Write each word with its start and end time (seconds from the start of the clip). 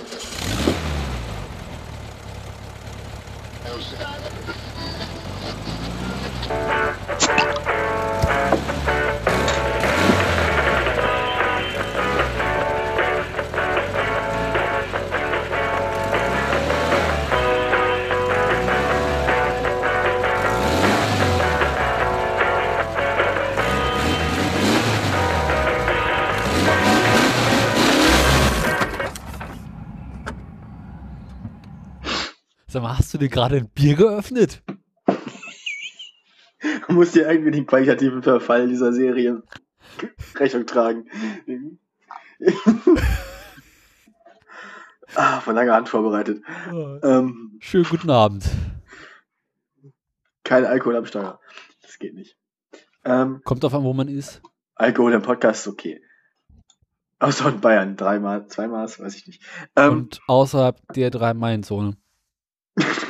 Sag 0.00 0.08
mal, 3.98 4.10
dir 33.20 33.28
gerade 33.28 33.56
ein 33.58 33.68
Bier 33.68 33.94
geöffnet? 33.94 34.62
Man 35.06 35.16
muss 36.96 37.12
dir 37.12 37.28
irgendwie 37.30 37.52
den 37.52 37.66
qualitativen 37.66 38.22
Verfall 38.22 38.68
dieser 38.68 38.92
Serie 38.92 39.42
Rechnung 40.36 40.66
tragen. 40.66 41.08
ah, 45.14 45.40
von 45.40 45.54
langer 45.54 45.74
Hand 45.74 45.88
vorbereitet. 45.88 46.42
Ähm, 47.02 47.58
Schönen 47.60 47.84
guten 47.84 48.10
Abend. 48.10 48.44
kein 50.44 50.64
Alkohol 50.64 50.96
am 50.96 51.06
Steuer. 51.06 51.40
Das 51.82 51.98
geht 51.98 52.14
nicht. 52.14 52.36
Ähm, 53.04 53.40
Kommt 53.44 53.64
auf 53.64 53.74
an, 53.74 53.84
wo 53.84 53.92
man 53.92 54.08
ist. 54.08 54.42
Alkohol 54.74 55.12
im 55.12 55.22
Podcast 55.22 55.66
ist 55.66 55.72
okay. 55.72 56.02
Außer 57.18 57.48
in 57.50 57.60
Bayern. 57.60 57.96
Dreimal, 57.96 58.46
zweimal, 58.46 58.86
weiß 58.86 59.14
ich 59.16 59.26
nicht. 59.26 59.42
Ähm, 59.76 59.92
Und 59.92 60.20
außerhalb 60.26 60.80
der 60.94 61.10
Drei-Meilen-Zone. 61.10 61.96
am 62.76 62.84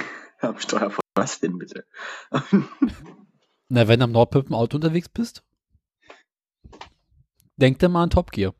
Steuer 0.60 0.90
von 0.90 1.00
was 1.14 1.40
denn 1.40 1.58
bitte? 1.58 1.84
Na, 3.68 3.88
wenn 3.88 4.00
du 4.00 4.04
am 4.04 4.12
Nordpip 4.12 4.46
im 4.48 4.54
Auto 4.54 4.76
unterwegs 4.76 5.08
bist, 5.08 5.44
denk 7.56 7.78
dir 7.78 7.88
mal 7.88 8.04
an 8.04 8.10
Top 8.10 8.30
Gear. 8.30 8.54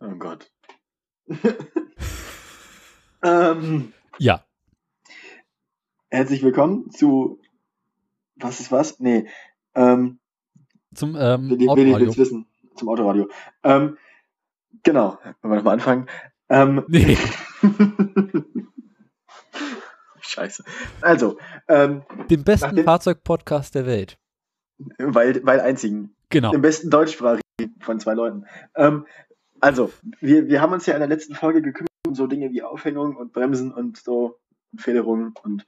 oh 0.00 0.14
Gott. 0.16 0.50
ähm, 3.22 3.92
Ja. 4.18 4.44
herzlich 6.10 6.42
willkommen 6.42 6.90
zu 6.90 7.40
Was 8.36 8.60
ist 8.60 8.72
was? 8.72 9.00
Nee. 9.00 9.28
Ähm, 9.74 10.18
Zum 10.94 11.16
ähm, 11.16 11.50
Willi, 11.50 11.60
Willi 11.60 11.68
Autoradio. 11.68 11.98
will's 12.06 12.18
wissen. 12.18 12.46
Zum 12.76 12.88
Autoradio. 12.88 13.28
Ähm, 13.62 13.96
genau. 14.82 15.18
Wollen 15.40 15.52
wir 15.52 15.56
nochmal 15.56 15.74
anfangen? 15.74 16.08
Ähm, 16.48 16.84
Nee. 16.88 17.16
Scheiße. 20.34 20.64
Also, 21.00 21.38
ähm, 21.68 22.02
Den 22.28 22.42
besten 22.42 22.82
Fahrzeugpodcast 22.82 23.74
der 23.74 23.86
Welt. 23.86 24.18
weil, 24.98 25.44
weil 25.46 25.60
einzigen. 25.60 26.14
Genau. 26.30 26.50
Den 26.50 26.62
besten 26.62 26.90
deutschsprachigen 26.90 27.42
von 27.80 28.00
zwei 28.00 28.14
Leuten. 28.14 28.46
Ähm, 28.74 29.06
also, 29.60 29.92
wir, 30.20 30.48
wir 30.48 30.60
haben 30.60 30.72
uns 30.72 30.86
ja 30.86 30.94
in 30.94 31.00
der 31.00 31.08
letzten 31.08 31.34
Folge 31.34 31.62
gekümmert 31.62 31.88
um 32.06 32.14
so 32.14 32.26
Dinge 32.26 32.50
wie 32.50 32.62
Aufhängung 32.62 33.16
und 33.16 33.32
Bremsen 33.32 33.72
und 33.72 33.96
so 33.96 34.38
und 34.72 34.80
Federungen 34.80 35.34
und 35.42 35.64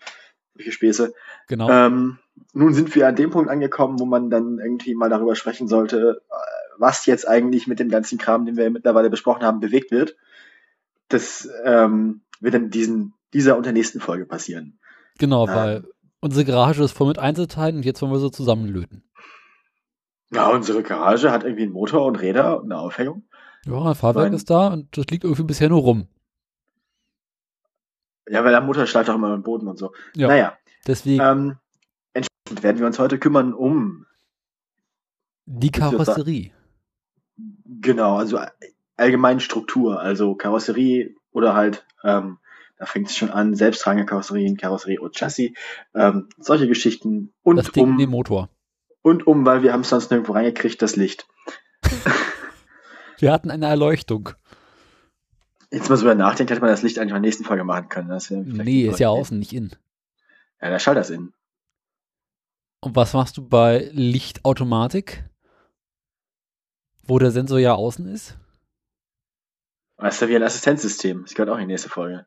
solche 0.54 0.72
Späße. 0.72 1.14
Genau. 1.46 1.70
Ähm, 1.70 2.18
nun 2.52 2.74
sind 2.74 2.94
wir 2.94 3.06
an 3.06 3.16
dem 3.16 3.30
Punkt 3.30 3.48
angekommen, 3.48 3.98
wo 4.00 4.04
man 4.04 4.30
dann 4.30 4.58
irgendwie 4.58 4.94
mal 4.94 5.08
darüber 5.08 5.36
sprechen 5.36 5.68
sollte, 5.68 6.22
was 6.78 7.06
jetzt 7.06 7.26
eigentlich 7.26 7.66
mit 7.66 7.78
dem 7.78 7.88
ganzen 7.88 8.18
Kram, 8.18 8.44
den 8.44 8.56
wir 8.56 8.68
mittlerweile 8.70 9.10
besprochen 9.10 9.42
haben, 9.44 9.60
bewegt 9.60 9.90
wird. 9.90 10.16
Das 11.08 11.48
ähm, 11.64 12.22
wird 12.40 12.54
in 12.54 12.70
diesen, 12.70 13.14
dieser 13.32 13.56
und 13.56 13.66
der 13.66 13.72
nächsten 13.72 14.00
Folge 14.00 14.26
passieren. 14.26 14.78
genau, 15.18 15.46
ähm, 15.48 15.54
weil 15.54 15.84
unsere 16.20 16.44
Garage 16.44 16.82
ist 16.82 16.92
voll 16.92 17.08
mit 17.08 17.18
Einzelteilen 17.18 17.76
und 17.76 17.84
jetzt 17.84 18.02
wollen 18.02 18.12
wir 18.12 18.18
so 18.18 18.30
zusammenlöten. 18.30 19.02
Ja, 20.32 20.48
unsere 20.48 20.82
Garage 20.82 21.30
hat 21.30 21.44
irgendwie 21.44 21.62
einen 21.62 21.72
Motor 21.72 22.04
und 22.06 22.16
Räder 22.16 22.60
und 22.60 22.72
eine 22.72 22.80
Aufhängung. 22.80 23.28
Ja, 23.64 23.80
ein 23.82 23.94
Fahrwerk 23.94 24.32
ist 24.32 24.50
da 24.50 24.68
und 24.68 24.96
das 24.96 25.06
liegt 25.06 25.24
irgendwie 25.24 25.44
bisher 25.44 25.68
nur 25.68 25.80
rum. 25.80 26.08
Ja, 28.28 28.44
weil 28.44 28.50
der 28.50 28.60
Motor 28.60 28.86
schleift 28.86 29.08
auch 29.08 29.14
immer 29.14 29.32
im 29.34 29.42
Boden 29.42 29.68
und 29.68 29.78
so. 29.78 29.92
Ja. 30.14 30.26
Naja, 30.26 30.58
Deswegen 30.86 31.22
ähm, 31.22 31.56
entsprechend 32.12 32.62
werden 32.62 32.78
wir 32.78 32.86
uns 32.86 32.98
heute 32.98 33.18
kümmern 33.18 33.52
um, 33.52 34.06
die 35.46 35.70
Karosserie. 35.70 36.52
genau, 37.64 38.16
also 38.16 38.40
allgemein 38.96 39.40
Struktur, 39.40 40.00
also 40.00 40.34
Karosserie 40.34 41.14
oder 41.32 41.54
halt, 41.54 41.86
ähm, 42.04 42.38
da 42.78 42.86
fängt 42.86 43.08
es 43.08 43.16
schon 43.16 43.30
an, 43.30 43.54
selbsttragende 43.54 44.06
Karosserien, 44.06 44.56
Karosserie 44.56 45.00
und 45.00 45.16
Chassis, 45.16 45.52
ähm, 45.94 46.28
solche 46.38 46.68
Geschichten 46.68 47.32
und 47.42 47.56
Das 47.56 47.70
Ding 47.72 47.84
um, 47.84 47.98
den 47.98 48.10
Motor. 48.10 48.50
und 49.02 49.26
um, 49.26 49.44
weil 49.46 49.62
wir 49.62 49.72
haben 49.72 49.80
es 49.82 49.88
sonst 49.88 50.10
nirgendwo 50.10 50.32
reingekriegt, 50.32 50.80
das 50.82 50.96
Licht. 50.96 51.26
Wir 53.18 53.32
hatten 53.32 53.50
eine 53.50 53.64
Erleuchtung. 53.66 54.28
Jetzt 55.70 55.88
mal 55.88 55.96
so 55.96 56.04
über 56.04 56.14
nachdenkt, 56.14 56.50
hätte 56.50 56.60
man 56.60 56.68
das 56.68 56.82
Licht 56.82 56.98
eigentlich 56.98 57.08
in 57.08 57.14
der 57.14 57.20
nächsten 57.20 57.44
Folge 57.44 57.64
machen 57.64 57.88
können. 57.88 58.10
Das 58.10 58.30
Nee, 58.30 58.88
ist 58.88 59.00
ja 59.00 59.08
außen, 59.08 59.38
nicht 59.38 59.54
innen. 59.54 59.74
Ja, 60.60 60.68
der 60.68 60.78
Schalter 60.78 61.00
ist 61.00 61.08
innen. 61.10 61.32
Und 62.80 62.94
was 62.94 63.14
machst 63.14 63.38
du 63.38 63.48
bei 63.48 63.88
Lichtautomatik? 63.92 65.24
Wo 67.04 67.18
der 67.18 67.30
Sensor 67.30 67.58
ja 67.58 67.74
außen 67.74 68.06
ist? 68.06 68.36
Das 69.96 70.16
ist 70.16 70.20
ja 70.20 70.28
wie 70.28 70.36
ein 70.36 70.42
Assistenzsystem. 70.42 71.22
Das 71.22 71.32
gehört 71.34 71.48
auch 71.48 71.54
in 71.54 71.60
die 71.62 71.66
nächste 71.72 71.88
Folge. 71.88 72.26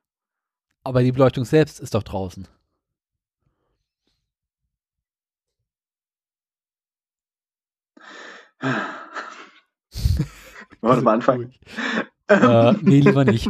Aber 0.84 1.03
die 1.03 1.12
Beleuchtung 1.12 1.45
selbst 1.45 1.79
ist 1.79 1.94
doch 1.94 2.03
draußen. 2.03 2.47
Wollen 10.81 10.97
wir 10.97 11.03
mal 11.03 11.13
anfangen? 11.16 11.53
Äh, 12.28 12.73
nee, 12.81 13.00
lieber 13.01 13.25
nicht. 13.25 13.50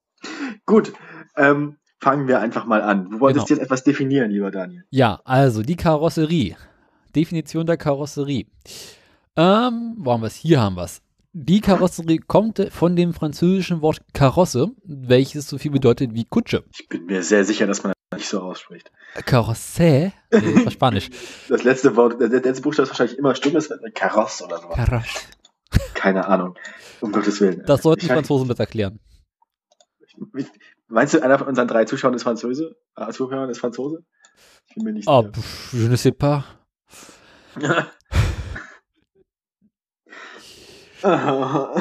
Gut, 0.66 0.92
ähm, 1.36 1.76
fangen 2.00 2.28
wir 2.28 2.40
einfach 2.40 2.66
mal 2.66 2.82
an. 2.82 3.10
Du 3.10 3.20
wolltest 3.20 3.46
Genau. 3.46 3.56
jetzt 3.58 3.64
etwas 3.66 3.84
definieren, 3.84 4.30
lieber 4.30 4.50
Daniel. 4.50 4.84
Ja, 4.90 5.20
also 5.24 5.62
die 5.62 5.76
Karosserie. 5.76 6.56
Definition 7.14 7.66
der 7.66 7.76
Karosserie. 7.76 8.46
Ähm, 9.36 9.94
wo 9.98 10.12
haben 10.12 10.22
wir 10.22 10.26
es? 10.26 10.36
Hier 10.36 10.60
haben 10.60 10.76
wir 10.76 10.84
es. 10.84 11.02
Die 11.38 11.60
Karosserie 11.60 12.18
kommt 12.26 12.66
von 12.72 12.96
dem 12.96 13.12
französischen 13.12 13.82
Wort 13.82 14.00
Karosse, 14.14 14.68
welches 14.84 15.46
so 15.48 15.58
viel 15.58 15.70
bedeutet 15.70 16.14
wie 16.14 16.24
Kutsche. 16.24 16.64
Ich 16.72 16.88
bin 16.88 17.04
mir 17.04 17.22
sehr 17.22 17.44
sicher, 17.44 17.66
dass 17.66 17.82
man 17.82 17.92
das 18.08 18.20
nicht 18.20 18.28
so 18.30 18.40
ausspricht. 18.40 18.90
Karosse? 19.26 19.82
Nee, 19.82 20.12
das 20.54 20.64
war 20.64 20.70
Spanisch. 20.72 21.10
Das 21.50 21.62
letzte 21.62 21.94
Wort, 21.94 22.18
der 22.22 22.28
letzte 22.30 22.62
Buchstabe 22.62 22.84
ist 22.84 22.90
wahrscheinlich 22.90 23.18
immer 23.18 23.34
stumm, 23.34 23.54
ist 23.54 23.70
Kaross 23.94 24.40
oder 24.40 24.60
so. 24.62 24.68
Karosse. 24.68 25.26
Keine 25.92 26.26
Ahnung. 26.26 26.54
Um 27.02 27.12
Gottes 27.12 27.38
Willen. 27.42 27.62
Das 27.66 27.82
sollten 27.82 28.00
die 28.00 28.06
Franzosen 28.06 28.48
besser 28.48 28.60
erklären. 28.60 28.98
ich- 30.38 30.46
Meinst 30.88 31.12
du, 31.12 31.22
einer 31.22 31.38
von 31.38 31.48
unseren 31.48 31.68
drei 31.68 31.84
Zuschauern 31.84 32.14
ist 32.14 32.22
Franzose? 32.22 32.76
Äh, 32.96 33.12
Zuhörern 33.12 33.50
ist 33.50 33.58
Franzose? 33.58 34.04
Ich 34.68 34.74
bin 34.76 34.84
mir 34.84 34.92
nicht 34.94 35.06
Ah, 35.06 35.20
sicher. 35.20 35.32
pff, 35.34 35.72
je 35.74 35.88
ne 35.88 35.96
sais 35.98 36.12
pas. 36.16 36.44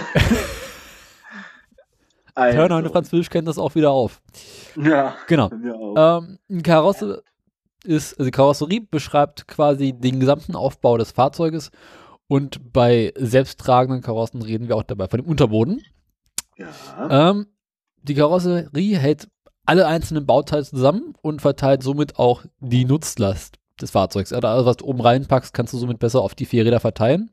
Also, 2.38 2.58
Hör 2.58 2.68
meine 2.68 2.90
Französisch 2.90 3.30
kennt 3.30 3.48
das 3.48 3.58
auch 3.58 3.76
wieder 3.76 3.92
auf. 3.92 4.22
Ja, 4.76 5.16
Genau. 5.28 5.50
Ähm, 5.52 6.38
eine 6.50 6.62
Karosse 6.64 7.24
ist, 7.86 8.14
also 8.20 8.26
die 8.26 8.32
Karosserie 8.32 8.82
beschreibt 8.82 9.48
quasi 9.48 9.94
den 9.94 10.20
gesamten 10.20 10.54
Aufbau 10.54 10.98
des 10.98 11.12
Fahrzeuges 11.12 11.72
und 12.28 12.74
bei 12.74 13.14
selbsttragenden 13.16 14.02
Karossen 14.02 14.42
reden 14.42 14.68
wir 14.68 14.76
auch 14.76 14.84
dabei 14.84 15.08
von 15.08 15.22
dem 15.22 15.30
Unterboden. 15.30 15.82
ja. 16.58 17.30
Ähm, 17.32 17.48
die 18.02 18.16
Karosserie 18.16 18.98
hält 18.98 19.30
alle 19.66 19.88
einzelnen 19.88 20.26
Bauteile 20.26 20.66
zusammen 20.66 21.14
und 21.22 21.42
verteilt 21.42 21.84
somit 21.84 22.20
auch 22.20 22.44
die 22.60 22.86
Nutzlast 22.86 23.60
des 23.82 23.92
Fahrzeugs. 23.92 24.32
Also 24.32 24.48
alles, 24.48 24.66
was 24.66 24.78
du 24.78 24.86
oben 24.86 25.02
reinpackst, 25.02 25.54
kannst 25.54 25.74
du 25.74 25.78
somit 25.78 26.00
besser 26.00 26.22
auf 26.22 26.36
die 26.36 26.46
vier 26.46 26.66
Räder 26.66 26.80
verteilen. 26.80 27.32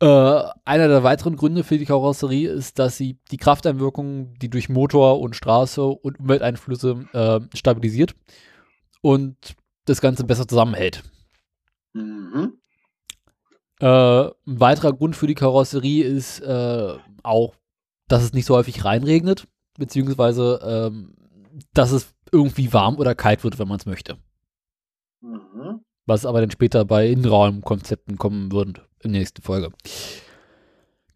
Äh, 0.00 0.42
einer 0.64 0.88
der 0.88 1.02
weiteren 1.02 1.36
Gründe 1.36 1.64
für 1.64 1.78
die 1.78 1.84
Karosserie 1.84 2.50
ist, 2.50 2.78
dass 2.78 2.96
sie 2.96 3.18
die 3.30 3.36
Krafteinwirkungen, 3.36 4.34
die 4.34 4.50
durch 4.50 4.68
Motor 4.68 5.20
und 5.20 5.36
Straße 5.36 5.82
und 5.82 6.20
Umwelteinflüsse 6.20 7.06
äh, 7.12 7.56
stabilisiert 7.56 8.14
und 9.00 9.36
das 9.86 10.00
Ganze 10.00 10.24
besser 10.24 10.46
zusammenhält. 10.46 11.02
Mhm. 11.92 12.58
Äh, 13.80 13.86
ein 13.86 14.60
weiterer 14.60 14.92
Grund 14.92 15.16
für 15.16 15.26
die 15.26 15.34
Karosserie 15.34 16.04
ist 16.04 16.40
äh, 16.40 16.94
auch, 17.22 17.54
dass 18.08 18.22
es 18.22 18.32
nicht 18.32 18.46
so 18.46 18.56
häufig 18.56 18.84
reinregnet, 18.84 19.46
beziehungsweise 19.78 20.60
ähm, 20.62 21.14
dass 21.72 21.92
es 21.92 22.14
irgendwie 22.32 22.72
warm 22.72 22.96
oder 22.96 23.14
kalt 23.14 23.44
wird, 23.44 23.58
wenn 23.58 23.68
man 23.68 23.78
es 23.78 23.86
möchte. 23.86 24.18
Mhm. 25.20 25.80
Was 26.06 26.26
aber 26.26 26.40
dann 26.40 26.50
später 26.50 26.84
bei 26.84 27.08
Innenraumkonzepten 27.08 28.18
kommen 28.18 28.52
wird 28.52 28.89
in 29.02 29.12
der 29.12 29.20
nächsten 29.20 29.42
Folge. 29.42 29.70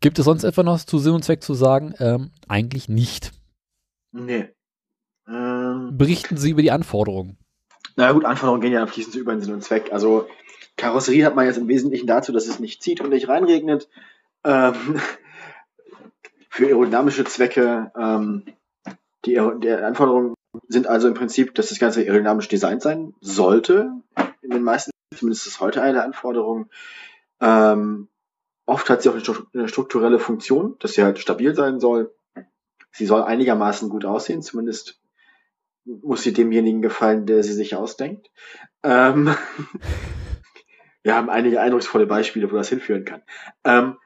Gibt 0.00 0.19
es 0.19 0.25
sonst 0.26 0.44
etwas 0.44 0.64
noch 0.64 0.81
zu 0.81 0.98
Sinn 0.98 1.14
und 1.14 1.25
Zweck 1.25 1.42
zu 1.42 1.54
sagen? 1.54 1.94
Ähm, 1.98 2.31
eigentlich 2.48 2.88
nicht. 2.88 3.32
Nee. 4.12 4.50
Ähm, 5.26 5.96
Berichten 5.96 6.36
Sie 6.36 6.50
über 6.50 6.62
die 6.62 6.70
Anforderungen. 6.70 7.38
na 7.96 8.12
gut, 8.12 8.25
Anforderungen 8.25 8.60
gehen 8.60 8.72
ja 8.72 8.86
fließend 8.86 9.14
über 9.14 9.32
den 9.32 9.40
Sinn 9.40 9.54
und 9.54 9.64
Zweck. 9.64 9.92
Also 9.92 10.26
Karosserie 10.76 11.25
hat 11.25 11.34
man 11.34 11.46
jetzt 11.46 11.58
im 11.58 11.69
Wesentlichen 11.69 12.06
dazu, 12.06 12.32
dass 12.32 12.46
es 12.46 12.60
nicht 12.60 12.82
zieht 12.82 13.00
und 13.00 13.10
nicht 13.10 13.28
reinregnet. 13.28 13.88
Ähm, 14.44 14.75
für 16.50 16.66
aerodynamische 16.66 17.25
Zwecke, 17.25 17.90
ähm, 17.98 18.44
die, 19.25 19.40
die 19.62 19.70
Anforderungen 19.70 20.34
sind 20.69 20.87
also 20.87 21.08
im 21.08 21.14
Prinzip, 21.14 21.54
dass 21.54 21.70
das 21.70 21.78
Ganze 21.78 22.00
aerodynamisch 22.00 22.48
designt 22.48 22.82
sein 22.82 23.14
sollte. 23.20 23.90
In 24.42 24.50
den 24.50 24.62
meisten, 24.62 24.90
zumindest 25.16 25.46
ist 25.46 25.60
heute 25.60 25.82
eine 25.82 25.94
der 25.94 26.04
Anforderungen. 26.04 26.69
Ähm, 27.40 28.08
oft 28.66 28.88
hat 28.90 29.02
sie 29.02 29.08
auch 29.08 29.14
eine 29.14 29.22
stru- 29.22 29.46
eine 29.54 29.69
strukturelle 29.69 30.19
Funktion, 30.19 30.76
dass 30.81 30.94
sie 30.94 31.02
halt 31.02 31.19
stabil 31.19 31.54
sein 31.54 31.81
soll. 31.81 32.14
Sie 32.92 33.06
soll 33.06 33.22
einigermaßen 33.22 33.88
gut 33.88 34.04
aussehen, 34.04 34.42
zumindest 34.42 35.00
muss 35.84 36.22
sie 36.22 36.32
demjenigen 36.32 36.81
gefallen, 36.81 37.26
der 37.26 37.42
sie 37.42 37.52
sich 37.52 37.76
ausdenkt. 37.76 38.31
Ähm, 38.82 39.34
wir 41.02 41.14
haben 41.14 41.28
einige 41.28 41.60
eindrucksvolle 41.60 42.06
Beispiele, 42.06 42.50
wo 42.50 42.56
das 42.56 42.69
hinführen 42.69 43.04
kann. 43.04 43.22
Ähm, 43.64 43.98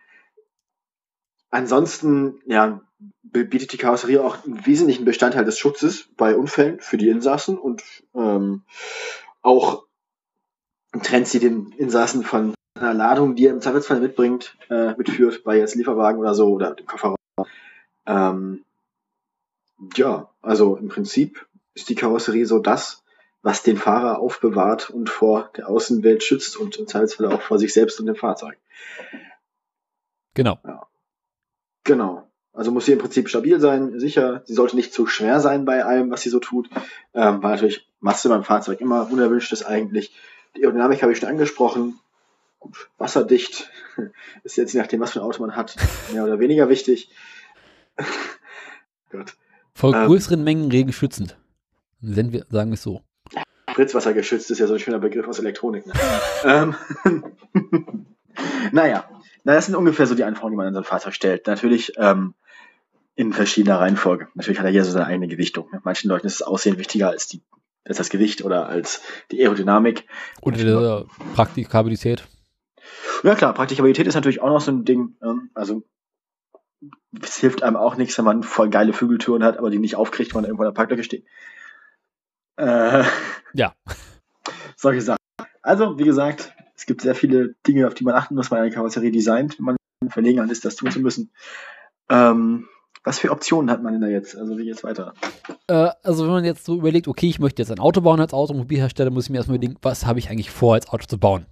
ansonsten, 1.50 2.40
ja, 2.46 2.80
bietet 3.22 3.72
die 3.72 3.78
Karosserie 3.78 4.24
auch 4.24 4.44
einen 4.44 4.66
wesentlichen 4.66 5.04
Bestandteil 5.04 5.44
des 5.44 5.58
Schutzes 5.58 6.08
bei 6.16 6.34
Unfällen 6.34 6.80
für 6.80 6.96
die 6.96 7.08
Insassen 7.08 7.56
und 7.58 7.82
ähm, 8.14 8.64
auch 9.42 9.86
trennt 11.02 11.28
sie 11.28 11.38
den 11.38 11.72
Insassen 11.72 12.24
von 12.24 12.54
einer 12.80 12.94
Ladung, 12.94 13.34
die 13.34 13.46
er 13.46 13.52
im 13.52 13.60
Zweifelsfall 13.60 14.00
mitbringt, 14.00 14.56
äh, 14.70 14.94
mitführt, 14.94 15.44
bei 15.44 15.58
jetzt 15.58 15.74
Lieferwagen 15.74 16.20
oder 16.20 16.34
so 16.34 16.48
oder 16.52 16.74
dem 16.74 16.86
Kofferraum. 16.86 17.16
Ähm, 18.06 18.64
ja, 19.94 20.30
also 20.42 20.76
im 20.76 20.88
Prinzip 20.88 21.46
ist 21.74 21.88
die 21.88 21.94
Karosserie 21.94 22.46
so 22.46 22.58
das, 22.58 23.04
was 23.42 23.62
den 23.62 23.76
Fahrer 23.76 24.18
aufbewahrt 24.18 24.90
und 24.90 25.08
vor 25.08 25.50
der 25.56 25.68
Außenwelt 25.68 26.22
schützt 26.22 26.56
und 26.56 26.76
im 26.76 26.86
Zweifelsfall 26.86 27.32
auch 27.32 27.42
vor 27.42 27.58
sich 27.58 27.72
selbst 27.72 28.00
und 28.00 28.06
dem 28.06 28.16
Fahrzeug. 28.16 28.58
Genau. 30.34 30.58
Genau. 31.84 32.28
Also 32.52 32.72
muss 32.72 32.86
sie 32.86 32.92
im 32.92 32.98
Prinzip 32.98 33.28
stabil 33.28 33.60
sein, 33.60 34.00
sicher. 34.00 34.42
Sie 34.44 34.54
sollte 34.54 34.74
nicht 34.74 34.92
zu 34.92 35.06
schwer 35.06 35.40
sein 35.40 35.64
bei 35.64 35.84
allem, 35.84 36.10
was 36.10 36.22
sie 36.22 36.30
so 36.30 36.40
tut, 36.40 36.68
ähm, 37.14 37.42
weil 37.42 37.52
natürlich 37.52 37.88
Masse 38.00 38.28
beim 38.28 38.42
Fahrzeug 38.42 38.80
immer 38.80 39.08
unerwünscht 39.10 39.52
ist 39.52 39.64
eigentlich. 39.64 40.14
Die 40.56 40.62
Aerodynamik 40.62 41.02
habe 41.02 41.12
ich 41.12 41.18
schon 41.18 41.28
angesprochen. 41.28 42.00
Gut, 42.58 42.90
wasserdicht 42.98 43.70
ist 44.44 44.56
jetzt 44.56 44.72
je 44.72 44.80
nachdem, 44.80 45.00
was 45.00 45.12
für 45.12 45.20
ein 45.20 45.24
Auto 45.24 45.40
man 45.40 45.56
hat, 45.56 45.76
mehr 46.12 46.24
oder 46.24 46.40
weniger 46.40 46.68
wichtig. 46.68 47.10
Gut. 49.10 49.36
Vor 49.74 49.94
Ähm. 49.94 50.06
größeren 50.06 50.42
Mengen 50.42 50.70
Regen 50.70 50.92
schützend. 50.92 51.38
Nennen 52.00 52.32
wir, 52.32 52.46
sagen 52.50 52.70
wir 52.70 52.74
es 52.74 52.82
so. 52.82 53.02
Spritzwasser 53.70 54.12
geschützt 54.12 54.50
ist 54.50 54.58
ja 54.58 54.66
so 54.66 54.74
ein 54.74 54.80
schöner 54.80 54.98
Begriff 54.98 55.28
aus 55.28 55.38
Elektronik. 55.38 55.86
Ne? 55.86 55.92
ähm, 56.44 56.74
naja, 58.72 59.08
na, 59.44 59.54
das 59.54 59.66
sind 59.66 59.76
ungefähr 59.76 60.06
so 60.06 60.14
die 60.16 60.24
Anforderungen, 60.24 60.52
die 60.52 60.56
man 60.56 60.66
an 60.66 60.74
so 60.74 60.80
ein 60.80 60.84
Fahrzeug 60.84 61.14
stellt. 61.14 61.46
Natürlich 61.46 61.92
ähm, 61.96 62.34
in 63.14 63.32
verschiedener 63.32 63.80
Reihenfolge. 63.80 64.28
Natürlich 64.34 64.58
hat 64.58 64.66
er 64.66 64.72
hier 64.72 64.84
so 64.84 64.90
seine 64.90 65.06
eigene 65.06 65.28
Gewichtung. 65.28 65.68
Ne? 65.72 65.80
Manchen 65.84 66.08
Leuten 66.08 66.26
ist 66.26 66.40
das 66.40 66.46
Aussehen 66.46 66.78
wichtiger 66.78 67.10
als, 67.10 67.28
die, 67.28 67.42
als 67.84 67.98
das 67.98 68.10
Gewicht 68.10 68.44
oder 68.44 68.68
als 68.68 69.00
die 69.30 69.40
Aerodynamik. 69.40 70.06
Oder 70.40 70.56
der 70.56 71.04
Praktikabilität. 71.34 72.26
Ja 73.24 73.34
klar, 73.34 73.54
Praktikabilität 73.54 74.06
ist 74.06 74.14
natürlich 74.14 74.40
auch 74.40 74.48
noch 74.48 74.60
so 74.60 74.70
ein 74.70 74.84
Ding. 74.84 75.16
Ähm, 75.22 75.50
also 75.54 75.82
es 77.20 77.36
hilft 77.38 77.62
einem 77.62 77.76
auch 77.76 77.96
nichts, 77.96 78.16
wenn 78.18 78.24
man 78.24 78.42
voll 78.42 78.70
geile 78.70 78.92
Flügeltüren 78.92 79.42
hat, 79.42 79.58
aber 79.58 79.70
die 79.70 79.78
nicht 79.78 79.96
aufkriegt, 79.96 80.34
wenn 80.34 80.42
man 80.42 80.44
irgendwo 80.44 80.64
in 80.64 80.68
der 80.68 80.74
Parklücke 80.74 81.04
steht. 81.04 81.24
Äh, 82.56 83.04
Ja. 83.54 83.74
Solche 84.76 85.00
Sachen. 85.00 85.18
Also, 85.62 85.98
wie 85.98 86.04
gesagt, 86.04 86.52
es 86.76 86.86
gibt 86.86 87.00
sehr 87.00 87.14
viele 87.14 87.54
Dinge, 87.66 87.86
auf 87.86 87.94
die 87.94 88.04
man 88.04 88.14
achten 88.14 88.36
muss, 88.36 88.50
wenn 88.50 88.58
man 88.58 88.66
eine 88.66 88.74
Karosserie 88.74 89.10
designt, 89.10 89.58
wenn 89.58 89.64
man 89.64 89.76
verlegen 90.08 90.48
ist, 90.48 90.64
das 90.64 90.76
tun 90.76 90.90
zu 90.90 91.00
müssen. 91.00 91.32
Ähm, 92.08 92.68
was 93.02 93.18
für 93.18 93.30
Optionen 93.30 93.70
hat 93.70 93.82
man 93.82 93.92
denn 93.92 94.02
da 94.02 94.08
jetzt? 94.08 94.36
Also, 94.36 94.56
wie 94.56 94.64
geht's 94.64 94.84
weiter? 94.84 95.14
Äh, 95.66 95.90
also 96.02 96.24
wenn 96.24 96.32
man 96.32 96.44
jetzt 96.44 96.64
so 96.64 96.76
überlegt, 96.76 97.08
okay, 97.08 97.28
ich 97.28 97.40
möchte 97.40 97.62
jetzt 97.62 97.70
ein 97.70 97.80
Auto 97.80 98.00
bauen 98.00 98.20
als 98.20 98.32
Automobilhersteller, 98.32 99.10
muss 99.10 99.24
ich 99.24 99.30
mir 99.30 99.38
erstmal 99.38 99.56
überlegen, 99.56 99.78
was 99.82 100.06
habe 100.06 100.20
ich 100.20 100.30
eigentlich 100.30 100.50
vor, 100.50 100.74
als 100.74 100.88
Auto 100.88 101.06
zu 101.06 101.18
bauen. 101.18 101.46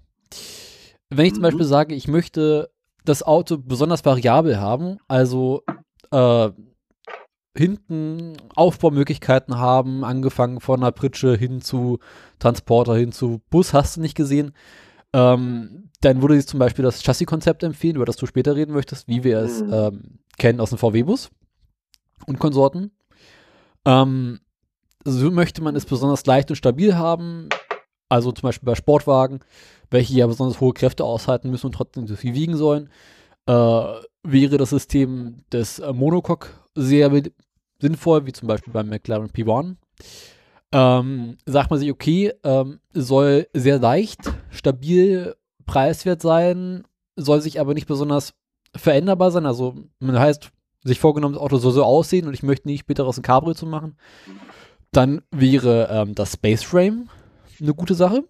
Wenn 1.10 1.26
ich 1.26 1.34
zum 1.34 1.40
Mhm. 1.42 1.46
Beispiel 1.46 1.66
sage, 1.66 1.94
ich 1.94 2.08
möchte 2.08 2.70
das 3.04 3.22
Auto 3.22 3.58
besonders 3.58 4.04
variabel 4.04 4.58
haben, 4.58 4.98
also 5.08 5.62
äh, 6.10 6.50
hinten 7.56 8.36
Aufbaumöglichkeiten 8.54 9.56
haben, 9.58 10.04
angefangen 10.04 10.60
von 10.60 10.80
einer 10.80 10.92
Pritsche 10.92 11.36
hin 11.36 11.60
zu 11.60 11.98
Transporter, 12.38 12.96
hin 12.96 13.12
zu 13.12 13.40
Bus, 13.50 13.72
hast 13.72 13.96
du 13.96 14.00
nicht 14.00 14.16
gesehen, 14.16 14.52
ähm, 15.12 15.90
dann 16.00 16.20
würde 16.20 16.36
ich 16.36 16.46
zum 16.46 16.58
Beispiel 16.58 16.84
das 16.84 17.02
Chassis-Konzept 17.02 17.62
empfehlen, 17.62 17.96
über 17.96 18.04
das 18.04 18.16
du 18.16 18.26
später 18.26 18.54
reden 18.56 18.72
möchtest, 18.72 19.08
wie 19.08 19.24
wir 19.24 19.38
es 19.38 19.62
Mhm. 19.62 19.72
ähm, 19.72 20.18
kennen 20.36 20.60
aus 20.60 20.70
dem 20.70 20.78
VW-Bus 20.78 21.30
und 22.26 22.38
Konsorten. 22.38 22.90
Ähm, 23.86 24.40
so 25.04 25.30
möchte 25.30 25.62
man 25.62 25.76
es 25.76 25.86
besonders 25.86 26.26
leicht 26.26 26.50
und 26.50 26.56
stabil 26.56 26.96
haben, 26.96 27.48
also 28.08 28.32
zum 28.32 28.48
Beispiel 28.48 28.66
bei 28.66 28.74
Sportwagen, 28.74 29.40
welche 29.90 30.14
ja 30.14 30.26
besonders 30.26 30.60
hohe 30.60 30.72
Kräfte 30.72 31.04
aushalten 31.04 31.50
müssen 31.50 31.66
und 31.66 31.72
trotzdem 31.72 32.06
so 32.06 32.16
viel 32.16 32.34
wiegen 32.34 32.56
sollen, 32.56 32.90
äh, 33.46 33.52
wäre 34.22 34.58
das 34.58 34.70
System 34.70 35.44
des 35.52 35.78
äh, 35.78 35.92
Monocoque 35.92 36.48
sehr 36.74 37.10
sinnvoll, 37.80 38.26
wie 38.26 38.32
zum 38.32 38.48
Beispiel 38.48 38.72
beim 38.72 38.88
McLaren 38.88 39.30
P1. 39.30 39.76
Ähm, 40.72 41.38
sagt 41.46 41.70
man 41.70 41.78
sich, 41.78 41.90
okay, 41.90 42.32
ähm, 42.42 42.80
soll 42.92 43.46
sehr 43.54 43.78
leicht, 43.78 44.20
stabil, 44.50 45.36
preiswert 45.64 46.22
sein, 46.22 46.84
soll 47.14 47.40
sich 47.40 47.60
aber 47.60 47.74
nicht 47.74 47.86
besonders 47.86 48.34
veränderbar 48.74 49.30
sein. 49.30 49.46
Also, 49.46 49.74
man 50.00 50.18
heißt, 50.18 50.50
sich 50.82 51.00
vorgenommen, 51.00 51.34
das 51.34 51.42
Auto 51.42 51.56
soll 51.58 51.72
so 51.72 51.84
aussehen 51.84 52.26
und 52.26 52.34
ich 52.34 52.42
möchte 52.42 52.68
nicht 52.68 52.80
später 52.80 53.06
aus 53.06 53.18
ein 53.18 53.22
Cabrio 53.22 53.54
zu 53.54 53.66
machen. 53.66 53.96
Dann 54.92 55.22
wäre 55.30 55.88
ähm, 55.90 56.14
das 56.14 56.34
Space 56.34 56.62
Frame 56.62 57.08
eine 57.60 57.74
gute 57.74 57.94
Sache, 57.94 58.24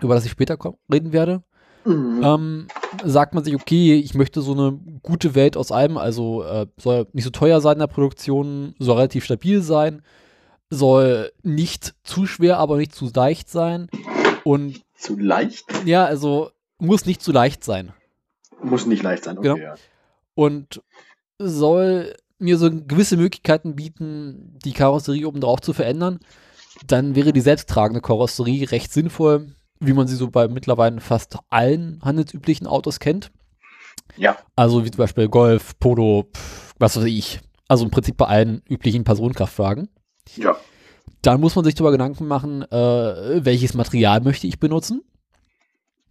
über 0.00 0.14
das 0.14 0.24
ich 0.24 0.30
später 0.30 0.58
reden 0.92 1.12
werde. 1.12 1.42
Mhm. 1.84 2.20
Ähm, 2.22 2.68
sagt 3.04 3.34
man 3.34 3.42
sich, 3.42 3.54
okay, 3.54 3.94
ich 3.94 4.14
möchte 4.14 4.42
so 4.42 4.52
eine 4.52 4.78
gute 5.02 5.34
Welt 5.34 5.56
aus 5.56 5.72
allem, 5.72 5.96
also 5.96 6.42
äh, 6.42 6.66
soll 6.76 7.06
nicht 7.12 7.24
so 7.24 7.30
teuer 7.30 7.60
sein 7.60 7.74
in 7.74 7.78
der 7.80 7.86
Produktion, 7.86 8.74
soll 8.78 8.96
relativ 8.96 9.24
stabil 9.24 9.62
sein, 9.62 10.02
soll 10.68 11.32
nicht 11.42 11.94
zu 12.02 12.26
schwer, 12.26 12.58
aber 12.58 12.76
nicht 12.76 12.94
zu 12.94 13.10
leicht 13.14 13.48
sein 13.48 13.88
und 14.44 14.82
Zu 14.94 15.16
leicht? 15.18 15.64
ja, 15.86 16.04
also 16.04 16.50
muss 16.78 17.06
nicht 17.06 17.22
zu 17.22 17.32
leicht 17.32 17.64
sein 17.64 17.92
Muss 18.62 18.86
nicht 18.86 19.02
leicht 19.02 19.24
sein, 19.24 19.38
okay. 19.38 19.54
Genau. 19.54 19.62
Ja. 19.62 19.74
und 20.34 20.82
soll 21.38 22.14
mir 22.38 22.58
so 22.58 22.70
gewisse 22.70 23.16
Möglichkeiten 23.16 23.74
bieten, 23.74 24.58
die 24.64 24.72
Karosserie 24.72 25.26
oben 25.26 25.40
drauf 25.40 25.60
zu 25.60 25.72
verändern, 25.72 26.20
dann 26.86 27.14
wäre 27.14 27.32
die 27.32 27.40
selbsttragende 27.40 28.00
Karosserie 28.00 28.70
recht 28.70 28.92
sinnvoll, 28.92 29.54
wie 29.80 29.92
man 29.92 30.06
sie 30.06 30.16
so 30.16 30.30
bei 30.30 30.48
mittlerweile 30.48 31.00
fast 31.00 31.38
allen 31.48 32.00
handelsüblichen 32.02 32.66
Autos 32.66 33.00
kennt. 33.00 33.30
ja. 34.16 34.36
Also 34.56 34.84
wie 34.84 34.90
zum 34.90 34.98
Beispiel 34.98 35.28
Golf, 35.28 35.78
Polo, 35.78 36.30
was 36.78 36.96
weiß 36.96 37.04
ich. 37.04 37.40
Also 37.68 37.84
im 37.84 37.90
Prinzip 37.90 38.16
bei 38.16 38.26
allen 38.26 38.62
üblichen 38.68 39.04
Personenkraftwagen. 39.04 39.88
Ja. 40.36 40.56
Dann 41.22 41.40
muss 41.40 41.54
man 41.54 41.64
sich 41.64 41.74
darüber 41.74 41.92
Gedanken 41.92 42.26
machen, 42.26 42.62
äh, 42.62 43.44
welches 43.44 43.74
Material 43.74 44.20
möchte 44.20 44.46
ich 44.46 44.58
benutzen. 44.58 45.02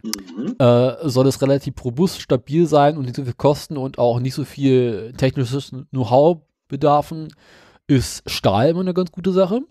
Mhm. 0.02 0.56
Äh, 0.58 1.08
soll 1.08 1.26
es 1.26 1.42
relativ 1.42 1.74
robust, 1.84 2.20
stabil 2.20 2.66
sein 2.66 2.96
und 2.96 3.04
nicht 3.04 3.16
so 3.16 3.24
viel 3.24 3.34
kosten 3.34 3.76
und 3.76 3.98
auch 3.98 4.20
nicht 4.20 4.34
so 4.34 4.44
viel 4.44 5.12
technisches 5.16 5.72
Know-how 5.90 6.38
bedarfen, 6.68 7.28
ist 7.86 8.22
Stahl 8.30 8.70
immer 8.70 8.80
eine 8.80 8.94
ganz 8.94 9.12
gute 9.12 9.32
Sache. 9.32 9.62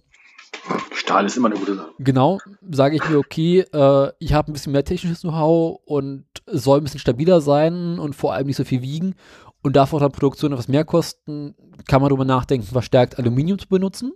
Stahl 0.91 1.25
ist 1.25 1.37
immer 1.37 1.49
eine 1.49 1.59
gute 1.59 1.75
Sache. 1.75 1.89
Genau, 1.99 2.39
sage 2.69 2.95
ich 2.95 3.09
mir, 3.09 3.17
okay, 3.17 3.61
äh, 3.61 4.11
ich 4.19 4.33
habe 4.33 4.51
ein 4.51 4.53
bisschen 4.53 4.73
mehr 4.73 4.83
technisches 4.83 5.21
Know-how 5.21 5.79
und 5.85 6.25
soll 6.45 6.79
ein 6.79 6.83
bisschen 6.83 6.99
stabiler 6.99 7.41
sein 7.41 7.99
und 7.99 8.15
vor 8.15 8.33
allem 8.33 8.47
nicht 8.47 8.57
so 8.57 8.63
viel 8.63 8.81
wiegen 8.81 9.15
und 9.61 9.75
darf 9.75 9.93
auch 9.93 9.99
dann 9.99 10.11
Produktion 10.11 10.51
etwas 10.51 10.67
mehr 10.67 10.85
kosten, 10.85 11.55
kann 11.87 12.01
man 12.01 12.09
darüber 12.09 12.25
nachdenken, 12.25 12.65
verstärkt 12.65 13.17
Aluminium 13.17 13.59
zu 13.59 13.67
benutzen. 13.67 14.13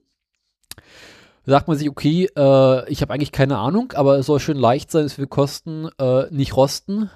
Sagt 1.45 1.67
man 1.67 1.77
sich, 1.77 1.89
okay, 1.89 2.29
äh, 2.37 2.89
ich 2.89 3.01
habe 3.01 3.13
eigentlich 3.13 3.33
keine 3.33 3.57
Ahnung, 3.57 3.91
aber 3.93 4.17
es 4.17 4.27
soll 4.27 4.39
schön 4.39 4.57
leicht 4.57 4.91
sein, 4.91 5.05
es 5.05 5.17
will 5.17 5.27
kosten, 5.27 5.89
äh, 5.99 6.31
nicht 6.31 6.55
rosten, 6.55 7.09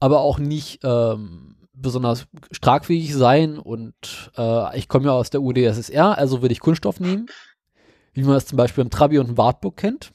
aber 0.00 0.20
auch 0.20 0.38
nicht 0.38 0.80
ähm, 0.82 1.56
besonders 1.72 2.26
tragfähig 2.60 3.14
sein 3.14 3.58
und 3.58 4.30
äh, 4.36 4.78
ich 4.78 4.88
komme 4.88 5.06
ja 5.06 5.12
aus 5.12 5.30
der 5.30 5.40
UdSSR, 5.40 6.18
also 6.18 6.42
würde 6.42 6.52
ich 6.52 6.60
Kunststoff 6.60 7.00
nehmen, 7.00 7.26
wie 8.14 8.22
man 8.22 8.36
es 8.36 8.46
zum 8.46 8.56
Beispiel 8.56 8.82
im 8.82 8.90
Trabi 8.90 9.18
und 9.18 9.30
im 9.30 9.38
Wartburg 9.38 9.76
kennt. 9.76 10.12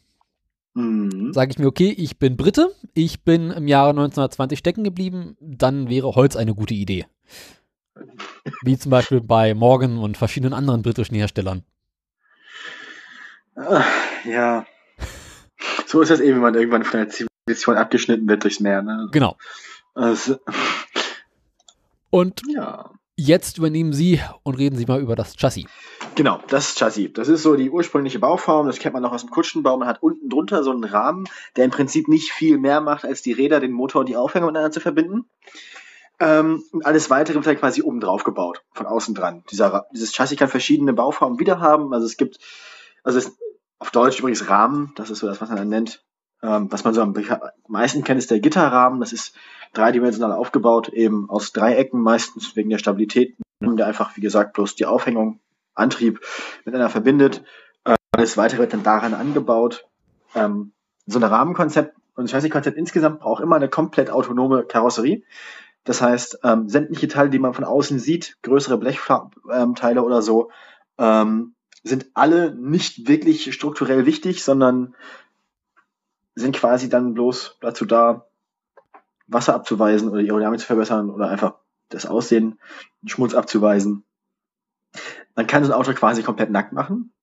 mhm. 0.73 1.33
sage 1.33 1.51
ich 1.51 1.59
mir, 1.59 1.67
okay, 1.67 1.93
ich 1.95 2.17
bin 2.17 2.37
Brite, 2.37 2.73
ich 2.93 3.23
bin 3.23 3.51
im 3.51 3.67
Jahre 3.67 3.89
1920 3.89 4.57
stecken 4.57 4.83
geblieben, 4.83 5.37
dann 5.39 5.89
wäre 5.89 6.15
Holz 6.15 6.35
eine 6.35 6.55
gute 6.55 6.73
Idee. 6.73 7.05
Wie 8.63 8.77
zum 8.77 8.89
Beispiel 8.89 9.21
bei 9.21 9.53
Morgan 9.53 9.97
und 9.97 10.17
verschiedenen 10.17 10.53
anderen 10.53 10.81
britischen 10.81 11.15
Herstellern. 11.15 11.63
Ja. 14.25 14.65
So 15.85 16.01
ist 16.01 16.09
das 16.09 16.21
eben, 16.21 16.35
wenn 16.35 16.41
man 16.41 16.55
irgendwann 16.55 16.83
von 16.83 16.99
der 17.01 17.09
Zivilisation 17.09 17.75
abgeschnitten 17.75 18.27
wird 18.27 18.43
durchs 18.43 18.59
Meer. 18.59 18.81
Ne? 18.81 19.09
Genau. 19.11 19.37
Also, 19.95 20.37
und 22.09 22.41
ja. 22.47 22.91
Jetzt 23.19 23.57
übernehmen 23.57 23.93
Sie 23.93 24.21
und 24.43 24.55
reden 24.55 24.77
Sie 24.77 24.85
mal 24.85 25.01
über 25.01 25.15
das 25.15 25.35
Chassis. 25.35 25.65
Genau, 26.15 26.39
das 26.47 26.75
Chassis. 26.75 27.11
Das 27.13 27.27
ist 27.27 27.43
so 27.43 27.55
die 27.55 27.69
ursprüngliche 27.69 28.19
Bauform. 28.19 28.67
Das 28.67 28.79
kennt 28.79 28.93
man 28.93 29.03
noch 29.03 29.11
aus 29.11 29.21
dem 29.21 29.29
Kutschenbau. 29.29 29.77
Man 29.77 29.87
hat 29.87 30.01
unten 30.01 30.29
drunter 30.29 30.63
so 30.63 30.71
einen 30.71 30.83
Rahmen, 30.83 31.27
der 31.55 31.65
im 31.65 31.71
Prinzip 31.71 32.07
nicht 32.07 32.31
viel 32.31 32.57
mehr 32.57 32.81
macht, 32.81 33.05
als 33.05 33.21
die 33.21 33.33
Räder, 33.33 33.59
den 33.59 33.71
Motor 33.71 34.01
und 34.01 34.09
die 34.09 34.15
Aufhängung 34.15 34.47
miteinander 34.47 34.71
zu 34.71 34.79
verbinden. 34.79 35.25
Ähm, 36.19 36.63
und 36.71 36.85
alles 36.85 37.09
weitere 37.09 37.43
wird 37.43 37.59
quasi 37.59 37.81
oben 37.81 37.99
drauf 37.99 38.23
gebaut, 38.23 38.63
von 38.71 38.85
außen 38.85 39.15
dran. 39.15 39.43
Dieser, 39.51 39.87
dieses 39.93 40.13
Chassis 40.13 40.37
kann 40.37 40.49
verschiedene 40.49 40.93
Bauformen 40.93 41.39
wieder 41.39 41.59
haben. 41.59 41.93
Also 41.93 42.05
es 42.05 42.17
gibt, 42.17 42.39
also 43.03 43.19
es, 43.19 43.37
auf 43.77 43.91
Deutsch 43.91 44.19
übrigens 44.19 44.49
Rahmen, 44.49 44.91
das 44.95 45.09
ist 45.09 45.19
so 45.19 45.27
das, 45.27 45.39
was 45.39 45.49
man 45.49 45.57
dann 45.57 45.69
nennt. 45.69 46.03
Ähm, 46.41 46.71
was 46.71 46.83
man 46.83 46.93
so 46.93 47.01
am 47.01 47.13
meisten 47.67 48.03
kennt, 48.03 48.19
ist 48.19 48.31
der 48.31 48.39
Gitterrahmen. 48.39 48.99
Das 48.99 49.13
ist 49.13 49.33
dreidimensional 49.73 50.31
aufgebaut, 50.31 50.89
eben 50.89 51.29
aus 51.29 51.51
Dreiecken 51.51 52.01
meistens 52.01 52.55
wegen 52.55 52.69
der 52.69 52.77
Stabilität, 52.77 53.35
der 53.61 53.87
einfach, 53.87 54.15
wie 54.15 54.21
gesagt, 54.21 54.53
bloß 54.53 54.75
die 54.75 54.85
Aufhängung, 54.85 55.39
Antrieb 55.75 56.19
miteinander 56.65 56.89
verbindet. 56.89 57.43
Äh, 57.85 57.95
alles 58.11 58.37
weitere 58.37 58.59
wird 58.59 58.73
dann 58.73 58.83
daran 58.83 59.13
angebaut. 59.13 59.87
Ähm, 60.35 60.73
so 61.05 61.19
ein 61.19 61.23
Rahmenkonzept 61.23 61.95
und 62.15 62.25
das 62.25 62.31
Chassis-Konzept 62.31 62.77
insgesamt 62.77 63.21
braucht 63.21 63.41
immer 63.41 63.55
eine 63.55 63.69
komplett 63.69 64.09
autonome 64.09 64.63
Karosserie. 64.63 65.23
Das 65.85 66.01
heißt, 66.01 66.39
ähm, 66.43 66.67
sämtliche 66.67 67.07
Teile, 67.07 67.29
die 67.29 67.39
man 67.39 67.53
von 67.53 67.63
außen 67.63 67.97
sieht, 67.97 68.37
größere 68.43 68.77
Blechteile 68.77 70.03
oder 70.03 70.21
so, 70.21 70.51
ähm, 70.97 71.55
sind 71.83 72.07
alle 72.13 72.53
nicht 72.53 73.07
wirklich 73.07 73.53
strukturell 73.53 74.05
wichtig, 74.05 74.43
sondern 74.43 74.95
sind 76.35 76.55
quasi 76.55 76.89
dann 76.89 77.13
bloß 77.13 77.57
dazu 77.61 77.85
da, 77.85 78.25
Wasser 79.29 79.55
abzuweisen 79.55 80.09
oder 80.09 80.21
die 80.21 80.29
Aerodynamik 80.29 80.59
zu 80.59 80.65
verbessern 80.65 81.09
oder 81.09 81.29
einfach 81.29 81.55
das 81.89 82.05
Aussehen, 82.05 82.59
Schmutz 83.05 83.33
abzuweisen. 83.33 84.03
Man 85.35 85.47
kann 85.47 85.63
so 85.63 85.71
ein 85.71 85.79
Auto 85.79 85.93
quasi 85.93 86.23
komplett 86.23 86.51
nackt 86.51 86.73
machen 86.73 87.13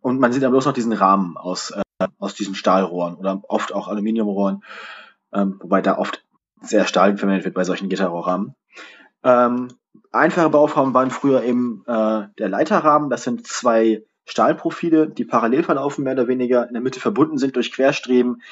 und 0.00 0.18
man 0.18 0.32
sieht 0.32 0.42
dann 0.42 0.50
bloß 0.50 0.66
noch 0.66 0.72
diesen 0.72 0.92
Rahmen 0.92 1.36
aus, 1.36 1.70
äh, 1.70 2.08
aus 2.18 2.34
diesen 2.34 2.54
Stahlrohren 2.54 3.14
oder 3.16 3.42
oft 3.48 3.72
auch 3.72 3.88
Aluminiumrohren, 3.88 4.62
ähm, 5.32 5.58
wobei 5.60 5.80
da 5.80 5.98
oft 5.98 6.24
sehr 6.60 6.86
Stahl 6.86 7.16
verwendet 7.16 7.44
wird 7.44 7.54
bei 7.54 7.64
solchen 7.64 7.88
Gitterrohrrahmen. 7.88 8.54
Ähm, 9.24 9.68
einfache 10.10 10.50
Bauformen 10.50 10.94
waren 10.94 11.10
früher 11.10 11.42
eben 11.42 11.84
äh, 11.86 12.28
der 12.38 12.48
Leiterrahmen. 12.48 13.10
Das 13.10 13.24
sind 13.24 13.46
zwei 13.46 14.04
Stahlprofile, 14.24 15.08
die 15.08 15.24
parallel 15.24 15.64
verlaufen, 15.64 16.04
mehr 16.04 16.14
oder 16.14 16.28
weniger, 16.28 16.66
in 16.66 16.74
der 16.74 16.82
Mitte 16.82 17.00
verbunden 17.00 17.38
sind 17.38 17.56
durch 17.56 17.72
Querstreben. 17.72 18.42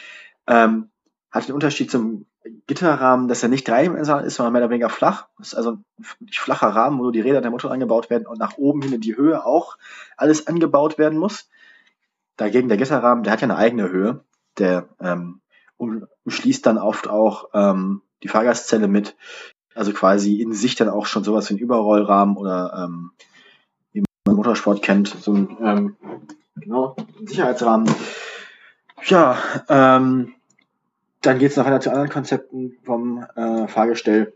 Ähm, 0.47 0.91
hat 1.31 1.47
den 1.47 1.55
Unterschied 1.55 1.91
zum 1.91 2.27
Gitterrahmen, 2.67 3.29
dass 3.29 3.43
er 3.43 3.49
nicht 3.49 3.69
dreidimensional 3.69 4.25
ist, 4.25 4.37
sondern 4.37 4.53
mehr 4.53 4.63
oder 4.63 4.71
weniger 4.71 4.89
flach. 4.89 5.29
Das 5.39 5.49
ist 5.49 5.55
also 5.55 5.79
ein 5.99 6.29
flacher 6.31 6.69
Rahmen, 6.69 6.99
wo 6.99 7.11
die 7.11 7.21
Räder 7.21 7.41
der 7.41 7.51
Motor 7.51 7.71
angebaut 7.71 8.09
werden 8.09 8.27
und 8.27 8.39
nach 8.39 8.57
oben 8.57 8.83
hin 8.83 8.95
in 8.95 9.01
die 9.01 9.17
Höhe 9.17 9.45
auch 9.45 9.77
alles 10.17 10.47
angebaut 10.47 10.99
werden 10.99 11.19
muss. 11.19 11.49
Dagegen 12.37 12.69
der 12.69 12.79
Gitterrahmen, 12.79 13.25
der 13.25 13.33
hat 13.33 13.43
ja 13.43 13.47
eine 13.47 13.57
eigene 13.57 13.91
Höhe. 13.91 14.25
Der 14.59 14.89
ähm, 15.01 15.41
umschließt 15.77 16.65
dann 16.65 16.79
oft 16.79 17.09
auch 17.09 17.51
ähm, 17.53 18.03
die 18.23 18.29
Fahrgastzelle 18.29 18.89
mit. 18.89 19.17
Also 19.75 19.93
quasi 19.93 20.41
in 20.41 20.53
sich 20.53 20.75
dann 20.75 20.89
auch 20.89 21.07
schon 21.07 21.25
sowas 21.25 21.49
wie 21.51 21.55
ein 21.55 21.59
Überrollrahmen 21.59 22.37
oder 22.37 22.85
ähm, 22.85 23.13
wie 23.93 24.03
man 24.27 24.37
Motorsport 24.37 24.83
kennt, 24.83 25.09
so 25.09 25.33
ein 25.33 25.57
ähm, 25.63 25.97
genau, 26.57 26.97
Sicherheitsrahmen. 27.25 27.89
Ja, 29.05 29.39
ähm, 29.69 30.35
dann 31.23 31.39
geht 31.39 31.51
es 31.51 31.57
noch 31.57 31.67
weiter 31.67 31.81
zu 31.81 31.91
anderen 31.91 32.09
Konzepten 32.09 32.79
vom 32.85 33.25
äh, 33.37 33.69
Fahrgestell. 33.69 34.33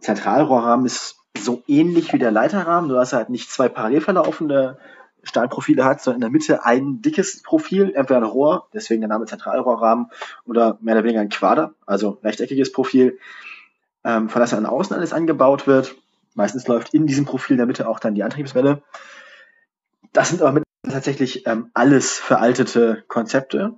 Zentralrohrrahmen 0.00 0.86
ist 0.86 1.16
so 1.38 1.62
ähnlich 1.68 2.12
wie 2.12 2.18
der 2.18 2.32
Leiterrahmen, 2.32 2.88
nur 2.88 2.98
dass 2.98 3.12
er 3.12 3.18
halt 3.18 3.30
nicht 3.30 3.50
zwei 3.50 3.68
parallel 3.68 4.00
verlaufende 4.00 4.78
Stahlprofile 5.22 5.84
hat, 5.84 6.02
sondern 6.02 6.16
in 6.16 6.20
der 6.22 6.30
Mitte 6.30 6.64
ein 6.64 7.02
dickes 7.02 7.42
Profil, 7.42 7.92
entweder 7.94 8.20
ein 8.20 8.24
Rohr, 8.24 8.68
deswegen 8.72 9.02
der 9.02 9.08
Name 9.08 9.26
Zentralrohrrahmen, 9.26 10.06
oder 10.46 10.78
mehr 10.80 10.94
oder 10.94 11.04
weniger 11.04 11.20
ein 11.20 11.28
Quader, 11.28 11.74
also 11.86 12.18
rechteckiges 12.24 12.72
Profil, 12.72 13.18
ähm, 14.02 14.28
von 14.28 14.40
das 14.40 14.54
an 14.54 14.66
außen 14.66 14.96
alles 14.96 15.12
angebaut 15.12 15.66
wird. 15.66 15.94
Meistens 16.34 16.66
läuft 16.66 16.94
in 16.94 17.06
diesem 17.06 17.26
Profil 17.26 17.54
in 17.54 17.58
der 17.58 17.66
Mitte 17.66 17.88
auch 17.88 18.00
dann 18.00 18.14
die 18.14 18.22
Antriebswelle. 18.22 18.82
Das 20.12 20.30
sind 20.30 20.42
aber 20.42 20.62
tatsächlich 20.82 21.46
ähm, 21.46 21.70
alles 21.74 22.18
veraltete 22.18 23.04
Konzepte, 23.06 23.74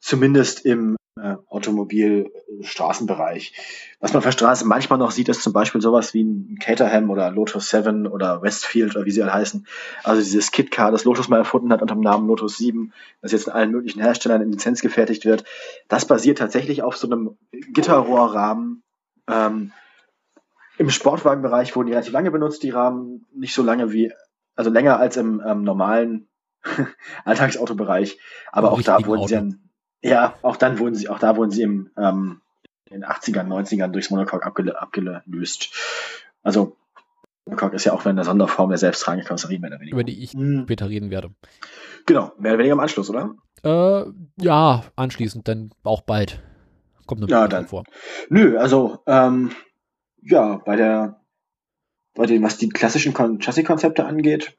zumindest 0.00 0.64
im 0.64 0.96
äh, 1.20 1.36
Automobil-Straßenbereich. 1.48 3.52
Was 4.00 4.12
man 4.12 4.18
auf 4.18 4.24
der 4.24 4.32
Straße 4.32 4.66
manchmal 4.66 4.98
noch 4.98 5.10
sieht, 5.10 5.28
ist 5.28 5.42
zum 5.42 5.52
Beispiel 5.52 5.80
sowas 5.80 6.14
wie 6.14 6.24
ein 6.24 6.58
Caterham 6.60 7.10
oder 7.10 7.30
Lotus 7.30 7.70
7 7.70 8.06
oder 8.06 8.42
Westfield 8.42 8.94
oder 8.94 9.06
wie 9.06 9.10
sie 9.10 9.22
alle 9.22 9.32
heißen. 9.32 9.66
Also 10.04 10.20
dieses 10.20 10.50
Kit-Car, 10.50 10.90
das 10.90 11.04
Lotus 11.04 11.28
mal 11.28 11.38
erfunden 11.38 11.72
hat 11.72 11.80
unter 11.82 11.94
dem 11.94 12.02
Namen 12.02 12.28
Lotus 12.28 12.58
7, 12.58 12.92
das 13.22 13.32
jetzt 13.32 13.46
in 13.46 13.54
allen 13.54 13.70
möglichen 13.70 14.02
Herstellern 14.02 14.42
in 14.42 14.52
Lizenz 14.52 14.82
gefertigt 14.82 15.24
wird. 15.24 15.44
Das 15.88 16.06
basiert 16.06 16.38
tatsächlich 16.38 16.82
auf 16.82 16.96
so 16.96 17.06
einem 17.06 17.38
Gitterrohrrahmen. 17.50 18.82
Ähm, 19.28 19.72
Im 20.78 20.90
Sportwagenbereich 20.90 21.74
wurden 21.74 21.86
die 21.86 21.94
relativ 21.94 22.12
lange 22.12 22.30
benutzt, 22.30 22.62
die 22.62 22.70
Rahmen. 22.70 23.24
Nicht 23.34 23.54
so 23.54 23.62
lange 23.62 23.92
wie, 23.92 24.12
also 24.54 24.70
länger 24.70 25.00
als 25.00 25.16
im 25.16 25.42
ähm, 25.44 25.62
normalen 25.62 26.28
Alltagsautobereich. 27.24 28.18
Aber 28.52 28.72
auch 28.72 28.82
da 28.82 29.04
wurden 29.06 29.20
Auto. 29.20 29.28
sie 29.28 29.34
dann 29.34 29.65
ja, 30.02 30.34
auch 30.42 30.56
dann 30.56 30.78
wurden 30.78 30.94
sie, 30.94 31.08
auch 31.08 31.18
da 31.18 31.36
wurden 31.36 31.50
sie 31.50 31.62
im, 31.62 31.90
ähm, 31.96 32.40
in 32.86 33.00
den 33.00 33.04
80ern, 33.04 33.46
90ern 33.46 33.88
durchs 33.88 34.10
Monocoque 34.10 34.44
abgel 34.44 34.74
abgelöst. 34.76 35.74
Also 36.42 36.76
Monocoque 37.46 37.74
ist 37.74 37.84
ja 37.84 37.92
auch 37.92 38.04
eine 38.04 38.24
Sonderform 38.24 38.70
der 38.70 38.78
selbsttragenden 38.78 39.26
Karosserie, 39.26 39.58
mehr 39.58 39.70
oder 39.70 39.80
weniger. 39.80 39.94
Über 39.94 40.04
die 40.04 40.22
ich 40.22 40.32
hm. 40.32 40.62
später 40.64 40.88
reden 40.88 41.10
werde. 41.10 41.30
Genau, 42.06 42.32
mehr 42.38 42.52
oder 42.52 42.58
weniger 42.58 42.74
im 42.74 42.80
Anschluss, 42.80 43.10
oder? 43.10 43.34
Äh, 43.62 44.04
ja, 44.40 44.84
anschließend, 44.96 45.48
dann 45.48 45.70
auch 45.82 46.02
bald. 46.02 46.42
Kommt 47.06 47.20
noch 47.20 47.28
ja, 47.28 47.46
dann. 47.46 47.66
vor. 47.66 47.84
Nö, 48.28 48.58
also, 48.58 48.98
ähm, 49.06 49.52
ja, 50.22 50.56
bei 50.56 50.76
der, 50.76 51.20
bei 52.14 52.26
dem, 52.26 52.42
was 52.42 52.58
die 52.58 52.68
klassischen 52.68 53.14
Chassis-Konzepte 53.14 54.04
angeht, 54.04 54.56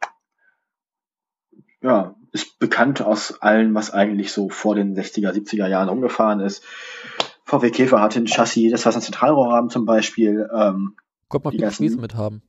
ja, 1.82 2.16
ist 2.38 2.60
bekannt 2.60 3.02
aus 3.02 3.42
allem, 3.42 3.74
was 3.74 3.92
eigentlich 3.92 4.32
so 4.32 4.50
vor 4.50 4.76
den 4.76 4.96
60er, 4.96 5.32
70er 5.32 5.68
Jahren 5.68 5.90
umgefahren 5.90 6.40
ist. 6.40 6.64
VW 7.46 7.72
Käfer 7.72 8.00
hatte 8.00 8.20
ein 8.20 8.28
Chassis, 8.28 8.72
das 8.72 8.86
war 8.86 8.94
ein 8.94 9.02
Zentralrohrrahmen 9.02 9.70
zum 9.72 9.86
Beispiel. 9.86 10.48
Ähm, 10.54 10.96
Kommt 11.30 11.46
man 11.46 11.58
die 11.58 11.72
Spieße 11.72 12.00
mit 12.00 12.16
haben. 12.16 12.44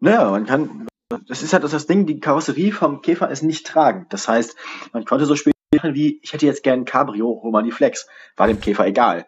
Naja, 0.00 0.30
man 0.30 0.44
kann, 0.46 0.88
das 1.28 1.42
ist 1.42 1.52
halt 1.52 1.62
das 1.62 1.86
Ding, 1.86 2.06
die 2.06 2.18
Karosserie 2.18 2.72
vom 2.72 3.00
Käfer 3.00 3.30
ist 3.30 3.42
nicht 3.42 3.66
tragend. 3.66 4.12
Das 4.12 4.26
heißt, 4.26 4.56
man 4.92 5.04
konnte 5.04 5.26
so 5.26 5.36
spielen 5.36 5.54
wie, 5.82 6.18
ich 6.22 6.32
hätte 6.32 6.46
jetzt 6.46 6.64
gern 6.64 6.80
ein 6.80 6.84
Cabrio, 6.84 7.30
Romani 7.30 7.70
Flex. 7.70 8.08
War 8.36 8.48
dem 8.48 8.60
Käfer 8.60 8.86
egal. 8.86 9.26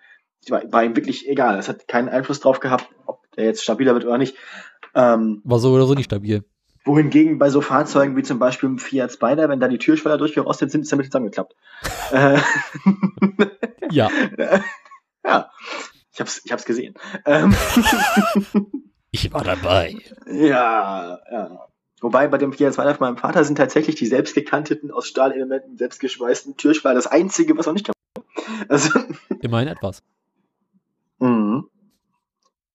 War, 0.49 0.63
war 0.73 0.83
ihm 0.83 0.97
wirklich 0.97 1.29
egal. 1.29 1.57
Das 1.57 1.69
hat 1.69 1.87
keinen 1.87 2.09
Einfluss 2.09 2.41
drauf 2.41 2.59
gehabt, 2.59 2.89
ob 3.07 3.21
der 3.37 3.45
jetzt 3.45 3.63
stabiler 3.63 3.95
wird 3.95 4.07
oder 4.07 4.19
nicht. 4.19 4.37
Ähm, 4.95 5.41
war 5.45 5.61
so 5.61 5.73
oder 5.73 5.87
so 5.87 5.95
nicht 5.95 6.07
stabil. 6.07 6.45
Wohingegen 6.85 7.39
bei 7.39 7.49
so 7.49 7.61
Fahrzeugen 7.61 8.17
wie 8.17 8.23
zum 8.23 8.39
Beispiel 8.39 8.69
im 8.69 8.79
Fiat 8.79 9.13
Spider, 9.13 9.49
wenn 9.49 9.61
da 9.61 9.69
die 9.69 9.79
Türschwelle 9.79 10.19
durchgerostet 10.19 10.71
sind, 10.71 10.83
ist 10.83 10.93
damit 10.93 11.07
zusammengeklappt. 11.07 11.55
Äh, 12.11 12.41
ja. 13.91 14.11
ja. 15.25 15.51
Ich 16.13 16.21
hab's, 16.21 16.43
ich 16.45 16.53
hab's 16.53 16.65
gesehen. 16.65 16.95
Ähm, 17.25 17.55
ich 19.11 19.33
war 19.33 19.45
dabei. 19.45 19.97
Ja, 20.27 21.21
ja. 21.31 21.67
Wobei 22.01 22.27
bei 22.27 22.37
dem 22.37 22.53
Fiat 22.53 22.75
Spider 22.75 22.97
von 22.97 23.07
meinem 23.07 23.17
Vater 23.17 23.45
sind 23.45 23.57
tatsächlich 23.57 23.95
die 23.95 24.07
selbstgekanteten, 24.07 24.91
aus 24.91 25.07
Stahlelementen 25.07 25.79
selbstgeschweißten 25.79 26.57
Türschweiler 26.57 26.97
das 26.97 27.07
einzige, 27.07 27.57
was 27.57 27.67
noch 27.67 27.75
nicht 27.75 27.87
kaputt 27.87 28.25
Also, 28.69 28.99
Immerhin 29.41 29.69
etwas. 29.69 30.03
Mhm. 31.21 31.69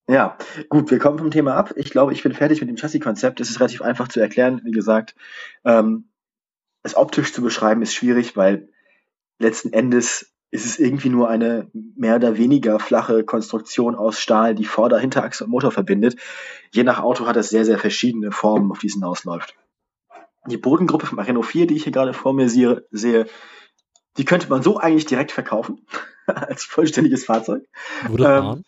Ja, 0.07 0.37
gut, 0.69 0.89
wir 0.89 0.99
kommen 0.99 1.19
vom 1.19 1.31
Thema 1.31 1.55
ab. 1.55 1.73
Ich 1.75 1.89
glaube, 1.89 2.13
ich 2.13 2.23
bin 2.23 2.33
fertig 2.33 2.61
mit 2.61 2.69
dem 2.69 2.77
Chassis-Konzept. 2.77 3.41
Es 3.41 3.49
ist 3.49 3.59
relativ 3.59 3.81
einfach 3.81 4.07
zu 4.07 4.21
erklären, 4.21 4.61
wie 4.63 4.71
gesagt. 4.71 5.15
Ähm, 5.65 6.09
es 6.83 6.95
optisch 6.95 7.33
zu 7.33 7.41
beschreiben 7.41 7.81
ist 7.81 7.93
schwierig, 7.93 8.37
weil 8.37 8.69
letzten 9.37 9.73
Endes 9.73 10.33
ist 10.49 10.65
es 10.65 10.79
irgendwie 10.79 11.09
nur 11.09 11.29
eine 11.29 11.69
mehr 11.73 12.15
oder 12.15 12.37
weniger 12.37 12.79
flache 12.79 13.25
Konstruktion 13.25 13.95
aus 13.95 14.19
Stahl, 14.19 14.55
die 14.55 14.63
Vorder-, 14.63 14.99
Hinterachse 14.99 15.43
und 15.43 15.49
Motor 15.49 15.71
verbindet. 15.71 16.15
Je 16.71 16.83
nach 16.83 17.01
Auto 17.01 17.27
hat 17.27 17.35
es 17.35 17.49
sehr, 17.49 17.65
sehr 17.65 17.77
verschiedene 17.77 18.31
Formen, 18.31 18.71
auf 18.71 18.79
die 18.79 18.87
es 18.87 18.93
hinausläuft. 18.93 19.55
Die 20.49 20.57
Bodengruppe 20.57 21.05
vom 21.05 21.19
Renault 21.19 21.47
4, 21.47 21.67
die 21.67 21.75
ich 21.75 21.83
hier 21.83 21.91
gerade 21.91 22.13
vor 22.13 22.33
mir 22.33 22.49
sehe, 22.49 22.85
Die 24.17 24.25
könnte 24.25 24.49
man 24.49 24.63
so 24.63 24.77
eigentlich 24.77 25.05
direkt 25.05 25.33
verkaufen, 25.33 25.85
als 26.27 26.63
vollständiges 26.63 27.25
Fahrzeug. 27.25 27.67
Würde 28.07 28.23
Ähm, 28.23 28.63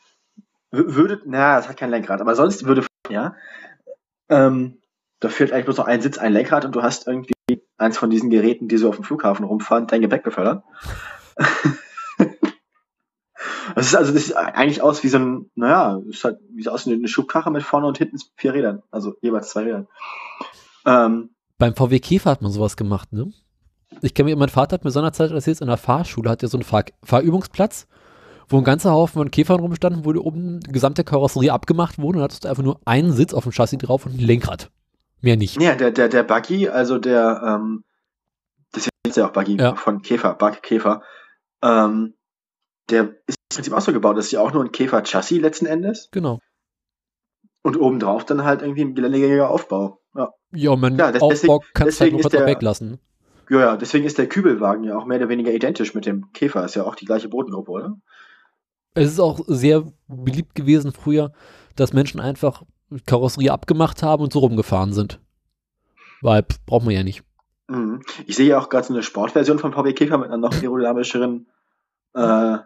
Würde, 0.71 1.21
na, 1.25 1.59
es 1.59 1.67
hat 1.67 1.77
kein 1.77 1.89
Lenkrad, 1.89 2.21
aber 2.21 2.35
sonst 2.35 2.65
würde, 2.65 2.85
ja. 3.09 3.35
Ähm, 4.29 4.77
da 5.19 5.29
fehlt 5.29 5.51
eigentlich 5.51 5.65
bloß 5.65 5.77
noch 5.77 5.87
ein 5.87 6.01
Sitz, 6.01 6.17
ein 6.17 6.33
Lenkrad 6.33 6.65
und 6.65 6.75
du 6.75 6.83
hast 6.83 7.07
irgendwie 7.07 7.33
eins 7.77 7.97
von 7.97 8.09
diesen 8.09 8.29
Geräten, 8.29 8.67
die 8.67 8.77
so 8.77 8.89
auf 8.89 8.95
dem 8.95 9.03
Flughafen 9.03 9.45
rumfahren, 9.45 9.87
dein 9.87 10.01
Gepäck 10.01 10.23
befördern. 10.23 10.63
Das 13.75 13.87
ist 13.87 13.95
also, 13.95 14.11
das 14.11 14.25
sieht 14.25 14.35
eigentlich 14.35 14.81
aus 14.81 15.03
wie 15.03 15.07
so 15.07 15.19
ein, 15.19 15.51
naja, 15.55 16.01
ist 16.09 16.23
halt 16.23 16.39
wie 16.53 16.63
so 16.63 16.71
aus 16.71 16.87
eine 16.87 17.07
Schubkarre 17.07 17.51
mit 17.51 17.63
vorne 17.63 17.87
und 17.87 17.97
hinten 17.97 18.17
vier 18.35 18.53
Rädern, 18.53 18.83
also 18.91 19.15
jeweils 19.21 19.49
zwei 19.49 19.63
Rädern. 19.63 19.87
Ähm, 20.85 21.29
Beim 21.57 21.75
VW 21.75 21.99
Käfer 21.99 22.31
hat 22.31 22.41
man 22.41 22.51
sowas 22.51 22.77
gemacht, 22.77 23.13
ne? 23.13 23.31
Ich 24.01 24.13
kenne 24.13 24.29
mich, 24.29 24.37
mein 24.37 24.49
Vater 24.49 24.73
hat 24.75 24.83
mir 24.83 24.91
seinerzeit 24.91 25.31
erzählt, 25.31 25.61
in 25.61 25.67
der 25.67 25.77
Fahrschule 25.77 26.29
hat 26.29 26.43
er 26.43 26.49
so 26.49 26.57
einen 26.57 26.63
Fahr 26.63 26.83
Fahrübungsplatz, 27.03 27.87
wo 28.49 28.57
ein 28.57 28.63
ganzer 28.63 28.91
Haufen 28.91 29.13
von 29.13 29.31
Käfern 29.31 29.59
rumstanden, 29.59 30.03
wo 30.05 30.11
oben 30.19 30.59
die 30.59 30.71
gesamte 30.71 31.03
Karosserie 31.03 31.53
abgemacht 31.53 31.99
wurde 31.99 32.17
und 32.19 32.23
hattest 32.23 32.43
du 32.45 32.49
einfach 32.49 32.63
nur 32.63 32.79
einen 32.85 33.13
Sitz 33.13 33.33
auf 33.33 33.43
dem 33.43 33.51
Chassis 33.53 33.77
drauf 33.79 34.05
und 34.05 34.13
ein 34.15 34.19
Lenkrad. 34.19 34.69
Mehr 35.21 35.37
nicht. 35.37 35.61
ja, 35.61 35.75
der, 35.75 35.91
der, 35.91 36.07
der 36.09 36.23
Buggy, 36.23 36.69
also 36.69 36.97
der, 36.97 37.41
ähm, 37.45 37.83
das 38.71 38.87
ist 39.05 39.17
ja 39.17 39.27
auch 39.27 39.33
Buggy 39.33 39.57
Ja. 39.57 39.75
von 39.75 40.01
Käfer, 40.01 40.33
Bug 40.35 40.61
Käfer, 40.61 41.01
ähm, 41.61 42.13
der 42.89 43.15
ist 43.27 43.35
im 43.51 43.55
Prinzip 43.55 43.73
auch 43.73 43.81
so 43.81 43.91
gebaut, 43.93 44.17
das 44.17 44.25
ist 44.27 44.31
ja 44.31 44.39
auch 44.41 44.53
nur 44.53 44.63
ein 44.63 44.71
Käfer-Chassis 44.71 45.39
letzten 45.41 45.65
Endes. 45.65 46.07
Genau. 46.11 46.39
Und 47.61 47.77
obendrauf 47.79 48.25
dann 48.25 48.45
halt 48.45 48.61
irgendwie 48.61 48.81
ein 48.83 48.95
geländegängiger 48.95 49.49
Aufbau. 49.51 49.99
Ja. 50.15 50.29
Ja, 50.53 50.75
mein 50.75 50.97
Ja, 50.97 51.11
das- 51.11 51.21
Aufbau 51.21 51.59
kannst 51.73 51.99
du 51.99 52.03
halt 52.05 52.13
deswegen 52.13 52.29
der- 52.29 52.45
weglassen. 52.47 52.99
ja, 53.49 53.59
ja, 53.59 53.77
deswegen 53.77 54.05
ist 54.05 54.17
der 54.17 54.27
Kübelwagen 54.29 54.85
ja 54.85 54.97
auch 54.97 55.05
mehr 55.05 55.17
oder 55.17 55.29
weniger 55.29 55.51
identisch 55.51 55.93
mit 55.93 56.05
dem 56.05 56.31
Käfer. 56.31 56.63
Ist 56.63 56.75
ja 56.75 56.83
auch 56.85 56.95
die 56.95 57.05
gleiche 57.05 57.27
Bodengruppe, 57.27 57.71
oder? 57.71 57.95
Es 58.93 59.11
ist 59.11 59.19
auch 59.19 59.41
sehr 59.47 59.85
beliebt 60.07 60.55
gewesen 60.55 60.91
früher, 60.91 61.31
dass 61.75 61.93
Menschen 61.93 62.19
einfach 62.19 62.63
Karosserie 63.05 63.51
abgemacht 63.51 64.03
haben 64.03 64.23
und 64.23 64.33
so 64.33 64.39
rumgefahren 64.39 64.93
sind. 64.93 65.19
Weil, 66.21 66.43
pff, 66.43 66.59
braucht 66.65 66.85
man 66.85 66.93
ja 66.93 67.03
nicht. 67.03 67.23
Mhm. 67.67 68.01
Ich 68.25 68.35
sehe 68.35 68.47
ja 68.47 68.59
auch 68.59 68.69
gerade 68.69 68.87
so 68.87 68.93
eine 68.93 69.03
Sportversion 69.03 69.59
von 69.59 69.73
VW 69.73 69.93
Käfer 69.93 70.17
mit 70.17 70.27
einer 70.27 70.37
noch 70.37 70.53
aerodynamischeren 70.53 71.47
äh, 72.15 72.57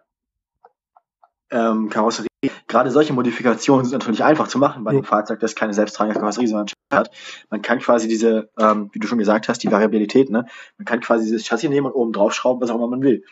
ähm, 1.51 1.89
Karosserie. 1.89 2.27
Gerade 2.67 2.91
solche 2.91 3.13
Modifikationen 3.13 3.85
sind 3.85 3.99
natürlich 3.99 4.23
einfach 4.23 4.47
zu 4.47 4.57
machen 4.57 4.83
bei 4.83 4.91
Jo. 4.91 4.97
einem 4.97 5.05
Fahrzeug, 5.05 5.39
das 5.39 5.55
keine 5.55 5.73
selbsttragende 5.73 6.19
Karosserie 6.19 6.47
sondern 6.47 6.67
hat. 6.91 7.11
Man 7.49 7.61
kann 7.61 7.79
quasi 7.79 8.07
diese, 8.07 8.49
ähm, 8.57 8.89
wie 8.93 8.99
du 8.99 9.07
schon 9.07 9.17
gesagt 9.17 9.47
hast, 9.47 9.59
die 9.63 9.71
Variabilität, 9.71 10.29
ne? 10.29 10.45
Man 10.77 10.85
kann 10.85 10.99
quasi 10.99 11.25
dieses 11.25 11.45
Chassis 11.47 11.69
nehmen 11.69 11.87
und 11.87 11.93
oben 11.93 12.13
drauf 12.13 12.33
schrauben, 12.33 12.61
was 12.61 12.69
auch 12.69 12.75
immer 12.75 12.87
man 12.87 13.01
will. 13.01 13.23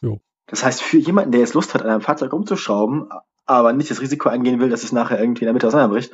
Jo. 0.00 0.20
Das 0.46 0.64
heißt, 0.64 0.82
für 0.82 0.98
jemanden, 0.98 1.32
der 1.32 1.40
jetzt 1.40 1.54
Lust 1.54 1.74
hat, 1.74 1.82
an 1.82 1.90
einem 1.90 2.00
Fahrzeug 2.00 2.32
rumzuschrauben, 2.32 3.08
aber 3.46 3.72
nicht 3.72 3.90
das 3.90 4.00
Risiko 4.00 4.28
eingehen 4.28 4.60
will, 4.60 4.68
dass 4.70 4.84
es 4.84 4.92
nachher 4.92 5.20
irgendwie 5.20 5.42
in 5.42 5.46
der 5.46 5.54
Mitte 5.54 5.66
auseinanderbricht, 5.66 6.12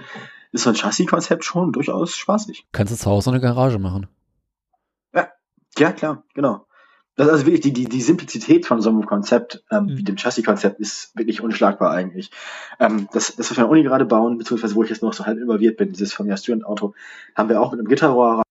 ist 0.52 0.64
so 0.64 0.70
ein 0.70 0.76
Chassis-Konzept 0.76 1.44
schon 1.44 1.72
durchaus 1.72 2.16
spaßig. 2.16 2.66
Kannst 2.72 2.92
du 2.92 2.96
zu 2.96 3.10
Hause 3.10 3.30
eine 3.30 3.40
Garage 3.40 3.78
machen. 3.78 4.06
Ja, 5.78 5.90
klar, 5.90 6.22
genau. 6.34 6.66
Das 7.16 7.26
ist 7.26 7.32
also 7.32 7.46
wirklich 7.46 7.62
die, 7.62 7.72
die, 7.72 7.84
die 7.86 8.02
Simplizität 8.02 8.66
von 8.66 8.82
so 8.82 8.90
einem 8.90 9.06
Konzept, 9.06 9.64
ähm, 9.70 9.84
Mhm. 9.84 9.96
wie 9.96 10.02
dem 10.02 10.16
Chassis-Konzept, 10.16 10.80
ist 10.80 11.16
wirklich 11.16 11.40
unschlagbar 11.40 11.90
eigentlich. 11.92 12.30
Ähm, 12.78 13.08
das, 13.12 13.36
das, 13.36 13.50
was 13.50 13.56
wir 13.56 13.64
an 13.64 13.68
der 13.68 13.70
Uni 13.70 13.82
gerade 13.82 14.04
bauen, 14.04 14.36
beziehungsweise 14.38 14.74
wo 14.74 14.82
ich 14.82 14.90
jetzt 14.90 15.02
noch 15.02 15.12
so 15.14 15.24
halb 15.24 15.38
involviert 15.38 15.76
bin, 15.78 15.90
dieses 15.92 16.12
von 16.12 16.26
der 16.26 16.36
Student-Auto, 16.36 16.94
haben 17.34 17.48
wir 17.48 17.60
auch 17.60 17.72
mit 17.72 17.80
einem 17.80 17.88
Gitterrohr, 17.88 18.42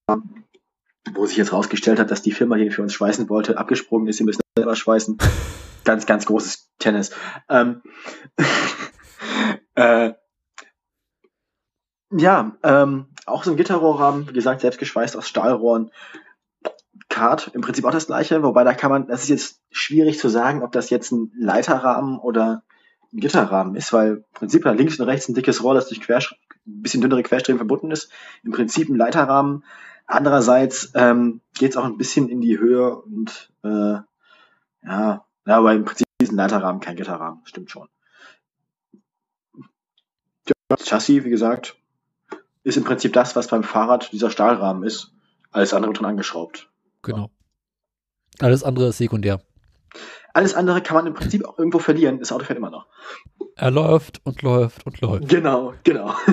wo 1.14 1.26
sich 1.26 1.38
jetzt 1.38 1.54
rausgestellt 1.54 2.00
hat, 2.00 2.10
dass 2.12 2.22
die 2.22 2.32
Firma, 2.32 2.58
die 2.58 2.70
für 2.72 2.82
uns 2.82 2.94
schweißen 2.94 3.30
wollte, 3.30 3.58
abgesprungen 3.58 4.08
ist, 4.08 4.18
sie 4.18 4.24
müssen 4.24 4.42
selber 4.58 4.76
schweißen. 4.76 5.18
ganz, 5.84 6.06
ganz 6.06 6.26
großes 6.26 6.72
Tennis. 6.80 7.12
Ähm, 7.50 7.82
äh, 9.76 10.14
ja, 12.12 12.58
ähm, 12.64 13.08
auch 13.26 13.44
so 13.44 13.52
ein 13.52 13.58
Gitterrohrrahmen, 13.58 14.28
wie 14.28 14.34
gesagt, 14.34 14.62
selbst 14.62 14.80
geschweißt 14.80 15.16
aus 15.16 15.28
Stahlrohren. 15.28 15.92
Kart, 17.10 17.52
im 17.54 17.62
Prinzip 17.62 17.86
auch 17.86 17.92
das 17.92 18.08
gleiche, 18.08 18.42
wobei 18.42 18.64
da 18.64 18.74
kann 18.74 18.90
man, 18.90 19.08
das 19.08 19.24
ist 19.24 19.30
jetzt 19.30 19.62
schwierig 19.70 20.18
zu 20.18 20.30
sagen, 20.30 20.64
ob 20.64 20.72
das 20.72 20.90
jetzt 20.90 21.12
ein 21.12 21.32
Leiterrahmen 21.38 22.18
oder 22.18 22.64
ein 23.14 23.20
Gitterrahmen 23.20 23.76
ist, 23.76 23.92
weil 23.92 24.10
im 24.10 24.24
Prinzip 24.34 24.64
da 24.64 24.72
links 24.72 25.00
und 25.00 25.08
rechts 25.08 25.28
ein 25.28 25.36
dickes 25.36 25.62
Rohr, 25.62 25.74
das 25.74 25.90
durch 25.90 26.00
Quersch 26.00 26.34
ein 26.66 26.82
bisschen 26.82 27.02
dünnere 27.02 27.24
Querstreben 27.24 27.58
verbunden 27.58 27.92
ist. 27.92 28.10
Im 28.44 28.52
Prinzip 28.52 28.90
ein 28.90 28.96
Leiterrahmen. 28.96 29.66
Andererseits 30.08 30.92
ähm, 30.96 31.42
geht 31.54 31.72
es 31.72 31.78
auch 31.78 31.86
ein 31.86 31.98
bisschen 31.98 32.30
in 32.30 32.40
die 32.40 32.58
Höhe 32.58 32.96
und 32.96 33.52
äh, 33.64 33.98
ja, 34.84 35.26
ja, 35.46 35.58
aber 35.58 35.74
im 35.74 35.86
Prinzip 35.86 36.08
ist 36.22 36.32
ein 36.32 36.36
Leiterrahmen 36.36 36.82
kein 36.82 36.96
Gitterrahmen, 36.96 37.42
stimmt 37.46 37.72
schon. 37.72 37.88
Das 40.68 40.86
Chassis, 40.86 41.24
wie 41.24 41.30
gesagt, 41.30 41.76
ist 42.64 42.78
im 42.78 42.84
Prinzip 42.84 43.14
das, 43.14 43.36
was 43.36 43.48
beim 43.48 43.64
Fahrrad 43.64 44.12
dieser 44.12 44.30
Stahlrahmen 44.30 44.84
ist, 44.84 45.12
alles 45.52 45.74
andere 45.74 45.94
dran 45.94 46.06
angeschraubt. 46.06 46.70
Genau. 47.02 47.30
Alles 48.40 48.64
andere 48.64 48.88
ist 48.88 48.98
sekundär. 48.98 49.42
Alles 50.34 50.54
andere 50.54 50.82
kann 50.82 50.96
man 50.96 51.08
im 51.08 51.14
Prinzip 51.14 51.46
auch 51.46 51.58
irgendwo 51.58 51.80
verlieren. 51.80 52.20
Das 52.20 52.32
Auto 52.32 52.46
fährt 52.46 52.58
immer 52.58 52.70
noch. 52.70 52.88
Er 53.56 53.72
läuft 53.72 54.22
und 54.24 54.42
läuft 54.42 54.86
und 54.86 55.02
läuft. 55.02 55.28
Genau, 55.28 55.74
genau. 55.84 56.14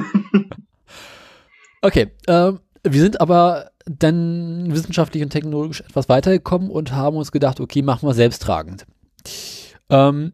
Okay, 1.80 2.10
ähm, 2.26 2.58
wir 2.82 3.00
sind 3.00 3.20
aber 3.20 3.70
dann 3.86 4.72
wissenschaftlich 4.72 5.22
und 5.22 5.30
technologisch 5.30 5.80
etwas 5.80 6.08
weitergekommen 6.08 6.70
und 6.70 6.92
haben 6.92 7.16
uns 7.16 7.30
gedacht, 7.30 7.60
okay, 7.60 7.82
machen 7.82 8.08
wir 8.08 8.14
selbsttragend. 8.14 8.84
Ähm, 9.90 10.32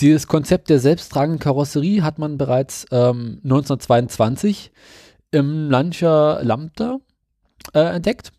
dieses 0.00 0.26
Konzept 0.26 0.70
der 0.70 0.80
selbsttragenden 0.80 1.38
Karosserie 1.38 2.02
hat 2.02 2.18
man 2.18 2.38
bereits 2.38 2.86
ähm, 2.90 3.40
1922 3.44 4.72
im 5.30 5.70
Lancia 5.70 6.40
Lambda 6.42 6.98
äh, 7.74 7.80
entdeckt. 7.80 8.32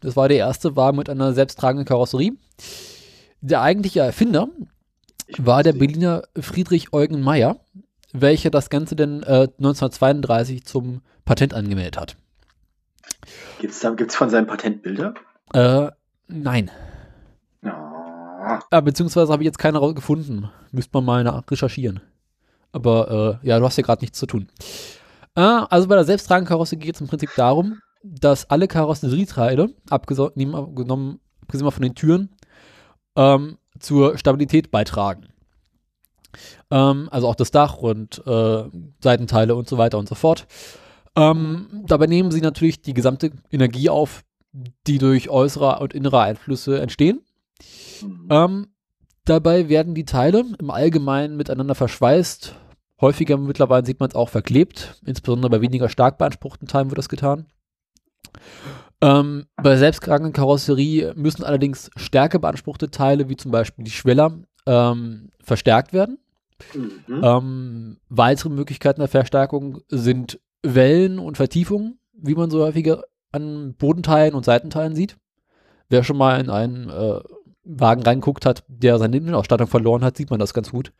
Das 0.00 0.16
war 0.16 0.28
der 0.28 0.38
erste 0.38 0.76
Wagen 0.76 0.98
mit 0.98 1.08
einer 1.08 1.32
selbsttragenden 1.32 1.86
Karosserie. 1.86 2.32
Der 3.40 3.62
eigentliche 3.62 4.00
Erfinder 4.00 4.48
war 5.38 5.62
der 5.62 5.72
Berliner 5.72 6.22
Friedrich 6.38 6.92
Eugen 6.92 7.20
Meyer, 7.20 7.60
welcher 8.12 8.50
das 8.50 8.70
Ganze 8.70 8.96
dann 8.96 9.22
äh, 9.22 9.48
1932 9.58 10.64
zum 10.64 11.02
Patent 11.24 11.54
angemeldet 11.54 11.98
hat. 11.98 12.16
Da, 13.82 13.90
gibt's 13.90 14.16
von 14.16 14.30
seinem 14.30 14.46
Patent 14.46 14.82
Bilder? 14.82 15.14
Äh, 15.52 15.90
nein. 16.28 16.70
Ja. 18.46 18.60
Äh, 18.70 18.82
beziehungsweise 18.82 19.32
habe 19.32 19.42
ich 19.42 19.46
jetzt 19.46 19.58
keine 19.58 19.80
gefunden. 19.94 20.50
Müsste 20.70 20.90
man 20.94 21.04
mal 21.04 21.24
nach 21.24 21.42
recherchieren. 21.50 22.00
Aber 22.72 23.40
äh, 23.42 23.46
ja, 23.46 23.58
du 23.58 23.64
hast 23.64 23.76
ja 23.76 23.82
gerade 23.82 24.02
nichts 24.02 24.18
zu 24.18 24.26
tun. 24.26 24.48
Äh, 25.34 25.40
also 25.40 25.88
bei 25.88 25.96
der 25.96 26.04
selbsttragenden 26.04 26.48
Karosserie 26.48 26.84
geht 26.84 26.94
es 26.94 27.00
im 27.00 27.08
Prinzip 27.08 27.30
darum, 27.36 27.80
dass 28.02 28.48
alle 28.50 28.68
Karosserieteile, 28.68 29.70
abgenommen, 29.90 31.20
abgesehen 31.42 31.70
von 31.70 31.82
den 31.82 31.94
Türen, 31.94 32.30
ähm, 33.16 33.58
zur 33.80 34.16
Stabilität 34.16 34.70
beitragen. 34.70 35.28
Ähm, 36.70 37.08
also 37.10 37.28
auch 37.28 37.34
das 37.34 37.50
Dach 37.50 37.78
und 37.78 38.22
äh, 38.26 38.64
Seitenteile 39.00 39.54
und 39.54 39.68
so 39.68 39.78
weiter 39.78 39.98
und 39.98 40.08
so 40.08 40.14
fort. 40.14 40.46
Ähm, 41.16 41.84
dabei 41.86 42.06
nehmen 42.06 42.30
sie 42.30 42.40
natürlich 42.40 42.82
die 42.82 42.94
gesamte 42.94 43.32
Energie 43.50 43.88
auf, 43.88 44.22
die 44.86 44.98
durch 44.98 45.30
äußere 45.30 45.78
und 45.80 45.94
innere 45.94 46.20
Einflüsse 46.20 46.80
entstehen. 46.80 47.20
Mhm. 48.02 48.28
Ähm, 48.30 48.66
dabei 49.24 49.68
werden 49.68 49.94
die 49.94 50.04
Teile 50.04 50.44
im 50.58 50.70
Allgemeinen 50.70 51.36
miteinander 51.36 51.74
verschweißt. 51.74 52.54
Häufiger 53.00 53.36
mittlerweile 53.36 53.84
sieht 53.84 54.00
man 54.00 54.08
es 54.08 54.14
auch 54.14 54.28
verklebt. 54.28 55.00
Insbesondere 55.04 55.50
bei 55.50 55.60
weniger 55.60 55.88
stark 55.88 56.18
beanspruchten 56.18 56.68
Teilen 56.68 56.90
wird 56.90 56.98
das 56.98 57.08
getan. 57.08 57.46
Ähm, 59.02 59.46
bei 59.56 59.76
selbsttragenden 59.76 60.32
Karosserie 60.32 61.12
müssen 61.14 61.44
allerdings 61.44 61.90
stärker 61.96 62.38
beanspruchte 62.38 62.90
Teile, 62.90 63.28
wie 63.28 63.36
zum 63.36 63.50
Beispiel 63.50 63.84
die 63.84 63.90
Schweller, 63.90 64.38
ähm, 64.66 65.30
verstärkt 65.40 65.92
werden. 65.92 66.18
Mhm. 66.74 67.22
Ähm, 67.22 67.96
weitere 68.08 68.48
Möglichkeiten 68.48 69.00
der 69.00 69.08
Verstärkung 69.08 69.80
sind 69.88 70.40
Wellen 70.62 71.18
und 71.18 71.36
Vertiefungen, 71.36 71.98
wie 72.14 72.34
man 72.34 72.50
so 72.50 72.64
häufiger 72.64 73.04
an 73.32 73.74
Bodenteilen 73.74 74.34
und 74.34 74.44
Seitenteilen 74.44 74.94
sieht. 74.94 75.18
Wer 75.88 76.02
schon 76.02 76.16
mal 76.16 76.40
in 76.40 76.50
einen 76.50 76.88
äh, 76.88 77.20
Wagen 77.68 78.02
reinguckt 78.02 78.46
hat, 78.46 78.64
der 78.68 78.98
seine 78.98 79.16
Innenausstattung 79.16 79.66
verloren 79.66 80.04
hat, 80.04 80.16
sieht 80.16 80.30
man 80.30 80.38
das 80.38 80.54
ganz 80.54 80.70
gut. 80.70 80.92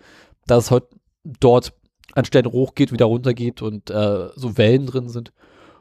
Dass 0.47 0.65
es 0.65 0.71
heute 0.71 0.89
dort 1.25 1.73
an 2.15 2.25
Stellen 2.25 2.51
hochgeht, 2.51 2.93
wieder 2.93 3.07
runtergeht 3.07 3.63
und 3.63 3.91
äh, 3.91 4.29
so 4.37 4.57
Wellen 4.59 4.87
drin 4.87 5.09
sind 5.09 5.33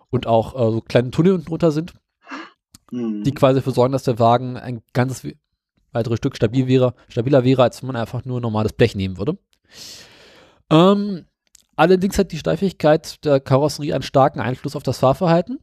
und 0.10 0.28
auch 0.28 0.54
äh, 0.56 0.72
so 0.72 0.82
kleine 0.82 1.12
Tunnel 1.12 1.34
unten 1.34 1.48
drunter 1.48 1.72
sind, 1.72 1.94
Mhm. 2.92 3.24
die 3.24 3.32
quasi 3.32 3.56
dafür 3.60 3.74
sorgen, 3.74 3.94
dass 3.94 4.04
der 4.04 4.20
Wagen 4.20 4.58
ein 4.58 4.84
ganzes 4.94 5.24
we- 5.24 5.36
weiteres 5.92 6.18
Stück 6.20 6.36
stabil 6.36 6.68
wäre, 6.68 6.94
stabiler 7.08 7.44
wäre, 7.44 7.64
als 7.64 7.82
wenn 7.82 7.88
man 7.88 7.96
einfach 7.96 8.26
nur 8.26 8.40
normales 8.40 8.74
Blech 8.74 8.96
nehmen 8.96 9.18
würde. 9.18 9.40
Ähm, 10.70 11.26
allerdings 11.76 12.18
hat 12.18 12.32
die 12.32 12.38
Steifigkeit 12.38 13.24
der 13.26 13.40
Karosserie 13.40 13.94
einen 13.94 14.04
starken 14.04 14.40
Einfluss 14.40 14.76
auf 14.76 14.84
das 14.84 15.00
Fahrverhalten. 15.00 15.60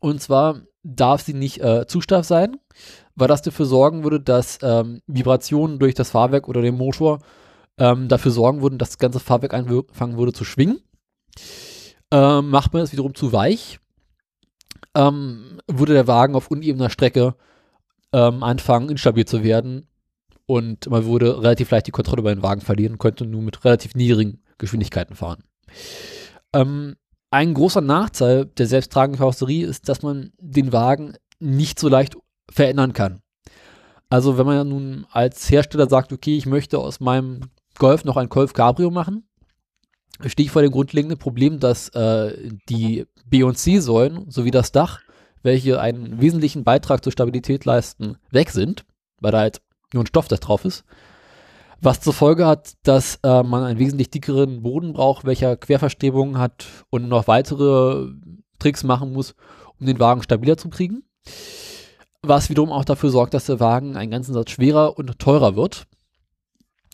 Und 0.00 0.20
zwar 0.20 0.62
darf 0.82 1.22
sie 1.22 1.34
nicht 1.34 1.60
äh, 1.62 1.86
zu 1.86 2.00
steif 2.00 2.26
sein, 2.26 2.58
weil 3.14 3.28
das 3.28 3.42
dafür 3.42 3.66
sorgen 3.66 4.04
würde, 4.04 4.20
dass 4.20 4.58
ähm, 4.62 5.00
Vibrationen 5.06 5.78
durch 5.78 5.94
das 5.94 6.10
Fahrwerk 6.10 6.48
oder 6.48 6.62
den 6.62 6.76
Motor 6.76 7.20
ähm, 7.78 8.08
dafür 8.08 8.30
sorgen 8.30 8.62
würden, 8.62 8.78
dass 8.78 8.90
das 8.90 8.98
ganze 8.98 9.20
Fahrwerk 9.20 9.54
anfangen 9.54 10.18
würde 10.18 10.32
zu 10.32 10.44
schwingen. 10.44 10.80
Ähm, 12.10 12.50
macht 12.50 12.72
man 12.72 12.82
es 12.82 12.92
wiederum 12.92 13.14
zu 13.14 13.32
weich, 13.32 13.78
ähm, 14.94 15.58
würde 15.66 15.94
der 15.94 16.06
Wagen 16.06 16.34
auf 16.34 16.50
unebener 16.50 16.90
Strecke 16.90 17.34
ähm, 18.12 18.42
anfangen, 18.42 18.90
instabil 18.90 19.24
zu 19.24 19.42
werden 19.42 19.88
und 20.46 20.90
man 20.90 21.06
würde 21.06 21.38
relativ 21.38 21.70
leicht 21.70 21.86
die 21.86 21.92
Kontrolle 21.92 22.20
über 22.20 22.34
den 22.34 22.42
Wagen 22.42 22.60
verlieren, 22.60 22.98
könnte 22.98 23.24
nur 23.24 23.42
mit 23.42 23.64
relativ 23.64 23.94
niedrigen 23.94 24.42
Geschwindigkeiten 24.58 25.16
fahren. 25.16 25.44
Ähm, 26.52 26.96
ein 27.30 27.54
großer 27.54 27.80
Nachteil 27.80 28.44
der 28.44 28.66
selbsttragenden 28.66 29.18
Karosserie 29.18 29.66
ist, 29.66 29.88
dass 29.88 30.02
man 30.02 30.32
den 30.38 30.72
Wagen 30.72 31.14
nicht 31.40 31.78
so 31.78 31.88
leicht 31.88 32.16
verändern 32.50 32.92
kann. 32.92 33.20
Also 34.10 34.36
wenn 34.36 34.46
man 34.46 34.56
ja 34.56 34.64
nun 34.64 35.06
als 35.10 35.50
Hersteller 35.50 35.88
sagt, 35.88 36.12
okay, 36.12 36.36
ich 36.36 36.46
möchte 36.46 36.78
aus 36.78 37.00
meinem 37.00 37.50
Golf 37.78 38.04
noch 38.04 38.16
ein 38.16 38.28
Golf 38.28 38.52
Cabrio 38.52 38.90
machen, 38.90 39.26
stehe 40.26 40.46
ich 40.46 40.52
vor 40.52 40.62
dem 40.62 40.70
grundlegenden 40.70 41.18
Problem, 41.18 41.58
dass 41.60 41.88
äh, 41.90 42.50
die 42.68 43.06
B- 43.26 43.42
und 43.42 43.56
C-Säulen 43.56 44.30
sowie 44.30 44.50
das 44.50 44.72
Dach, 44.72 45.00
welche 45.42 45.80
einen 45.80 46.20
wesentlichen 46.20 46.64
Beitrag 46.64 47.02
zur 47.02 47.12
Stabilität 47.12 47.64
leisten, 47.64 48.18
weg 48.30 48.50
sind, 48.50 48.84
weil 49.20 49.32
da 49.32 49.38
halt 49.38 49.62
nur 49.92 50.04
ein 50.04 50.06
Stoff, 50.06 50.28
das 50.28 50.40
drauf 50.40 50.64
ist. 50.64 50.84
Was 51.80 52.00
zur 52.00 52.12
Folge 52.12 52.46
hat, 52.46 52.74
dass 52.84 53.18
äh, 53.24 53.42
man 53.42 53.64
einen 53.64 53.78
wesentlich 53.78 54.10
dickeren 54.10 54.62
Boden 54.62 54.92
braucht, 54.92 55.24
welcher 55.24 55.56
Querverstrebungen 55.56 56.38
hat 56.38 56.66
und 56.90 57.08
noch 57.08 57.26
weitere 57.26 58.08
Tricks 58.58 58.84
machen 58.84 59.12
muss, 59.12 59.34
um 59.80 59.86
den 59.86 59.98
Wagen 59.98 60.22
stabiler 60.22 60.56
zu 60.56 60.68
kriegen. 60.68 61.02
Was 62.24 62.50
wiederum 62.50 62.70
auch 62.70 62.84
dafür 62.84 63.10
sorgt, 63.10 63.34
dass 63.34 63.46
der 63.46 63.58
Wagen 63.58 63.96
einen 63.96 64.10
ganzen 64.12 64.32
Satz 64.32 64.50
schwerer 64.50 64.96
und 64.96 65.18
teurer 65.18 65.56
wird. 65.56 65.86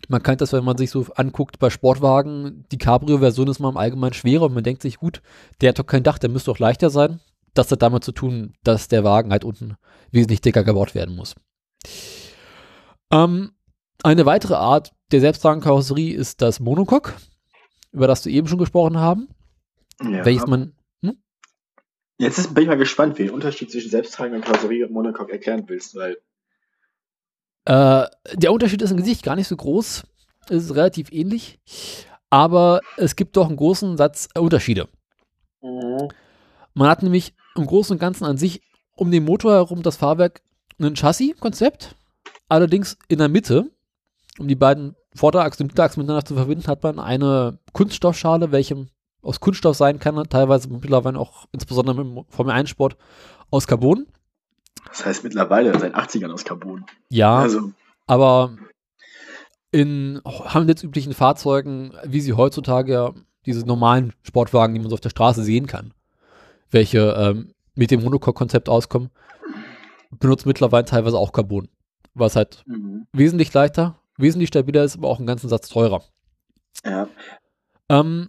Man 0.09 0.23
kennt 0.23 0.41
das, 0.41 0.53
wenn 0.55 0.65
man 0.65 0.79
sich 0.79 0.91
so 0.91 1.05
anguckt 1.17 1.59
bei 1.59 1.69
Sportwagen, 1.69 2.65
die 2.73 2.79
Cabrio-Version 2.79 3.49
ist 3.49 3.59
mal 3.59 3.69
im 3.69 3.77
Allgemeinen 3.77 4.15
schwerer 4.15 4.45
und 4.47 4.55
man 4.55 4.65
denkt 4.65 4.81
sich, 4.81 4.97
gut, 4.97 5.21
der 5.61 5.71
hat 5.71 5.79
doch 5.79 5.87
kein 5.87 6.03
Dach, 6.03 6.19
der 6.19 6.31
müsste 6.31 6.51
doch 6.51 6.59
leichter 6.59 6.89
sein. 6.89 7.21
Das 7.53 7.71
hat 7.71 7.83
damit 7.83 8.05
zu 8.05 8.13
tun, 8.13 8.55
dass 8.63 8.89
der 8.89 9.05
Wagen 9.05 9.33
halt 9.33 9.45
unten 9.45 9.77
wesentlich 10.13 10.41
dicker 10.41 10.65
gebaut 10.65 10.95
werden 10.95 11.15
muss. 11.15 11.35
Ähm, 13.13 13.53
eine 14.03 14.25
weitere 14.25 14.55
Art 14.55 14.93
der 15.13 15.21
selbsttragenden 15.21 15.65
Karosserie 15.65 16.15
ist 16.15 16.41
das 16.41 16.61
Monocoque, 16.61 17.15
über 17.93 18.07
das 18.07 18.23
du 18.23 18.31
eben 18.31 18.49
schon 18.49 18.59
gesprochen 18.59 18.99
haben, 18.99 19.29
Ja. 20.01 20.25
welches 20.25 20.47
man 20.47 20.73
Jetzt 22.19 22.39
ist, 22.39 22.55
bin 22.55 22.65
ich 22.65 22.69
mal 22.69 22.77
gespannt, 22.77 23.17
wie 23.19 23.25
den 23.25 23.33
Unterschied 23.33 23.71
zwischen 23.71 23.91
selbsttragender 23.91 24.45
Karosserie 24.45 24.87
und 24.87 24.93
Monocoque 24.93 25.33
erklären 25.33 25.65
willst, 25.67 25.95
weil 25.97 26.19
Äh, 27.65 28.07
der 28.35 28.53
Unterschied 28.53 28.83
ist 28.83 28.91
im 28.91 28.97
Gesicht 28.97 29.23
gar 29.23 29.37
nicht 29.37 29.47
so 29.47 29.57
groß. 29.57 30.05
Es 30.49 30.65
ist 30.65 30.75
relativ 30.75 31.13
ähnlich. 31.13 31.61
Aber 32.31 32.81
es 32.97 33.15
gibt 33.15 33.37
doch 33.37 33.47
einen 33.47 33.57
großen 33.57 33.97
Satz 33.97 34.29
äh, 34.35 34.41
Unterschiede. 34.41 34.89
Man 35.61 36.89
hat 36.89 37.03
nämlich 37.03 37.35
im 37.57 37.67
Großen 37.67 37.95
und 37.95 38.01
Ganzen 38.01 38.25
an 38.25 38.37
sich 38.39 38.63
um 38.97 39.11
den 39.11 39.25
Motor 39.25 39.53
herum 39.53 39.83
das 39.83 39.97
Fahrwerk 39.97 40.43
ein 40.81 40.95
Chassis-Konzept. 40.95 41.95
Allerdings 42.49 42.97
in 43.09 43.19
der 43.19 43.29
Mitte, 43.29 43.71
um 44.39 44.49
die 44.49 44.55
beiden 44.55 44.97
Vorderachsen 45.15 45.65
und 45.65 45.71
Hinterachsen 45.71 46.01
miteinander 46.01 46.25
zu 46.25 46.35
verbinden, 46.35 46.67
hat 46.67 46.83
man 46.83 46.99
eine 46.99 47.59
Kunststoffschale, 47.73 48.51
welche 48.51 48.87
aus 49.23 49.41
Kunststoff 49.41 49.77
sein 49.77 49.99
kann, 49.99 50.23
teilweise 50.29 50.69
mittlerweile 50.69 51.19
auch 51.19 51.47
insbesondere 51.53 52.01
im 52.01 52.25
Formel 52.29 52.53
1 52.53 52.71
Sport 52.71 52.97
aus 53.51 53.67
Carbon. 53.67 54.07
das 54.89 55.05
heißt 55.05 55.25
mittlerweile 55.25 55.79
seit 55.79 55.95
80ern 55.95 56.33
aus 56.33 56.45
Carbon. 56.45 56.85
Ja, 57.09 57.39
Also, 57.39 57.73
Aber 58.07 58.57
in 59.71 60.21
handelsüblichen 60.25 61.13
Fahrzeugen, 61.13 61.93
wie 62.05 62.21
sie 62.21 62.33
heutzutage 62.33 62.93
ja 62.93 63.13
diese 63.45 63.67
normalen 63.67 64.13
Sportwagen, 64.23 64.75
die 64.75 64.81
man 64.81 64.91
so 64.91 64.95
auf 64.95 65.01
der 65.01 65.11
Straße 65.11 65.43
sehen 65.43 65.67
kann, 65.67 65.93
welche 66.71 67.15
ähm, 67.19 67.55
mit 67.75 67.91
dem 67.91 68.03
Monocoque-Konzept 68.03 68.69
auskommen, 68.69 69.11
benutzt 70.11 70.47
mittlerweile 70.47 70.85
teilweise 70.85 71.19
auch 71.19 71.33
Carbon. 71.33 71.69
Was 72.15 72.37
halt 72.37 72.63
mhm. 72.67 73.07
wesentlich 73.13 73.53
leichter, 73.53 73.99
wesentlich 74.17 74.49
stabiler 74.49 74.85
ist, 74.85 74.97
aber 74.97 75.09
auch 75.09 75.19
einen 75.19 75.27
ganzen 75.27 75.49
Satz 75.49 75.69
teurer. 75.69 76.03
ja. 76.85 77.09
Ähm, 77.91 78.29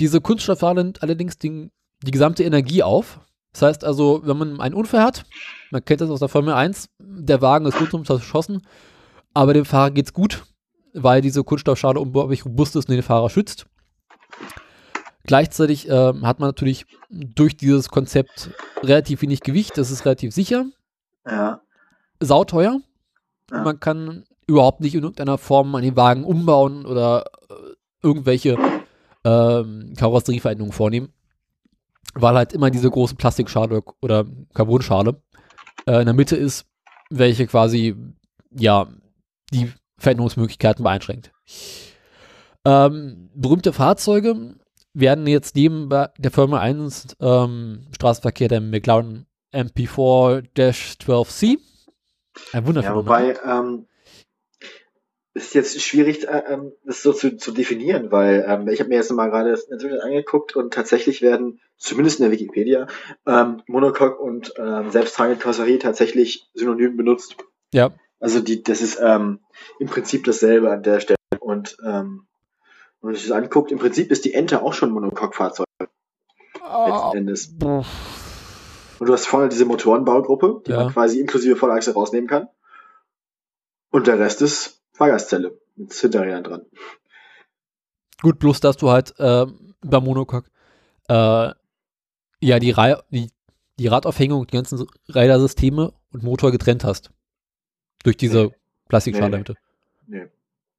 diese 0.00 0.20
Kunststoffware 0.20 0.74
nimmt 0.74 1.02
allerdings 1.02 1.38
die, 1.38 1.70
die 2.02 2.10
gesamte 2.10 2.44
Energie 2.44 2.82
auf. 2.82 3.20
Das 3.52 3.62
heißt 3.62 3.84
also, 3.84 4.20
wenn 4.24 4.36
man 4.36 4.60
einen 4.60 4.74
Unfall 4.74 5.02
hat, 5.02 5.24
man 5.70 5.84
kennt 5.84 6.00
das 6.02 6.10
aus 6.10 6.20
der 6.20 6.28
Formel 6.28 6.52
1, 6.52 6.88
der 6.98 7.40
Wagen 7.40 7.64
ist 7.66 7.80
rundum 7.80 8.04
zerschossen, 8.04 8.62
aber 9.32 9.54
dem 9.54 9.64
Fahrer 9.64 9.90
geht's 9.90 10.12
gut, 10.12 10.44
weil 10.92 11.22
diese 11.22 11.42
Kunststoffschale 11.42 11.98
unglaublich 12.00 12.44
robust 12.44 12.76
ist 12.76 12.88
und 12.88 12.94
den 12.94 13.02
Fahrer 13.02 13.30
schützt. 13.30 13.66
Gleichzeitig 15.24 15.88
ähm, 15.88 16.26
hat 16.26 16.38
man 16.38 16.48
natürlich 16.50 16.86
durch 17.10 17.56
dieses 17.56 17.88
Konzept 17.88 18.50
relativ 18.82 19.22
wenig 19.22 19.40
Gewicht, 19.40 19.76
das 19.76 19.90
ist 19.90 20.04
relativ 20.04 20.32
sicher, 20.32 20.66
Ja. 21.26 21.60
sauteuer. 22.20 22.80
Ja. 23.50 23.62
Man 23.62 23.80
kann 23.80 24.24
überhaupt 24.46 24.80
nicht 24.80 24.94
in 24.94 25.02
irgendeiner 25.02 25.38
Form 25.38 25.74
an 25.74 25.82
den 25.82 25.96
Wagen 25.96 26.24
umbauen 26.24 26.86
oder 26.86 27.24
äh, 27.48 27.54
irgendwelche 28.02 28.56
ähm, 29.26 29.92
Karosserieveränderungen 29.96 30.72
vornehmen, 30.72 31.12
weil 32.14 32.36
halt 32.36 32.52
immer 32.52 32.70
diese 32.70 32.88
große 32.88 33.16
Plastikschale 33.16 33.82
oder 34.00 34.24
Carbonschale 34.54 35.20
äh, 35.86 35.98
in 36.00 36.04
der 36.06 36.14
Mitte 36.14 36.36
ist, 36.36 36.64
welche 37.10 37.46
quasi 37.46 37.96
ja 38.50 38.86
die 39.52 39.72
Veränderungsmöglichkeiten 39.98 40.84
beeinschränkt. 40.84 41.32
Ähm, 42.64 43.30
berühmte 43.34 43.72
Fahrzeuge 43.72 44.54
werden 44.94 45.26
jetzt 45.26 45.56
neben 45.56 45.88
der 45.90 46.30
Firma 46.30 46.60
1 46.60 47.16
ähm, 47.20 47.86
Straßenverkehr 47.94 48.48
der 48.48 48.60
McLaren 48.60 49.26
MP4-12C. 49.52 51.58
Ein 52.52 52.52
Ja, 52.52 52.66
wundervoller 52.66 53.02
Name. 53.02 53.06
wobei, 53.06 53.36
ähm, 53.44 53.86
ist 55.36 55.54
jetzt 55.54 55.80
schwierig, 55.82 56.26
äh, 56.26 56.42
ähm, 56.48 56.72
das 56.84 57.02
so 57.02 57.12
zu, 57.12 57.36
zu 57.36 57.52
definieren, 57.52 58.10
weil 58.10 58.44
ähm, 58.48 58.68
ich 58.68 58.80
habe 58.80 58.88
mir 58.88 58.96
jetzt 58.96 59.12
mal 59.12 59.28
gerade 59.28 59.50
das 59.50 59.68
natürlich 59.68 60.02
angeguckt 60.02 60.56
und 60.56 60.72
tatsächlich 60.72 61.20
werden, 61.20 61.60
zumindest 61.76 62.18
in 62.18 62.24
der 62.24 62.32
Wikipedia, 62.32 62.86
ähm, 63.26 63.62
Monocoque 63.66 64.18
und 64.18 64.54
ähm, 64.56 64.90
selbsttragende 64.90 65.40
Karosserie 65.40 65.78
tatsächlich 65.78 66.48
synonym 66.54 66.96
benutzt. 66.96 67.36
Ja, 67.72 67.90
Also 68.18 68.40
die, 68.40 68.62
das 68.62 68.80
ist 68.80 68.98
ähm, 69.02 69.40
im 69.78 69.88
Prinzip 69.88 70.24
dasselbe 70.24 70.70
an 70.70 70.82
der 70.82 71.00
Stelle. 71.00 71.16
Und 71.38 71.76
ähm, 71.84 72.26
wenn 73.00 73.10
man 73.10 73.14
sich 73.14 73.28
das 73.28 73.36
anguckt, 73.36 73.70
im 73.70 73.78
Prinzip 73.78 74.10
ist 74.10 74.24
die 74.24 74.32
Ente 74.32 74.62
auch 74.62 74.72
schon 74.72 74.90
Monocoque-Fahrzeug 74.90 75.66
letzten 76.58 77.16
Endes. 77.18 77.54
Und 78.98 79.06
du 79.06 79.12
hast 79.12 79.26
vorne 79.26 79.50
diese 79.50 79.66
Motorenbaugruppe, 79.66 80.62
die 80.66 80.70
Ja. 80.70 80.84
man 80.84 80.92
quasi 80.92 81.20
inklusive 81.20 81.56
Vorderachse 81.56 81.92
rausnehmen 81.92 82.28
kann. 82.28 82.48
Und 83.90 84.06
der 84.06 84.18
Rest 84.18 84.40
ist 84.40 84.82
Fahrgastzelle 84.96 85.58
mit 85.76 85.92
Hinterrädern 85.92 86.44
dran. 86.44 86.66
Gut, 88.22 88.38
bloß 88.38 88.60
dass 88.60 88.76
du 88.76 88.90
halt 88.90 89.14
ähm, 89.18 89.74
beim 89.82 90.04
Monocoque 90.04 90.48
äh, 91.08 91.50
ja 92.40 92.58
die, 92.58 92.70
Rei 92.70 92.96
die, 93.10 93.30
die 93.78 93.86
Radaufhängung, 93.88 94.46
die 94.46 94.56
ganzen 94.56 94.86
Rädersysteme 95.08 95.92
und 96.12 96.22
Motor 96.22 96.50
getrennt 96.50 96.84
hast. 96.84 97.10
Durch 98.04 98.16
diese 98.16 98.44
Nee. 98.46 98.50
Plastikschale 98.88 99.38
Nee. 99.38 99.44
Nee. 100.06 100.26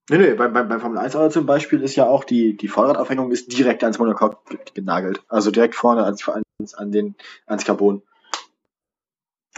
Nee, 0.10 0.18
nee, 0.20 0.34
beim, 0.36 0.54
beim, 0.54 0.70
beim 0.70 0.80
Formel 0.80 0.98
1 1.00 1.18
Auto 1.18 1.30
zum 1.32 1.46
Beispiel 1.46 1.82
ist 1.84 1.96
ja 1.98 2.08
auch 2.08 2.24
die, 2.24 2.56
die 2.56 2.70
Vorderradaufhängung 2.70 3.30
ist 3.32 3.52
direkt 3.58 3.84
ans 3.84 4.00
Monocoque 4.00 4.38
ge- 4.50 4.60
genagelt. 4.74 5.22
Also 5.28 5.52
direkt 5.52 5.76
vorne 5.76 6.06
ans, 6.06 6.28
ans, 6.30 6.74
an 6.76 6.92
den, 6.94 7.16
ans 7.46 7.66
Carbon. 7.66 8.02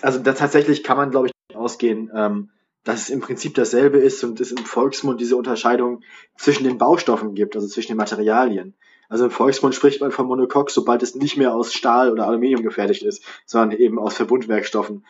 Also 0.01 0.17
da 0.19 0.33
tatsächlich 0.33 0.83
kann 0.83 0.97
man, 0.97 1.11
glaube 1.11 1.27
ich, 1.27 1.55
ausgehen, 1.55 2.09
ähm, 2.15 2.49
dass 2.83 3.03
es 3.03 3.09
im 3.09 3.19
Prinzip 3.19 3.55
dasselbe 3.55 3.97
ist 3.97 4.23
und 4.23 4.39
es 4.39 4.51
im 4.51 4.65
Volksmund 4.65 5.19
diese 5.19 5.35
Unterscheidung 5.35 6.01
zwischen 6.37 6.63
den 6.63 6.77
Baustoffen 6.77 7.35
gibt, 7.35 7.55
also 7.55 7.67
zwischen 7.67 7.89
den 7.89 7.97
Materialien. 7.97 8.75
Also 9.09 9.25
im 9.25 9.31
Volksmund 9.31 9.75
spricht 9.75 10.01
man 10.01 10.11
von 10.11 10.27
Monocoque, 10.27 10.71
sobald 10.71 11.01
es 11.03 11.15
nicht 11.15 11.35
mehr 11.35 11.53
aus 11.53 11.73
Stahl 11.73 12.11
oder 12.11 12.27
Aluminium 12.27 12.61
gefertigt 12.63 13.03
ist, 13.03 13.23
sondern 13.45 13.77
eben 13.77 13.97
aus 13.99 14.15
Verbundwerkstoffen. 14.15 15.05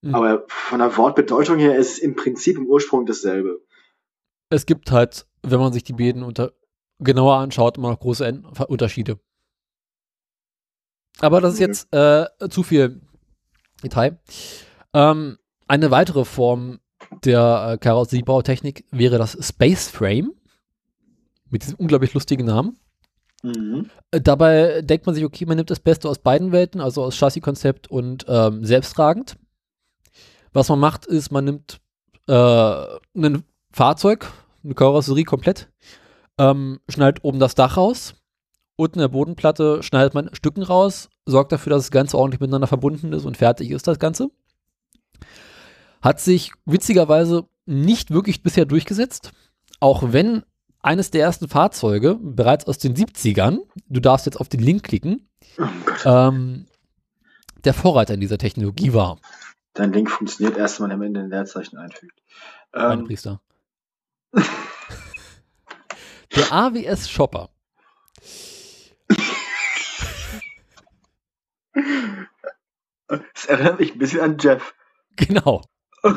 Mhm. 0.00 0.14
Aber 0.14 0.44
von 0.48 0.78
der 0.78 0.96
Wortbedeutung 0.96 1.58
her 1.58 1.76
ist 1.76 1.92
es 1.92 1.98
im 1.98 2.16
Prinzip 2.16 2.56
im 2.56 2.66
Ursprung 2.66 3.06
dasselbe. 3.06 3.60
Es 4.48 4.66
gibt 4.66 4.90
halt, 4.90 5.26
wenn 5.42 5.60
man 5.60 5.72
sich 5.72 5.84
die 5.84 5.92
beiden 5.92 6.22
unter 6.22 6.52
genauer 6.98 7.36
anschaut, 7.36 7.78
immer 7.78 7.90
noch 7.90 8.00
große 8.00 8.26
En 8.26 8.44
Unterschiede. 8.68 9.18
Aber 11.20 11.40
das 11.40 11.54
ist 11.54 11.60
Mhm. 11.60 11.66
jetzt 11.66 11.94
äh, 11.94 12.48
zu 12.48 12.62
viel 12.62 13.00
Detail. 13.82 14.18
Ähm, 14.94 15.38
eine 15.68 15.90
weitere 15.90 16.24
Form 16.24 16.80
der 17.24 17.72
äh, 17.72 17.78
Karosseriebautechnik 17.78 18.84
wäre 18.90 19.18
das 19.18 19.36
Space 19.40 19.88
Frame. 19.88 20.32
Mit 21.50 21.62
diesem 21.62 21.76
unglaublich 21.76 22.14
lustigen 22.14 22.46
Namen. 22.46 22.78
Mhm. 23.42 23.90
Äh, 24.10 24.20
Dabei 24.20 24.82
denkt 24.82 25.06
man 25.06 25.14
sich, 25.14 25.24
okay, 25.24 25.44
man 25.46 25.56
nimmt 25.56 25.70
das 25.70 25.80
Beste 25.80 26.08
aus 26.08 26.18
beiden 26.18 26.52
Welten, 26.52 26.80
also 26.80 27.02
aus 27.02 27.16
Chassis-Konzept 27.16 27.90
und 27.90 28.24
ähm, 28.28 28.64
selbsttragend. 28.64 29.36
Was 30.52 30.68
man 30.68 30.78
macht, 30.78 31.06
ist, 31.06 31.30
man 31.30 31.44
nimmt 31.44 31.80
äh, 32.28 32.84
ein 33.16 33.44
Fahrzeug, 33.72 34.30
eine 34.64 34.74
Karosserie 34.74 35.24
komplett, 35.24 35.68
ähm, 36.38 36.80
schneidet 36.88 37.24
oben 37.24 37.40
das 37.40 37.54
Dach 37.54 37.76
raus, 37.76 38.14
unten 38.76 38.98
in 38.98 39.02
der 39.02 39.08
Bodenplatte 39.08 39.82
schneidet 39.82 40.14
man 40.14 40.34
Stücken 40.34 40.62
raus, 40.62 41.08
sorgt 41.26 41.52
dafür, 41.52 41.70
dass 41.70 41.84
das 41.84 41.90
Ganze 41.90 42.18
ordentlich 42.18 42.40
miteinander 42.40 42.66
verbunden 42.66 43.12
ist 43.12 43.24
und 43.24 43.36
fertig 43.36 43.70
ist 43.70 43.86
das 43.86 43.98
Ganze. 43.98 44.30
Hat 46.02 46.20
sich 46.20 46.52
witzigerweise 46.64 47.48
nicht 47.64 48.10
wirklich 48.10 48.42
bisher 48.42 48.64
durchgesetzt, 48.66 49.32
auch 49.80 50.12
wenn 50.12 50.44
eines 50.80 51.10
der 51.10 51.22
ersten 51.22 51.48
Fahrzeuge 51.48 52.18
bereits 52.20 52.66
aus 52.66 52.78
den 52.78 52.94
70ern, 52.94 53.60
du 53.88 54.00
darfst 54.00 54.26
jetzt 54.26 54.40
auf 54.40 54.48
den 54.48 54.60
Link 54.60 54.82
klicken, 54.82 55.28
Oh 55.58 55.64
ähm, 56.04 56.66
der 57.64 57.74
Vorreiter 57.74 58.14
in 58.14 58.20
dieser 58.20 58.38
Technologie 58.38 58.92
war. 58.92 59.18
Dein 59.74 59.92
Link 59.92 60.10
funktioniert 60.10 60.56
erst, 60.56 60.80
wenn 60.80 60.88
man 60.88 60.96
am 60.96 61.02
Ende 61.02 61.20
ein 61.20 61.30
Leerzeichen 61.30 61.78
einfügt. 61.78 62.20
Mein 62.72 63.00
Ähm, 63.00 63.04
Priester. 63.06 63.40
Der 66.34 66.50
AWS 66.50 67.10
Shopper. 67.10 67.50
es 73.34 73.44
erinnert 73.46 73.78
mich 73.78 73.92
ein 73.92 73.98
bisschen 73.98 74.20
an 74.20 74.38
Jeff. 74.38 74.74
Genau. 75.16 75.62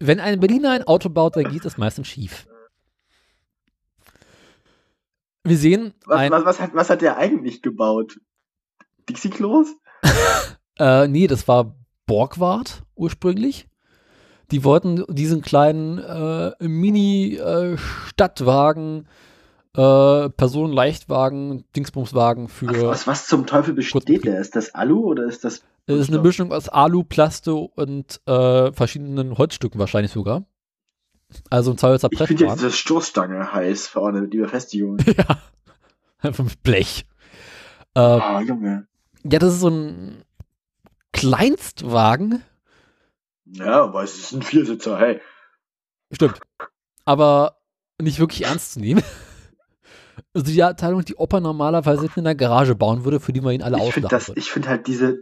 Wenn 0.00 0.20
ein 0.20 0.38
Berliner 0.40 0.70
ein 0.72 0.84
Auto 0.84 1.08
baut, 1.08 1.36
dann 1.36 1.50
geht 1.50 1.64
es 1.64 1.76
meistens 1.76 2.06
schief. 2.08 2.46
Wir 5.44 5.56
sehen 5.56 5.94
Was, 6.04 6.30
was, 6.30 6.44
was, 6.44 6.60
hat, 6.60 6.74
was 6.74 6.90
hat 6.90 7.00
der 7.00 7.16
eigentlich 7.16 7.62
gebaut? 7.62 8.20
Dixie-Klos? 9.08 9.68
äh, 10.78 11.08
nee, 11.08 11.26
das 11.26 11.48
war 11.48 11.74
Borgward 12.06 12.84
ursprünglich. 12.94 13.66
Die 14.50 14.64
wollten 14.64 15.04
diesen 15.08 15.40
kleinen 15.42 15.98
äh, 15.98 16.52
Mini-Stadtwagen, 16.60 19.06
äh, 19.76 20.30
Personenleichtwagen, 20.30 21.66
Dingsbumswagen 21.76 22.48
für. 22.48 22.88
Was, 22.88 23.06
was 23.06 23.26
zum 23.26 23.44
Teufel 23.46 23.74
besteht 23.74 24.24
der? 24.24 24.40
Ist 24.40 24.56
das 24.56 24.74
Alu 24.74 25.04
oder 25.04 25.24
ist 25.24 25.44
das. 25.44 25.62
Es 25.88 25.98
ist 26.00 26.08
eine 26.10 26.20
Mischung 26.20 26.52
aus 26.52 26.68
Alu, 26.68 27.02
Plasto 27.02 27.72
und 27.74 28.20
äh, 28.26 28.72
verschiedenen 28.72 29.36
Holzstücken 29.38 29.80
wahrscheinlich 29.80 30.12
sogar. 30.12 30.44
Also 31.50 31.70
ein 31.72 31.78
Zweihölzer 31.78 32.08
Ich 32.10 32.18
finde 32.22 32.44
jetzt 32.46 32.56
diese 32.56 32.70
Stoßstange 32.72 33.52
heiß 33.52 33.86
vorne, 33.88 34.28
die 34.28 34.38
Befestigung. 34.38 34.98
ja. 35.06 35.38
Einfach 36.18 36.44
mit 36.44 36.62
Blech. 36.62 37.04
Äh, 37.94 38.00
Ah, 38.00 38.40
Junge. 38.40 38.86
ja, 39.24 39.38
das 39.38 39.54
ist 39.54 39.60
so 39.60 39.68
ein 39.68 40.24
Kleinstwagen. 41.12 42.42
Ja, 43.46 43.82
aber 43.84 44.02
es 44.02 44.16
ist 44.18 44.32
ein 44.32 44.42
Viersitzer, 44.42 44.98
hey. 44.98 45.20
Stimmt. 46.12 46.38
Aber 47.04 47.56
nicht 48.00 48.18
wirklich 48.18 48.44
ernst 48.44 48.72
zu 48.74 48.80
nehmen. 48.80 49.02
Also 50.34 50.52
die 50.52 50.62
Abteilung, 50.62 51.04
die 51.04 51.14
Opa 51.16 51.40
normalerweise 51.40 52.08
in 52.14 52.24
der 52.24 52.34
Garage 52.34 52.74
bauen 52.74 53.04
würde, 53.04 53.20
für 53.20 53.32
die 53.32 53.40
man 53.40 53.54
ihn 53.54 53.62
alle 53.62 53.76
Ich 53.78 53.82
auslachen 53.82 54.08
das, 54.10 54.28
würde. 54.28 54.40
ich 54.40 54.50
finde 54.50 54.68
halt 54.68 54.86
diese. 54.86 55.18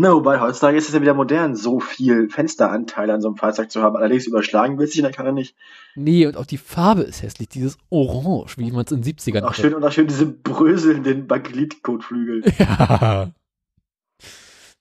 Na, 0.00 0.14
wobei 0.14 0.38
heutzutage 0.38 0.78
ist 0.78 0.86
es 0.86 0.94
ja 0.94 1.00
wieder 1.02 1.14
modern, 1.14 1.56
so 1.56 1.80
viel 1.80 2.28
Fensteranteil 2.28 3.10
an 3.10 3.20
so 3.20 3.26
einem 3.26 3.36
Fahrzeug 3.36 3.68
zu 3.68 3.82
haben. 3.82 3.96
Allerdings 3.96 4.28
überschlagen 4.28 4.78
will 4.78 4.86
sich 4.86 4.98
in 4.98 5.02
der 5.02 5.12
Karre 5.12 5.32
nicht. 5.32 5.56
Nee, 5.96 6.24
und 6.24 6.36
auch 6.36 6.46
die 6.46 6.56
Farbe 6.56 7.02
ist 7.02 7.22
hässlich. 7.22 7.48
Dieses 7.48 7.78
Orange, 7.90 8.58
wie 8.58 8.70
man 8.70 8.84
es 8.84 8.92
in 8.92 9.02
den 9.02 9.12
70ern 9.12 9.42
Auch 9.42 9.54
schön 9.54 9.74
und 9.74 9.82
auch 9.82 9.90
schön 9.90 10.06
diese 10.06 10.26
bröselnden 10.26 11.26
Bakelit-Kotflügel. 11.26 12.44
Ja. 12.58 13.32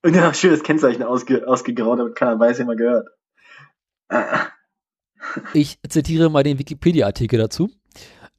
Und 0.03 0.15
ja, 0.15 0.31
schön 0.35 0.51
das 0.51 0.61
Kennzeichen 0.61 1.01
ausge, 1.01 1.47
ausgegraut, 1.47 1.97
damit 1.97 2.15
keiner 2.15 2.39
weiß, 2.39 2.59
wer 2.59 2.65
man 2.67 2.77
gehört. 2.77 3.07
Ah, 4.09 4.49
Ich 5.53 5.79
zitiere 5.89 6.29
mal 6.29 6.43
den 6.43 6.59
Wikipedia-Artikel 6.59 7.39
dazu. 7.39 7.71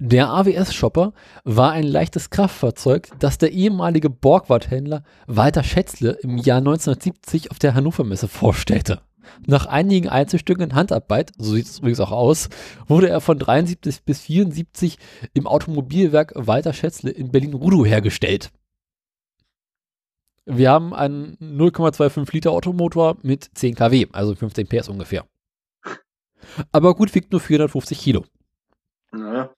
Der 0.00 0.28
AWS-Shopper 0.28 1.12
war 1.42 1.72
ein 1.72 1.82
leichtes 1.82 2.30
Kraftfahrzeug, 2.30 3.08
das 3.18 3.36
der 3.36 3.50
ehemalige 3.50 4.08
Borgward-Händler 4.08 5.02
Walter 5.26 5.64
Schätzle 5.64 6.12
im 6.22 6.38
Jahr 6.38 6.58
1970 6.58 7.50
auf 7.50 7.58
der 7.58 7.74
Hannover 7.74 8.04
Messe 8.04 8.28
vorstellte. 8.28 9.00
Nach 9.44 9.66
einigen 9.66 10.08
Einzelstücken 10.08 10.70
in 10.70 10.74
Handarbeit, 10.76 11.32
so 11.36 11.52
sieht 11.52 11.66
es 11.66 11.80
übrigens 11.80 11.98
auch 11.98 12.12
aus, 12.12 12.48
wurde 12.86 13.08
er 13.08 13.20
von 13.20 13.40
73 13.40 14.04
bis 14.04 14.20
74 14.20 14.98
im 15.34 15.48
Automobilwerk 15.48 16.32
Walter 16.36 16.72
Schätzle 16.72 17.10
in 17.10 17.32
Berlin-Rudow 17.32 17.84
hergestellt. 17.84 18.52
Wir 20.46 20.70
haben 20.70 20.94
einen 20.94 21.36
0,25 21.38 22.32
Liter 22.34 22.52
Automotor 22.52 23.16
mit 23.22 23.50
10 23.52 23.74
kW, 23.74 24.06
also 24.12 24.36
15 24.36 24.68
PS 24.68 24.88
ungefähr. 24.88 25.26
Aber 26.70 26.94
gut, 26.94 27.16
wiegt 27.16 27.32
nur 27.32 27.40
450 27.40 27.98
Kilo. 27.98 28.24
naja. 29.10 29.50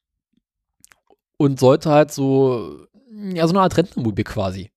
Und 1.40 1.58
sollte 1.58 1.88
halt 1.88 2.12
so, 2.12 2.86
ja, 3.10 3.46
so 3.46 3.54
eine 3.54 3.62
Art 3.62 3.74
Rentnermobil 3.74 4.24
quasi. 4.24 4.70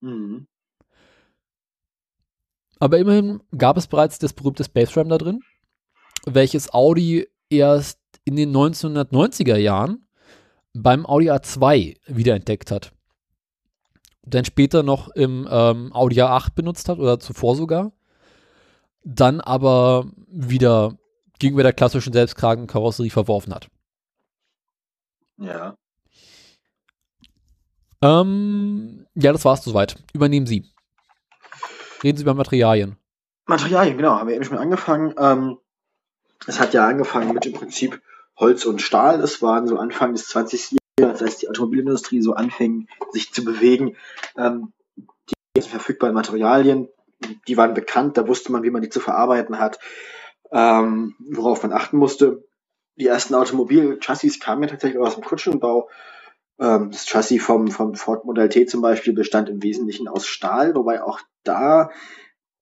Mhm. 0.00 0.46
Aber 2.78 2.98
immerhin 2.98 3.42
gab 3.56 3.76
es 3.76 3.88
bereits 3.88 4.20
das 4.20 4.34
berühmte 4.34 4.62
Space 4.62 4.96
Ram 4.96 5.08
da 5.08 5.18
drin, 5.18 5.40
welches 6.26 6.72
Audi 6.72 7.26
erst 7.50 7.98
in 8.24 8.36
den 8.36 8.56
1990er 8.56 9.56
Jahren 9.56 10.06
beim 10.74 11.04
Audi 11.04 11.28
A2 11.28 11.96
wiederentdeckt 12.06 12.70
hat. 12.70 12.92
Dann 14.22 14.44
später 14.44 14.84
noch 14.84 15.08
im 15.08 15.48
ähm, 15.50 15.92
Audi 15.92 16.22
A8 16.22 16.54
benutzt 16.54 16.88
hat 16.88 17.00
oder 17.00 17.18
zuvor 17.18 17.56
sogar. 17.56 17.90
Dann 19.02 19.40
aber 19.40 20.06
wieder 20.28 20.96
gegenüber 21.40 21.64
der 21.64 21.72
klassischen 21.72 22.12
selbstkragenden 22.12 22.68
Karosserie 22.68 23.10
verworfen 23.10 23.52
hat. 23.52 23.68
Ja. 25.38 25.76
Ähm, 28.02 29.06
ja, 29.14 29.32
das 29.32 29.44
war's 29.44 29.64
soweit. 29.64 29.96
Übernehmen 30.12 30.46
Sie. 30.46 30.70
Reden 32.02 32.16
Sie 32.16 32.22
über 32.22 32.34
Materialien. 32.34 32.96
Materialien, 33.46 33.96
genau, 33.96 34.16
haben 34.16 34.28
wir 34.28 34.36
eben 34.36 34.44
schon 34.44 34.58
angefangen. 34.58 35.14
Ähm, 35.18 35.58
es 36.46 36.60
hat 36.60 36.74
ja 36.74 36.86
angefangen 36.86 37.32
mit 37.32 37.46
im 37.46 37.54
Prinzip 37.54 38.00
Holz 38.36 38.64
und 38.64 38.82
Stahl. 38.82 39.20
Es 39.20 39.42
waren 39.42 39.66
so 39.66 39.78
Anfang 39.78 40.12
des 40.12 40.28
20. 40.28 40.78
Jahrhunderts, 40.98 41.22
als 41.22 41.38
die 41.38 41.48
Automobilindustrie 41.48 42.22
so 42.22 42.34
anfing, 42.34 42.88
sich 43.10 43.32
zu 43.32 43.44
bewegen. 43.44 43.96
Ähm, 44.36 44.72
die 44.96 45.34
ganzen 45.54 45.70
verfügbaren 45.70 46.14
Materialien, 46.14 46.88
die 47.48 47.56
waren 47.56 47.74
bekannt, 47.74 48.16
da 48.16 48.28
wusste 48.28 48.52
man, 48.52 48.62
wie 48.62 48.70
man 48.70 48.82
die 48.82 48.90
zu 48.90 49.00
verarbeiten 49.00 49.58
hat, 49.58 49.78
ähm, 50.52 51.16
worauf 51.18 51.62
man 51.62 51.72
achten 51.72 51.96
musste. 51.96 52.47
Die 52.98 53.06
ersten 53.06 53.34
Automobil-Chassis 53.34 54.40
kamen 54.40 54.62
ja 54.62 54.68
tatsächlich 54.68 55.00
aus 55.00 55.14
dem 55.14 55.24
Kutschenbau. 55.24 55.88
Ähm, 56.58 56.90
das 56.90 57.06
Chassis 57.06 57.42
vom, 57.42 57.68
vom 57.68 57.94
Ford 57.94 58.24
Model 58.24 58.48
T 58.48 58.66
zum 58.66 58.82
Beispiel 58.82 59.12
bestand 59.12 59.48
im 59.48 59.62
Wesentlichen 59.62 60.08
aus 60.08 60.26
Stahl, 60.26 60.74
wobei 60.74 61.02
auch 61.02 61.20
da 61.44 61.90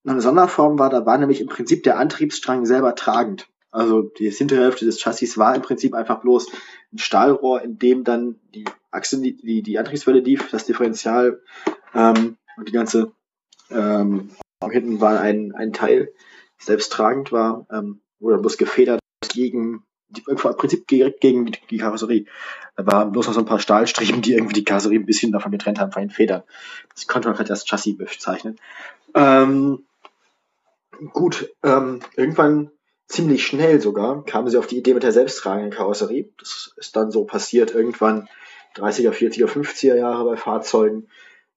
noch 0.05 0.12
eine 0.12 0.20
Sonderform 0.20 0.79
war, 0.79 0.90
da 0.90 1.05
war 1.05 1.18
nämlich 1.18 1.40
im 1.40 1.49
Prinzip 1.49 1.83
der 1.83 1.99
Antriebsstrang 1.99 2.66
selber 2.66 2.94
tragend. 2.94 3.49
Also 3.70 4.03
die 4.03 4.31
hintere 4.31 4.62
Hälfte 4.62 4.85
des 4.85 5.01
Chassis 5.03 5.37
war 5.37 5.55
im 5.55 5.62
Prinzip 5.62 5.94
einfach 5.94 6.20
bloß 6.20 6.49
ein 6.92 6.99
Stahlrohr, 6.99 7.62
in 7.62 7.79
dem 7.79 8.05
dann 8.05 8.38
die 8.55 8.64
Achse, 8.90 9.20
die, 9.20 9.37
die, 9.37 9.62
die 9.62 9.79
Antriebswelle 9.79 10.20
lief, 10.20 10.51
das 10.51 10.64
Differential 10.64 11.40
ähm, 11.94 12.37
und 12.57 12.68
die 12.68 12.72
ganze 12.72 13.12
ähm, 13.70 14.31
hinten 14.70 15.01
war 15.01 15.20
ein, 15.20 15.53
ein 15.55 15.72
Teil, 15.72 16.12
das 16.59 16.66
selbst 16.66 16.92
tragend 16.92 17.33
war, 17.33 17.66
ähm, 17.70 18.01
wurde 18.18 18.38
bloß 18.38 18.59
gefedert 18.59 19.01
gegen 19.33 19.83
im 20.26 20.36
Prinzip 20.36 20.86
direkt 20.86 21.20
gegen 21.20 21.52
die, 21.70 21.78
Karosserie. 21.78 22.26
Da 22.76 22.86
waren 22.86 23.12
bloß 23.12 23.26
noch 23.26 23.34
so 23.34 23.40
ein 23.40 23.46
paar 23.46 23.58
Stahlstrichen, 23.58 24.22
die 24.22 24.34
irgendwie 24.34 24.54
die 24.54 24.64
Karosserie 24.64 24.98
ein 24.98 25.06
bisschen 25.06 25.32
davon 25.32 25.52
getrennt 25.52 25.80
haben 25.80 25.92
von 25.92 26.02
den 26.02 26.10
Federn. 26.10 26.42
Das 26.94 27.06
konnte 27.06 27.28
man 27.28 27.38
halt 27.38 27.50
als 27.50 27.64
Chassis 27.64 27.96
bezeichnen. 27.96 28.58
Ähm, 29.14 29.84
gut, 31.12 31.50
ähm, 31.62 32.00
irgendwann 32.16 32.70
ziemlich 33.08 33.46
schnell 33.46 33.80
sogar 33.80 34.24
kamen 34.24 34.48
sie 34.48 34.58
auf 34.58 34.66
die 34.66 34.78
Idee 34.78 34.94
mit 34.94 35.02
der 35.02 35.12
selbsttragenden 35.12 35.72
Karosserie. 35.72 36.30
Das 36.38 36.72
ist 36.76 36.96
dann 36.96 37.10
so 37.10 37.24
passiert 37.24 37.74
irgendwann 37.74 38.28
30er, 38.76 39.10
40er, 39.10 39.46
50er 39.46 39.94
Jahre 39.94 40.24
bei 40.24 40.36
Fahrzeugen. 40.36 41.08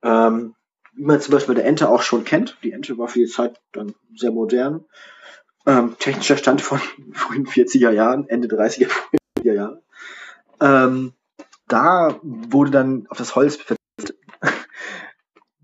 Ähm, 0.03 0.55
wie 0.93 1.03
man 1.03 1.21
zum 1.21 1.33
Beispiel 1.33 1.55
der 1.55 1.65
Ente 1.65 1.89
auch 1.89 2.01
schon 2.01 2.23
kennt. 2.23 2.57
Die 2.63 2.71
Ente 2.71 2.97
war 2.97 3.07
für 3.07 3.19
die 3.19 3.27
Zeit 3.27 3.59
dann 3.71 3.93
sehr 4.15 4.31
modern. 4.31 4.85
Ähm, 5.69 5.95
technischer 5.99 6.36
Stand 6.36 6.63
von 6.63 6.79
frühen 7.13 7.45
40er 7.45 7.91
Jahren, 7.91 8.27
Ende 8.27 8.47
30er, 8.47 8.88
frühen 8.89 9.19
40er 9.38 9.53
Jahre. 9.53 9.82
Ähm, 10.60 11.13
da 11.67 12.19
wurde 12.23 12.71
dann 12.71 13.05
auf 13.10 13.19
das 13.19 13.36
Holz 13.36 13.58
verzichtet, 13.58 14.17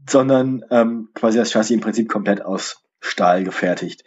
sondern 0.07 0.63
ähm, 0.69 1.09
quasi 1.15 1.39
das 1.39 1.51
Chassis 1.51 1.71
im 1.71 1.81
Prinzip 1.81 2.07
komplett 2.07 2.45
aus 2.45 2.83
Stahl 2.99 3.43
gefertigt. 3.43 4.03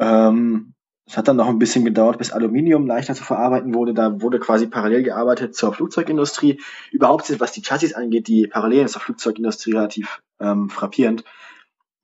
Ähm, 0.00 0.74
es 1.06 1.16
hat 1.16 1.28
dann 1.28 1.36
noch 1.36 1.48
ein 1.48 1.60
bisschen 1.60 1.84
gedauert, 1.84 2.18
bis 2.18 2.32
Aluminium 2.32 2.88
leichter 2.88 3.14
zu 3.14 3.22
verarbeiten 3.22 3.74
wurde. 3.74 3.94
Da 3.94 4.20
wurde 4.20 4.40
quasi 4.40 4.66
parallel 4.66 5.04
gearbeitet 5.04 5.54
zur 5.54 5.72
Flugzeugindustrie. 5.72 6.60
Überhaupt, 6.90 7.38
was 7.38 7.52
die 7.52 7.62
Chassis 7.62 7.94
angeht, 7.94 8.26
die 8.26 8.48
Parallelen 8.48 8.88
zur 8.88 9.00
Flugzeugindustrie 9.00 9.72
relativ 9.72 10.20
ähm, 10.40 10.68
frappierend. 10.68 11.22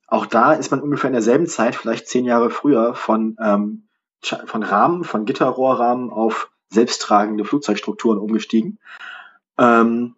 Auch 0.07 0.27
da 0.27 0.53
ist 0.53 0.71
man 0.71 0.81
ungefähr 0.81 1.09
in 1.09 1.15
derselben 1.15 1.47
Zeit, 1.47 1.75
vielleicht 1.75 2.09
zehn 2.09 2.25
Jahre 2.25 2.51
früher, 2.51 2.95
von, 2.95 3.37
ähm, 3.43 3.89
von 4.21 4.63
Rahmen, 4.63 5.05
von 5.05 5.25
Gitterrohrrahmen 5.25 6.11
auf 6.11 6.51
selbsttragende 6.69 7.45
Flugzeugstrukturen 7.45 8.19
umgestiegen. 8.19 8.79
Ähm, 9.59 10.17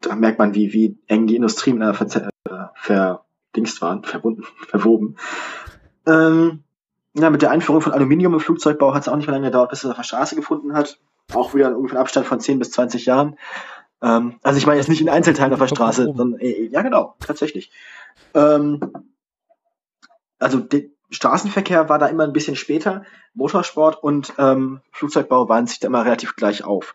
da 0.00 0.14
merkt 0.14 0.38
man, 0.38 0.54
wie, 0.54 0.72
wie 0.72 0.98
eng 1.06 1.26
die 1.26 1.36
Industrie 1.36 1.72
miteinander 1.72 1.94
ver, 1.94 2.72
verdingst 2.74 3.82
waren, 3.82 4.04
verbunden, 4.04 4.44
verwoben. 4.68 5.16
Ähm, 6.06 6.64
ja, 7.14 7.28
mit 7.30 7.42
der 7.42 7.50
Einführung 7.50 7.80
von 7.80 7.92
Aluminium 7.92 8.34
im 8.34 8.40
Flugzeugbau 8.40 8.94
hat 8.94 9.02
es 9.02 9.08
auch 9.08 9.16
nicht 9.16 9.26
mehr 9.26 9.34
lange 9.34 9.48
gedauert, 9.48 9.70
bis 9.70 9.84
es 9.84 9.90
auf 9.90 9.96
der 9.96 10.04
Straße 10.04 10.36
gefunden 10.36 10.74
hat. 10.74 10.98
Auch 11.34 11.54
wieder 11.54 11.76
ungefähr 11.76 11.98
einen 11.98 12.02
Abstand 12.02 12.26
von 12.26 12.40
10 12.40 12.58
bis 12.58 12.70
20 12.70 13.06
Jahren. 13.06 13.36
Ähm, 14.02 14.38
also 14.42 14.58
ich 14.58 14.66
meine 14.66 14.78
jetzt 14.78 14.88
nicht 14.88 15.00
in 15.00 15.08
Einzelteilen 15.08 15.52
auf 15.52 15.58
der 15.58 15.66
Straße, 15.66 16.04
sondern 16.04 16.38
äh, 16.38 16.66
ja 16.66 16.82
genau, 16.82 17.16
tatsächlich. 17.20 17.70
Ähm, 18.34 18.80
also 20.40 20.58
der 20.58 20.82
Straßenverkehr 21.10 21.88
war 21.88 21.98
da 21.98 22.06
immer 22.06 22.24
ein 22.24 22.32
bisschen 22.32 22.56
später. 22.56 23.04
Motorsport 23.34 24.02
und 24.02 24.32
ähm, 24.38 24.80
Flugzeugbau 24.92 25.48
waren 25.48 25.66
sich 25.66 25.80
da 25.80 25.88
immer 25.88 26.04
relativ 26.04 26.36
gleich 26.36 26.64
auf. 26.64 26.94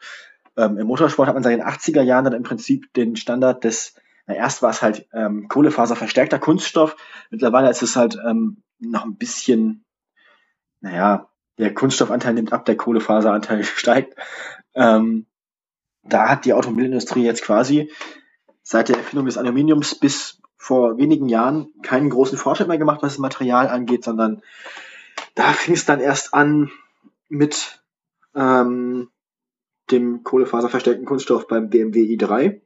Ähm, 0.58 0.77
Im 0.77 0.88
Motorsport 0.88 1.27
hat 1.27 1.36
man 1.36 1.43
seit 1.43 1.53
den 1.53 1.65
80er 1.65 2.01
Jahren 2.01 2.25
dann 2.25 2.34
im 2.34 2.43
Prinzip 2.43 2.93
den 2.93 3.15
Standard 3.15 3.63
des, 3.63 3.95
na, 4.25 4.36
erst 4.36 4.62
war 4.62 4.71
es 4.71 4.81
halt 4.81 5.08
ähm, 5.13 5.47
Kohlefaserverstärkter 5.47 6.39
Kunststoff. 6.39 6.95
Mittlerweile 7.29 7.69
ist 7.69 7.84
es 7.84 7.95
halt 7.95 8.17
ähm, 8.25 8.63
noch 8.79 9.05
ein 9.05 9.17
bisschen, 9.17 9.84
naja, 10.81 11.29
der 11.58 11.73
Kunststoffanteil 11.73 12.34
nimmt 12.34 12.53
ab, 12.53 12.65
der 12.65 12.77
Kohlefaseranteil 12.77 13.63
steigt. 13.63 14.15
Ähm, 14.73 15.25
da 16.03 16.29
hat 16.29 16.45
die 16.45 16.53
Automobilindustrie 16.53 17.23
jetzt 17.23 17.43
quasi 17.43 17.91
seit 18.63 18.89
der 18.89 18.97
Erfindung 18.97 19.25
des 19.25 19.38
Aluminiums 19.38 19.95
bis 19.95 20.41
vor 20.65 20.97
wenigen 20.97 21.30
Jahren 21.30 21.67
keinen 21.84 22.10
großen 22.10 22.39
Fortschritt 22.39 22.67
mehr 22.67 22.80
gemacht, 22.80 23.04
was 23.04 23.13
das 23.13 23.19
Material 23.19 23.67
angeht, 23.67 24.04
sondern 24.04 24.41
da 25.36 25.43
fing 25.54 25.75
es 25.75 25.86
dann 25.86 25.99
erst 25.99 26.34
an 26.34 26.71
mit 27.30 27.84
ähm, 28.34 29.10
dem 29.91 30.23
kohlefaserverstärkten 30.23 31.06
Kunststoff 31.06 31.47
beim 31.47 31.69
BMW 31.69 32.01
i3 32.15 32.62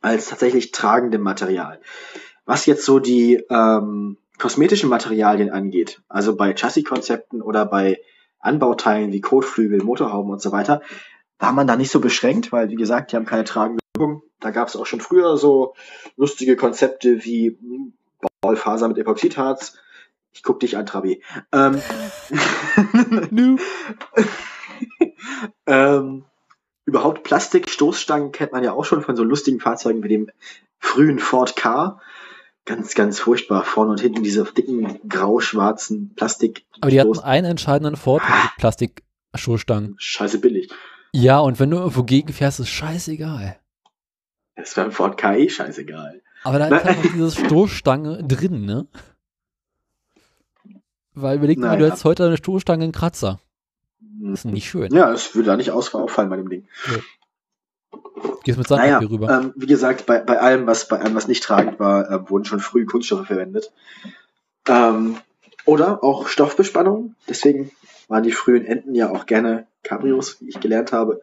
als 0.00 0.28
tatsächlich 0.28 0.70
tragendem 0.70 1.22
Material. 1.22 1.80
Was 2.44 2.66
jetzt 2.66 2.84
so 2.84 3.00
die 3.00 3.44
ähm, 3.50 4.18
kosmetischen 4.38 4.88
Materialien 4.88 5.50
angeht, 5.50 6.02
also 6.08 6.36
bei 6.36 6.54
Chassis-Konzepten 6.54 7.42
oder 7.42 7.66
bei 7.66 8.00
Anbauteilen 8.38 9.10
wie 9.10 9.20
Kotflügel, 9.20 9.82
Motorhauben 9.82 10.30
und 10.30 10.40
so 10.40 10.52
weiter, 10.52 10.82
war 11.40 11.52
man 11.52 11.66
da 11.66 11.74
nicht 11.74 11.90
so 11.90 11.98
beschränkt, 11.98 12.52
weil 12.52 12.70
wie 12.70 12.76
gesagt, 12.76 13.10
die 13.10 13.16
haben 13.16 13.26
keine 13.26 13.42
tragende 13.42 13.81
Wirkung. 14.02 14.22
Da 14.40 14.50
gab 14.50 14.68
es 14.68 14.76
auch 14.76 14.86
schon 14.86 15.00
früher 15.00 15.36
so 15.36 15.74
lustige 16.16 16.56
Konzepte 16.56 17.24
wie 17.24 17.58
Ballfaser 18.40 18.88
mit 18.88 18.98
Epoxidharz. 18.98 19.78
Ich 20.32 20.42
guck 20.42 20.60
dich 20.60 20.76
an, 20.76 20.86
Trabi. 20.86 21.22
Ähm, 21.52 21.80
ähm, 25.66 26.24
überhaupt 26.84 27.22
Plastikstoßstangen 27.22 28.32
kennt 28.32 28.52
man 28.52 28.64
ja 28.64 28.72
auch 28.72 28.84
schon 28.84 29.02
von 29.02 29.16
so 29.16 29.22
lustigen 29.22 29.60
Fahrzeugen 29.60 30.02
wie 30.02 30.08
dem 30.08 30.30
frühen 30.78 31.18
Ford 31.18 31.54
K. 31.54 32.00
Ganz, 32.64 32.94
ganz 32.94 33.20
furchtbar. 33.20 33.64
Vorne 33.64 33.92
und 33.92 34.00
hinten 34.00 34.22
diese 34.22 34.44
dicken, 34.44 35.00
grau-schwarzen 35.08 36.14
Plastik. 36.14 36.64
Aber 36.80 36.90
die 36.90 37.00
hatten 37.00 37.18
einen 37.18 37.46
entscheidenden 37.52 37.96
Vorteil, 37.96 38.32
die 38.32 38.60
Plastikstoßstangen. 38.60 39.96
Scheiße 39.98 40.38
billig. 40.38 40.70
Ja, 41.12 41.40
und 41.40 41.60
wenn 41.60 41.70
du 41.70 41.76
irgendwo 41.76 42.04
gegenfährst, 42.04 42.60
ist 42.60 42.70
scheißegal. 42.70 43.61
Das 44.62 44.68
ist 44.68 44.74
beim 44.76 44.92
Ford 44.92 45.18
KI 45.18 45.50
scheißegal. 45.50 46.22
Aber 46.44 46.60
da 46.60 46.68
ist 46.68 46.84
halt 46.84 47.04
noch 47.04 47.12
diese 47.12 47.30
Stoßstange 47.32 48.22
drin, 48.22 48.64
ne? 48.64 48.86
Weil 51.14 51.38
überleg 51.38 51.58
mal, 51.58 51.76
du 51.76 51.84
hättest 51.84 52.04
heute 52.04 52.26
eine 52.26 52.36
Stoßstange 52.36 52.84
einen 52.84 52.92
Kratzer. 52.92 53.40
Das 54.20 54.40
ist 54.40 54.44
nicht 54.44 54.70
schön. 54.70 54.94
Ja, 54.94 55.12
es 55.12 55.34
würde 55.34 55.46
da 55.46 55.56
nicht 55.56 55.72
auffallen 55.72 56.30
bei 56.30 56.36
dem 56.36 56.48
Ding. 56.48 56.68
Ja. 56.86 57.98
Gehst 58.44 58.56
mit 58.56 58.68
Sandpapier 58.68 58.94
naja, 58.98 59.08
rüber. 59.08 59.30
Ähm, 59.30 59.52
wie 59.56 59.66
gesagt, 59.66 60.06
bei, 60.06 60.20
bei 60.20 60.38
allem, 60.38 60.68
was 60.68 60.86
bei 60.86 61.00
allem, 61.00 61.16
was 61.16 61.26
nicht 61.26 61.42
tragend 61.42 61.80
war, 61.80 62.08
äh, 62.08 62.30
wurden 62.30 62.44
schon 62.44 62.60
früh 62.60 62.86
Kunststoffe 62.86 63.26
verwendet. 63.26 63.72
Ähm, 64.68 65.16
oder 65.64 66.04
auch 66.04 66.28
Stoffbespannung. 66.28 67.16
Deswegen 67.28 67.72
waren 68.06 68.22
die 68.22 68.30
frühen 68.30 68.64
Enten 68.64 68.94
ja 68.94 69.10
auch 69.10 69.26
gerne 69.26 69.66
Cabrios, 69.82 70.40
wie 70.40 70.50
ich 70.50 70.60
gelernt 70.60 70.92
habe. 70.92 71.20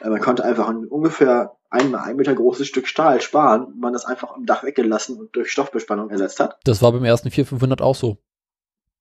Äh, 0.00 0.08
man 0.08 0.22
konnte 0.22 0.42
einfach 0.42 0.70
ein 0.70 0.86
ungefähr 0.86 1.57
einmal 1.70 2.02
ein 2.02 2.16
Meter 2.16 2.34
großes 2.34 2.66
Stück 2.66 2.88
Stahl 2.88 3.20
sparen, 3.20 3.74
man 3.78 3.92
das 3.92 4.04
einfach 4.04 4.34
am 4.34 4.46
Dach 4.46 4.64
weggelassen 4.64 5.18
und 5.18 5.36
durch 5.36 5.50
Stoffbespannung 5.50 6.10
ersetzt 6.10 6.40
hat. 6.40 6.58
Das 6.64 6.82
war 6.82 6.92
beim 6.92 7.04
ersten 7.04 7.30
4500 7.30 7.82
auch 7.82 7.94
so. 7.94 8.18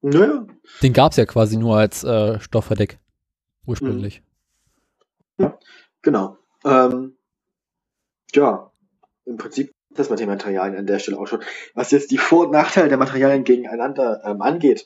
Naja. 0.02 0.46
Den 0.82 0.94
gab 0.94 1.12
es 1.12 1.18
ja 1.18 1.26
quasi 1.26 1.58
nur 1.58 1.78
als 1.78 2.04
äh, 2.04 2.40
Stoffverdeck 2.40 3.00
ursprünglich. 3.66 4.22
Mhm. 5.38 5.46
Ja, 5.46 5.60
genau. 6.02 6.38
Ähm, 6.66 7.18
ja, 8.34 8.72
im 9.26 9.38
Prinzip 9.38 9.72
das 9.90 10.10
mit 10.10 10.20
den 10.20 10.30
Materialien 10.30 10.78
an 10.78 10.86
der 10.86 11.00
Stelle 11.00 11.18
auch 11.18 11.28
schon. 11.28 11.44
Was 11.74 11.92
jetzt 11.92 12.12
die 12.12 12.18
Vor- 12.18 12.46
und 12.46 12.52
Nachteile 12.52 12.90
der 12.90 12.98
Materialien 12.98 13.44
gegeneinander 13.44 14.22
ähm, 14.24 14.42
angeht, 14.42 14.86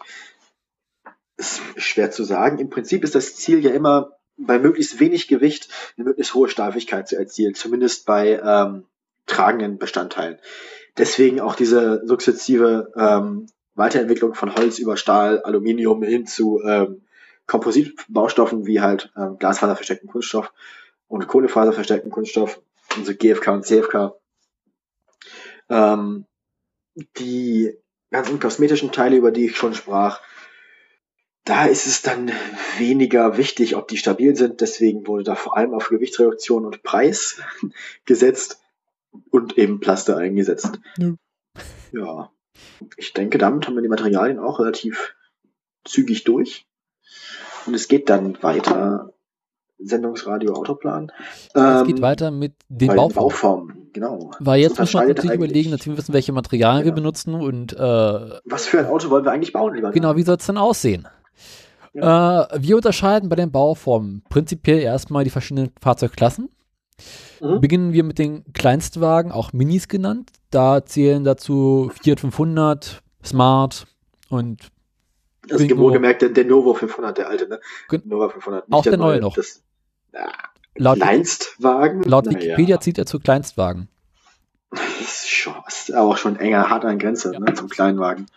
ist 1.37 1.61
schwer 1.75 2.11
zu 2.11 2.23
sagen. 2.23 2.59
Im 2.59 2.69
Prinzip 2.69 3.03
ist 3.03 3.15
das 3.15 3.35
Ziel 3.35 3.63
ja 3.63 3.71
immer, 3.71 4.11
bei 4.37 4.59
möglichst 4.59 4.99
wenig 4.99 5.27
Gewicht 5.27 5.69
eine 5.97 6.05
möglichst 6.05 6.33
hohe 6.33 6.49
Steifigkeit 6.49 7.07
zu 7.07 7.17
erzielen, 7.17 7.53
zumindest 7.53 8.05
bei 8.05 8.39
ähm, 8.43 8.85
tragenden 9.25 9.77
Bestandteilen. 9.77 10.39
Deswegen 10.97 11.39
auch 11.39 11.55
diese 11.55 12.05
sukzessive 12.05 12.91
ähm, 12.95 13.47
Weiterentwicklung 13.75 14.33
von 14.33 14.53
Holz 14.55 14.79
über 14.79 14.97
Stahl, 14.97 15.41
Aluminium 15.41 16.03
hin 16.03 16.25
zu 16.25 16.61
ähm, 16.63 17.01
Kompositbaustoffen 17.47 18.65
wie 18.65 18.81
halt 18.81 19.11
ähm, 19.17 19.37
Glasfaserversteckten 19.37 20.09
Kunststoff 20.09 20.53
und 21.07 21.27
Kohlefaserversteckten 21.27 22.11
Kunststoff, 22.11 22.61
also 22.97 23.13
GFK 23.13 23.47
und 23.47 23.65
CFK. 23.65 24.13
Ähm, 25.69 26.25
die 27.17 27.77
ganzen 28.11 28.39
kosmetischen 28.39 28.91
Teile, 28.91 29.15
über 29.15 29.31
die 29.31 29.45
ich 29.45 29.57
schon 29.57 29.73
sprach, 29.73 30.21
da 31.43 31.65
ist 31.65 31.87
es 31.87 32.01
dann 32.01 32.31
weniger 32.77 33.37
wichtig, 33.37 33.75
ob 33.75 33.87
die 33.87 33.97
stabil 33.97 34.35
sind. 34.35 34.61
Deswegen 34.61 35.07
wurde 35.07 35.23
da 35.23 35.35
vor 35.35 35.57
allem 35.57 35.73
auf 35.73 35.89
Gewichtsreduktion 35.89 36.65
und 36.65 36.83
Preis 36.83 37.41
gesetzt 38.05 38.61
und 39.29 39.57
eben 39.57 39.79
Plaste 39.79 40.15
eingesetzt. 40.17 40.79
Ja. 40.97 41.13
ja. 41.91 42.31
Ich 42.97 43.13
denke, 43.13 43.37
damit 43.37 43.67
haben 43.67 43.75
wir 43.75 43.81
die 43.81 43.87
Materialien 43.87 44.39
auch 44.39 44.59
relativ 44.59 45.15
zügig 45.83 46.23
durch. 46.23 46.67
Und 47.65 47.73
es 47.73 47.87
geht 47.87 48.09
dann 48.09 48.41
weiter. 48.41 49.13
Sendungsradio 49.83 50.53
Autoplan. 50.53 51.11
Es 51.55 51.87
geht 51.87 51.97
ähm, 51.97 52.01
weiter 52.03 52.29
mit 52.29 52.53
den 52.69 52.89
Bauformen. 52.89 53.13
Bauformen. 53.15 53.89
Genau. 53.93 54.29
Weil 54.39 54.61
jetzt 54.61 54.77
muss 54.79 54.93
man 54.93 55.07
natürlich 55.07 55.33
überlegen, 55.33 55.71
dass 55.71 55.87
wir 55.87 55.97
wissen, 55.97 56.13
welche 56.13 56.31
Materialien 56.33 56.83
genau. 56.83 56.95
wir 56.95 57.01
benutzen 57.01 57.33
und 57.33 57.73
äh, 57.73 57.77
was 58.45 58.67
für 58.67 58.77
ein 58.77 58.85
Auto 58.85 59.09
wollen 59.09 59.25
wir 59.25 59.31
eigentlich 59.31 59.53
bauen, 59.53 59.73
lieber? 59.73 59.89
Genau, 59.89 60.15
wie 60.15 60.21
soll 60.21 60.37
es 60.37 60.45
denn 60.45 60.57
aussehen? 60.57 61.07
Ja. 61.93 62.43
Äh, 62.43 62.61
wir 62.61 62.75
unterscheiden 62.77 63.29
bei 63.29 63.35
den 63.35 63.51
Bauformen 63.51 64.23
prinzipiell 64.29 64.79
erstmal 64.79 65.23
die 65.23 65.29
verschiedenen 65.29 65.71
Fahrzeugklassen. 65.81 66.49
Mhm. 67.41 67.61
Beginnen 67.61 67.93
wir 67.93 68.03
mit 68.03 68.19
den 68.19 68.43
Kleinstwagen, 68.53 69.31
auch 69.31 69.53
Minis 69.53 69.87
genannt. 69.87 70.31
Da 70.51 70.85
zählen 70.85 71.23
dazu 71.23 71.91
Fiat 72.01 72.19
500, 72.19 73.01
Smart 73.23 73.87
und 74.29 74.71
also 75.49 75.77
wohlgemerkt 75.77 76.21
der, 76.21 76.29
der 76.29 76.45
Novo 76.45 76.73
500, 76.73 77.17
der 77.17 77.27
alte, 77.27 77.47
ne? 77.47 77.59
Nova 78.05 78.29
500. 78.29 78.65
Auch 78.69 78.83
der, 78.83 78.91
der 78.91 78.99
neue, 78.99 79.13
neue 79.13 79.21
noch. 79.21 79.35
Das, 79.35 79.63
ja, 80.13 80.29
laut, 80.75 80.97
Kleinstwagen? 80.97 82.03
Laut 82.03 82.29
Wikipedia 82.29 82.75
ja. 82.75 82.79
zieht 82.79 82.97
er 82.97 83.05
zu 83.05 83.19
Kleinstwagen. 83.19 83.87
Das 84.71 85.23
ist, 85.23 85.29
schon, 85.29 85.53
ist 85.67 85.91
aber 85.93 86.11
auch 86.11 86.17
schon 86.17 86.37
enger, 86.37 86.69
hart 86.69 86.85
an 86.85 86.97
Grenze 86.97 87.33
ja. 87.33 87.39
ne, 87.41 87.53
zum 87.53 87.67
Kleinwagen. 87.67 88.27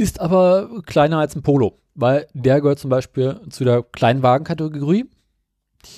Ist 0.00 0.20
aber 0.20 0.82
kleiner 0.86 1.18
als 1.18 1.36
ein 1.36 1.42
Polo 1.42 1.80
weil 2.00 2.26
der 2.32 2.60
gehört 2.60 2.78
zum 2.78 2.90
Beispiel 2.90 3.40
zu 3.50 3.64
der 3.64 3.82
Kleinwagenkategorie. 3.82 5.04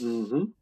Mhm. 0.00 0.54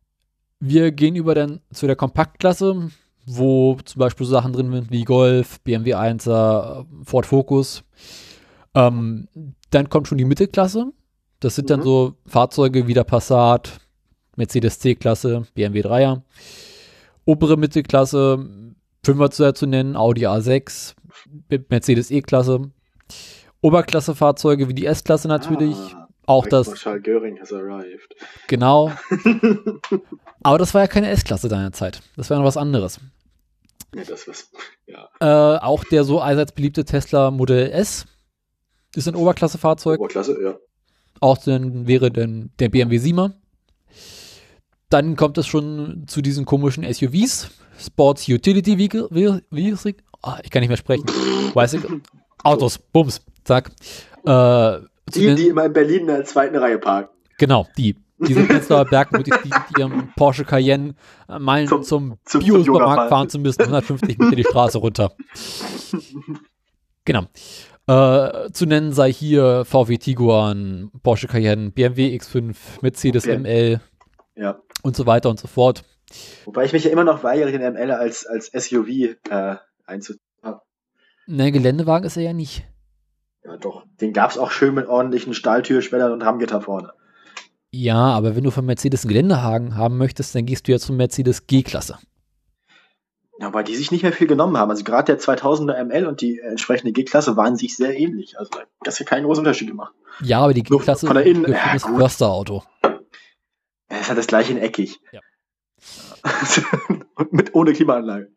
Wir 0.61 0.93
gehen 0.93 1.17
über 1.17 1.35
dann 1.35 1.61
zu 1.73 1.87
der 1.87 1.97
Kompaktklasse, 1.97 2.91
wo 3.27 3.79
zum 3.85 3.99
Beispiel 3.99 4.27
so 4.27 4.33
Sachen 4.33 4.53
drin 4.53 4.71
sind 4.71 4.91
wie 4.91 5.05
Golf, 5.05 5.61
BMW 5.61 5.95
1er, 5.95 6.85
Ford 7.05 7.27
Focus. 7.27 7.85
Ähm, 8.75 9.29
dann 9.71 9.89
kommt 9.89 10.09
schon 10.09 10.19
die 10.19 10.25
Mittelklasse. 10.25 10.93
Das 11.41 11.55
sind 11.55 11.65
mhm. 11.65 11.69
dann 11.69 11.83
so 11.83 12.15
Fahrzeuge 12.27 12.87
wie 12.87 12.95
der 12.95 13.05
Passat, 13.05 13.81
Mercedes 14.37 14.79
C-Klasse, 14.79 15.47
BMW 15.55 15.81
3er. 15.81 16.23
Obere 17.25 17.57
Mittelklasse, 17.57 18.47
Fünfer 19.03 19.31
zu, 19.31 19.55
zu 19.55 19.67
nennen, 19.67 19.97
Audi 19.97 20.27
A6, 20.27 20.95
Mercedes 21.71 22.11
E-Klasse. 22.11 22.71
Oberklassefahrzeuge 23.61 24.69
wie 24.69 24.75
die 24.75 24.87
S-Klasse 24.87 25.29
natürlich. 25.29 25.77
Ah, 25.77 26.09
auch 26.27 26.47
das. 26.47 26.69
Marshal 26.69 27.01
Göring 27.01 27.39
has 27.41 27.53
arrived. 27.53 28.15
Genau. 28.47 28.93
Aber 30.43 30.59
das 30.59 30.73
war 30.75 30.83
ja 30.83 30.87
keine 30.87 31.11
S-Klasse 31.11 31.49
deiner 31.49 31.73
Zeit. 31.73 32.01
Das 32.17 32.31
war 32.31 32.39
noch 32.39 32.45
was 32.45 32.57
anderes. 32.57 33.01
Ja, 33.95 34.05
das 34.05 34.29
was. 34.29 34.51
Ja. 34.87 35.09
Äh, 35.21 35.59
auch 35.61 35.85
der 35.85 36.05
so 36.05 36.21
allseits 36.21 36.53
beliebte 36.53 36.85
Tesla 36.85 37.31
Modell 37.31 37.71
S 37.71 38.07
ist 38.95 39.09
ein 39.09 39.17
Oberklassefahrzeug. 39.17 39.99
Oberklasse, 39.99 40.41
ja. 40.43 40.57
Auch 41.21 41.39
dann 41.39 41.87
wäre 41.87 42.11
dann 42.11 42.51
der 42.59 42.69
BMW 42.69 42.97
7er. 42.97 43.33
Dann 44.89 45.17
kommt 45.17 45.39
es 45.39 45.47
schon 45.47 46.05
zu 46.07 46.23
diesen 46.23 46.45
komischen 46.45 46.85
SUVs. 46.85 47.51
Sports 47.79 48.29
Utility 48.29 48.79
Vehicle. 48.79 49.09
Vehicle 49.11 49.95
ah, 50.23 50.39
ich 50.43 50.51
kann 50.51 50.61
nicht 50.61 50.69
mehr 50.69 50.77
sprechen. 50.77 51.05
Weiß 51.55 51.75
ich. 51.75 51.83
Autos, 52.43 52.79
Bums, 52.79 53.21
zack. 53.45 53.71
Äh, 54.25 54.79
die, 55.15 55.35
die 55.35 55.49
immer 55.49 55.67
in 55.67 55.73
Berlin 55.73 56.01
in 56.01 56.07
der 56.07 56.25
zweiten 56.25 56.57
Reihe 56.57 56.79
parken. 56.79 57.11
Genau, 57.39 57.67
die. 57.77 57.97
Diese 58.19 58.43
Prenzlauer 58.47 58.85
die 58.85 59.17
mit 59.19 59.79
ihrem 59.79 60.13
Porsche 60.15 60.45
Cayenne 60.45 60.95
meinen, 61.27 61.69
zum, 61.69 61.83
zum, 61.83 62.19
zum 62.25 62.43
Bio-Supermarkt 62.43 63.09
fahren 63.09 63.29
zu 63.31 63.39
müssen, 63.39 63.63
150 63.63 64.19
Meter 64.19 64.37
die 64.37 64.45
Straße 64.45 64.79
runter. 64.79 65.13
Genau. 67.07 67.25
Äh, 67.87 68.53
zu 68.53 68.67
nennen 68.67 68.93
sei 68.93 69.13
hier 69.13 69.65
VW 69.65 69.97
Tiguan, 69.97 70.91
Porsche 71.03 71.29
Cayenne, 71.29 71.71
BMW 71.71 72.15
X5, 72.17 72.55
Mercedes 72.83 73.25
ja. 73.25 73.39
ML 73.39 73.81
ja. 74.37 74.61
und 74.83 74.95
so 74.95 75.07
weiter 75.07 75.31
und 75.31 75.41
so 75.41 75.49
fort. 75.49 75.83
Wobei 76.45 76.65
ich 76.65 76.73
mich 76.73 76.85
ja 76.85 76.91
immer 76.91 77.05
noch 77.05 77.25
weigere, 77.25 77.51
den 77.51 77.73
ML 77.73 77.91
als, 77.91 78.27
als 78.27 78.47
SUV 78.53 78.89
äh, 79.31 79.57
einzutragen. 79.87 80.30
Ne, 81.31 81.53
Geländewagen 81.53 82.05
ist 82.05 82.17
er 82.17 82.25
ja 82.25 82.33
nicht. 82.33 82.65
Ja, 83.45 83.57
doch. 83.57 83.85
Den 84.01 84.13
gab 84.13 84.33
es 84.33 84.39
auch 84.39 84.51
schön 84.51 84.75
mit 84.75 84.89
ordentlichen 84.89 85.33
Stahltürschwellern 85.33 86.11
und 86.11 86.23
Rammgitter 86.23 86.61
vorne. 86.61 86.93
Ja, 87.71 87.99
aber 87.99 88.35
wenn 88.35 88.43
du 88.43 88.51
von 88.51 88.67
Mercedes 88.67 89.05
einen 89.05 89.11
Geländehaken 89.11 89.77
haben 89.77 89.97
möchtest, 89.97 90.35
dann 90.35 90.45
gehst 90.45 90.67
du 90.67 90.73
ja 90.73 90.81
zum 90.81 90.97
Mercedes 90.97 91.47
G-Klasse. 91.47 91.99
Ja, 93.39 93.55
weil 93.55 93.63
die 93.63 93.77
sich 93.77 93.93
nicht 93.93 94.03
mehr 94.03 94.13
viel 94.13 94.27
genommen 94.27 94.57
haben. 94.57 94.73
Also 94.73 94.83
gerade 94.83 95.05
der 95.05 95.21
2000er 95.21 95.85
ML 95.85 96.07
und 96.07 96.21
die 96.21 96.41
entsprechende 96.41 96.93
G-Klasse 96.93 97.37
waren 97.37 97.55
sich 97.55 97.77
sehr 97.77 97.97
ähnlich. 97.97 98.37
Also 98.37 98.51
das 98.83 98.99
ja 98.99 99.05
keinen 99.05 99.25
großen 99.25 99.43
Unterschied 99.43 99.69
gemacht. 99.69 99.95
Ja, 100.23 100.41
aber 100.41 100.53
die 100.53 100.65
G-Klasse 100.65 101.07
ist 101.07 101.15
ein 101.15 101.79
Förster-Auto. 101.79 102.65
Es 103.89 104.11
hat 104.11 104.19
das 104.19 104.27
gleiche 104.27 104.51
in 104.51 104.59
eckig. 104.59 104.99
Ja. 105.13 105.21
mit 107.31 107.55
ohne 107.55 107.73
Klimaanlage. 107.73 108.33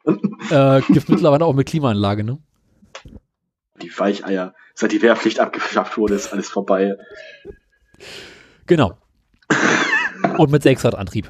äh, 0.52 0.82
gibt 0.94 1.10
mittlerweile 1.10 1.44
auch 1.44 1.56
mit 1.56 1.68
Klimaanlage, 1.68 2.24
ne? 2.24 2.38
Die 3.82 3.92
Weicheier. 3.98 4.54
Seit 4.76 4.92
die 4.92 5.02
Wehrpflicht 5.02 5.40
abgeschafft 5.40 5.98
wurde, 5.98 6.16
ist 6.16 6.32
alles 6.32 6.50
vorbei. 6.50 6.98
Genau. 8.66 8.98
Und 10.38 10.52
mit 10.52 10.64
Sechsradantrieb. 10.64 11.30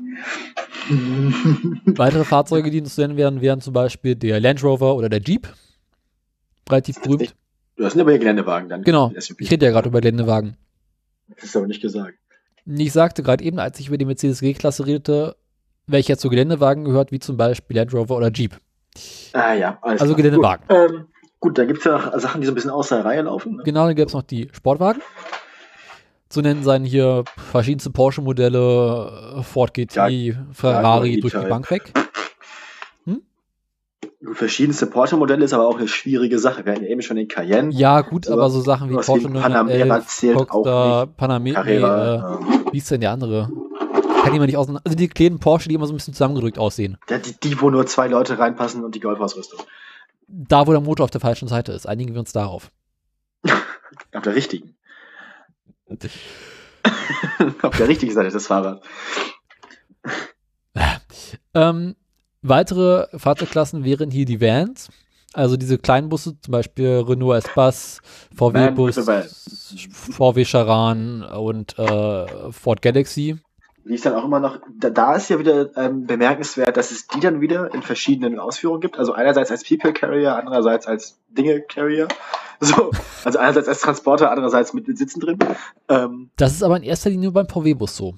Weitere 1.85 2.25
Fahrzeuge, 2.25 2.69
die 2.69 2.81
uns 2.81 2.97
nennen 2.97 3.17
werden, 3.17 3.41
wären 3.41 3.61
zum 3.61 3.73
Beispiel 3.73 4.15
der 4.15 4.39
Land 4.39 4.63
Rover 4.63 4.95
oder 4.95 5.09
der 5.09 5.21
Jeep. 5.21 5.47
Relativ 6.69 7.01
berühmt. 7.01 7.35
Du 7.75 7.85
hast 7.85 7.97
aber 7.97 8.11
hier 8.11 8.19
Geländewagen 8.19 8.69
dann. 8.69 8.83
Genau. 8.83 9.11
Ich 9.15 9.51
rede 9.51 9.65
ja 9.65 9.71
gerade 9.71 9.89
über 9.89 10.01
Geländewagen. 10.01 10.57
Das 11.35 11.45
ist 11.45 11.55
aber 11.55 11.67
nicht 11.67 11.81
gesagt. 11.81 12.17
Ich 12.65 12.93
sagte 12.93 13.23
gerade 13.23 13.43
eben, 13.43 13.59
als 13.59 13.79
ich 13.79 13.87
über 13.87 13.97
die 13.97 14.05
Mercedes 14.05 14.39
G-Klasse 14.39 14.85
redete, 14.85 15.35
welcher 15.87 16.17
zu 16.17 16.29
Geländewagen 16.29 16.85
gehört, 16.85 17.11
wie 17.11 17.19
zum 17.19 17.35
Beispiel 17.35 17.77
Land 17.77 17.93
Rover 17.93 18.15
oder 18.15 18.31
Jeep. 18.31 18.57
Ah 19.33 19.53
ja, 19.53 19.79
also 19.81 20.05
klar. 20.05 20.15
Geländewagen. 20.15 20.65
Ähm, 20.69 21.07
gut 21.43 21.57
dann 21.57 21.67
gibt 21.67 21.79
es 21.79 21.85
ja 21.85 21.97
noch 21.97 22.19
Sachen, 22.19 22.39
die 22.41 22.47
so 22.47 22.53
ein 22.53 22.55
bisschen 22.55 22.71
außer 22.71 22.95
der 22.95 23.05
Reihe 23.05 23.21
laufen. 23.23 23.57
Ne? 23.57 23.63
Genau, 23.63 23.85
dann 23.85 23.95
gibt 23.95 24.07
es 24.07 24.13
noch 24.13 24.23
die 24.23 24.49
Sportwagen 24.53 25.01
zu 26.33 26.41
nennen 26.41 26.63
sein 26.63 26.83
hier 26.83 27.25
verschiedenste 27.37 27.91
Porsche-Modelle, 27.91 29.43
Ford 29.43 29.73
GT, 29.73 29.95
ja, 29.95 30.35
Ferrari 30.51 31.19
durch 31.19 31.33
die 31.33 31.47
Bank 31.47 31.69
weg. 31.69 31.93
Hm? 33.05 33.21
Verschiedenste 34.33 34.87
Porsche-Modelle 34.87 35.45
ist 35.45 35.53
aber 35.53 35.67
auch 35.67 35.77
eine 35.77 35.87
schwierige 35.87 36.39
Sache. 36.39 36.65
Wir 36.65 36.73
hatten 36.73 36.85
ja 36.85 36.89
eben 36.89 37.03
schon 37.03 37.17
den 37.17 37.27
Cayenne. 37.27 37.71
Ja, 37.71 38.01
gut, 38.01 38.27
aber 38.27 38.49
so 38.49 38.61
Sachen 38.61 38.89
wie 38.89 38.95
Porsche 38.95 39.29
Panamera 39.29 40.01
zählt 40.07 40.49
auch 40.49 41.05
nicht. 41.05 41.17
Panamera, 41.17 41.61
Carrera, 41.61 42.39
nee, 42.41 42.55
äh, 42.55 42.73
wie 42.73 42.77
ist 42.79 42.89
denn 42.89 43.01
der 43.01 43.11
andere? 43.11 43.51
Kann 44.23 44.33
ich 44.33 44.39
mal 44.39 44.47
nicht 44.47 44.57
auseinander. 44.57 44.81
Also 44.85 44.97
die 44.97 45.09
kleinen 45.09 45.39
Porsche, 45.39 45.69
die 45.69 45.75
immer 45.75 45.85
so 45.85 45.93
ein 45.93 45.97
bisschen 45.97 46.15
zusammengedrückt 46.15 46.57
aussehen. 46.57 46.97
Ja, 47.09 47.19
die, 47.19 47.35
die, 47.43 47.61
wo 47.61 47.69
nur 47.69 47.85
zwei 47.85 48.07
Leute 48.07 48.39
reinpassen 48.39 48.83
und 48.83 48.95
die 48.95 49.01
Golfausrüstung. 49.01 49.59
Da, 50.35 50.65
wo 50.65 50.71
der 50.71 50.81
Motor 50.81 51.03
auf 51.03 51.11
der 51.11 51.21
falschen 51.21 51.47
Seite 51.47 51.73
ist. 51.73 51.87
Einigen 51.87 52.13
wir 52.13 52.19
uns 52.19 52.31
darauf. 52.31 52.71
auf 53.43 54.23
der 54.23 54.33
richtigen. 54.33 54.75
Auf 57.61 57.77
der 57.77 57.87
richtigen 57.87 58.11
Seite 58.11 58.29
des 58.31 58.47
Fahrrads. 58.47 58.85
Ähm, 61.53 61.95
weitere 62.41 63.07
Fahrzeugklassen 63.17 63.83
wären 63.83 64.09
hier 64.09 64.25
die 64.25 64.41
Vans. 64.41 64.89
Also 65.33 65.55
diese 65.55 65.77
kleinen 65.77 66.09
Busse, 66.09 66.39
zum 66.39 66.51
Beispiel 66.51 67.03
Renault 67.07 67.43
Espace, 67.43 68.01
VW 68.35 68.71
Bus, 68.71 68.95
VW 68.95 70.45
Charan 70.45 71.23
und 71.23 71.77
äh, 71.77 72.51
Ford 72.51 72.81
Galaxy 72.81 73.37
wie 73.85 73.95
es 73.95 74.01
dann 74.01 74.13
auch 74.13 74.23
immer 74.23 74.39
noch, 74.39 74.59
da, 74.77 74.89
da 74.89 75.15
ist 75.15 75.29
ja 75.29 75.39
wieder 75.39 75.75
ähm, 75.77 76.05
bemerkenswert, 76.05 76.77
dass 76.77 76.91
es 76.91 77.07
die 77.07 77.19
dann 77.19 77.41
wieder 77.41 77.73
in 77.73 77.81
verschiedenen 77.81 78.39
Ausführungen 78.39 78.81
gibt. 78.81 78.97
Also 78.97 79.13
einerseits 79.13 79.51
als 79.51 79.67
People 79.67 79.93
Carrier, 79.93 80.35
andererseits 80.35 80.87
als 80.87 81.19
Dinge 81.29 81.61
Carrier. 81.61 82.07
So, 82.59 82.91
also 83.25 83.39
einerseits 83.39 83.67
als 83.67 83.81
Transporter, 83.81 84.31
andererseits 84.31 84.73
mit, 84.73 84.87
mit 84.87 84.97
Sitzen 84.97 85.19
drin. 85.19 85.37
Ähm, 85.89 86.29
das 86.37 86.53
ist 86.53 86.63
aber 86.63 86.77
in 86.77 86.83
erster 86.83 87.09
Linie 87.09 87.31
beim 87.31 87.49
VW-Bus 87.49 87.97
so. 87.97 88.15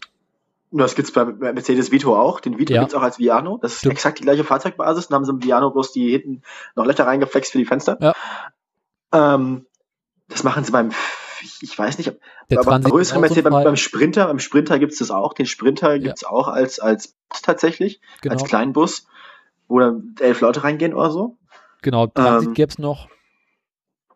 Das 0.70 0.93
gibt's 0.93 1.11
bei 1.11 1.26
Mercedes 1.26 1.91
Vito 1.91 2.16
auch. 2.16 2.41
Den 2.41 2.59
Vito 2.59 2.74
ja. 2.74 2.82
gibt's 2.82 2.93
auch 2.93 3.01
als 3.01 3.18
Viano. 3.18 3.57
Das 3.59 3.74
ist 3.74 3.80
Stimmt. 3.80 3.93
exakt 3.93 4.20
die 4.20 4.24
gleiche 4.24 4.43
Fahrzeugbasis. 4.43 5.07
Dann 5.07 5.16
haben 5.16 5.26
sie 5.26 5.32
im 5.32 5.43
Viano 5.43 5.72
bloß 5.72 5.93
die 5.93 6.11
hinten 6.11 6.43
noch 6.76 6.86
Löcher 6.86 7.07
reingeflext 7.07 7.53
für 7.53 7.57
die 7.57 7.66
Fenster. 7.66 7.97
Ja. 7.99 8.13
Ähm, 9.13 9.66
das 10.28 10.43
machen 10.43 10.63
sie 10.63 10.72
beim 10.72 10.91
ich, 11.62 11.70
ich 11.70 11.78
weiß 11.78 11.97
nicht, 11.97 12.10
ob, 12.10 12.20
der 12.49 12.60
aber 12.60 12.80
größere 12.80 13.20
Mercedes, 13.20 13.43
beim, 13.43 13.64
beim, 13.64 13.76
Sprinter, 13.76 14.28
beim 14.28 14.39
Sprinter 14.39 14.80
gibt 14.80 14.93
es 14.93 14.99
das 14.99 15.12
auch. 15.12 15.34
Den 15.34 15.45
Sprinter 15.45 15.99
gibt 15.99 16.16
es 16.16 16.22
ja. 16.22 16.30
auch 16.30 16.47
als, 16.47 16.80
als 16.80 17.16
Bus 17.30 17.41
tatsächlich, 17.41 18.01
genau. 18.22 18.34
als 18.34 18.43
kleinen 18.43 18.74
Bus, 18.74 19.08
wo 19.68 19.80
dann 19.80 20.16
elf 20.20 20.41
Leute 20.41 20.64
reingehen 20.64 20.93
oder 20.93 21.12
so. 21.12 21.38
Genau, 21.82 22.08
Transit 22.08 22.49
ähm, 22.49 22.53
gäbe 22.53 22.70
es 22.70 22.78
noch. 22.78 23.08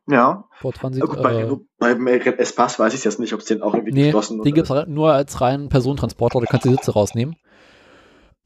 Ja. 0.07 0.45
Vor 0.53 0.73
Transit, 0.73 1.03
gut, 1.05 1.21
bei, 1.21 1.41
äh, 1.41 1.57
beim 1.77 2.07
S-Pass 2.07 2.79
weiß 2.79 2.93
ich 2.93 3.03
jetzt 3.03 3.19
nicht, 3.19 3.33
ob 3.33 3.41
es 3.41 3.45
den 3.45 3.61
auch 3.61 3.75
irgendwie 3.75 3.93
nee, 3.93 4.05
geschlossen 4.05 4.41
Den 4.41 4.53
gibt 4.53 4.69
es 4.69 4.87
nur 4.87 5.13
als 5.13 5.39
reinen 5.39 5.69
Personentransporter, 5.69 6.39
da 6.39 6.45
kannst 6.47 6.65
du 6.65 6.69
die 6.69 6.75
Sitze 6.75 6.93
rausnehmen. 6.93 7.35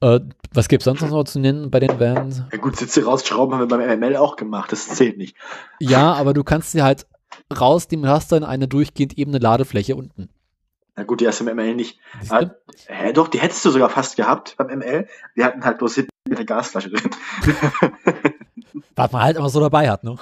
Äh, 0.00 0.20
was 0.52 0.68
gibt 0.68 0.82
es 0.82 0.84
sonst 0.84 1.00
noch 1.00 1.24
zu 1.24 1.40
nennen 1.40 1.70
bei 1.70 1.80
den 1.80 1.98
Vans? 1.98 2.42
Ja 2.52 2.58
gut, 2.58 2.76
Sitze 2.76 3.04
rausschrauben 3.04 3.54
haben 3.54 3.70
wir 3.70 3.78
beim 3.78 3.98
ML 3.98 4.16
auch 4.16 4.36
gemacht, 4.36 4.72
das 4.72 4.88
zählt 4.88 5.16
nicht. 5.16 5.36
Ja, 5.80 6.12
aber 6.12 6.34
du 6.34 6.44
kannst 6.44 6.72
sie 6.72 6.82
halt 6.82 7.06
rausnehmen, 7.50 8.08
hast 8.08 8.32
dann 8.32 8.44
eine 8.44 8.68
durchgehend 8.68 9.18
ebene 9.18 9.38
Ladefläche 9.38 9.96
unten. 9.96 10.28
Na 10.96 11.02
gut, 11.02 11.20
die 11.20 11.26
hast 11.26 11.40
du 11.40 11.48
im 11.48 11.56
ML 11.56 11.74
nicht. 11.74 11.98
Ah, 12.28 12.50
hä, 12.86 13.12
doch, 13.12 13.26
die 13.28 13.40
hättest 13.40 13.64
du 13.64 13.70
sogar 13.70 13.90
fast 13.90 14.16
gehabt 14.16 14.56
beim 14.56 14.78
ML. 14.78 15.08
Wir 15.34 15.44
hatten 15.44 15.64
halt 15.64 15.78
bloß 15.78 15.96
hinten 15.96 16.10
mit 16.28 16.38
der 16.38 16.46
Gasflasche 16.46 16.90
drin. 16.90 17.10
Was 18.94 19.12
man 19.12 19.22
halt 19.22 19.36
immer 19.36 19.48
so 19.48 19.60
dabei 19.60 19.90
hat, 19.90 20.04
ne? 20.04 20.16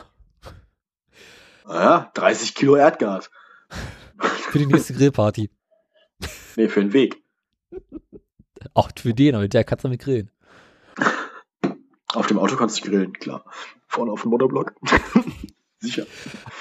Naja, 1.66 2.10
30 2.14 2.54
Kilo 2.54 2.76
Erdgas. 2.76 3.30
für 4.18 4.58
die 4.58 4.66
nächste 4.66 4.94
Grillparty. 4.94 5.50
Nee, 6.56 6.68
für 6.68 6.80
den 6.80 6.92
Weg. 6.92 7.22
Auch 8.74 8.90
für 8.96 9.14
den, 9.14 9.34
aber 9.34 9.42
mit 9.42 9.54
der 9.54 9.64
kannst 9.64 9.84
du 9.84 9.88
mit 9.88 10.00
grillen. 10.00 10.30
Auf 12.14 12.26
dem 12.26 12.38
Auto 12.38 12.56
kannst 12.56 12.78
du 12.78 12.88
grillen, 12.88 13.12
klar. 13.12 13.44
Vorne 13.88 14.12
auf 14.12 14.22
dem 14.22 14.30
Motorblock. 14.30 14.74
Sicher. 15.82 16.06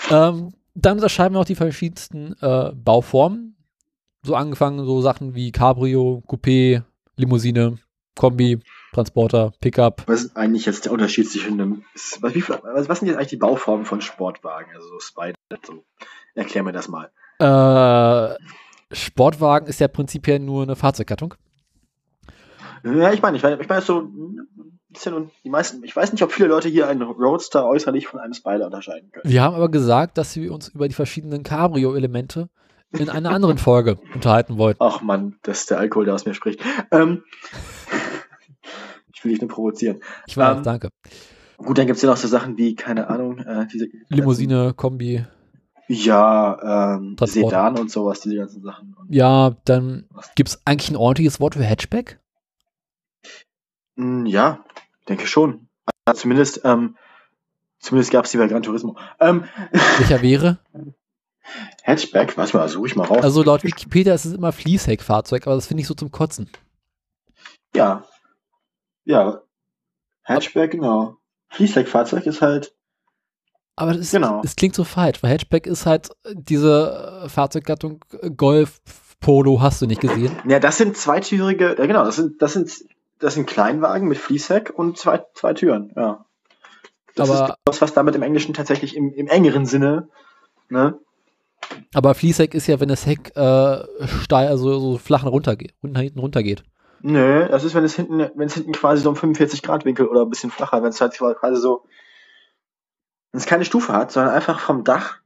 Ähm, 0.10 0.54
dann 0.74 0.98
unterscheiden 0.98 1.36
wir 1.36 1.40
auch 1.40 1.46
die 1.46 1.56
verschiedensten 1.56 2.36
äh, 2.42 2.72
Bauformen. 2.74 3.56
So 4.24 4.36
angefangen, 4.36 4.86
so 4.86 5.02
Sachen 5.02 5.36
wie 5.36 5.52
Cabrio, 5.52 6.24
Coupé, 6.28 6.84
Limousine, 7.16 7.78
Kombi, 8.16 8.60
Transporter, 8.94 9.52
Pickup. 9.62 10.04
Was 10.08 10.24
ist 10.24 10.38
eigentlich 10.38 10.66
jetzt 10.66 10.86
der 10.86 10.92
Unterschied 10.92 11.30
zwischen 11.30 11.54
einem. 11.54 11.84
Was, 12.20 12.36
wie, 12.36 12.48
was, 12.48 12.90
was 12.90 13.00
sind 13.00 13.08
jetzt 13.08 13.18
eigentlich 13.18 13.30
die 13.30 13.38
Bauformen 13.38 13.86
von 13.86 14.02
Sportwagen? 14.02 14.72
Also 14.76 15.00
Spider. 15.00 15.36
So. 15.66 15.86
Erklär 16.36 16.64
mir 16.64 16.74
das 16.74 16.88
mal. 16.88 17.12
Äh, 17.40 18.36
Sportwagen 18.94 19.68
ist 19.68 19.80
ja 19.80 19.88
prinzipiell 19.88 20.40
nur 20.40 20.64
eine 20.64 20.76
Fahrzeuggattung. 20.76 21.36
Ja, 22.84 23.14
ich 23.14 23.22
meine, 23.22 23.38
ich 23.38 23.44
meine, 23.44 23.62
ich 23.62 23.70
meine 23.70 23.82
so 23.82 24.10
ist 24.94 25.06
ja 25.06 25.12
nun 25.12 25.32
die 25.44 25.50
meisten, 25.50 25.84
ich 25.84 25.96
weiß 25.96 26.12
nicht, 26.12 26.24
ob 26.24 26.32
viele 26.32 26.50
Leute 26.50 26.70
hier 26.70 26.88
einen 26.88 27.02
Roadster 27.02 27.66
äußerlich 27.66 28.08
von 28.08 28.20
einem 28.20 28.34
Spider 28.34 28.66
unterscheiden 28.66 29.12
können. 29.12 29.32
Wir 29.32 29.42
haben 29.42 29.56
aber 29.56 29.70
gesagt, 29.70 30.18
dass 30.18 30.36
wir 30.36 30.54
uns 30.54 30.70
über 30.70 30.88
die 30.88 30.94
verschiedenen 30.94 31.44
Cabrio-Elemente 31.44 32.50
in 32.92 33.10
einer 33.10 33.32
anderen 33.32 33.58
Folge 33.58 33.98
unterhalten 34.14 34.58
wollten. 34.58 34.82
Ach 34.82 35.02
man, 35.02 35.38
das 35.44 35.62
ist 35.62 35.72
der 35.72 35.80
Alkohol, 35.80 36.06
der 36.06 36.16
aus 36.16 36.26
mir 36.26 36.34
spricht. 36.34 36.62
Ähm, 36.92 37.24
ich 39.14 39.24
will 39.24 39.32
dich 39.32 39.42
nur 39.42 39.50
provozieren. 39.50 40.02
Ich 40.28 40.36
weiß, 40.38 40.58
ähm, 40.58 40.64
danke. 40.64 40.90
Gut, 41.58 41.78
dann 41.78 41.86
gibt 41.86 41.98
es 41.98 42.02
ja 42.02 42.10
noch 42.10 42.18
so 42.18 42.28
Sachen 42.28 42.58
wie, 42.58 42.76
keine 42.76 43.08
Ahnung, 43.10 43.38
äh, 43.40 43.68
diese 43.72 43.88
Limousine, 44.10 44.74
Kombi. 44.76 45.26
Ja, 45.88 46.96
ähm, 46.96 47.18
Sedan 47.20 47.78
und 47.78 47.92
sowas, 47.92 48.22
diese 48.22 48.38
ganzen 48.38 48.64
Sachen. 48.64 48.96
Ja, 49.10 49.58
dann 49.66 50.08
gibt 50.36 50.50
es 50.50 50.62
eigentlich 50.66 50.90
ein 50.90 50.96
ordentliches 50.96 51.40
Wort 51.40 51.56
für 51.56 51.64
Hatchback? 51.64 52.20
Hm, 53.98 54.26
ja, 54.26 54.64
denke 55.12 55.28
schon. 55.28 55.68
Also 56.06 56.22
zumindest, 56.22 56.62
ähm, 56.64 56.98
zumindest 57.80 58.12
gab 58.12 58.26
es 58.26 58.32
die 58.32 58.38
bei 58.38 58.48
Gran 58.48 58.64
Turismo. 58.64 58.98
Ähm, 59.20 59.46
Welcher 60.00 60.22
wäre? 60.22 60.60
Hatchback, 61.84 62.38
was 62.38 62.54
mal, 62.54 62.68
suche 62.70 62.88
ich 62.88 62.96
mal 62.96 63.06
raus. 63.06 63.24
Also 63.24 63.44
laut 63.44 63.64
Wikipedia 63.64 64.14
ist 64.14 64.26
es 64.26 64.34
immer 64.34 64.52
Fließheckfahrzeug, 64.52 65.48
aber 65.48 65.56
das 65.56 65.68
finde 65.68 65.82
ich 65.82 65.88
so 65.88 65.94
zum 65.94 66.12
Kotzen. 66.12 66.50
ja. 67.76 68.06
Ja. 69.04 69.42
Hatchback, 70.24 70.72
genau. 70.72 71.18
Fließheckfahrzeug 71.50 72.28
ist 72.28 72.42
halt, 72.44 72.74
Aber 73.76 73.94
das 73.94 74.02
ist, 74.02 74.12
Genau. 74.12 74.42
es 74.46 74.56
klingt 74.56 74.76
so 74.76 74.84
falsch, 74.84 75.24
weil 75.24 75.32
Hatchback 75.32 75.66
ist 75.66 75.88
halt 75.88 76.10
diese 76.34 77.24
äh, 77.26 77.30
Fahrzeuggattung 77.30 78.06
Golf, 78.38 78.80
Polo, 79.20 79.60
hast 79.60 79.82
du 79.82 79.88
nicht 79.88 80.02
gesehen. 80.02 80.32
ja, 80.48 80.60
das 80.60 80.78
sind 80.78 80.96
zweitürige, 80.96 81.76
ja 81.78 81.86
genau, 81.88 82.06
das 82.06 82.18
sind, 82.18 82.42
das 82.44 82.54
sind, 82.54 82.72
das 83.22 83.36
sind 83.36 83.48
Kleinwagen 83.48 84.08
mit 84.08 84.18
Fließheck 84.18 84.72
und 84.76 84.98
zwei, 84.98 85.24
zwei 85.34 85.54
Türen, 85.54 85.94
ja. 85.96 86.26
Das 87.16 87.30
Aber- 87.30 87.50
ist 87.50 87.56
das, 87.66 87.82
was 87.82 87.94
damit 87.94 88.16
im 88.16 88.22
Englischen 88.22 88.54
tatsächlich 88.54 88.96
im, 88.96 89.14
im 89.14 89.28
engeren 89.28 89.66
Sinne, 89.66 90.10
ne? 90.70 91.00
Aber 91.94 92.16
Fließheck 92.16 92.54
ist 92.54 92.68
ja, 92.68 92.80
wenn 92.80 92.90
das 92.90 93.06
Heck 93.06 93.36
äh, 93.36 94.08
steil, 94.24 94.48
also 94.48 94.80
so 94.80 94.98
flach 94.98 95.26
runter, 95.26 95.56
hinten 95.82 96.20
runtergeht. 96.20 96.64
Nö, 97.02 97.48
das 97.48 97.64
ist, 97.64 97.74
wenn 97.74 97.84
es 97.84 97.96
hinten, 97.96 98.20
wenn 98.20 98.48
es 98.48 98.54
hinten 98.54 98.74
quasi 98.74 99.02
so 99.02 99.10
um 99.10 99.16
45 99.16 99.64
Grad 99.64 99.86
Winkel 99.86 100.08
oder 100.08 100.22
ein 100.22 100.30
bisschen 100.30 100.52
flacher, 100.52 100.84
wenn 100.84 100.90
es 100.90 101.02
halt 101.02 101.18
quasi 101.18 101.60
so, 101.60 101.84
wenn 103.32 103.40
es 103.40 103.46
keine 103.46 103.66
Stufe 103.66 103.94
hat, 103.94 104.12
sondern 104.12 104.34
einfach 104.34 104.60
vom 104.60 104.84
Dach, 104.84 105.20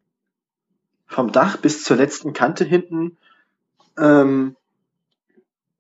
vom 1.08 1.32
Dach 1.32 1.58
bis 1.58 1.84
zur 1.84 1.98
letzten 1.98 2.34
Kante 2.34 2.64
hinten, 2.64 3.18
ähm, 3.98 4.56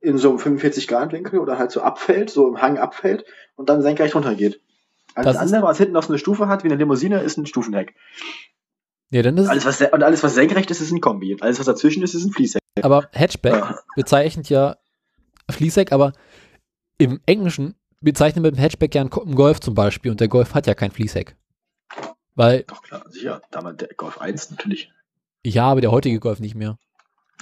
in 0.05 0.17
so 0.17 0.29
einem 0.29 0.39
45 0.39 0.87
Grad 0.87 1.11
Winkel 1.11 1.39
oder 1.39 1.57
halt 1.57 1.71
so 1.71 1.81
abfällt, 1.81 2.29
so 2.29 2.47
im 2.47 2.61
Hang 2.61 2.77
abfällt 2.77 3.25
und 3.55 3.69
dann 3.69 3.81
senkrecht 3.81 4.15
runtergeht. 4.15 4.61
Alles 5.15 5.33
Das 5.33 5.41
andere, 5.41 5.63
was 5.63 5.77
hinten 5.77 5.93
noch 5.93 6.03
so 6.03 6.09
eine 6.09 6.19
Stufe 6.19 6.47
hat, 6.47 6.63
wie 6.63 6.67
eine 6.67 6.77
Limousine, 6.77 7.21
ist 7.21 7.37
ein 7.37 7.45
Stufenheck. 7.45 7.95
Ja, 9.11 9.21
dann 9.21 9.37
ist 9.37 9.47
Alles, 9.47 9.65
was, 9.65 9.81
und 9.81 10.03
alles, 10.03 10.23
was 10.23 10.35
senkrecht 10.35 10.69
ist, 10.71 10.81
ist 10.81 10.91
ein 10.91 11.01
Kombi. 11.01 11.33
Und 11.33 11.41
alles, 11.41 11.59
was 11.59 11.65
dazwischen 11.65 12.03
ist, 12.03 12.13
ist 12.13 12.25
ein 12.25 12.31
Fließheck. 12.31 12.61
aber 12.81 13.07
Hatchback 13.13 13.63
bezeichnet 13.95 14.49
ja 14.49 14.77
Fließheck, 15.49 15.91
aber 15.91 16.13
im 16.97 17.19
Englischen 17.25 17.75
bezeichnet 18.01 18.43
man 18.43 18.51
mit 18.51 18.57
dem 18.57 18.61
Hatchback 18.61 18.93
ja 18.93 19.01
einen 19.01 19.35
Golf 19.35 19.59
zum 19.59 19.73
Beispiel 19.73 20.11
und 20.11 20.19
der 20.19 20.27
Golf 20.27 20.53
hat 20.53 20.67
ja 20.67 20.73
kein 20.73 20.91
Fließheck. 20.91 21.35
Weil, 22.35 22.63
Doch 22.63 22.81
klar, 22.81 23.05
sicher. 23.09 23.41
Damals 23.51 23.77
der 23.77 23.89
Golf 23.95 24.19
1 24.19 24.51
natürlich. 24.51 24.91
ja, 25.45 25.63
aber 25.65 25.81
der 25.81 25.91
heutige 25.91 26.19
Golf 26.19 26.39
nicht 26.39 26.55
mehr. 26.55 26.77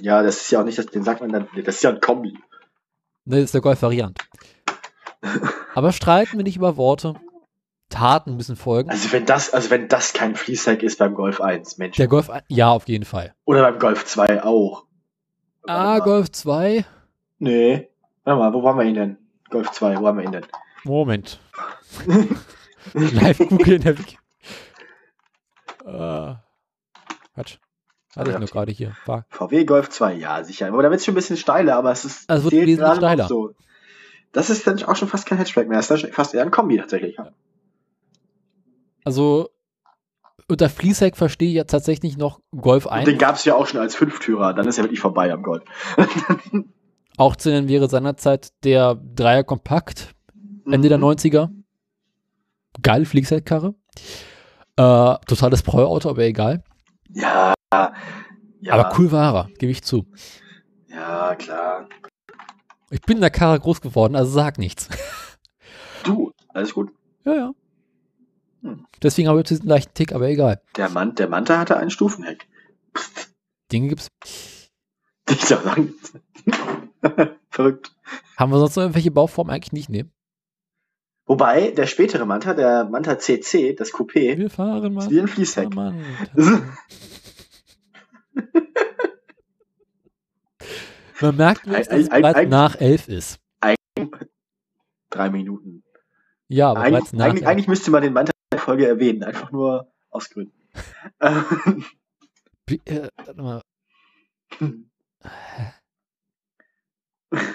Ja, 0.01 0.21
das 0.23 0.41
ist 0.41 0.51
ja 0.51 0.61
auch 0.61 0.65
nicht, 0.65 0.77
das, 0.77 0.87
den 0.87 1.03
sagt 1.03 1.21
man 1.21 1.31
dann, 1.31 1.47
das 1.65 1.75
ist 1.75 1.83
ja 1.83 1.89
ein 1.91 1.99
Kombi. 1.99 2.37
Ne, 3.25 3.37
das 3.37 3.45
ist 3.45 3.53
der 3.53 3.61
Golf-Variant. 3.61 4.19
Aber 5.75 5.91
streiten 5.91 6.37
wir 6.37 6.43
nicht 6.43 6.57
über 6.57 6.77
Worte. 6.77 7.15
Taten 7.89 8.35
müssen 8.35 8.55
folgen. 8.55 8.89
Also 8.89 9.11
wenn 9.11 9.25
das, 9.25 9.53
also 9.53 9.69
wenn 9.69 9.87
das 9.87 10.13
kein 10.13 10.35
Fließheck 10.35 10.81
ist 10.81 10.97
beim 10.97 11.13
Golf 11.13 11.39
1, 11.39 11.77
Mensch. 11.77 11.95
Der 11.95 12.07
Golf, 12.07 12.29
ja, 12.47 12.71
auf 12.71 12.87
jeden 12.87 13.05
Fall. 13.05 13.35
Oder 13.45 13.61
beim 13.61 13.79
Golf 13.79 14.05
2 14.05 14.43
auch. 14.43 14.85
Ah, 15.67 15.99
Golf 15.99 16.31
2. 16.31 16.85
Nee. 17.37 17.89
Warte 18.23 18.39
mal, 18.39 18.53
wo 18.53 18.67
haben 18.67 18.79
wir 18.79 18.85
ihn 18.85 18.95
denn? 18.95 19.17
Golf 19.49 19.71
2, 19.71 19.99
wo 19.99 20.07
haben 20.07 20.17
wir 20.17 20.25
ihn 20.25 20.31
denn? 20.31 20.45
Moment. 20.83 21.39
Live 22.93 23.37
googeln 23.37 23.81
der 23.81 23.97
Wiki. 23.97 24.17
Äh, 25.85 26.33
Quatsch. 27.33 27.57
Hatte 28.15 28.31
ich 28.31 28.37
nur 28.37 28.47
gerade 28.47 28.71
hier. 28.71 28.95
War. 29.05 29.25
VW 29.29 29.65
Golf 29.65 29.89
2, 29.89 30.13
ja, 30.13 30.43
sicher. 30.43 30.67
Aber 30.67 30.83
da 30.83 30.89
wird 30.89 30.99
es 30.99 31.05
schon 31.05 31.13
ein 31.13 31.15
bisschen 31.15 31.37
steiler, 31.37 31.75
aber 31.77 31.91
es 31.91 32.05
ist. 32.05 32.29
Also 32.29 32.51
wird 32.51 32.53
wesentlich 32.67 32.77
gerade 32.77 32.97
steiler. 32.97 33.27
So. 33.27 33.51
Das 34.31 34.49
ist 34.49 34.65
dann 34.67 34.81
auch 34.83 34.95
schon 34.95 35.07
fast 35.07 35.25
kein 35.25 35.37
Hatchback 35.37 35.67
mehr. 35.67 35.77
Das 35.77 35.89
ist 35.89 36.03
dann 36.03 36.11
fast 36.11 36.33
eher 36.33 36.41
ein 36.43 36.51
Kombi 36.51 36.77
tatsächlich. 36.77 37.17
Ja. 37.17 37.29
Also 39.03 39.49
unter 40.47 40.69
Fließheck 40.69 41.15
verstehe 41.15 41.49
ich 41.49 41.55
ja 41.55 41.63
tatsächlich 41.63 42.17
noch 42.17 42.39
Golf 42.55 42.85
Und 42.85 42.91
1. 42.93 43.05
den 43.05 43.17
gab 43.17 43.35
es 43.35 43.45
ja 43.45 43.55
auch 43.55 43.65
schon 43.67 43.79
als 43.79 43.95
Fünftürer. 43.95 44.53
Dann 44.53 44.67
ist 44.67 44.77
ja 44.77 44.83
wirklich 44.83 44.99
vorbei 44.99 45.31
am 45.31 45.41
Golf. 45.43 45.63
Auch 47.17 47.35
zu 47.35 47.49
nennen 47.49 47.67
wäre 47.67 47.87
seinerzeit 47.89 48.49
der 48.63 48.95
Dreier 48.95 49.43
Kompakt, 49.43 50.15
Ende 50.65 50.89
der 50.89 50.97
Mhm. 50.97 51.03
90er. 51.05 51.49
Geile 52.81 53.05
Fließheckkarre. 53.05 53.75
Äh, 54.77 55.15
totales 55.27 55.61
Preuauto, 55.61 56.09
aber 56.09 56.23
egal. 56.23 56.63
Ja. 57.09 57.52
Ja. 58.61 58.73
Aber 58.73 58.93
cool 58.97 59.11
war 59.11 59.35
er, 59.35 59.49
gebe 59.57 59.71
ich 59.71 59.83
zu. 59.83 60.05
Ja, 60.87 61.35
klar. 61.35 61.87
Ich 62.89 63.01
bin 63.01 63.17
in 63.17 63.21
der 63.21 63.31
Karre 63.31 63.59
groß 63.59 63.81
geworden, 63.81 64.15
also 64.15 64.31
sag 64.31 64.57
nichts. 64.59 64.87
Du, 66.03 66.31
alles 66.49 66.73
gut. 66.73 66.91
ja, 67.25 67.33
ja. 67.33 67.51
Hm. 68.61 68.85
Deswegen 69.01 69.27
habe 69.27 69.39
ich 69.39 69.47
diesen 69.47 69.67
leichten 69.67 69.93
Tick, 69.93 70.13
aber 70.13 70.27
egal. 70.29 70.61
Der, 70.77 70.89
Mann, 70.89 71.15
der 71.15 71.27
Manta 71.27 71.57
hatte 71.57 71.77
einen 71.77 71.89
Stufenheck. 71.89 72.47
Dinge 73.71 73.89
gibt's. 73.89 74.07
Ich 75.29 75.43
sag 75.43 75.63
sagen. 75.63 75.93
Verrückt. 77.49 77.91
Haben 78.37 78.51
wir 78.51 78.59
sonst 78.59 78.75
noch 78.75 78.83
irgendwelche 78.83 79.11
Bauformen 79.11 79.53
eigentlich 79.53 79.71
nicht? 79.73 79.89
Nee. 79.89 80.05
Wobei, 81.25 81.71
der 81.71 81.87
spätere 81.87 82.25
Manta, 82.25 82.53
der 82.53 82.85
Manta 82.85 83.17
CC, 83.17 83.73
das 83.73 83.91
Coupé, 83.93 84.37
Wir 84.37 84.49
fahren 84.49 84.83
ist 84.85 84.91
mal. 84.93 85.09
wie 85.09 85.19
ein 85.19 85.27
Fließheck. 85.27 85.73
Mann. 85.73 86.03
Man 91.21 91.37
merkt, 91.37 91.67
dass 91.67 91.87
es 91.87 92.09
bereits 92.09 92.49
nach 92.49 92.75
elf 92.79 93.07
ist. 93.07 93.39
Drei 95.09 95.29
Minuten. 95.29 95.83
Ja, 96.47 96.71
aber 96.71 96.81
bereits 96.81 96.95
Eigentlich, 96.95 97.13
nach 97.13 97.25
eigentlich, 97.25 97.47
eigentlich 97.47 97.67
müsste 97.67 97.91
man 97.91 98.01
den 98.01 98.13
Manta 98.13 98.31
in 98.31 98.57
der 98.57 98.59
Folge 98.59 98.87
erwähnen, 98.87 99.23
einfach 99.23 99.51
nur 99.51 99.91
aus 100.09 100.29
Gründen. 100.29 100.57
Wie, 102.67 102.81
äh, 102.85 103.09
warte 103.15 103.41
mal. 103.41 103.61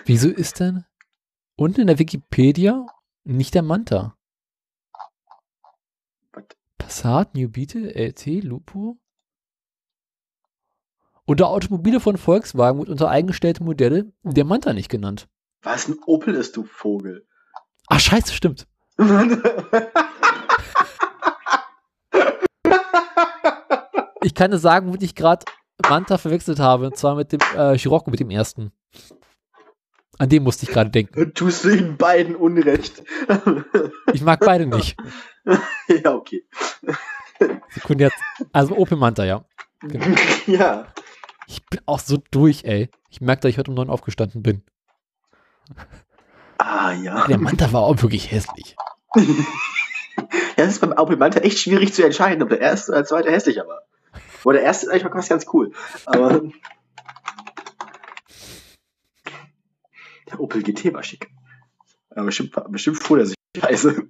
Wieso 0.06 0.28
ist 0.28 0.60
denn 0.60 0.84
unten 1.56 1.82
in 1.82 1.86
der 1.88 1.98
Wikipedia 1.98 2.86
nicht 3.24 3.54
der 3.54 3.62
Manta? 3.62 4.16
Was? 6.32 6.44
Passat, 6.78 7.34
New 7.34 7.48
Beetle, 7.48 7.92
LT, 7.94 8.44
Lupo? 8.44 8.98
Unter 11.28 11.48
Automobile 11.50 12.00
von 12.00 12.16
Volkswagen 12.16 12.80
und 12.80 12.88
unter 12.88 13.10
eingestellte 13.10 13.62
Modelle 13.62 14.10
der 14.22 14.46
Manta 14.46 14.72
nicht 14.72 14.88
genannt. 14.88 15.28
Was 15.60 15.86
ein 15.86 15.98
Opel 16.06 16.34
ist, 16.34 16.56
du 16.56 16.64
Vogel. 16.64 17.26
Ach, 17.88 18.00
scheiße, 18.00 18.32
stimmt. 18.32 18.66
Ich 24.22 24.34
kann 24.34 24.50
dir 24.50 24.58
sagen, 24.58 24.88
womit 24.88 25.02
ich 25.02 25.14
gerade 25.14 25.44
Manta 25.86 26.16
verwechselt 26.16 26.60
habe. 26.60 26.86
Und 26.86 26.96
zwar 26.96 27.14
mit 27.14 27.30
dem 27.30 27.40
äh, 27.54 27.76
Scirocco, 27.76 28.10
mit 28.10 28.20
dem 28.20 28.30
ersten. 28.30 28.72
An 30.16 30.30
den 30.30 30.42
musste 30.42 30.64
ich 30.64 30.72
gerade 30.72 30.88
denken. 30.88 31.34
Tust 31.34 31.62
du 31.64 31.68
ihnen 31.68 31.98
beiden 31.98 32.36
Unrecht. 32.36 33.02
Ich 34.14 34.22
mag 34.22 34.40
beide 34.40 34.66
nicht. 34.66 34.96
ja, 35.88 36.14
okay. 36.14 36.48
Sekunde 37.68 38.04
jetzt. 38.04 38.18
Also 38.50 38.74
Opel 38.76 38.96
Manta, 38.96 39.26
ja. 39.26 39.44
Genau. 39.80 40.16
Ja. 40.46 40.86
Ich 41.49 41.64
bin 41.64 41.80
auch 41.86 41.99
so 41.99 42.18
durch, 42.30 42.64
ey. 42.64 42.90
Ich 43.09 43.22
merke, 43.22 43.40
dass 43.40 43.51
ich 43.51 43.59
heute 43.59 43.70
um 43.70 43.74
neun 43.74 43.88
aufgestanden 43.88 44.42
bin. 44.42 44.62
Ah, 46.59 46.92
ja. 46.92 47.26
Der 47.26 47.38
Manta 47.38 47.72
war 47.72 47.82
auch 47.82 48.03
wirklich 48.03 48.30
hässlich. 48.30 48.76
Ja, 50.57 50.64
es 50.64 50.70
ist 50.70 50.80
beim 50.80 50.90
Opel 50.90 51.16
Manta 51.16 51.38
echt 51.38 51.61
schwierig 51.61 51.94
zu 51.94 52.05
entscheiden, 52.05 52.42
ob 52.42 52.49
der 52.49 52.61
erste 52.61 52.90
oder 52.90 53.03
der 53.03 53.07
zweite 53.07 53.30
hässlicher 53.30 53.68
war. 53.68 53.82
Oder 54.42 54.59
der 54.59 54.66
erste 54.66 54.86
ist 54.86 54.92
eigentlich 54.92 55.14
was 55.14 55.28
ganz 55.28 55.46
cool. 55.53 55.72
Aber 56.07 56.42
der 60.28 60.40
Opel 60.40 60.64
GT 60.64 60.92
war 60.92 61.05
schick. 61.05 61.30
Aber 62.11 62.24
bestimmt, 62.24 62.53
bestimmt 62.70 63.01
fuhr 63.01 63.18
der 63.18 63.26
sich 63.26 63.36
scheiße. 63.57 64.09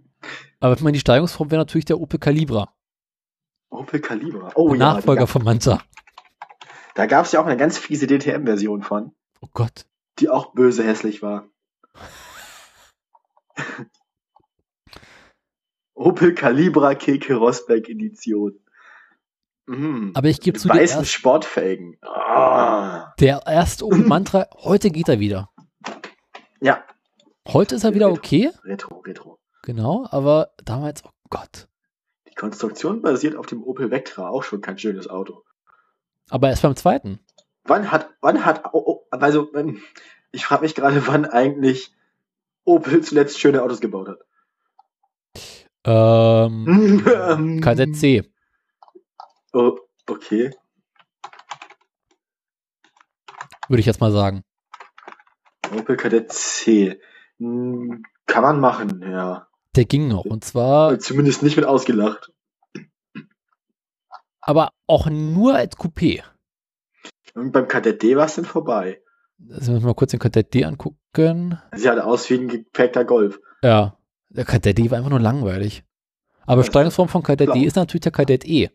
Aber 0.61 0.75
ich 0.75 0.81
meine, 0.81 0.95
die 0.95 1.01
Steigerungsform 1.01 1.51
wäre 1.51 1.61
natürlich 1.61 1.85
der 1.85 2.01
Opel 2.01 2.19
Calibra. 2.19 2.73
Opel 3.69 4.01
Calibra. 4.01 4.51
Oh 4.55 4.71
der 4.71 4.79
ja, 4.79 4.95
Nachfolger 4.95 5.21
da, 5.21 5.27
von 5.27 5.45
Manta. 5.45 5.83
Da 6.99 7.07
gab 7.07 7.27
es 7.27 7.33
ja 7.33 7.41
auch 7.41 7.47
eine 7.47 7.57
ganz 7.57 7.79
fiese 7.79 8.09
DTM-Version 8.09 8.83
von, 8.83 9.13
Oh 9.41 9.47
Gott. 9.53 9.87
die 10.19 10.29
auch 10.29 10.53
böse 10.53 10.83
hässlich 10.83 11.23
war. 11.23 11.49
Opel 15.95 16.35
Calibra 16.35 16.97
Keke 16.97 17.37
Rosberg 17.37 17.89
Edition. 17.89 18.59
Mhm. 19.67 20.11
Aber 20.15 20.27
ich 20.29 20.41
gebe 20.41 20.59
zu, 20.59 20.69
weißen 20.69 20.99
erst, 21.01 21.13
Sportfelgen. 21.13 21.99
Ah. 22.03 23.15
der 23.21 23.43
erste 23.47 23.85
Opel 23.87 23.99
Manta, 23.99 24.49
heute 24.57 24.91
geht 24.91 25.09
er 25.09 25.21
wieder. 25.21 25.51
Ja, 26.61 26.83
Heute 27.47 27.77
ist 27.77 27.85
er 27.85 27.95
wieder 27.95 28.11
okay, 28.11 28.51
Retro, 28.65 28.99
Retro. 28.99 29.39
genau, 29.63 30.05
aber 30.11 30.51
damals, 30.65 31.05
oh 31.05 31.11
Gott. 31.31 31.69
Die 32.29 32.35
Konstruktion 32.35 33.03
basiert 33.03 33.37
auf 33.37 33.47
dem 33.47 33.63
Opel 33.63 33.93
Vectra, 33.93 34.29
auch 34.29 34.43
schon 34.43 34.61
kein 34.61 34.79
schönes 34.79 35.09
Auto. 35.09 35.45
Aber 36.31 36.49
erst 36.49 36.63
beim 36.63 36.77
zweiten. 36.77 37.21
Wann 37.65 37.91
hat, 37.91 38.11
wann 38.21 38.45
hat, 38.45 38.65
oh, 38.73 38.83
oh, 38.85 39.07
also, 39.11 39.53
ähm, 39.55 39.83
ich 40.33 40.45
frage 40.45 40.63
mich 40.63 40.75
gerade, 40.75 41.07
wann 41.07 41.25
eigentlich 41.25 41.93
Opel 42.65 43.03
zuletzt 43.03 43.41
schöne 43.41 43.63
Autos 43.63 43.81
gebaut 43.81 44.09
hat. 44.09 44.19
Ähm, 45.85 47.61
Kadett 47.63 47.97
C. 47.97 48.31
Oh, 49.53 49.79
okay. 50.07 50.51
Würde 53.69 53.81
ich 53.81 53.87
jetzt 53.87 54.01
mal 54.01 54.13
sagen. 54.13 54.43
Opel 55.75 55.97
Kadett 55.97 56.33
C. 56.33 57.01
Hm, 57.39 58.03
Kann 58.27 58.43
man 58.43 58.61
machen, 58.61 59.03
ja. 59.03 59.49
Der 59.77 59.85
ging 59.85 60.09
noch. 60.09 60.25
Und 60.25 60.45
zwar, 60.45 60.99
Zumindest 60.99 61.43
nicht 61.43 61.57
mit 61.57 61.67
ausgelacht. 61.67 62.33
Aber 64.49 64.73
auch 64.87 65.11
nur 65.11 65.57
als 65.57 65.77
Coupé. 65.77 66.23
Und 67.35 67.53
beim 67.53 67.69
Kadett 67.69 68.03
D 68.03 68.17
war 68.17 68.25
es 68.25 68.37
dann 68.37 68.47
vorbei. 68.47 69.03
Lassen 69.47 69.69
wir 69.69 69.75
uns 69.75 69.85
mal 69.85 69.95
kurz 69.95 70.13
den 70.13 70.21
Kadett 70.21 70.55
D 70.55 70.65
angucken. 70.65 71.61
Sie 71.77 71.89
hatte 71.89 72.07
aus 72.07 72.31
wie 72.31 72.39
ein 72.39 72.49
geprägter 72.49 73.05
Golf. 73.05 73.41
Ja. 73.63 73.99
Der 74.31 74.47
Kadett 74.47 74.79
D 74.79 74.91
war 74.91 74.97
einfach 74.97 75.11
nur 75.11 75.21
langweilig. 75.21 75.85
Aber 76.47 76.65
Steuerungsform 76.65 77.11
von 77.11 77.23
Kadett 77.23 77.55
D 77.55 77.65
ist 77.65 77.77
natürlich 77.77 78.01
der 78.01 78.13
Kadett 78.13 78.47
E. 78.47 78.71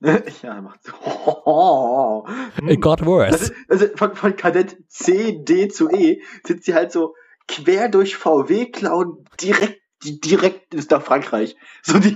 ja, 0.42 0.60
macht 0.60 0.84
so. 0.84 2.24
It 2.68 2.80
got 2.80 3.04
worse. 3.04 3.32
Also, 3.32 3.52
also 3.68 3.96
von, 3.96 4.14
von 4.14 4.36
Kadett 4.36 4.76
C, 4.86 5.42
D 5.42 5.66
zu 5.66 5.90
E 5.90 6.22
sind 6.44 6.62
sie 6.62 6.74
halt 6.74 6.92
so 6.92 7.16
quer 7.48 7.88
durch 7.88 8.16
VW 8.16 8.66
klauen 8.66 9.24
direkt, 9.40 9.80
direkt 10.04 10.74
ist 10.74 10.92
nach 10.92 11.02
Frankreich. 11.02 11.56
So 11.82 11.98
die 11.98 12.14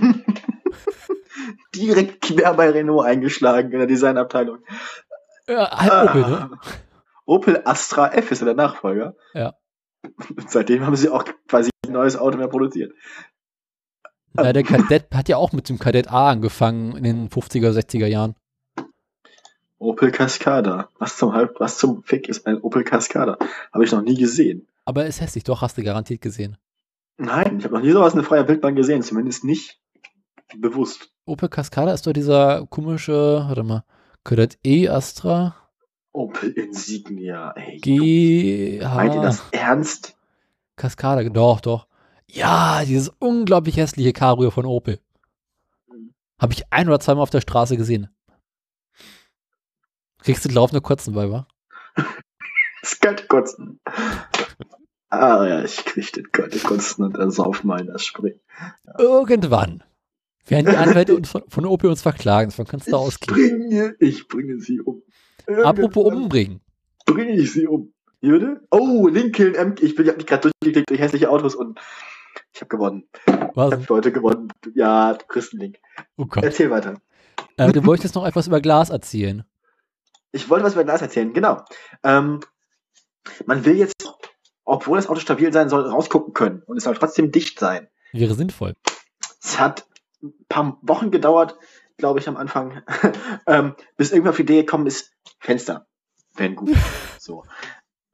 direkt 1.75 2.21
quer 2.21 2.53
bei 2.53 2.69
Renault 2.69 3.05
eingeschlagen 3.05 3.71
in 3.71 3.79
der 3.79 3.87
Designabteilung. 3.87 4.59
Ja, 5.47 5.69
halt 5.71 6.09
Opel, 6.09 6.21
ne? 6.21 6.49
Ah. 6.51 6.59
Opel 7.25 7.61
Astra 7.65 8.13
F 8.13 8.31
ist 8.31 8.39
ja 8.39 8.45
der 8.45 8.55
Nachfolger. 8.55 9.15
Ja. 9.33 9.53
Und 10.35 10.49
seitdem 10.49 10.85
haben 10.85 10.95
sie 10.95 11.09
auch 11.09 11.25
quasi 11.47 11.69
ein 11.85 11.93
neues 11.93 12.17
Auto 12.17 12.37
mehr 12.37 12.47
produziert. 12.47 12.93
Na, 14.33 14.51
der 14.51 14.63
Kadett 14.63 15.07
hat 15.13 15.29
ja 15.29 15.37
auch 15.37 15.51
mit 15.51 15.69
dem 15.69 15.77
Kadett 15.77 16.11
A 16.11 16.31
angefangen 16.31 16.97
in 16.97 17.03
den 17.03 17.29
50er, 17.29 17.71
60er 17.71 18.07
Jahren. 18.07 18.35
Opel 19.77 20.11
Cascada. 20.11 20.89
Was 20.97 21.17
zum 21.17 21.33
was 21.33 21.77
zum 21.77 22.03
Fick 22.03 22.27
ist 22.29 22.47
ein 22.47 22.59
Opel 22.61 22.83
Cascada? 22.83 23.37
Habe 23.71 23.83
ich 23.83 23.91
noch 23.91 24.01
nie 24.01 24.17
gesehen. 24.17 24.67
Aber 24.85 25.05
ist 25.05 25.21
hässlich, 25.21 25.43
doch, 25.43 25.61
hast 25.61 25.77
du 25.77 25.83
garantiert 25.83 26.21
gesehen. 26.21 26.57
Nein, 27.17 27.59
ich 27.59 27.65
habe 27.65 27.75
noch 27.75 27.81
nie 27.81 27.91
sowas 27.91 28.13
in 28.13 28.19
der 28.19 28.27
freier 28.27 28.47
Wildbahn 28.47 28.75
gesehen, 28.75 29.03
zumindest 29.03 29.43
nicht 29.43 29.79
bewusst. 30.57 31.11
Opel 31.25 31.49
Cascada 31.49 31.93
ist 31.93 32.05
doch 32.05 32.13
dieser 32.13 32.65
komische, 32.67 33.45
warte 33.47 33.63
mal, 33.63 33.83
Kadett 34.23 34.57
E 34.63 34.87
Astra 34.89 35.55
Opel 36.13 36.51
Insignia, 36.51 37.51
ey. 37.55 37.77
G 37.77 38.79
Meint 38.83 39.15
ihr 39.15 39.21
H 39.21 39.23
das 39.23 39.43
ernst? 39.51 40.15
Cascada, 40.75 41.27
doch, 41.29 41.59
doch. 41.59 41.87
Ja, 42.27 42.83
dieses 42.85 43.09
unglaublich 43.19 43.77
hässliche 43.77 44.13
Cabrio 44.13 44.51
von 44.51 44.65
Opel. 44.65 44.99
Habe 46.39 46.53
ich 46.53 46.71
ein 46.71 46.87
oder 46.87 46.99
zweimal 46.99 47.23
auf 47.23 47.29
der 47.29 47.41
Straße 47.41 47.77
gesehen. 47.77 48.09
Kriegst 50.21 50.45
du 50.45 50.49
laufende 50.49 50.81
Kotzen 50.81 51.13
bei, 51.13 51.29
wa? 51.29 51.47
Das 52.81 52.99
könnte 52.99 53.27
kotzen. 53.27 53.79
Ah 55.09 55.47
ja, 55.47 55.63
ich 55.63 55.85
krieg 55.85 56.11
den 56.11 56.29
kotzen 56.63 57.05
und 57.05 57.15
ersaufen 57.15 57.65
mal 57.65 57.79
in 57.79 57.87
das 57.87 58.03
Springen. 58.03 58.41
Irgendwann 58.97 59.85
werden 60.47 60.65
die 60.71 60.77
Anwälte 60.77 61.15
uns 61.15 61.29
von, 61.29 61.43
von 61.47 61.65
Opel 61.65 61.89
uns 61.89 62.01
verklagen. 62.01 62.49
Davon 62.51 62.65
kannst 62.67 62.87
du 62.87 62.91
Ich 62.91 62.95
ausgehen. 62.95 63.33
bringe, 63.33 63.95
ich 63.99 64.27
bringe 64.27 64.59
sie 64.59 64.81
um. 64.81 65.03
Apropos 65.63 66.03
Irgendwann 66.05 66.23
umbringen. 66.23 66.61
Bringe 67.05 67.31
ich 67.33 67.51
sie 67.51 67.67
um. 67.67 67.93
Bitte? 68.21 68.61
Oh, 68.71 69.07
Lincoln 69.07 69.55
M. 69.55 69.75
Ich 69.81 69.95
bin, 69.95 70.05
ich 70.05 70.11
hab 70.11 70.17
mich 70.17 70.25
gerade 70.25 70.49
durchgeklickt 70.61 70.89
durch 70.89 70.99
hässliche 70.99 71.29
Autos 71.29 71.55
und 71.55 71.79
ich 72.53 72.61
habe 72.61 72.69
gewonnen. 72.69 73.03
Ich 73.27 73.33
Was? 73.55 73.73
habe 73.73 73.83
für 73.83 73.93
heute 73.95 74.11
gewonnen. 74.13 74.47
Ja, 74.75 75.13
du 75.13 75.25
kriegst 75.25 75.51
einen 75.53 75.61
Link. 75.61 75.79
Oh 76.17 76.25
Gott. 76.25 76.43
Erzähl 76.43 76.69
weiter. 76.71 77.01
Äh, 77.57 77.71
du 77.73 77.85
wolltest 77.85 78.15
noch 78.15 78.25
etwas 78.25 78.47
über 78.47 78.61
Glas 78.61 78.89
erzählen. 78.89 79.43
Ich 80.31 80.49
wollte 80.49 80.63
was 80.65 80.73
über 80.73 80.83
Glas 80.85 81.01
erzählen, 81.01 81.33
genau. 81.33 81.63
Ähm, 82.03 82.39
man 83.45 83.65
will 83.65 83.75
jetzt, 83.75 83.93
obwohl 84.63 84.97
das 84.97 85.07
Auto 85.07 85.19
stabil 85.19 85.51
sein 85.51 85.67
soll, 85.69 85.81
rausgucken 85.85 86.33
können 86.33 86.63
und 86.65 86.77
es 86.77 86.85
soll 86.85 86.95
trotzdem 86.95 87.31
dicht 87.31 87.59
sein. 87.59 87.87
Wäre 88.13 88.33
sinnvoll. 88.35 88.73
Es 89.43 89.59
hat 89.59 89.85
ein 90.23 90.33
paar 90.49 90.77
Wochen 90.81 91.11
gedauert, 91.11 91.57
glaube 91.97 92.19
ich, 92.19 92.27
am 92.27 92.37
Anfang, 92.37 92.81
ähm, 93.47 93.75
bis 93.97 94.11
irgendwann 94.11 94.31
auf 94.31 94.37
die 94.37 94.43
Idee 94.43 94.61
gekommen 94.61 94.87
ist, 94.87 95.11
Fenster 95.39 95.87
wären 96.35 96.55
gut. 96.55 96.71
So. 97.19 97.45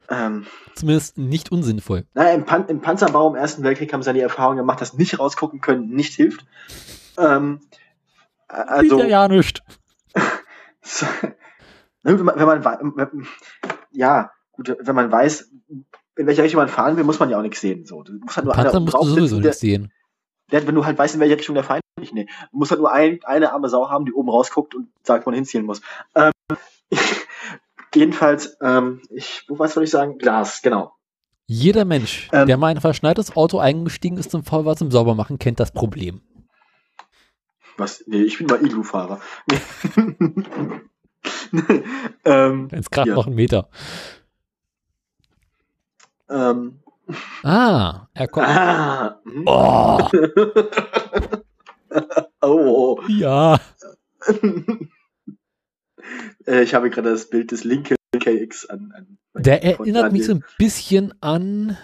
Ähm, 0.08 0.46
Zumindest 0.76 1.18
nicht 1.18 1.52
unsinnvoll. 1.52 2.06
naja, 2.14 2.36
im, 2.36 2.46
Pan 2.46 2.68
im 2.68 2.80
Panzerbau 2.80 3.28
im 3.30 3.36
Ersten 3.36 3.64
Weltkrieg 3.64 3.92
haben 3.92 4.04
sie 4.04 4.10
ja 4.10 4.14
die 4.14 4.20
Erfahrung 4.20 4.56
gemacht, 4.58 4.82
dass 4.82 4.94
nicht 4.94 5.18
rausgucken 5.18 5.62
können 5.62 5.90
nicht 5.90 6.14
hilft. 6.14 6.46
Ähm, 7.18 7.62
äh, 8.50 8.54
also, 8.54 9.00
ja, 9.00 9.06
ja 9.08 9.28
nicht. 9.28 9.64
Wenn 12.04 12.24
man, 12.24 12.36
wenn 12.40 12.46
man 12.46 12.64
wenn- 12.96 13.28
ja, 13.92 14.32
gut, 14.54 14.76
wenn 14.80 14.96
man 14.96 15.12
weiß, 15.12 15.52
in 16.16 16.28
welche 16.28 16.44
Richtung 16.44 16.60
man 16.60 16.70
fahren 16.70 16.98
will, 16.98 17.04
muss 17.04 17.20
man 17.20 17.30
ja 17.30 17.38
auch 17.38 17.42
nichts 17.42 17.62
sehen. 17.62 17.86
So, 17.86 18.04
du 18.04 18.14
musst 18.14 18.38
halt 18.38 18.46
nur 18.46 18.54
Panzer 18.54 18.80
musst 18.80 18.94
du 18.94 19.04
sowieso 19.04 19.36
sitzen, 19.38 19.42
der, 19.42 19.50
nicht 19.52 19.60
sehen. 19.60 19.92
wenn 20.50 20.76
du 20.76 20.86
halt 20.86 20.98
weißt, 20.98 21.16
in 21.16 21.20
welche 21.20 21.38
Richtung 21.38 21.56
der 21.56 21.64
Feind 21.64 21.82
nicht, 22.00 22.14
nee. 22.14 22.26
Du 22.52 22.58
musst 22.58 22.72
halt 22.72 22.82
nur 22.82 22.92
ein, 22.92 23.20
eine 23.24 23.52
arme 23.54 23.70
Sau 23.70 23.90
haben, 23.90 24.06
die 24.06 24.14
oben 24.14 24.30
rausguckt 24.30 24.76
und 24.76 24.90
sagt, 25.04 25.26
wo 25.26 25.30
man 25.30 25.36
hinziehen 25.36 25.66
muss. 25.66 25.82
Ähm, 26.16 26.32
jedenfalls, 27.94 28.58
ähm, 28.62 29.02
ich, 29.10 29.46
wo 29.48 29.60
was 29.60 29.74
soll 29.74 29.84
ich 29.84 29.90
sagen? 29.92 30.18
Glas, 30.18 30.62
genau. 30.62 30.94
Jeder 31.48 31.84
Mensch, 31.86 32.30
Ähm. 32.32 32.46
der 32.48 32.58
mal 32.58 32.70
in 32.72 32.78
ein 32.78 32.82
verschneites 32.82 33.36
Auto 33.36 33.58
eingestiegen 33.60 34.18
ist 34.18 34.30
zum 34.32 34.44
Fahrrad 34.44 34.78
zum 34.78 34.92
Saubermachen, 34.92 35.40
kennt 35.40 35.60
das 35.60 35.72
Problem. 35.72 36.22
Was? 37.78 38.04
Nee, 38.08 38.22
ich 38.24 38.38
bin 38.38 38.48
mal 38.48 38.64
Iglu-Fahrer. 38.64 39.20
ähm, 42.26 42.72
Wenn 42.72 42.80
es 42.80 42.90
gerade 42.92 43.10
Ja. 43.10 43.16
noch 43.16 43.26
einen 43.28 43.36
Meter. 43.36 43.68
ähm, 46.30 46.80
Ah, 47.42 48.08
er 48.14 48.28
kommt. 48.28 48.48
ah, 48.48 49.20
hm. 49.24 49.44
Oh, 49.48 49.98
oh. 52.42 53.02
ja. 53.08 53.60
Äh, 56.48 56.64
ich 56.64 56.74
habe 56.74 56.90
gerade 56.90 57.12
das 57.12 57.30
Bild 57.30 57.52
des 57.52 57.64
Lincoln 57.64 57.98
KX 58.18 58.66
an. 58.68 58.92
an 58.96 59.18
Der 59.36 59.64
erinnert 59.64 60.06
an 60.06 60.14
mich 60.14 60.26
so 60.26 60.34
ein 60.34 60.44
bisschen 60.58 61.14
an 61.22 61.78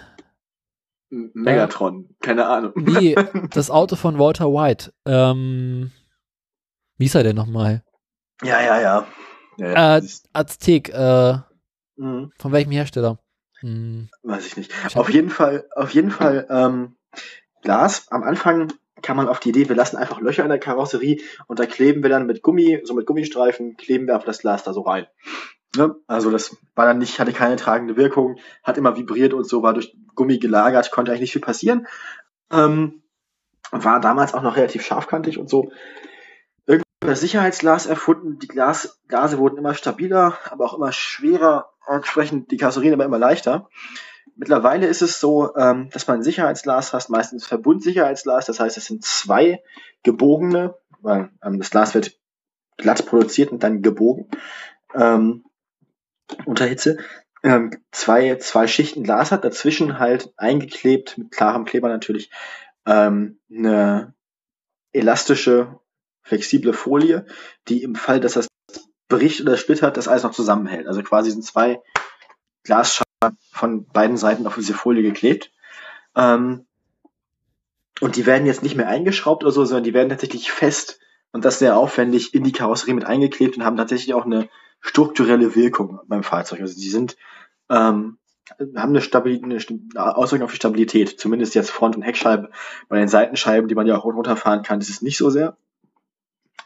Megatron, 1.10 2.16
keine 2.20 2.46
Ahnung. 2.46 2.72
nee, 2.74 3.14
das 3.50 3.70
Auto 3.70 3.96
von 3.96 4.18
Walter 4.18 4.46
White. 4.46 4.92
Ähm, 5.04 5.92
wie 6.98 7.04
ist 7.04 7.14
er 7.14 7.22
denn 7.22 7.36
nochmal? 7.36 7.84
Ja, 8.42 8.60
ja, 8.60 8.80
ja. 8.80 9.06
ja, 9.58 9.66
ja 9.68 9.98
Äh, 9.98 10.02
Aztek, 10.32 10.88
äh, 10.88 11.38
mh, 11.96 12.30
von 12.36 12.52
welchem 12.52 12.72
Hersteller? 12.72 13.18
Hm, 13.60 14.08
weiß 14.22 14.46
ich 14.46 14.56
nicht. 14.56 14.72
Ich 14.88 14.96
Auf 14.96 15.10
jeden 15.10 15.30
Fall, 15.30 15.68
auf 15.74 15.90
jeden 15.92 16.10
Fall, 16.10 16.46
ähm, 16.50 16.96
Glas. 17.62 18.08
Am 18.10 18.22
Anfang 18.22 18.72
kam 19.02 19.16
man 19.16 19.28
auf 19.28 19.40
die 19.40 19.50
Idee, 19.50 19.68
wir 19.68 19.76
lassen 19.76 19.96
einfach 19.96 20.20
Löcher 20.20 20.42
in 20.42 20.48
der 20.48 20.58
Karosserie 20.58 21.20
und 21.46 21.58
da 21.58 21.66
kleben 21.66 22.02
wir 22.02 22.10
dann 22.10 22.26
mit 22.26 22.42
Gummi, 22.42 22.80
so 22.84 22.94
mit 22.94 23.06
Gummistreifen, 23.06 23.76
kleben 23.76 24.06
wir 24.06 24.14
einfach 24.14 24.26
das 24.26 24.38
Glas 24.38 24.62
da 24.62 24.72
so 24.72 24.82
rein. 24.82 25.06
Ne? 25.76 25.94
Also 26.06 26.30
das 26.30 26.56
war 26.74 26.86
dann 26.86 26.98
nicht, 26.98 27.20
hatte 27.20 27.32
keine 27.32 27.56
tragende 27.56 27.96
Wirkung, 27.96 28.38
hat 28.62 28.78
immer 28.78 28.96
vibriert 28.96 29.34
und 29.34 29.46
so, 29.46 29.62
war 29.62 29.74
durch 29.74 29.96
Gummi 30.14 30.38
gelagert, 30.38 30.90
konnte 30.90 31.10
eigentlich 31.10 31.22
nicht 31.22 31.32
viel 31.32 31.42
passieren. 31.42 31.86
Ähm, 32.50 33.02
war 33.70 34.00
damals 34.00 34.32
auch 34.32 34.42
noch 34.42 34.56
relativ 34.56 34.84
scharfkantig 34.84 35.38
und 35.38 35.50
so. 35.50 35.70
Irgendwann 36.66 36.84
das 37.00 37.20
Sicherheitsglas 37.20 37.86
erfunden, 37.86 38.38
die 38.38 38.48
Glas, 38.48 39.00
Glase 39.08 39.38
wurden 39.38 39.58
immer 39.58 39.74
stabiler, 39.74 40.38
aber 40.50 40.64
auch 40.64 40.74
immer 40.74 40.92
schwerer, 40.92 41.70
entsprechend 41.86 42.50
die 42.50 42.56
Karosserien 42.56 42.94
aber 42.94 43.04
immer 43.04 43.18
leichter. 43.18 43.68
Mittlerweile 44.36 44.86
ist 44.86 45.00
es 45.00 45.18
so, 45.18 45.56
ähm, 45.56 45.88
dass 45.90 46.06
man 46.06 46.22
Sicherheitsglas 46.22 46.92
hast, 46.92 47.08
meistens 47.08 47.46
Verbundsicherheitsglas, 47.46 48.46
das 48.46 48.60
heißt, 48.60 48.76
es 48.76 48.84
sind 48.84 49.02
zwei 49.02 49.62
gebogene, 50.02 50.74
weil 51.00 51.30
ähm, 51.42 51.58
das 51.58 51.70
Glas 51.70 51.94
wird 51.94 52.18
glatt 52.76 53.06
produziert 53.06 53.50
und 53.50 53.62
dann 53.62 53.80
gebogen 53.80 54.28
ähm, 54.94 55.44
unter 56.44 56.66
Hitze. 56.66 56.98
Ähm, 57.42 57.70
zwei, 57.92 58.36
zwei 58.36 58.66
Schichten 58.66 59.04
Glas 59.04 59.32
hat, 59.32 59.44
dazwischen 59.44 59.98
halt 59.98 60.32
eingeklebt, 60.36 61.16
mit 61.16 61.30
klarem 61.30 61.64
Kleber 61.64 61.88
natürlich, 61.88 62.30
ähm, 62.84 63.38
eine 63.50 64.14
elastische, 64.92 65.78
flexible 66.22 66.72
Folie, 66.74 67.24
die 67.68 67.82
im 67.82 67.94
Fall, 67.94 68.20
dass 68.20 68.34
das 68.34 68.48
bricht 69.08 69.40
oder 69.40 69.56
splittert, 69.56 69.96
das 69.96 70.08
alles 70.08 70.24
noch 70.24 70.32
zusammenhält. 70.32 70.88
Also 70.88 71.02
quasi 71.02 71.30
sind 71.30 71.44
zwei 71.44 71.80
Glasscheiben 72.64 73.05
von 73.50 73.86
beiden 73.86 74.16
Seiten 74.16 74.46
auf 74.46 74.56
diese 74.56 74.74
Folie 74.74 75.02
geklebt. 75.02 75.52
Ähm, 76.14 76.66
und 78.00 78.16
die 78.16 78.26
werden 78.26 78.46
jetzt 78.46 78.62
nicht 78.62 78.76
mehr 78.76 78.88
eingeschraubt 78.88 79.42
oder 79.42 79.52
so, 79.52 79.64
sondern 79.64 79.84
die 79.84 79.94
werden 79.94 80.10
tatsächlich 80.10 80.50
fest 80.52 81.00
und 81.32 81.44
das 81.44 81.58
sehr 81.58 81.76
aufwendig 81.76 82.34
in 82.34 82.44
die 82.44 82.52
Karosserie 82.52 82.94
mit 82.94 83.04
eingeklebt 83.04 83.56
und 83.56 83.64
haben 83.64 83.76
tatsächlich 83.76 84.14
auch 84.14 84.26
eine 84.26 84.48
strukturelle 84.80 85.54
Wirkung 85.54 86.00
beim 86.06 86.22
Fahrzeug. 86.22 86.60
Also 86.60 86.74
die 86.74 86.88
sind 86.88 87.16
ähm, 87.70 88.18
haben 88.58 88.90
eine, 88.90 89.00
Stabil 89.00 89.42
eine 89.42 89.58
Auswirkung 90.16 90.44
auf 90.44 90.52
die 90.52 90.56
Stabilität. 90.56 91.18
Zumindest 91.18 91.54
jetzt 91.54 91.70
Front- 91.70 91.96
und 91.96 92.02
Heckscheibe. 92.02 92.50
Bei 92.88 92.98
den 92.98 93.08
Seitenscheiben, 93.08 93.68
die 93.68 93.74
man 93.74 93.86
ja 93.86 93.96
auch 93.96 94.04
runterfahren 94.04 94.62
kann, 94.62 94.80
ist 94.80 94.90
es 94.90 95.02
nicht 95.02 95.16
so 95.16 95.30
sehr 95.30 95.56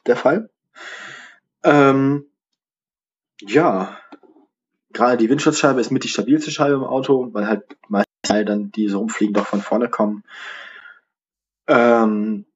der 0.07 0.17
Fall. 0.17 0.51
Ähm, 1.63 2.27
ja, 3.41 3.99
gerade 4.93 5.17
die 5.17 5.29
Windschutzscheibe 5.29 5.81
ist 5.81 5.91
mit 5.91 6.05
die 6.05 6.09
stabilste 6.09 6.51
Scheibe 6.51 6.75
im 6.75 6.85
Auto, 6.85 7.29
weil 7.33 7.47
halt 7.47 7.65
meistens 7.89 8.07
dann 8.29 8.71
die 8.71 8.89
so 8.89 8.99
rumfliegen 8.99 9.35
doch 9.35 9.47
von 9.47 9.61
vorne 9.61 9.89
kommen. 9.89 10.25
Ähm, 11.67 12.47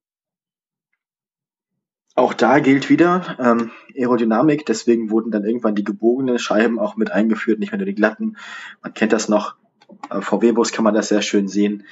auch 2.17 2.33
da 2.33 2.61
gilt 2.61 2.91
wieder 2.91 3.37
ähm, 3.41 3.71
Aerodynamik, 3.97 4.67
deswegen 4.67 5.11
wurden 5.11 5.33
dann 5.33 5.45
irgendwann 5.45 5.75
die 5.75 5.85
gebogenen 5.85 6.39
Scheiben 6.39 6.79
auch 6.79 6.97
mit 6.97 7.11
eingeführt, 7.11 7.59
nicht 7.59 7.73
mehr 7.73 7.79
nur 7.79 7.87
die 7.87 7.95
glatten. 7.95 8.37
Man 8.83 8.95
kennt 8.95 9.13
das 9.13 9.29
noch, 9.29 9.57
äh, 10.11 10.21
VW-Bus 10.21 10.73
kann 10.73 10.85
man 10.85 10.95
das 10.95 11.09
sehr 11.09 11.23
schön 11.23 11.49
sehen. 11.49 11.85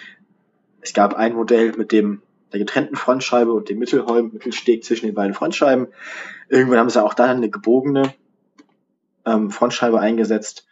Es 0.80 0.92
gab 0.92 1.14
ein 1.14 1.34
Modell 1.34 1.72
mit 1.76 1.90
dem 1.92 2.22
der 2.52 2.60
getrennten 2.60 2.96
Frontscheibe 2.96 3.52
und 3.52 3.68
dem 3.68 3.78
Mittelholm, 3.78 4.30
Mittelsteg 4.32 4.84
zwischen 4.84 5.06
den 5.06 5.14
beiden 5.14 5.34
Frontscheiben. 5.34 5.88
Irgendwann 6.48 6.78
haben 6.78 6.90
sie 6.90 7.02
auch 7.02 7.14
da 7.14 7.24
eine 7.24 7.48
gebogene 7.48 8.12
ähm, 9.26 9.50
Frontscheibe 9.50 10.00
eingesetzt. 10.00 10.66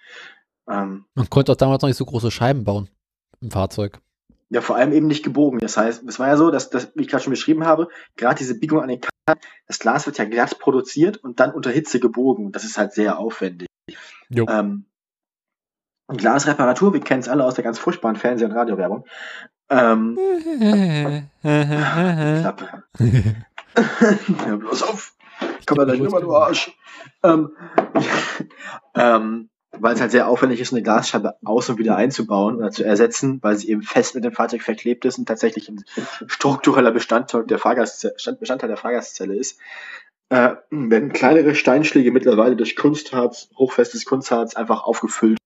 Ähm, 0.68 1.04
Man 1.14 1.30
konnte 1.30 1.52
auch 1.52 1.56
damals 1.56 1.82
noch 1.82 1.88
nicht 1.88 1.96
so 1.96 2.04
große 2.04 2.30
Scheiben 2.30 2.64
bauen 2.64 2.88
im 3.40 3.50
Fahrzeug. 3.50 4.00
Ja, 4.50 4.60
vor 4.60 4.76
allem 4.76 4.92
eben 4.92 5.06
nicht 5.06 5.24
gebogen. 5.24 5.60
Das 5.60 5.76
heißt, 5.76 6.02
es 6.08 6.18
war 6.18 6.28
ja 6.28 6.36
so, 6.36 6.50
dass, 6.50 6.70
dass 6.70 6.94
wie 6.96 7.02
ich 7.02 7.08
gerade 7.08 7.22
schon 7.22 7.30
beschrieben 7.30 7.64
habe, 7.64 7.88
gerade 8.16 8.36
diese 8.36 8.58
Biegung 8.58 8.82
an 8.82 8.88
den 8.88 9.00
Kanten, 9.00 9.46
das 9.66 9.78
Glas 9.78 10.06
wird 10.06 10.18
ja 10.18 10.24
glatt 10.24 10.58
produziert 10.58 11.18
und 11.18 11.38
dann 11.38 11.52
unter 11.52 11.70
Hitze 11.70 12.00
gebogen. 12.00 12.50
Das 12.50 12.64
ist 12.64 12.76
halt 12.76 12.92
sehr 12.92 13.18
aufwendig. 13.18 13.68
Ähm, 14.30 14.86
Glasreparatur, 16.08 16.92
wir 16.92 17.00
kennen 17.00 17.20
es 17.20 17.28
alle 17.28 17.44
aus 17.44 17.54
der 17.54 17.62
ganz 17.62 17.78
furchtbaren 17.78 18.16
Fernseh- 18.16 18.44
und 18.44 18.52
Radiowerbung. 18.52 19.04
Ähm, 19.68 20.18
Klappe. 21.42 22.82
ja, 24.46 24.56
bloß 24.56 24.82
auf. 24.82 25.14
Komm 25.66 25.76
mal 25.76 25.86
da 25.86 25.92
rüber, 25.92 26.20
du 26.20 26.34
Arsch. 26.34 26.76
Ähm, 27.22 27.50
ähm, 28.94 29.50
weil 29.72 29.94
es 29.94 30.00
halt 30.00 30.10
sehr 30.10 30.28
aufwendig 30.28 30.60
ist, 30.60 30.72
eine 30.72 30.82
Glasscheibe 30.82 31.36
aus 31.44 31.68
und 31.68 31.78
wieder 31.78 31.96
einzubauen 31.96 32.56
oder 32.56 32.70
zu 32.70 32.84
ersetzen, 32.84 33.38
weil 33.42 33.56
sie 33.56 33.70
eben 33.70 33.82
fest 33.82 34.14
mit 34.14 34.24
dem 34.24 34.32
Fahrzeug 34.32 34.62
verklebt 34.62 35.04
ist 35.04 35.18
und 35.18 35.26
tatsächlich 35.26 35.68
ein 35.68 35.84
struktureller 36.26 36.90
Bestandteil 36.90 37.44
der, 37.44 37.58
Fahrgastzelle, 37.58 38.14
Bestandteil 38.38 38.68
der 38.68 38.76
Fahrgastzelle 38.76 39.36
ist. 39.36 39.58
Äh, 40.28 40.56
werden 40.70 41.12
kleinere 41.12 41.54
Steinschläge 41.54 42.12
mittlerweile 42.12 42.56
durch 42.56 42.76
Kunstharz, 42.76 43.48
hochfestes 43.56 44.04
Kunstharz 44.04 44.54
einfach 44.54 44.84
aufgefüllt, 44.84 45.38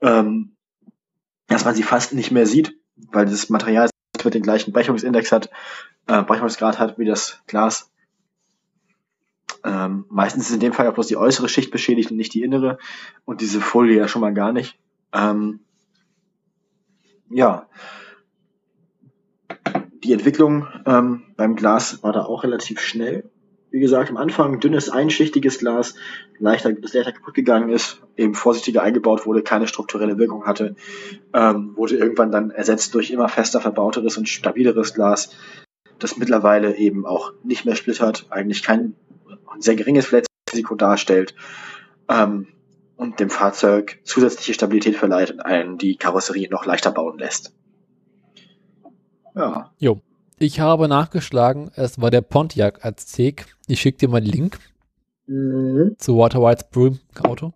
ähm, 0.00 0.56
dass 1.46 1.64
man 1.64 1.74
sie 1.74 1.82
fast 1.82 2.14
nicht 2.14 2.30
mehr 2.30 2.46
sieht, 2.46 2.78
weil 2.96 3.26
das 3.26 3.50
Material 3.50 3.90
mit 4.24 4.34
den 4.34 4.42
gleichen 4.42 4.72
Brechungsindex 4.72 5.32
hat, 5.32 5.50
äh, 6.06 6.22
Brechungsgrad 6.22 6.78
hat 6.78 6.98
wie 6.98 7.04
das 7.04 7.42
Glas. 7.46 7.90
Ähm, 9.64 10.04
meistens 10.10 10.48
ist 10.48 10.54
in 10.54 10.60
dem 10.60 10.72
Fall 10.72 10.86
auch 10.88 10.94
bloß 10.94 11.06
die 11.06 11.16
äußere 11.16 11.48
Schicht 11.48 11.70
beschädigt 11.70 12.10
und 12.10 12.16
nicht 12.16 12.34
die 12.34 12.42
innere. 12.42 12.78
Und 13.24 13.40
diese 13.40 13.60
Folie 13.60 13.96
ja 13.96 14.08
schon 14.08 14.20
mal 14.20 14.34
gar 14.34 14.52
nicht. 14.52 14.78
Ähm, 15.12 15.60
ja. 17.30 17.66
Die 20.04 20.12
Entwicklung 20.12 20.68
ähm, 20.84 21.22
beim 21.36 21.56
Glas 21.56 22.02
war 22.02 22.12
da 22.12 22.24
auch 22.24 22.44
relativ 22.44 22.80
schnell. 22.80 23.30
Wie 23.70 23.80
gesagt, 23.80 24.10
am 24.10 24.18
Anfang 24.18 24.60
dünnes, 24.60 24.88
einschichtiges 24.88 25.58
Glas, 25.58 25.96
leichter, 26.38 26.72
das 26.74 26.92
leichter 26.92 27.10
kaputt 27.10 27.34
gegangen 27.34 27.70
ist, 27.70 28.02
eben 28.16 28.34
vorsichtiger 28.34 28.82
eingebaut 28.82 29.26
wurde, 29.26 29.42
keine 29.42 29.66
strukturelle 29.66 30.16
Wirkung 30.16 30.46
hatte, 30.46 30.76
ähm, 31.32 31.72
wurde 31.74 31.96
irgendwann 31.96 32.30
dann 32.30 32.50
ersetzt 32.50 32.94
durch 32.94 33.10
immer 33.10 33.28
fester 33.28 33.60
verbauteres 33.60 34.16
und 34.16 34.28
stabileres 34.28 34.94
Glas, 34.94 35.30
das 35.98 36.16
mittlerweile 36.16 36.76
eben 36.76 37.04
auch 37.04 37.32
nicht 37.42 37.64
mehr 37.64 37.74
splittert, 37.74 38.26
eigentlich 38.30 38.62
kein 38.62 38.94
ein 39.54 39.62
sehr 39.62 39.76
geringes 39.76 40.06
Verletzungsrisiko 40.06 40.74
darstellt 40.74 41.34
ähm, 42.08 42.48
und 42.96 43.20
dem 43.20 43.30
Fahrzeug 43.30 44.00
zusätzliche 44.04 44.54
Stabilität 44.54 44.96
verleiht 44.96 45.30
und 45.30 45.40
einen 45.40 45.78
die 45.78 45.96
Karosserie 45.96 46.48
noch 46.50 46.66
leichter 46.66 46.92
bauen 46.92 47.18
lässt. 47.18 47.52
Ja. 49.34 49.72
Jo. 49.78 50.00
Ich 50.38 50.60
habe 50.60 50.88
nachgeschlagen, 50.88 51.70
es 51.76 52.00
war 52.00 52.10
der 52.10 52.20
Pontiac 52.20 52.84
Aztek. 52.84 53.46
Ich 53.68 53.80
schicke 53.80 53.98
dir 53.98 54.08
mal 54.08 54.20
den 54.20 54.32
Link 54.32 54.58
mhm. 55.26 55.94
zu 55.98 56.18
Walter 56.18 56.40
Whites 56.40 56.66
Auto. 57.22 57.52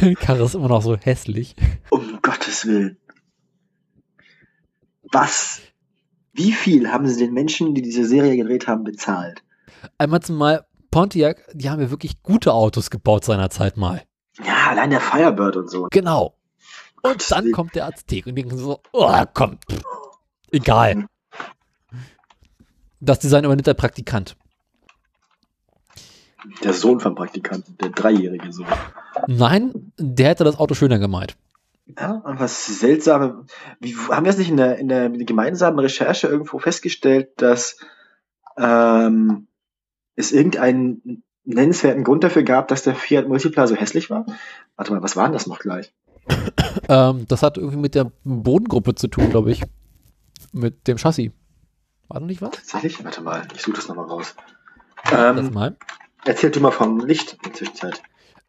Die 0.00 0.14
Karre 0.14 0.44
ist 0.44 0.54
immer 0.54 0.68
noch 0.68 0.82
so 0.82 0.96
hässlich. 0.96 1.56
Um 1.90 2.20
Gottes 2.22 2.66
Willen. 2.66 2.98
Was 5.12 5.60
wie 6.40 6.52
viel 6.52 6.90
haben 6.90 7.06
sie 7.06 7.22
den 7.22 7.34
Menschen, 7.34 7.74
die 7.74 7.82
diese 7.82 8.06
Serie 8.06 8.34
gedreht 8.36 8.66
haben, 8.66 8.82
bezahlt? 8.82 9.42
Einmal 9.98 10.20
zumal 10.20 10.64
Pontiac, 10.90 11.44
die 11.52 11.68
haben 11.68 11.82
ja 11.82 11.90
wirklich 11.90 12.22
gute 12.22 12.54
Autos 12.54 12.90
gebaut 12.90 13.24
seinerzeit 13.24 13.76
mal. 13.76 14.02
Ja, 14.42 14.70
allein 14.70 14.88
der 14.88 15.00
Firebird 15.00 15.56
und 15.56 15.70
so. 15.70 15.88
Genau. 15.90 16.34
Und 17.02 17.30
dann 17.30 17.52
kommt 17.52 17.74
der 17.74 17.86
Aztek 17.86 18.26
und 18.26 18.36
denken 18.36 18.56
so, 18.56 18.80
oh, 18.92 19.22
komm, 19.34 19.58
pff, 19.70 19.82
egal. 20.50 21.06
Das 23.00 23.18
Design 23.18 23.44
übernimmt 23.44 23.66
der 23.66 23.74
Praktikant. 23.74 24.36
Der 26.64 26.72
Sohn 26.72 27.00
vom 27.00 27.14
Praktikanten, 27.14 27.76
der 27.78 27.90
dreijährige 27.90 28.50
Sohn. 28.50 28.66
Nein, 29.26 29.92
der 29.98 30.30
hätte 30.30 30.44
das 30.44 30.58
Auto 30.58 30.74
schöner 30.74 30.98
gemeint. 30.98 31.36
Ja, 31.98 32.22
was 32.24 32.80
seltsame, 32.80 33.46
wie, 33.80 33.94
haben 33.96 34.24
wir 34.24 34.30
es 34.30 34.38
nicht 34.38 34.50
in 34.50 34.56
der, 34.56 34.78
in 34.78 34.88
der 34.88 35.08
gemeinsamen 35.10 35.78
Recherche 35.78 36.26
irgendwo 36.26 36.58
festgestellt, 36.58 37.30
dass 37.36 37.78
ähm, 38.58 39.48
es 40.16 40.32
irgendeinen 40.32 41.22
nennenswerten 41.44 42.04
Grund 42.04 42.24
dafür 42.24 42.42
gab, 42.42 42.68
dass 42.68 42.82
der 42.82 42.94
Fiat 42.94 43.28
Multipla 43.28 43.66
so 43.66 43.74
hässlich 43.74 44.10
war? 44.10 44.26
Warte 44.76 44.92
mal, 44.92 45.02
was 45.02 45.16
war 45.16 45.24
denn 45.24 45.32
das 45.32 45.46
noch 45.46 45.58
gleich? 45.58 45.92
ähm, 46.88 47.26
das 47.28 47.42
hat 47.42 47.56
irgendwie 47.56 47.78
mit 47.78 47.94
der 47.94 48.12
Bodengruppe 48.24 48.94
zu 48.94 49.08
tun, 49.08 49.30
glaube 49.30 49.50
ich. 49.50 49.62
Mit 50.52 50.86
dem 50.88 50.98
Chassis. 50.98 51.32
War 52.08 52.20
noch 52.20 52.26
nicht 52.26 52.42
was? 52.42 52.50
Tatsächlich? 52.50 53.04
Warte 53.04 53.22
mal, 53.22 53.46
ich 53.54 53.62
suche 53.62 53.76
das 53.76 53.88
nochmal 53.88 54.06
raus. 54.06 54.34
Ähm, 55.12 55.36
das 55.36 55.50
mal. 55.50 55.76
Erzähl 56.24 56.50
du 56.50 56.60
mal 56.60 56.70
vom 56.70 57.00
Licht 57.06 57.34
in 57.34 57.38
der 57.44 57.52
Zwischenzeit. 57.54 58.02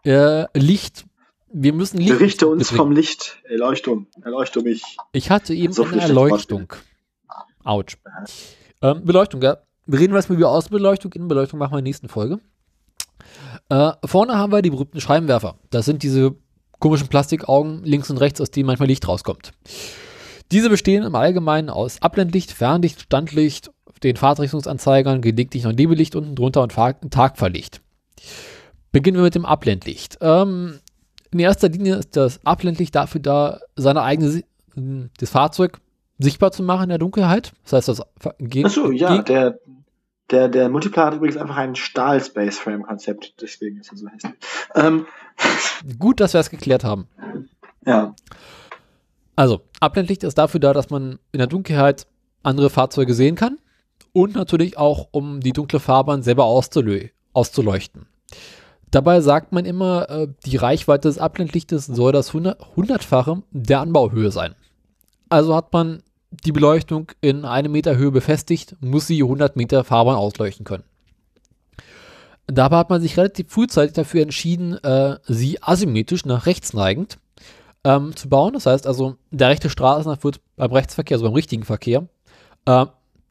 Äh, 0.03 0.45
Licht 0.57 1.05
wir 1.53 1.73
müssen 1.73 1.97
Licht. 1.97 2.09
Berichte 2.09 2.47
uns 2.47 2.63
betrinken. 2.63 2.77
vom 2.77 2.91
Licht. 2.91 3.37
Erleuchtung. 3.43 4.07
Erleuchtung 4.21 4.63
mich. 4.63 4.97
Ich 5.11 5.29
hatte 5.29 5.53
eben 5.53 5.73
so 5.73 5.83
eine 5.83 6.01
Erleuchtung. 6.01 6.73
Autsch. 7.63 7.97
Ähm, 8.81 9.05
Beleuchtung, 9.05 9.41
ja. 9.41 9.57
Wir 9.85 9.99
reden 9.99 10.13
was 10.13 10.29
über 10.29 10.49
Außenbeleuchtung. 10.49 11.13
Innenbeleuchtung 11.13 11.59
machen 11.59 11.73
wir 11.73 11.79
in 11.79 11.85
der 11.85 11.89
nächsten 11.89 12.09
Folge. 12.09 12.39
Äh, 13.69 13.91
vorne 14.05 14.37
haben 14.37 14.51
wir 14.51 14.61
die 14.61 14.69
berühmten 14.69 15.01
Scheibenwerfer. 15.01 15.57
Das 15.69 15.85
sind 15.85 16.03
diese 16.03 16.35
komischen 16.79 17.07
Plastikaugen 17.07 17.83
links 17.83 18.09
und 18.09 18.17
rechts, 18.17 18.41
aus 18.41 18.51
denen 18.51 18.67
manchmal 18.67 18.87
Licht 18.87 19.07
rauskommt. 19.07 19.51
Diese 20.51 20.69
bestehen 20.69 21.03
im 21.03 21.15
Allgemeinen 21.15 21.69
aus 21.69 22.01
Abblendlicht, 22.01 22.51
Fernlicht, 22.51 23.01
Standlicht, 23.01 23.71
den 24.03 24.17
Fahrtrichtungsanzeigern, 24.17 25.21
Gelegentlich 25.21 25.63
noch 25.63 25.73
Nebellicht 25.73 26.15
unten 26.15 26.35
drunter 26.35 26.63
und 26.63 26.73
Tagfahrlicht. 26.73 27.81
Beginnen 28.91 29.17
wir 29.17 29.23
mit 29.23 29.35
dem 29.35 29.45
Abblendlicht. 29.45 30.17
Ähm, 30.21 30.79
in 31.31 31.39
erster 31.39 31.69
Linie 31.69 31.95
ist 31.95 32.15
das 32.15 32.39
Abblendlicht 32.45 32.93
dafür 32.95 33.21
da, 33.21 33.59
seine 33.75 34.01
eigene, 34.01 34.43
das 35.17 35.29
Fahrzeug 35.29 35.79
sichtbar 36.19 36.51
zu 36.51 36.63
machen 36.63 36.83
in 36.83 36.89
der 36.89 36.97
Dunkelheit. 36.97 37.53
Das 37.63 37.73
heißt, 37.73 37.87
das 37.87 38.01
geht. 38.39 38.65
Achso, 38.65 38.91
ja, 38.91 39.21
der, 39.21 39.59
der, 40.29 40.49
der 40.49 40.69
Multiplar 40.69 41.07
hat 41.07 41.15
übrigens 41.15 41.37
einfach 41.37 41.57
ein 41.57 41.75
Stahl-Space-Frame-Konzept, 41.75 43.41
deswegen 43.41 43.79
ist 43.79 43.91
er 43.91 43.97
so 43.97 44.07
hässlich. 44.07 44.33
Ähm. 44.75 45.05
Gut, 45.99 46.19
dass 46.19 46.33
wir 46.33 46.39
es 46.39 46.49
geklärt 46.49 46.83
haben. 46.83 47.07
Ja. 47.85 48.13
Also, 49.35 49.61
Abblendlicht 49.79 50.23
ist 50.23 50.37
dafür 50.37 50.59
da, 50.59 50.73
dass 50.73 50.89
man 50.89 51.17
in 51.31 51.39
der 51.39 51.47
Dunkelheit 51.47 52.05
andere 52.43 52.69
Fahrzeuge 52.69 53.13
sehen 53.13 53.35
kann 53.35 53.57
und 54.13 54.35
natürlich 54.35 54.77
auch, 54.77 55.07
um 55.11 55.39
die 55.39 55.53
dunkle 55.53 55.79
Fahrbahn 55.79 56.21
selber 56.21 56.45
auszuleuchten. 56.45 58.07
Dabei 58.91 59.21
sagt 59.21 59.53
man 59.53 59.65
immer, 59.65 60.09
äh, 60.09 60.27
die 60.45 60.57
Reichweite 60.57 61.07
des 61.07 61.17
Abblendlichtes 61.17 61.85
soll 61.85 62.11
das 62.11 62.33
hundertfache 62.33 63.41
der 63.51 63.79
Anbauhöhe 63.79 64.31
sein. 64.31 64.53
Also 65.29 65.55
hat 65.55 65.71
man 65.71 66.03
die 66.29 66.51
Beleuchtung 66.51 67.11
in 67.21 67.45
einem 67.45 67.71
Meter 67.71 67.95
Höhe 67.95 68.11
befestigt, 68.11 68.75
muss 68.81 69.07
sie 69.07 69.23
100 69.23 69.55
Meter 69.55 69.83
Fahrbahn 69.85 70.17
ausleuchten 70.17 70.65
können. 70.65 70.83
Dabei 72.47 72.77
hat 72.77 72.89
man 72.89 73.01
sich 73.01 73.15
relativ 73.15 73.49
frühzeitig 73.49 73.93
dafür 73.93 74.23
entschieden, 74.23 74.73
äh, 74.83 75.17
sie 75.25 75.61
asymmetrisch 75.61 76.25
nach 76.25 76.45
rechts 76.45 76.73
neigend 76.73 77.17
ähm, 77.85 78.13
zu 78.15 78.27
bauen. 78.27 78.53
Das 78.53 78.65
heißt 78.65 78.87
also, 78.87 79.15
der 79.29 79.49
rechte 79.49 79.69
Straßenrand 79.69 80.23
wird 80.23 80.41
beim 80.57 80.71
Rechtsverkehr, 80.71 81.15
also 81.15 81.25
beim 81.25 81.33
richtigen 81.33 81.63
Verkehr, 81.63 82.07
äh, 82.65 82.85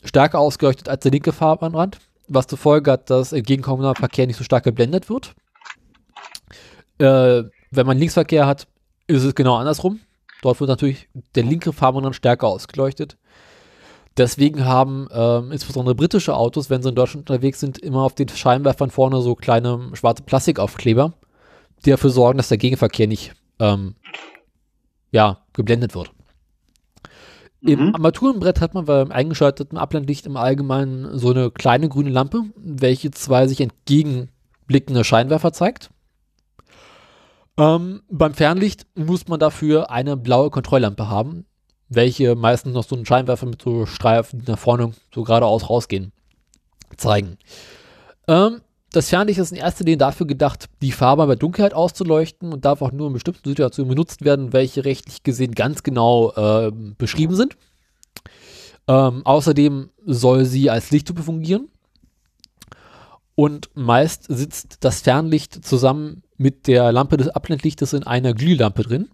stärker 0.05 0.39
ausgeleuchtet 0.39 0.89
als 0.89 1.03
der 1.03 1.13
linke 1.13 1.33
Fahrbahnrand, 1.33 1.99
was 2.29 2.47
zur 2.47 2.57
Folge 2.57 2.93
hat, 2.93 3.11
dass 3.11 3.35
entgegenkommender 3.35 3.95
Verkehr 3.95 4.27
nicht 4.27 4.37
so 4.37 4.45
stark 4.45 4.65
geblendet 4.65 5.11
wird. 5.11 5.35
Äh, 6.99 7.45
wenn 7.71 7.87
man 7.87 7.99
Linksverkehr 7.99 8.47
hat, 8.47 8.67
ist 9.07 9.25
es 9.25 9.35
genau 9.35 9.57
andersrum. 9.57 10.01
Dort 10.43 10.61
wird 10.61 10.69
natürlich 10.69 11.09
der 11.35 11.45
linke 11.45 11.73
Fahrmann 11.73 12.05
dann 12.05 12.13
stärker 12.15 12.47
ausgeleuchtet. 12.47 13.17
Deswegen 14.17 14.65
haben 14.65 15.09
ähm, 15.13 15.53
insbesondere 15.53 15.95
britische 15.95 16.35
Autos, 16.35 16.69
wenn 16.69 16.83
sie 16.83 16.89
in 16.89 16.95
Deutschland 16.95 17.31
unterwegs 17.31 17.61
sind, 17.61 17.79
immer 17.79 18.03
auf 18.03 18.15
den 18.15 18.29
Scheinwerfern 18.29 18.91
vorne 18.91 19.21
so 19.23 19.35
kleine 19.35 19.91
schwarze 19.95 20.23
Plastikaufkleber, 20.23 21.15
die 21.85 21.91
dafür 21.91 22.11
sorgen, 22.11 22.37
dass 22.37 22.49
der 22.49 22.59
Gegenverkehr 22.59 23.07
nicht 23.07 23.33
ähm, 23.61 23.95
ja, 25.13 25.39
geblendet 25.53 25.95
wird. 25.95 26.13
Im 27.63 27.89
Mhm. 27.89 27.95
Armaturenbrett 27.95 28.61
hat 28.61 28.75
man 28.75 28.87
beim 28.87 29.13
eingeschalteten 29.13 29.77
Abblendlicht 29.77 30.27
im 30.27 30.37
Allgemeinen 30.37 31.19
so 31.19 31.31
eine 31.31 31.51
kleine 31.51 31.89
grüne 31.89 32.11
Lampe, 32.11 32.45
welche 32.57 33.11
zwei 33.11 33.47
sich 33.47 33.61
entgegenblickende 33.61 35.05
Scheinwerfer 35.05 35.53
zeigt. 35.53 35.91
Ähm, 37.61 38.01
beim 38.09 38.33
Fernlicht 38.33 38.87
muss 38.95 39.29
man 39.29 39.39
dafür 39.39 39.91
eine 39.91 40.17
blaue 40.17 40.49
Kontrolllampe 40.49 41.11
haben, 41.11 41.45
welche 41.91 42.35
meistens 42.35 42.73
noch 42.73 42.85
so 42.85 42.97
einen 42.97 43.05
Scheinwerfer 43.05 43.45
mit 43.45 43.61
so 43.61 43.85
Streifen, 43.85 44.41
die 44.41 44.51
nach 44.51 44.59
vorne 44.59 44.93
so 45.15 45.25
geradeaus 45.25 45.69
rausgehen, 45.69 46.11
zeigen. 46.97 47.37
Ähm, 48.29 48.63
das 48.93 49.11
Fernlicht 49.11 49.39
ist 49.39 49.53
in 49.53 49.59
erster 49.59 49.85
Linie 49.85 49.99
dafür 49.99 50.27
gedacht, 50.27 50.71
die 50.81 50.91
Farbe 50.91 51.27
bei 51.27 51.37
Dunkelheit 51.37 51.75
auszuleuchten 51.75 52.51
und 52.51 52.65
darf 52.65 52.81
auch 52.81 52.93
nur 52.93 53.09
in 53.09 53.13
bestimmten 53.13 53.47
Situationen 53.47 53.91
benutzt 53.91 54.25
werden, 54.25 54.55
welche 54.55 54.87
rechtlich 54.87 55.23
gesehen 55.23 55.53
ganz 55.53 55.83
genau 55.83 56.33
äh, 56.33 56.73
beschrieben 56.97 57.37
sind. 57.37 57.59
Ähm, 58.89 59.21
außerdem 59.27 59.91
soll 60.07 60.47
sie 60.47 60.71
als 60.71 60.91
Lichthupe 60.91 61.23
fungieren. 61.23 61.69
Und 63.35 63.69
meist 63.75 64.25
sitzt 64.29 64.79
das 64.81 65.03
Fernlicht 65.03 65.63
zusammen 65.63 66.23
mit 66.41 66.69
der 66.69 66.91
Lampe 66.91 67.19
des 67.19 67.29
Abblendlichtes 67.29 67.93
in 67.93 68.05
einer 68.05 68.33
Glühlampe 68.33 68.83
drin. 68.83 69.11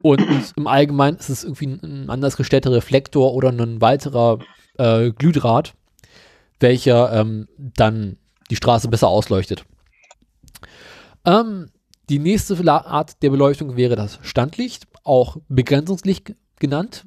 Und 0.00 0.22
im 0.56 0.66
Allgemeinen 0.66 1.18
ist 1.18 1.28
es 1.28 1.44
irgendwie 1.44 1.66
ein, 1.66 2.08
anders 2.08 2.38
gestellter 2.38 2.72
Reflektor 2.72 3.34
oder 3.34 3.50
ein 3.50 3.82
weiterer 3.82 4.38
äh, 4.78 5.10
Glühdraht, 5.10 5.74
welcher 6.60 7.12
ähm, 7.12 7.46
dann 7.58 8.16
die 8.50 8.56
Straße 8.56 8.88
besser 8.88 9.08
ausleuchtet. 9.08 9.66
Ähm, 11.26 11.66
die 12.08 12.18
nächste 12.18 12.56
Art 12.72 13.22
der 13.22 13.28
Beleuchtung 13.28 13.76
wäre 13.76 13.94
das 13.94 14.18
Standlicht, 14.22 14.86
auch 15.02 15.36
Begrenzungslicht 15.48 16.34
genannt, 16.58 17.06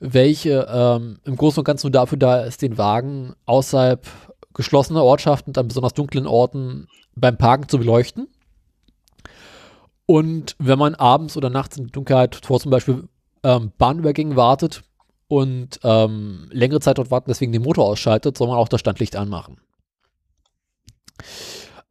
welche 0.00 0.66
ähm, 0.70 1.18
im 1.24 1.36
Großen 1.36 1.60
und 1.60 1.64
Ganzen 1.64 1.86
nur 1.86 1.92
dafür 1.92 2.18
da 2.18 2.42
ist, 2.42 2.60
den 2.60 2.76
Wagen 2.76 3.34
außerhalb 3.46 4.06
geschlossener 4.58 5.04
Ortschaften 5.04 5.56
an 5.56 5.68
besonders 5.68 5.94
dunklen 5.94 6.26
Orten 6.26 6.88
beim 7.14 7.38
Parken 7.38 7.68
zu 7.68 7.78
beleuchten. 7.78 8.26
Und 10.04 10.56
wenn 10.58 10.80
man 10.80 10.96
abends 10.96 11.36
oder 11.36 11.48
nachts 11.48 11.76
in 11.76 11.84
der 11.84 11.92
Dunkelheit 11.92 12.44
vor 12.44 12.58
zum 12.58 12.72
Beispiel 12.72 13.08
ähm, 13.44 13.72
Bahnübergängen 13.78 14.34
wartet 14.34 14.82
und 15.28 15.78
ähm, 15.84 16.48
längere 16.50 16.80
Zeit 16.80 16.98
dort 16.98 17.12
warten, 17.12 17.30
deswegen 17.30 17.52
den 17.52 17.62
Motor 17.62 17.84
ausschaltet, 17.84 18.36
soll 18.36 18.48
man 18.48 18.56
auch 18.56 18.68
das 18.68 18.80
Standlicht 18.80 19.14
anmachen. 19.14 19.60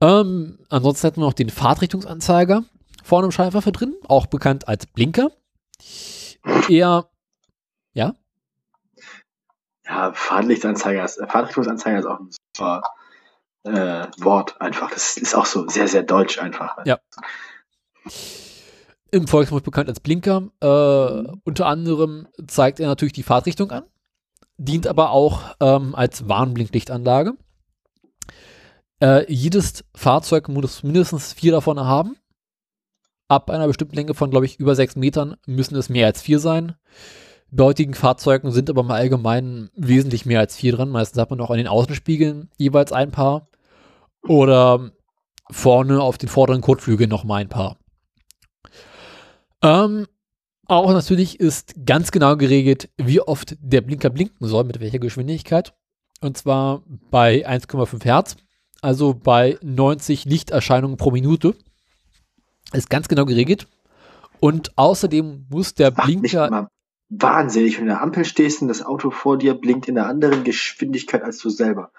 Ähm, 0.02 0.60
ansonsten 0.68 1.08
hätten 1.08 1.22
wir 1.22 1.26
noch 1.26 1.34
den 1.34 1.50
Fahrtrichtungsanzeiger 1.50 2.66
vorne 3.02 3.28
im 3.28 3.32
Scheinwerfer 3.32 3.72
drin, 3.72 3.96
auch 4.10 4.26
bekannt 4.26 4.68
als 4.68 4.88
Blinker. 4.88 5.32
Eher, 6.68 7.10
ja, 7.94 8.14
Ja, 9.88 10.12
Fahrtlichtanzeiger 10.14 11.04
ist, 11.06 11.20
Fahrtrichtungsanzeiger 11.28 12.00
ist 12.00 12.06
auch 12.06 12.20
ein 12.20 12.30
super 12.56 12.82
äh, 13.64 14.08
Wort 14.20 14.60
einfach. 14.60 14.92
Das 14.92 15.18
ist 15.18 15.36
auch 15.36 15.46
so 15.46 15.68
sehr, 15.68 15.88
sehr 15.88 16.04
deutsch 16.04 16.40
einfach. 16.40 16.78
Ja. 16.86 17.00
im 19.12 19.28
Volksmund 19.28 19.64
bekannt 19.64 19.90
als 19.90 20.00
Blinker. 20.00 20.50
Äh, 20.60 21.32
unter 21.44 21.66
anderem 21.68 22.28
zeigt 22.48 22.80
er 22.80 22.88
natürlich 22.88 23.14
die 23.14 23.24
Fahrtrichtung 23.24 23.72
an, 23.72 23.84
dient 24.58 24.88
aber 24.88 25.12
auch 25.12 25.56
ähm, 25.60 25.96
als 25.96 26.28
Warnblinklichtanlage. 26.28 27.34
Äh, 29.02 29.32
jedes 29.32 29.84
Fahrzeug 29.96 30.50
muss 30.50 30.84
mindestens 30.84 31.34
vier 31.34 31.52
davon 31.52 31.80
haben. 31.80 32.18
Ab 33.30 33.50
einer 33.50 33.68
bestimmten 33.68 33.96
Länge 33.96 34.14
von, 34.14 34.32
glaube 34.32 34.46
ich, 34.46 34.60
über 34.60 34.74
sechs 34.76 34.96
Metern 34.96 35.36
müssen 35.46 35.76
es 35.76 35.90
mehr 35.90 36.08
als 36.08 36.22
vier 36.22 36.40
sein. 36.40 36.76
Heutigen 37.58 37.94
Fahrzeugen 37.94 38.52
sind 38.52 38.70
aber 38.70 38.82
im 38.82 38.92
Allgemeinen 38.92 39.70
wesentlich 39.76 40.26
mehr 40.26 40.40
als 40.40 40.56
vier 40.56 40.74
dran. 40.74 40.90
Meistens 40.90 41.20
hat 41.20 41.30
man 41.30 41.40
auch 41.42 41.50
an 41.50 41.58
den 41.58 41.68
Außenspiegeln 41.68 42.50
jeweils 42.58 42.92
ein 42.92 43.12
paar. 43.12 43.48
Oder 44.28 44.92
vorne 45.50 46.02
auf 46.02 46.18
den 46.18 46.30
vorderen 46.30 46.62
Kotflügeln 46.62 47.10
noch 47.10 47.24
mal 47.24 47.38
ein 47.38 47.50
paar. 47.50 47.78
Ähm, 49.62 50.08
auch 50.66 50.92
natürlich 50.92 51.40
ist 51.40 51.86
ganz 51.86 52.12
genau 52.12 52.36
geregelt, 52.36 52.90
wie 52.98 53.22
oft 53.22 53.56
der 53.62 53.82
Blinker 53.82 54.10
blinken 54.10 54.48
soll, 54.48 54.66
mit 54.66 54.80
welcher 54.82 55.00
Geschwindigkeit. 55.00 55.74
Und 56.20 56.38
zwar 56.38 56.84
bei 57.10 57.48
1,5 57.48 58.04
Hertz, 58.04 58.36
also 58.82 59.14
bei 59.14 59.58
90 59.62 60.26
Lichterscheinungen 60.26 60.98
pro 60.98 61.12
Minute. 61.12 61.56
Ist 62.74 62.90
ganz 62.90 63.08
genau 63.08 63.24
geregelt. 63.24 63.68
Und 64.42 64.78
außerdem 64.78 65.46
muss 65.50 65.74
der 65.74 65.92
mich 65.92 66.32
Blinker. 66.32 66.70
Wahnsinnig, 67.10 67.78
wenn 67.78 67.86
du 67.86 67.92
in 67.92 67.96
der 67.96 68.02
Ampel 68.02 68.26
stehst 68.26 68.62
und 68.62 68.68
das 68.68 68.84
Auto 68.84 69.12
vor 69.12 69.38
dir 69.38 69.54
blinkt 69.54 69.88
in 69.88 69.98
einer 69.98 70.08
anderen 70.08 70.44
Geschwindigkeit 70.44 71.24
als 71.24 71.38
du 71.40 71.50
selber. 71.50 71.92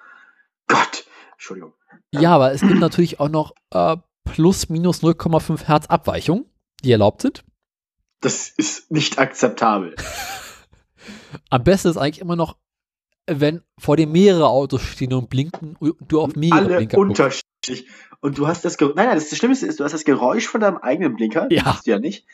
Gott, 0.67 1.07
Entschuldigung. 1.33 1.73
Ja, 2.13 2.35
aber 2.35 2.53
es 2.53 2.61
gibt 2.61 2.79
natürlich 2.79 3.21
auch 3.21 3.29
noch 3.29 3.55
äh, 3.71 3.97
plus 4.25 4.69
minus 4.69 5.03
0,5 5.03 5.65
Hertz 5.65 5.87
Abweichung, 5.87 6.47
die 6.85 6.93
erlaubt 6.93 7.23
sind. 7.23 7.45
Das 8.21 8.49
ist 8.49 8.91
nicht 8.91 9.19
akzeptabel. 9.19 9.95
Am 11.51 11.65
besten 11.65 11.89
ist 11.89 11.97
eigentlich 11.97 12.21
immer 12.21 12.37
noch, 12.37 12.57
wenn 13.27 13.63
vor 13.79 13.97
dir 13.97 14.07
mehrere 14.07 14.49
Autos 14.49 14.83
stehen 14.83 15.13
und 15.13 15.31
blinken 15.31 15.77
und 15.79 15.97
du 16.09 16.21
auf 16.21 16.35
mehrere 16.35 16.59
Alle 16.59 16.77
Blinker 16.79 16.97
guckst. 16.97 17.21
unterschiedlich. 17.21 17.89
Und 18.21 18.39
du 18.39 18.49
hast 18.49 18.65
das 18.65 18.79
Geräusch, 18.79 18.97
nein, 18.97 19.07
nein, 19.07 19.17
das, 19.17 19.29
das 19.29 19.39
Schlimmste 19.39 19.67
ist, 19.67 19.79
du 19.79 19.85
hast 19.85 19.93
das 19.93 20.05
Geräusch 20.05 20.49
von 20.49 20.61
deinem 20.61 20.79
eigenen 20.79 21.15
Blinker. 21.15 21.47
Ja. 21.51 21.63
Das 21.63 21.75
hast 21.75 21.87
du 21.87 21.93
ja 21.93 21.99
nicht. 21.99 22.27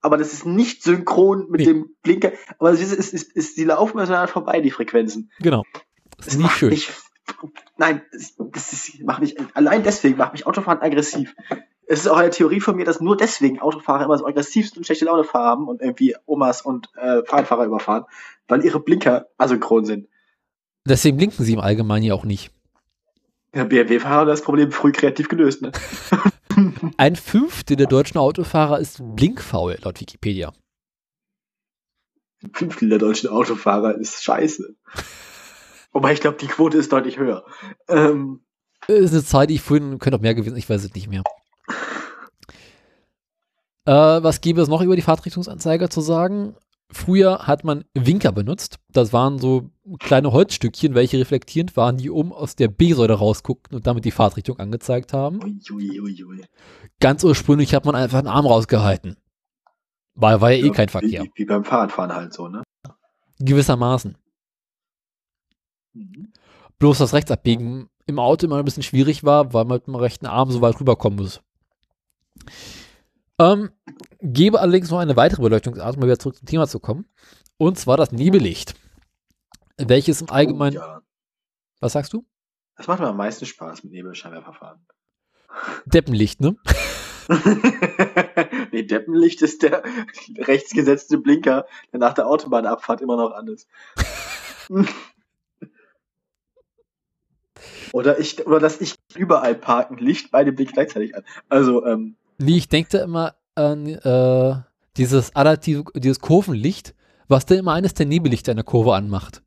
Aber 0.00 0.16
das 0.16 0.32
ist 0.32 0.46
nicht 0.46 0.82
synchron 0.82 1.50
mit 1.50 1.60
Nee. 1.60 1.66
dem 1.66 1.96
Blinker. 2.02 2.32
Aber 2.58 2.70
es 2.70 2.80
ist, 2.80 2.92
es 2.92 3.12
ist, 3.12 3.30
es 3.36 3.48
ist, 3.48 3.56
die 3.56 3.64
laufen 3.64 3.96
miteinander 3.96 4.28
vorbei, 4.28 4.60
die 4.60 4.70
Frequenzen. 4.70 5.30
Genau. 5.40 5.64
Das 6.18 6.28
ist 6.28 6.38
nicht 6.38 6.52
schön. 6.52 6.70
Mich, 6.70 6.90
nein, 7.76 8.02
das, 8.12 8.34
das 8.38 8.72
ist, 8.72 9.02
macht 9.02 9.20
mich, 9.20 9.36
allein 9.54 9.82
deswegen 9.82 10.16
macht 10.16 10.32
mich 10.32 10.46
Autofahren 10.46 10.80
aggressiv. 10.80 11.34
Es 11.88 12.00
ist 12.00 12.08
auch 12.08 12.16
eine 12.16 12.30
Theorie 12.30 12.60
von 12.60 12.76
mir, 12.76 12.84
dass 12.84 13.00
nur 13.00 13.16
deswegen 13.16 13.60
Autofahrer 13.60 14.04
immer 14.04 14.18
so 14.18 14.26
aggressiv 14.26 14.70
und 14.76 14.84
schlechte 14.84 15.04
Laune 15.04 15.26
haben 15.32 15.68
und 15.68 15.80
irgendwie 15.82 16.14
Omas 16.26 16.62
und 16.62 16.88
äh, 16.96 17.22
Fahrradfahrer 17.24 17.64
überfahren, 17.64 18.04
weil 18.48 18.64
ihre 18.64 18.80
Blinker 18.80 19.26
asynchron 19.38 19.84
sind. 19.84 20.08
Deswegen 20.84 21.16
blinken 21.16 21.44
sie 21.44 21.52
im 21.54 21.60
Allgemeinen 21.60 22.04
ja 22.04 22.14
auch 22.14 22.24
nicht. 22.24 22.52
Der 23.54 23.64
BMW-Fahrer 23.64 24.20
hat 24.22 24.28
das 24.28 24.42
Problem 24.42 24.70
früh 24.70 24.92
kreativ 24.92 25.28
gelöst. 25.28 25.62
Ne? 25.62 25.72
Ein 26.96 27.16
Fünftel 27.16 27.76
der 27.76 27.86
deutschen 27.86 28.18
Autofahrer 28.18 28.78
ist 28.78 29.00
blinkfaul, 29.16 29.78
laut 29.82 30.00
Wikipedia. 30.00 30.52
Ein 32.42 32.50
Fünftel 32.52 32.88
der 32.88 32.98
deutschen 32.98 33.30
Autofahrer 33.30 33.96
ist 33.96 34.22
scheiße. 34.22 34.76
Wobei 35.92 36.12
ich 36.12 36.20
glaube, 36.20 36.38
die 36.38 36.46
Quote 36.46 36.76
ist 36.78 36.92
deutlich 36.92 37.18
höher. 37.18 37.44
Ähm, 37.88 38.44
ist 38.86 39.12
eine 39.12 39.24
Zahl, 39.24 39.46
die 39.46 39.54
ich 39.54 39.62
vorhin, 39.62 39.98
könnte 39.98 40.18
auch 40.18 40.22
mehr 40.22 40.34
gewesen, 40.34 40.56
ich 40.56 40.68
weiß 40.68 40.84
es 40.84 40.94
nicht 40.94 41.08
mehr. 41.08 41.22
Äh, 43.86 43.92
was 43.92 44.40
gäbe 44.40 44.60
es 44.60 44.68
noch 44.68 44.82
über 44.82 44.96
die 44.96 45.02
Fahrtrichtungsanzeiger 45.02 45.88
zu 45.88 46.00
sagen? 46.00 46.56
Früher 46.90 47.46
hat 47.46 47.64
man 47.64 47.84
Winker 47.94 48.32
benutzt. 48.32 48.78
Das 48.92 49.12
waren 49.12 49.38
so 49.38 49.70
kleine 49.98 50.32
Holzstückchen, 50.32 50.94
welche 50.94 51.18
reflektierend 51.18 51.76
waren, 51.76 51.96
die 51.96 52.10
oben 52.10 52.32
aus 52.32 52.54
der 52.54 52.68
B-Säule 52.68 53.14
rausguckten 53.14 53.76
und 53.76 53.86
damit 53.86 54.04
die 54.04 54.12
Fahrtrichtung 54.12 54.58
angezeigt 54.58 55.12
haben. 55.12 55.40
ui, 55.42 56.00
ui, 56.00 56.24
ui. 56.24 56.44
Ganz 57.00 57.24
ursprünglich 57.24 57.74
hat 57.74 57.84
man 57.84 57.96
einfach 57.96 58.18
einen 58.18 58.28
Arm 58.28 58.46
rausgehalten. 58.46 59.16
Weil 60.14 60.40
war 60.40 60.50
ja 60.52 60.64
eh 60.64 60.70
kein 60.70 60.88
Verkehr. 60.88 61.24
Wie, 61.24 61.32
wie 61.34 61.44
beim 61.44 61.64
Fahrradfahren 61.64 62.14
halt 62.14 62.32
so, 62.32 62.48
ne? 62.48 62.62
Gewissermaßen. 63.38 64.16
Mhm. 65.92 66.32
Bloß 66.78 66.98
das 66.98 67.12
Rechtsabbiegen 67.12 67.88
im 68.06 68.18
Auto 68.18 68.46
immer 68.46 68.58
ein 68.58 68.64
bisschen 68.64 68.82
schwierig 68.82 69.24
war, 69.24 69.52
weil 69.52 69.64
man 69.64 69.78
mit 69.78 69.86
dem 69.88 69.94
rechten 69.96 70.26
Arm 70.26 70.50
so 70.50 70.60
weit 70.60 70.80
rüberkommen 70.80 71.18
muss. 71.18 71.42
Ähm, 73.38 73.70
gebe 74.26 74.60
allerdings 74.60 74.90
noch 74.90 74.98
eine 74.98 75.16
weitere 75.16 75.42
Beleuchtungsart, 75.42 75.96
um 75.96 76.02
wieder 76.02 76.18
zurück 76.18 76.36
zum 76.36 76.46
Thema 76.46 76.66
zu 76.66 76.80
kommen. 76.80 77.06
Und 77.58 77.78
zwar 77.78 77.96
das 77.96 78.12
Nebellicht. 78.12 78.74
Welches 79.78 80.20
im 80.20 80.30
Allgemeinen. 80.30 80.78
Oh, 80.78 80.80
ja. 80.80 81.00
Was 81.80 81.92
sagst 81.92 82.12
du? 82.12 82.24
Das 82.76 82.86
macht 82.86 83.00
mir 83.00 83.08
am 83.08 83.16
meisten 83.16 83.46
Spaß 83.46 83.84
mit 83.84 83.92
Nebelscheinwerferfahren. 83.92 84.80
Deppenlicht, 85.86 86.40
ne? 86.40 86.56
nee, 88.72 88.82
Deppenlicht 88.82 89.42
ist 89.42 89.62
der 89.62 89.82
rechtsgesetzte 90.38 91.18
Blinker, 91.18 91.66
der 91.92 92.00
nach 92.00 92.14
der 92.14 92.26
Autobahnabfahrt 92.26 93.00
immer 93.00 93.16
noch 93.16 93.32
an 93.32 93.48
ist. 93.48 93.68
oder 97.92 98.18
ich, 98.18 98.46
oder 98.46 98.60
dass 98.60 98.80
ich 98.80 98.94
überall 99.14 99.54
parken, 99.54 99.96
Licht, 99.96 100.30
beide 100.30 100.52
Blinken 100.52 100.74
gleichzeitig 100.74 101.16
an. 101.16 101.24
Also, 101.48 101.84
ähm, 101.84 102.16
Nee, 102.38 102.58
ich 102.58 102.68
denke 102.68 102.90
da 102.90 103.02
immer 103.02 103.34
äh, 103.56 104.56
dieses 104.96 105.34
adaptive, 105.34 105.84
dieses 105.94 106.20
Kurvenlicht, 106.20 106.94
was 107.28 107.46
da 107.46 107.54
immer 107.54 107.72
eines 107.72 107.94
der 107.94 108.06
Nebellichter 108.06 108.52
in 108.52 108.56
der 108.56 108.64
Kurve 108.64 108.94
anmacht. 108.94 109.42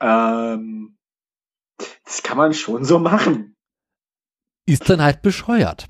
Ähm, 0.00 0.96
das 2.04 2.22
kann 2.22 2.36
man 2.36 2.54
schon 2.54 2.84
so 2.84 2.98
machen. 2.98 3.56
Ist 4.66 4.88
dann 4.88 5.02
halt 5.02 5.22
bescheuert. 5.22 5.86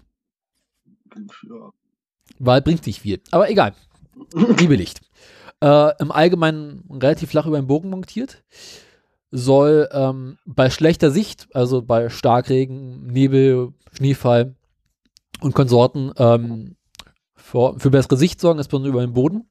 Ja. 1.49 1.71
Weil 2.39 2.63
bringt 2.63 2.87
nicht 2.87 3.01
viel. 3.01 3.21
Aber 3.31 3.51
egal. 3.51 3.75
Nebellicht. 4.35 5.01
Äh, 5.63 5.93
Im 6.01 6.13
Allgemeinen 6.13 6.85
relativ 6.91 7.31
flach 7.31 7.47
über 7.47 7.59
den 7.59 7.67
Bogen 7.67 7.91
montiert. 7.91 8.45
Soll 9.31 9.89
ähm, 9.93 10.39
bei 10.45 10.71
schlechter 10.71 11.11
Sicht, 11.11 11.49
also 11.55 11.83
bei 11.83 12.11
Starkregen, 12.11 13.07
Nebel, 13.07 13.73
Schneefall 13.93 14.55
und 15.41 15.55
Konsorten, 15.55 16.13
ähm, 16.17 16.76
für, 17.47 17.79
für 17.79 17.91
bessere 17.91 18.17
Sicht 18.17 18.41
sorgen, 18.41 18.59
insbesondere 18.59 18.91
über 18.91 19.01
den 19.01 19.15
Boden. 19.15 19.49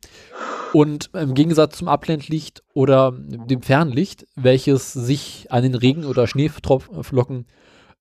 Und 0.74 1.10
im 1.14 1.34
Gegensatz 1.34 1.78
zum 1.78 1.88
Abblendlicht 1.88 2.64
oder 2.74 3.14
dem 3.14 3.62
Fernlicht, 3.62 4.28
welches 4.36 4.92
sich 4.92 5.48
an 5.50 5.64
den 5.64 5.76
Regen- 5.76 6.04
oder 6.04 6.28
Schneeflocken 6.28 7.46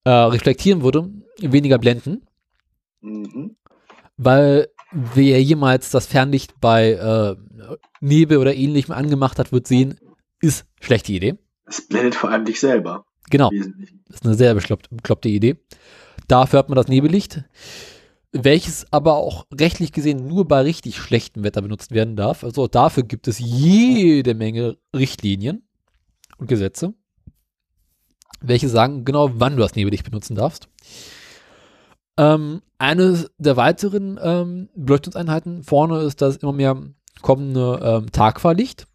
äh, 0.05 0.11
reflektieren 0.11 0.83
würde, 0.83 1.11
weniger 1.41 1.79
blenden. 1.79 2.27
Mhm. 3.01 3.57
Weil 4.17 4.69
wer 4.91 5.41
jemals 5.41 5.91
das 5.91 6.07
Fernlicht 6.07 6.61
bei 6.61 6.93
äh, 6.93 7.37
Nebel 8.01 8.39
oder 8.39 8.55
ähnlichem 8.55 8.93
angemacht 8.93 9.39
hat, 9.39 9.53
wird 9.53 9.69
sehen, 9.69 9.99
ist 10.41 10.67
schlechte 10.81 11.13
Idee. 11.13 11.39
Es 11.67 11.87
blendet 11.87 12.17
vor 12.17 12.31
allem 12.31 12.45
dich 12.45 12.59
selber. 12.59 13.07
Genau, 13.31 13.51
Wesentlichen. 13.51 14.05
ist 14.09 14.25
eine 14.25 14.35
sehr 14.35 14.55
bekloppte, 14.55 14.95
bekloppte 14.95 15.29
Idee. 15.29 15.57
Dafür 16.29 16.59
hat 16.59 16.69
man 16.69 16.77
das 16.77 16.89
Nebellicht, 16.89 17.45
welches 18.35 18.93
aber 18.93 19.15
auch 19.15 19.47
rechtlich 19.55 19.93
gesehen 19.93 20.27
nur 20.27 20.47
bei 20.47 20.61
richtig 20.61 20.99
schlechtem 20.99 21.45
Wetter 21.45 21.63
benutzt 21.63 21.93
werden 21.93 22.17
darf. 22.17 22.43
Also 22.43 22.67
dafür 22.67 23.05
gibt 23.05 23.29
es 23.29 23.39
jede 23.39 24.35
Menge 24.35 24.77
Richtlinien 24.95 25.67
und 26.39 26.49
Gesetze, 26.49 26.95
welche 28.41 28.69
sagen 28.69 29.05
genau, 29.05 29.31
wann 29.35 29.55
du 29.57 29.63
das 29.63 29.77
Nebellicht 29.77 30.05
benutzen 30.05 30.35
darfst. 30.35 30.69
Ähm, 32.17 32.63
eine 32.79 33.29
der 33.39 33.57
weiteren 33.57 34.19
ähm, 34.21 34.69
Beleuchtungseinheiten 34.75 35.63
vorne 35.63 36.01
ist 36.01 36.21
das 36.21 36.37
immer 36.37 36.53
mehr 36.53 36.77
kommende 37.23 37.81
ähm, 37.83 38.13
Tagfahrlicht. 38.13 38.87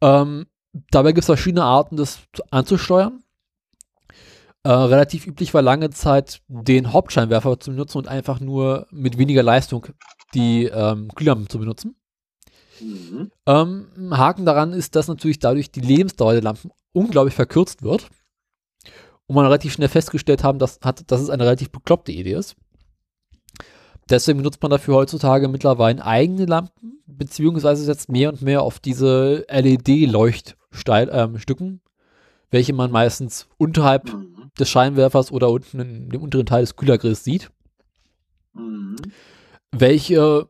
Ähm, 0.00 0.46
dabei 0.90 1.12
gibt 1.12 1.20
es 1.20 1.26
verschiedene 1.26 1.64
Arten, 1.64 1.96
das 1.96 2.20
anzusteuern. 2.50 3.22
Äh, 4.62 4.70
relativ 4.70 5.26
üblich 5.26 5.54
war 5.54 5.62
lange 5.62 5.90
Zeit, 5.90 6.42
den 6.48 6.92
Hauptscheinwerfer 6.92 7.58
zu 7.58 7.70
benutzen 7.70 7.98
und 7.98 8.08
einfach 8.08 8.40
nur 8.40 8.86
mit 8.90 9.16
weniger 9.16 9.42
Leistung 9.42 9.86
die 10.34 10.66
ähm, 10.66 11.08
Glühlampen 11.14 11.48
zu 11.48 11.58
benutzen. 11.58 11.96
Mhm. 12.80 13.30
Ähm, 13.46 14.16
Haken 14.16 14.44
daran 14.44 14.72
ist, 14.72 14.96
dass 14.96 15.08
natürlich 15.08 15.38
dadurch 15.38 15.70
die 15.70 15.80
Lebensdauer 15.80 16.34
der 16.34 16.42
Lampen 16.42 16.70
unglaublich 16.92 17.34
verkürzt 17.34 17.82
wird. 17.82 18.08
Und 19.26 19.36
man 19.36 19.46
relativ 19.46 19.72
schnell 19.72 19.88
festgestellt 19.88 20.44
haben, 20.44 20.58
dass, 20.58 20.80
hat, 20.82 21.10
dass 21.10 21.20
es 21.20 21.30
eine 21.30 21.44
relativ 21.44 21.70
bekloppte 21.70 22.12
Idee 22.12 22.34
ist. 22.34 22.56
Deswegen 24.10 24.38
benutzt 24.38 24.60
man 24.60 24.72
dafür 24.72 24.96
heutzutage 24.96 25.46
mittlerweile 25.46 26.04
eigene 26.04 26.46
Lampen, 26.46 27.00
beziehungsweise 27.06 27.84
setzt 27.84 28.10
mehr 28.10 28.30
und 28.30 28.42
mehr 28.42 28.62
auf 28.62 28.80
diese 28.80 29.46
LED-Leuchtstücken, 29.48 31.68
ähm, 31.68 31.80
welche 32.50 32.72
man 32.72 32.90
meistens 32.90 33.46
unterhalb 33.56 34.12
Mhm. 34.12 34.39
Des 34.60 34.68
Scheinwerfers 34.68 35.32
oder 35.32 35.50
unten 35.50 35.80
in 35.80 36.08
dem 36.10 36.22
unteren 36.22 36.46
Teil 36.46 36.60
des 36.62 36.76
Kühlergrills 36.76 37.24
sieht, 37.24 37.50
Mhm. 38.52 38.96
welche 39.72 40.48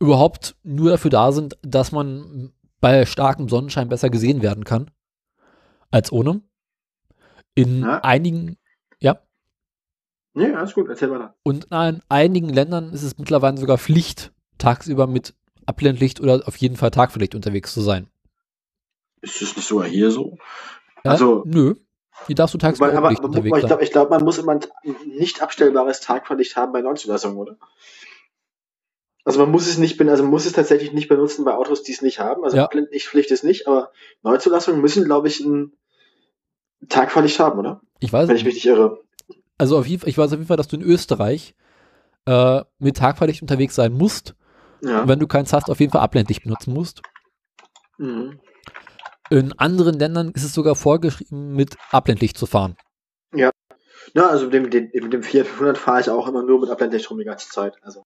überhaupt 0.00 0.56
nur 0.62 0.90
dafür 0.90 1.10
da 1.10 1.32
sind, 1.32 1.58
dass 1.62 1.92
man 1.92 2.52
bei 2.80 3.04
starkem 3.06 3.48
Sonnenschein 3.48 3.88
besser 3.88 4.10
gesehen 4.10 4.42
werden 4.42 4.64
kann 4.64 4.90
als 5.90 6.12
ohne. 6.12 6.42
In 7.54 7.82
Ja. 7.82 8.00
einigen, 8.04 8.56
ja, 9.00 9.20
Nee, 10.34 10.52
alles 10.52 10.74
gut, 10.74 10.88
erzähl 10.88 11.10
weiter. 11.10 11.34
und 11.42 11.64
in 11.72 12.00
einigen 12.08 12.48
Ländern 12.50 12.92
ist 12.92 13.02
es 13.02 13.18
mittlerweile 13.18 13.58
sogar 13.58 13.78
Pflicht, 13.78 14.32
tagsüber 14.58 15.08
mit 15.08 15.34
Abblendlicht 15.66 16.20
oder 16.20 16.46
auf 16.46 16.56
jeden 16.56 16.76
Fall 16.76 16.92
Tagverlicht 16.92 17.34
unterwegs 17.34 17.74
zu 17.74 17.80
sein. 17.80 18.08
Ist 19.20 19.42
das 19.42 19.56
nicht 19.56 19.66
sogar 19.66 19.88
hier 19.88 20.12
so? 20.12 20.38
Äh, 21.02 21.08
Also- 21.08 21.42
nö. 21.44 21.74
Hier 22.26 22.34
darfst 22.34 22.54
du 22.54 22.58
tagsüber 22.58 22.92
Aber, 22.92 23.10
nicht 23.10 23.22
unterwegs 23.22 23.56
ich 23.56 23.62
sein. 23.62 23.68
glaube, 23.68 23.84
ich 23.84 23.90
glaub, 23.92 24.10
man 24.10 24.22
muss 24.24 24.38
immer 24.38 24.52
ein 24.52 24.60
nicht 25.06 25.40
abstellbares 25.42 26.00
Tagverlicht 26.00 26.56
haben 26.56 26.72
bei 26.72 26.82
Neuzulassungen, 26.82 27.38
oder? 27.38 27.56
Also 29.24 29.40
man 29.40 29.50
muss 29.50 29.66
es 29.66 29.78
nicht, 29.78 30.00
also 30.00 30.22
man 30.22 30.30
muss 30.30 30.46
es 30.46 30.52
tatsächlich 30.52 30.92
nicht 30.92 31.08
benutzen 31.08 31.44
bei 31.44 31.54
Autos, 31.54 31.82
die 31.82 31.92
es 31.92 32.02
nicht 32.02 32.18
haben. 32.18 32.44
Also 32.44 32.56
Ja. 32.56 32.66
Blendlichtpflicht 32.66 33.30
ist 33.30 33.44
nicht, 33.44 33.66
aber 33.66 33.92
Neuzulassungen 34.22 34.80
müssen, 34.80 35.04
glaube 35.04 35.28
ich, 35.28 35.40
ein 35.40 35.72
Tagverlicht 36.88 37.38
haben, 37.38 37.58
oder? 37.58 37.80
Ich 38.00 38.12
weiß 38.12 38.28
Wenn 38.28 38.36
ich 38.36 38.44
mich 38.44 38.54
nicht 38.54 38.66
irre. 38.66 39.00
Also 39.58 39.76
auf 39.76 39.86
jeden 39.86 40.00
Fall, 40.00 40.08
ich 40.08 40.16
weiß 40.16 40.32
auf 40.32 40.38
jeden 40.38 40.46
Fall, 40.46 40.56
dass 40.56 40.68
du 40.68 40.76
in 40.76 40.82
Österreich 40.82 41.54
äh, 42.26 42.62
mit 42.78 42.96
Tagverlicht 42.96 43.42
unterwegs 43.42 43.74
sein 43.74 43.92
musst. 43.92 44.34
Ja. 44.82 45.02
Und 45.02 45.08
wenn 45.08 45.18
du 45.18 45.26
keins 45.26 45.52
hast, 45.52 45.68
auf 45.68 45.80
jeden 45.80 45.92
Fall 45.92 46.02
Abblendlicht 46.02 46.44
benutzen 46.44 46.72
musst. 46.72 47.02
Mhm. 47.98 48.38
In 49.30 49.52
anderen 49.58 49.98
Ländern 49.98 50.30
ist 50.32 50.44
es 50.44 50.54
sogar 50.54 50.74
vorgeschrieben, 50.74 51.54
mit 51.54 51.76
Abblendlicht 51.90 52.38
zu 52.38 52.46
fahren. 52.46 52.76
Ja, 54.14 54.26
also 54.26 54.46
mit 54.46 54.54
dem, 54.54 54.70
den, 54.70 54.90
mit 54.92 55.12
dem 55.12 55.22
Fiat 55.22 55.46
500 55.46 55.76
fahre 55.76 56.00
ich 56.00 56.08
auch 56.10 56.26
immer 56.28 56.42
nur 56.42 56.60
mit 56.60 56.70
Abblendlicht 56.70 57.10
rum 57.10 57.18
die 57.18 57.24
ganze 57.24 57.48
Zeit. 57.50 57.74
Also, 57.82 58.04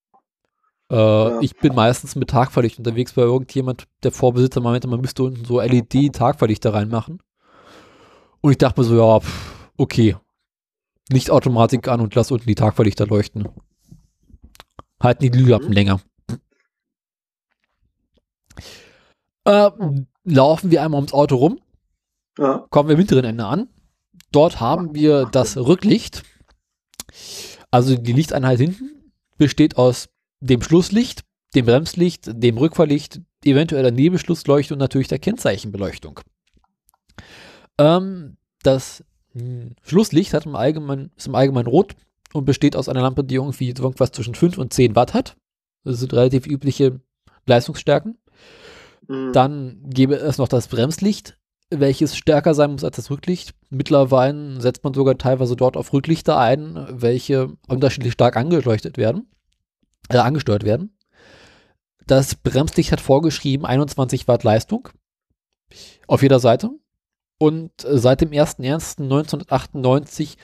Äh, 0.91 1.45
Ich 1.45 1.57
bin 1.57 1.75
meistens 1.75 2.16
mit 2.16 2.31
Tagverlicht 2.31 2.79
unterwegs, 2.79 3.16
weil 3.16 3.25
irgendjemand, 3.25 3.87
der 4.03 4.11
Vorbesitzer 4.11 4.61
meinte, 4.61 4.89
man 4.89 5.01
müsste 5.01 5.23
unten 5.23 5.45
so 5.45 5.61
LED-Tagverlichter 5.61 6.75
reinmachen. 6.75 7.23
Und 8.41 8.51
ich 8.51 8.59
dachte 8.59 8.81
mir 8.81 8.87
so, 8.87 8.97
ja, 8.97 9.20
pff, 9.20 9.55
okay. 9.77 10.16
Nicht 11.11 11.31
Automatik 11.31 11.87
an 11.89 12.01
und 12.01 12.14
lass 12.14 12.33
unten 12.33 12.47
die 12.47 12.55
Tagverlichter 12.57 13.07
leuchten. 13.07 13.49
Halten 15.01 15.23
die 15.23 15.31
Glühlampen 15.31 15.68
Mhm. 15.68 15.75
länger. 15.75 16.01
Äh, 19.45 19.70
laufen 20.24 20.70
wir 20.70 20.82
einmal 20.82 20.99
ums 20.99 21.12
Auto 21.12 21.36
rum. 21.36 21.61
ja. 22.38 22.66
kommen 22.70 22.88
wir 22.88 22.95
am 22.95 23.01
hinteren 23.01 23.24
Ende 23.24 23.45
an. 23.45 23.68
Dort 24.30 24.61
haben 24.61 24.95
wir 24.95 25.26
das 25.26 25.57
Rücklicht. 25.57 26.22
Also 27.70 27.97
die 27.97 28.12
Lichteinheit 28.12 28.59
hinten 28.59 29.12
besteht 29.36 29.76
aus 29.76 30.09
dem 30.40 30.62
Schlusslicht, 30.62 31.22
dem 31.55 31.66
Bremslicht, 31.66 32.30
dem 32.32 32.57
Rückfahrlicht, 32.57 33.20
eventuell 33.45 33.82
der 33.82 33.93
Nebelschlussleuchte 33.93 34.74
und 34.74 34.78
natürlich 34.78 35.09
der 35.09 35.18
Kennzeichenbeleuchtung. 35.18 36.20
Ähm, 37.78 38.36
das 38.62 39.05
mh, 39.34 39.70
Schlusslicht 39.82 40.32
hat 40.34 40.47
im 40.47 40.55
Allgemeinen, 40.55 41.11
ist 41.16 41.26
im 41.26 41.34
Allgemeinen 41.34 41.66
rot 41.66 41.95
und 42.32 42.45
besteht 42.45 42.76
aus 42.76 42.88
einer 42.88 43.03
Lampe, 43.03 43.24
die 43.24 43.34
irgendwie 43.34 43.68
irgendwas 43.68 44.12
zwischen 44.12 44.34
5 44.34 44.59
und 44.59 44.72
10 44.72 44.95
Watt 44.97 45.14
hat. 45.14 45.36
Das 45.84 45.99
sind 45.99 46.12
relativ 46.12 46.47
übliche 46.47 47.01
Leistungsstärken. 47.47 48.18
Mhm. 49.09 49.33
Dann 49.33 49.81
gäbe 49.85 50.17
es 50.17 50.39
noch 50.39 50.49
das 50.49 50.69
Bremslicht, 50.69 51.39
welches 51.71 52.17
stärker 52.17 52.55
sein 52.55 52.73
muss 52.73 52.85
als 52.85 52.97
das 52.97 53.11
Rücklicht. 53.11 53.55
Mittlerweile 53.71 54.61
setzt 54.61 54.85
man 54.85 54.95
sogar 54.95 55.19
teilweise 55.19 55.57
dort 55.57 55.77
auf 55.77 55.93
Rücklichter 55.93 56.39
ein, 56.39 56.87
welche 56.91 57.53
unterschiedlich 57.69 58.13
stark 58.13 58.37
angeleuchtet 58.37 58.97
werden, 58.97 59.29
äh, 60.09 60.19
angesteuert 60.19 60.65
werden. 60.65 60.97
Das 62.07 62.35
Bremslicht 62.35 62.93
hat 62.93 63.01
vorgeschrieben 63.01 63.65
21 63.65 64.29
Watt 64.29 64.45
Leistung 64.45 64.89
auf 66.07 66.23
jeder 66.23 66.41
Seite. 66.41 66.71
Und 67.39 67.71
seit 67.79 68.21
dem 68.21 68.31
01.01.1998 68.31 70.37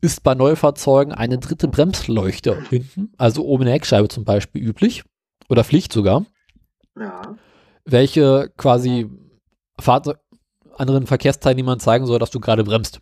ist 0.00 0.22
bei 0.22 0.34
Neufahrzeugen 0.34 1.12
eine 1.12 1.38
dritte 1.38 1.68
Bremsleuchte 1.68 2.62
hinten, 2.70 3.12
also 3.18 3.44
oben 3.44 3.62
in 3.62 3.66
der 3.66 3.74
Heckscheibe 3.74 4.08
zum 4.08 4.24
Beispiel, 4.24 4.62
üblich 4.62 5.04
oder 5.48 5.64
Pflicht 5.64 5.92
sogar 5.92 6.24
ja. 6.98 7.36
Welche 7.86 8.52
quasi 8.56 9.08
Fahrzeug 9.78 10.18
anderen 10.76 11.06
Verkehrsteilnehmern 11.06 11.80
zeigen 11.80 12.06
soll, 12.06 12.18
dass 12.18 12.30
du 12.30 12.40
gerade 12.40 12.64
bremst. 12.64 13.00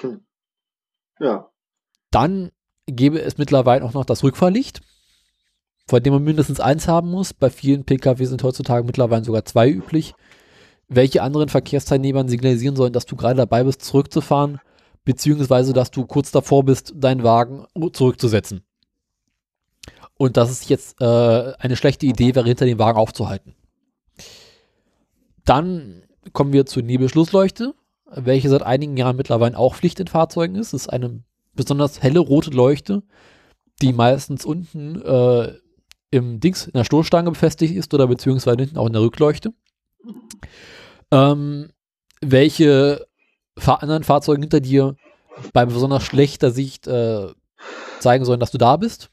Hm. 0.00 0.24
Ja. 1.20 1.50
Dann 2.10 2.50
gäbe 2.86 3.20
es 3.20 3.38
mittlerweile 3.38 3.84
auch 3.84 3.92
noch 3.92 4.04
das 4.04 4.22
Rückfahrlicht, 4.22 4.80
von 5.86 6.02
dem 6.02 6.14
man 6.14 6.24
mindestens 6.24 6.60
eins 6.60 6.88
haben 6.88 7.10
muss. 7.10 7.34
Bei 7.34 7.50
vielen 7.50 7.84
Pkw 7.84 8.24
sind 8.24 8.42
heutzutage 8.42 8.84
mittlerweile 8.84 9.24
sogar 9.24 9.44
zwei 9.44 9.68
üblich, 9.68 10.14
welche 10.88 11.22
anderen 11.22 11.48
Verkehrsteilnehmern 11.48 12.28
signalisieren 12.28 12.76
sollen, 12.76 12.92
dass 12.92 13.06
du 13.06 13.16
gerade 13.16 13.36
dabei 13.36 13.64
bist, 13.64 13.82
zurückzufahren, 13.82 14.60
beziehungsweise 15.04 15.72
dass 15.72 15.90
du 15.90 16.06
kurz 16.06 16.30
davor 16.30 16.64
bist, 16.64 16.92
deinen 16.96 17.22
Wagen 17.22 17.66
zurückzusetzen. 17.92 18.64
Und 20.22 20.36
dass 20.36 20.50
es 20.50 20.68
jetzt 20.68 21.00
äh, 21.00 21.52
eine 21.58 21.74
schlechte 21.74 22.06
Idee 22.06 22.36
wäre, 22.36 22.46
hinter 22.46 22.64
dem 22.64 22.78
Wagen 22.78 22.96
aufzuhalten. 22.96 23.56
Dann 25.44 26.04
kommen 26.32 26.52
wir 26.52 26.64
zur 26.64 26.84
Nebelschlussleuchte, 26.84 27.74
welche 28.06 28.48
seit 28.48 28.62
einigen 28.62 28.96
Jahren 28.96 29.16
mittlerweile 29.16 29.58
auch 29.58 29.74
Pflicht 29.74 29.98
in 29.98 30.06
Fahrzeugen 30.06 30.54
ist. 30.54 30.74
Das 30.74 30.82
ist 30.82 30.88
eine 30.90 31.24
besonders 31.54 32.04
helle 32.04 32.20
rote 32.20 32.50
Leuchte, 32.50 33.02
die 33.80 33.92
meistens 33.92 34.44
unten 34.44 35.02
äh, 35.02 35.54
im 36.12 36.38
Dings 36.38 36.68
in 36.68 36.74
der 36.74 36.84
Stoßstange 36.84 37.32
befestigt 37.32 37.74
ist 37.74 37.92
oder 37.92 38.06
beziehungsweise 38.06 38.58
hinten 38.58 38.78
auch 38.78 38.86
in 38.86 38.92
der 38.92 39.02
Rückleuchte. 39.02 39.52
Ähm, 41.10 41.72
welche 42.20 43.08
fahr 43.58 43.82
anderen 43.82 44.04
Fahrzeuge 44.04 44.42
hinter 44.42 44.60
dir 44.60 44.94
bei 45.52 45.66
besonders 45.66 46.04
schlechter 46.04 46.52
Sicht 46.52 46.86
äh, 46.86 47.26
zeigen 47.98 48.24
sollen, 48.24 48.38
dass 48.38 48.52
du 48.52 48.58
da 48.58 48.76
bist. 48.76 49.11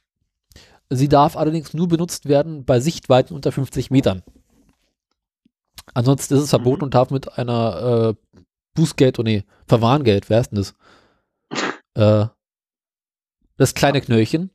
Sie 0.90 1.08
darf 1.08 1.38
allerdings 1.38 1.74
nur 1.74 1.88
benutzt 1.88 2.28
werden 2.28 2.66
bei 2.66 2.80
Sichtweiten 2.80 3.36
unter 3.36 3.52
50 3.52 3.92
Metern. 3.92 4.24
Ansonsten 5.94 6.36
ist 6.36 6.42
es 6.42 6.50
verboten 6.50 6.82
Mhm. 6.82 6.86
und 6.86 6.94
darf 6.94 7.12
mit 7.12 7.38
einer 7.38 8.16
äh, 8.16 8.36
Bußgeld, 8.74 9.20
oh 9.20 9.24
nee, 9.24 9.44
Verwarngeld, 9.68 10.30
wer 10.30 10.42
ist 10.42 10.52
denn 10.52 10.58
das? 10.58 10.74
Äh, 11.96 12.28
das 13.58 13.74
kleine 13.74 14.02
Knöllchen 14.02 14.52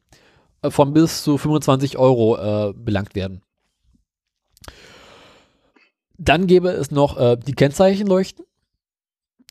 äh, 0.63 0.71
von 0.71 0.93
bis 0.93 1.23
zu 1.23 1.39
25 1.39 1.99
Euro 1.99 2.37
äh, 2.37 2.73
belangt 2.75 3.15
werden. 3.15 3.43
Dann 6.17 6.47
gäbe 6.47 6.71
es 6.71 6.91
noch 6.91 7.19
äh, 7.19 7.37
die 7.37 7.55
Kennzeichenleuchten, 7.55 8.45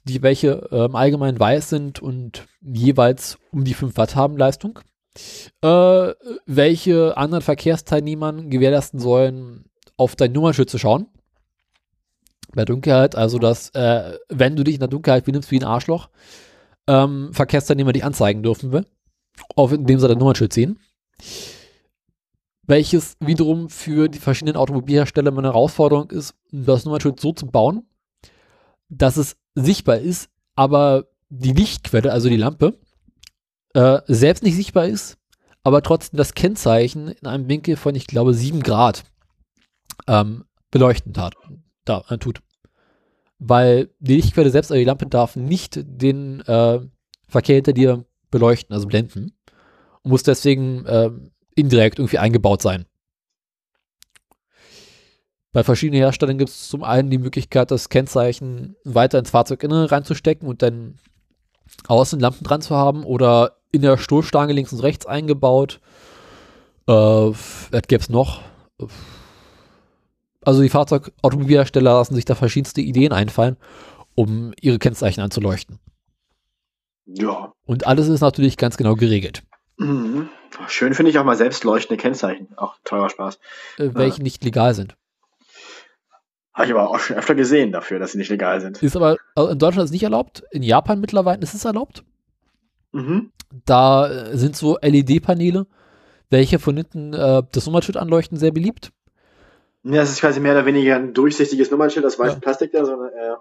die 0.05 0.21
welche 0.21 0.51
im 0.71 0.95
Allgemeinen 0.95 1.39
weiß 1.39 1.69
sind 1.69 2.01
und 2.01 2.45
jeweils 2.61 3.37
um 3.51 3.63
die 3.63 3.73
5 3.73 3.95
Watt 3.95 4.15
haben 4.15 4.35
Leistung, 4.37 4.79
äh, 5.61 6.13
welche 6.45 7.17
anderen 7.17 7.41
Verkehrsteilnehmern 7.41 8.49
gewährleisten 8.49 8.99
sollen, 8.99 9.65
auf 9.97 10.15
dein 10.15 10.31
Nummernschild 10.31 10.69
zu 10.69 10.77
schauen. 10.77 11.07
Bei 12.53 12.65
Dunkelheit, 12.65 13.15
also 13.15 13.39
dass, 13.39 13.69
äh, 13.69 14.17
wenn 14.29 14.55
du 14.55 14.63
dich 14.63 14.75
in 14.75 14.79
der 14.79 14.89
Dunkelheit 14.89 15.25
benimmst 15.25 15.51
wie 15.51 15.59
ein 15.59 15.63
Arschloch, 15.63 16.09
ähm, 16.87 17.33
Verkehrsteilnehmer 17.33 17.93
dich 17.93 18.03
anzeigen 18.03 18.43
dürfen 18.43 18.71
will, 18.71 18.85
auf 19.55 19.71
indem 19.71 19.99
sie 19.99 20.07
dein 20.07 20.17
Nummernschild 20.17 20.53
sehen. 20.53 20.79
Welches 22.65 23.17
wiederum 23.19 23.69
für 23.69 24.07
die 24.07 24.19
verschiedenen 24.19 24.55
Automobilhersteller 24.55 25.31
eine 25.31 25.47
Herausforderung 25.47 26.11
ist, 26.11 26.35
das 26.51 26.85
Nummernschild 26.85 27.19
so 27.19 27.33
zu 27.33 27.47
bauen, 27.47 27.87
dass 28.89 29.17
es 29.17 29.35
sichtbar 29.55 29.97
ist, 29.97 30.29
aber 30.55 31.07
die 31.29 31.53
Lichtquelle, 31.53 32.11
also 32.11 32.29
die 32.29 32.37
Lampe, 32.37 32.79
äh, 33.73 34.01
selbst 34.07 34.43
nicht 34.43 34.55
sichtbar 34.55 34.87
ist, 34.87 35.17
aber 35.63 35.81
trotzdem 35.81 36.17
das 36.17 36.33
Kennzeichen 36.33 37.07
in 37.09 37.27
einem 37.27 37.47
Winkel 37.47 37.75
von, 37.75 37.95
ich 37.95 38.07
glaube, 38.07 38.33
7 38.33 38.61
Grad 38.61 39.03
ähm, 40.07 40.45
beleuchtend 40.71 41.17
hat, 41.17 41.35
da, 41.85 42.03
äh, 42.09 42.17
tut. 42.17 42.41
Weil 43.39 43.89
die 43.99 44.15
Lichtquelle 44.15 44.49
selbst, 44.49 44.71
also 44.71 44.79
die 44.79 44.85
Lampe 44.85 45.05
darf 45.05 45.35
nicht 45.35 45.79
den 45.83 46.41
äh, 46.41 46.79
Verkehr 47.27 47.55
hinter 47.55 47.73
dir 47.73 48.05
beleuchten, 48.31 48.73
also 48.73 48.87
blenden. 48.87 49.33
Und 50.01 50.11
muss 50.11 50.23
deswegen 50.23 50.85
ähm, 50.87 51.31
indirekt 51.55 51.99
irgendwie 51.99 52.19
eingebaut 52.19 52.61
sein. 52.61 52.85
Bei 55.51 55.63
verschiedenen 55.63 56.01
Herstellern 56.01 56.39
gibt 56.39 56.49
es 56.49 56.67
zum 56.67 56.83
einen 56.83 57.11
die 57.11 57.19
Möglichkeit, 57.19 57.69
das 57.69 57.89
Kennzeichen 57.89 58.75
weiter 58.83 59.19
ins 59.19 59.29
Fahrzeuginnere 59.29 59.91
reinzustecken 59.91 60.47
und 60.47 60.63
dann 60.63 60.97
außen 61.87 62.19
Lampen 62.19 62.43
dran 62.43 62.61
zu 62.61 62.75
haben 62.75 63.03
oder 63.03 63.57
in 63.73 63.81
der 63.81 63.97
Stoßstange 63.97 64.53
links 64.53 64.71
und 64.71 64.79
rechts 64.79 65.05
eingebaut. 65.05 65.81
Äh, 66.87 66.93
was 66.93 67.81
gäbe 67.87 68.01
es 68.01 68.09
noch? 68.09 68.41
Also 70.45 70.61
die 70.61 70.69
Fahrzeugautomobilhersteller 70.69 71.93
lassen 71.93 72.15
sich 72.15 72.25
da 72.25 72.35
verschiedenste 72.35 72.81
Ideen 72.81 73.11
einfallen, 73.11 73.57
um 74.15 74.53
ihre 74.61 74.79
Kennzeichen 74.79 75.21
anzuleuchten. 75.21 75.79
Ja. 77.05 77.53
Und 77.65 77.87
alles 77.87 78.07
ist 78.07 78.21
natürlich 78.21 78.57
ganz 78.57 78.77
genau 78.77 78.95
geregelt. 78.95 79.43
Mhm. 79.77 80.29
Schön 80.67 80.93
finde 80.93 81.09
ich 81.09 81.17
auch 81.17 81.25
mal 81.25 81.35
selbst 81.35 81.63
leuchtende 81.63 82.01
Kennzeichen. 82.01 82.49
Auch 82.55 82.75
teurer 82.83 83.09
Spaß. 83.09 83.39
Äh, 83.79 83.89
welche 83.93 84.21
nicht 84.21 84.43
legal 84.43 84.75
sind. 84.75 84.95
Habe 86.53 86.67
ich 86.67 86.73
aber 86.73 86.91
auch 86.91 86.99
schon 86.99 87.17
öfter 87.17 87.33
gesehen 87.33 87.71
dafür, 87.71 87.97
dass 87.97 88.11
sie 88.11 88.19
nicht 88.19 88.29
legal 88.29 88.61
sind. 88.61 88.83
Ist 88.83 88.95
aber 88.95 89.17
also 89.33 89.49
in 89.49 89.57
Deutschland 89.57 89.85
ist 89.85 89.91
nicht 89.91 90.03
erlaubt. 90.03 90.43
In 90.51 90.61
Japan 90.61 90.99
mittlerweile 90.99 91.41
ist 91.41 91.55
es 91.55 91.65
erlaubt. 91.65 92.03
Mhm. 92.93 93.31
Da 93.65 94.09
äh, 94.09 94.37
sind 94.37 94.55
so 94.55 94.77
LED-Paneele, 94.81 95.67
welche 96.29 96.59
von 96.59 96.77
hinten 96.77 97.13
äh, 97.13 97.43
das 97.51 97.65
Nummernschild 97.65 97.97
anleuchten, 97.97 98.37
sehr 98.37 98.51
beliebt. 98.51 98.91
Ja, 99.83 99.97
das 99.97 100.11
ist 100.11 100.21
quasi 100.21 100.39
mehr 100.39 100.53
oder 100.53 100.65
weniger 100.65 100.95
ein 100.95 101.13
durchsichtiges 101.13 101.69
Nummernschild 101.69 102.05
aus 102.05 102.17
weißem 102.17 102.35
Ja. 102.35 102.39
Plastik 102.39 102.71
da, 102.71 102.85
sondern 102.85 103.09
äh, 103.09 103.35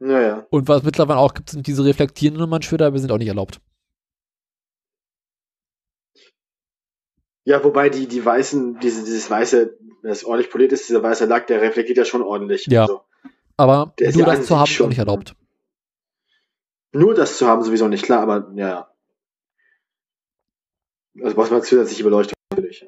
naja. 0.00 0.46
Und 0.50 0.68
was 0.68 0.78
es 0.78 0.84
mittlerweile 0.84 1.18
auch 1.18 1.34
gibt, 1.34 1.50
sind 1.50 1.66
diese 1.66 1.84
reflektierenden 1.84 2.40
Nummernschilder, 2.42 2.86
aber 2.86 2.98
sind 2.98 3.12
auch 3.12 3.18
nicht 3.18 3.28
erlaubt. 3.28 3.60
Ja, 7.44 7.62
wobei 7.62 7.90
die, 7.90 8.06
die 8.08 8.24
weißen, 8.24 8.80
diese, 8.80 9.04
dieses 9.04 9.30
weiße, 9.30 9.78
das 10.02 10.24
ordentlich 10.24 10.50
poliert 10.50 10.72
ist, 10.72 10.88
dieser 10.88 11.02
weiße 11.02 11.26
Lack, 11.26 11.46
der 11.46 11.60
reflektiert 11.60 11.98
ja 11.98 12.04
schon 12.04 12.22
ordentlich. 12.22 12.66
Ja. 12.66 12.82
Also, 12.82 13.02
Aber 13.56 13.94
nur 13.98 14.24
das 14.24 14.46
zu 14.46 14.58
haben, 14.58 14.70
ist 14.70 14.80
auch 14.80 14.88
nicht 14.88 14.98
erlaubt. 14.98 15.34
Nur 16.94 17.14
das 17.14 17.38
zu 17.38 17.46
haben 17.46 17.62
sowieso 17.62 17.88
nicht, 17.88 18.04
klar, 18.04 18.22
aber 18.22 18.50
ja. 18.54 18.88
Also 21.22 21.36
braucht 21.36 21.50
man 21.50 21.62
zusätzliche 21.62 22.04
Beleuchtung 22.04 22.34
natürlich. 22.50 22.86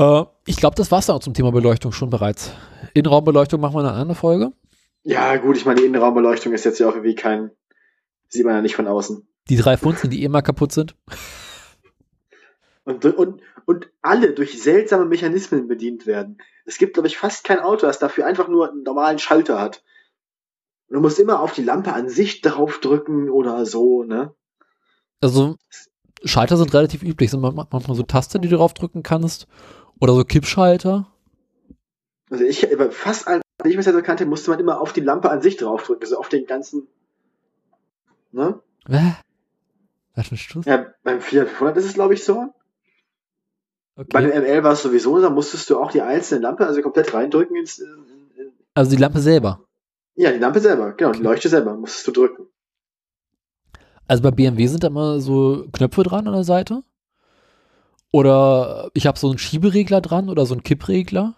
Äh, 0.00 0.24
ich 0.46 0.56
glaube, 0.56 0.76
das 0.76 0.90
war's 0.90 1.06
dann 1.06 1.16
auch 1.16 1.20
zum 1.20 1.34
Thema 1.34 1.52
Beleuchtung 1.52 1.92
schon 1.92 2.10
bereits. 2.10 2.52
Innenraumbeleuchtung 2.94 3.60
machen 3.60 3.74
wir 3.74 3.80
in 3.80 3.86
einer 3.86 3.96
anderen 3.96 4.16
Folge. 4.16 4.52
Ja, 5.02 5.36
gut, 5.36 5.56
ich 5.56 5.66
meine, 5.66 5.80
die 5.80 5.86
Innenraumbeleuchtung 5.86 6.52
ist 6.52 6.64
jetzt 6.64 6.80
ja 6.80 6.88
auch 6.88 6.94
irgendwie 6.94 7.14
kein, 7.14 7.50
sieht 8.28 8.44
man 8.44 8.54
ja 8.54 8.62
nicht 8.62 8.76
von 8.76 8.86
außen. 8.86 9.26
Die 9.48 9.56
drei 9.56 9.76
Funzen, 9.76 10.10
die 10.10 10.22
eh 10.22 10.28
mal 10.28 10.42
kaputt 10.42 10.72
sind. 10.72 10.96
Und, 12.84 13.04
und, 13.04 13.42
und 13.66 13.90
alle 14.00 14.32
durch 14.32 14.62
seltsame 14.62 15.04
Mechanismen 15.04 15.68
bedient 15.68 16.06
werden. 16.06 16.38
Es 16.64 16.78
gibt, 16.78 16.94
glaube 16.94 17.08
ich, 17.08 17.18
fast 17.18 17.44
kein 17.44 17.60
Auto, 17.60 17.86
das 17.86 17.98
dafür 17.98 18.26
einfach 18.26 18.48
nur 18.48 18.70
einen 18.70 18.82
normalen 18.82 19.18
Schalter 19.18 19.60
hat. 19.60 19.82
Und 20.90 20.96
du 20.96 21.00
musst 21.00 21.18
immer 21.20 21.40
auf 21.40 21.52
die 21.52 21.62
Lampe 21.62 21.92
an 21.92 22.08
sich 22.08 22.40
draufdrücken 22.42 23.30
oder 23.30 23.64
so, 23.64 24.02
ne? 24.02 24.34
Also 25.20 25.56
Schalter 26.24 26.56
sind 26.56 26.74
relativ 26.74 27.02
üblich. 27.02 27.30
Sind 27.30 27.40
manchmal 27.40 27.96
so 27.96 28.02
Taste, 28.02 28.40
die 28.40 28.48
du 28.48 28.56
draufdrücken 28.56 29.02
kannst. 29.02 29.46
Oder 30.00 30.14
so 30.14 30.24
Kippschalter. 30.24 31.06
Also 32.30 32.44
ich, 32.44 32.68
bei 32.76 32.90
fast 32.90 33.28
allen, 33.28 33.40
die 33.64 33.70
ich 33.70 33.76
bisher 33.76 33.92
so 33.92 34.02
kannte, 34.02 34.26
musste 34.26 34.50
man 34.50 34.58
immer 34.60 34.80
auf 34.80 34.92
die 34.92 35.00
Lampe 35.00 35.30
an 35.30 35.42
sich 35.42 35.56
draufdrücken, 35.56 36.02
also 36.02 36.18
auf 36.18 36.28
den 36.28 36.46
ganzen, 36.46 36.88
ne? 38.32 38.60
Hä? 38.88 39.14
Was 40.14 40.28
für 40.28 40.34
ein 40.34 40.38
Stuss? 40.38 40.66
Ja, 40.66 40.86
beim 41.02 41.20
Fiat 41.20 41.48
500 41.48 41.76
ist 41.76 41.84
es, 41.86 41.94
glaube 41.94 42.14
ich, 42.14 42.24
so. 42.24 42.52
Bei 43.96 44.02
Okay. 44.02 44.30
dem 44.30 44.42
ML 44.42 44.64
war 44.64 44.72
es 44.72 44.82
sowieso, 44.82 45.20
da 45.20 45.28
musstest 45.28 45.68
du 45.70 45.78
auch 45.78 45.92
die 45.92 46.02
einzelne 46.02 46.40
Lampe, 46.40 46.66
also 46.66 46.80
komplett 46.82 47.12
reindrücken 47.12 47.56
ins, 47.56 47.78
in, 47.78 48.30
in, 48.36 48.52
Also 48.74 48.92
die 48.92 48.96
Lampe 48.96 49.20
selber. 49.20 49.66
Ja, 50.14 50.32
die 50.32 50.38
Lampe 50.38 50.60
selber, 50.60 50.92
genau, 50.92 51.12
die. 51.12 51.22
Leuchte 51.22 51.48
selber, 51.48 51.74
musstest 51.76 52.06
du 52.08 52.12
drücken. 52.12 52.46
Also 54.06 54.22
bei 54.22 54.30
BMW 54.30 54.66
sind 54.66 54.82
da 54.82 54.88
immer 54.88 55.20
so 55.20 55.66
Knöpfe 55.72 56.02
dran 56.02 56.26
an 56.26 56.34
der 56.34 56.44
Seite. 56.44 56.82
Oder 58.12 58.90
ich 58.92 59.06
habe 59.06 59.18
so 59.18 59.28
einen 59.28 59.38
Schieberegler 59.38 60.00
dran 60.00 60.28
oder 60.28 60.46
so 60.46 60.54
einen 60.54 60.64
Kippregler. 60.64 61.36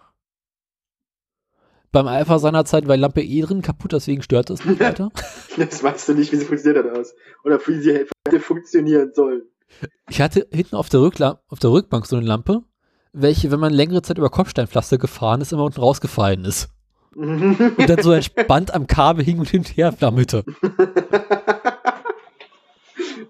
Beim 1.91 2.07
Alpha 2.07 2.39
seinerzeit 2.39 2.87
war 2.87 2.95
die 2.95 3.01
Lampe 3.01 3.21
eh 3.21 3.41
drin 3.41 3.61
kaputt, 3.61 3.91
deswegen 3.91 4.23
stört 4.23 4.49
es 4.49 4.65
nicht 4.65 4.79
weiter. 4.79 5.11
Das 5.55 5.83
weißt 5.83 6.09
du 6.09 6.13
nicht, 6.15 6.31
wie 6.31 6.37
sie 6.37 6.45
funktioniert 6.45 6.83
hat 6.83 6.97
aus. 6.97 7.13
Oder 7.43 7.59
wie 7.67 7.79
sie 7.79 8.07
hätte 8.25 8.39
funktionieren 8.39 9.11
sollen. 9.13 9.43
Ich 10.09 10.19
hatte 10.19 10.47
hinten 10.51 10.75
auf 10.75 10.89
der, 10.89 11.01
Rückla 11.01 11.43
auf 11.47 11.59
der 11.59 11.69
Rückbank 11.69 12.07
so 12.07 12.15
eine 12.15 12.25
Lampe, 12.25 12.63
welche, 13.11 13.51
wenn 13.51 13.59
man 13.59 13.71
längere 13.71 14.01
Zeit 14.01 14.17
über 14.17 14.31
Kopfsteinpflaster 14.31 14.97
gefahren 14.97 15.41
ist, 15.41 15.53
immer 15.53 15.65
unten 15.65 15.79
rausgefallen 15.79 16.43
ist. 16.45 16.69
Und 17.15 17.89
dann 17.89 18.01
so 18.01 18.11
entspannt 18.11 18.73
am 18.73 18.87
Kabel 18.87 19.23
hing 19.23 19.39
und 19.39 19.49
hin 19.49 19.61
und 19.61 19.77
her 19.77 19.91
flammelte. 19.91 20.43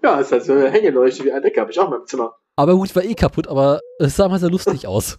ja, 0.02 0.20
es 0.20 0.32
hat 0.32 0.44
so 0.44 0.52
eine 0.52 0.70
Hängeleuchte 0.70 1.24
wie 1.24 1.32
ein 1.32 1.42
Decker, 1.42 1.62
habe 1.62 1.70
ich 1.70 1.78
auch 1.78 1.84
in 1.86 1.90
meinem 1.90 2.06
Zimmer. 2.06 2.36
Aber 2.56 2.74
gut, 2.76 2.94
war 2.94 3.04
eh 3.04 3.14
kaputt, 3.14 3.48
aber 3.48 3.80
es 3.98 4.16
sah 4.16 4.28
mal 4.28 4.38
sehr 4.38 4.50
lustig 4.50 4.86
aus. 4.86 5.18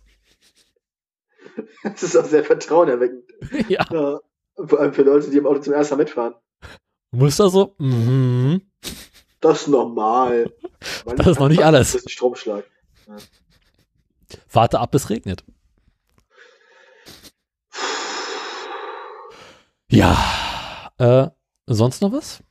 Das 1.84 2.04
ist 2.04 2.16
auch 2.16 2.26
sehr 2.26 2.44
vertrauenerweckend. 2.44 3.24
ja. 3.70 3.86
Ja, 3.92 4.20
vor 4.66 4.80
allem 4.80 4.94
für 4.94 5.04
Leute, 5.04 5.30
die 5.30 5.38
im 5.38 5.46
Auto 5.46 5.60
zum 5.60 5.74
ersten 5.74 5.96
Mal 5.96 6.04
mitfahren. 6.04 6.34
Muster 7.12 7.50
so, 7.50 7.76
mhm. 7.78 8.62
Das 9.40 9.62
ist 9.62 9.68
normal. 9.68 10.52
Das 11.06 11.28
ist 11.28 11.40
noch 11.40 11.50
nicht 11.50 11.64
alles. 11.64 11.92
Das 11.92 12.02
ist 12.02 12.08
ein 12.08 12.10
Stromschlag. 12.10 12.64
Warte 14.52 14.80
ab, 14.80 14.96
es 14.96 15.10
regnet. 15.10 15.44
Ja. 19.96 20.92
Äh, 20.98 21.28
sonst 21.68 22.02
noch 22.02 22.12
was? 22.12 22.44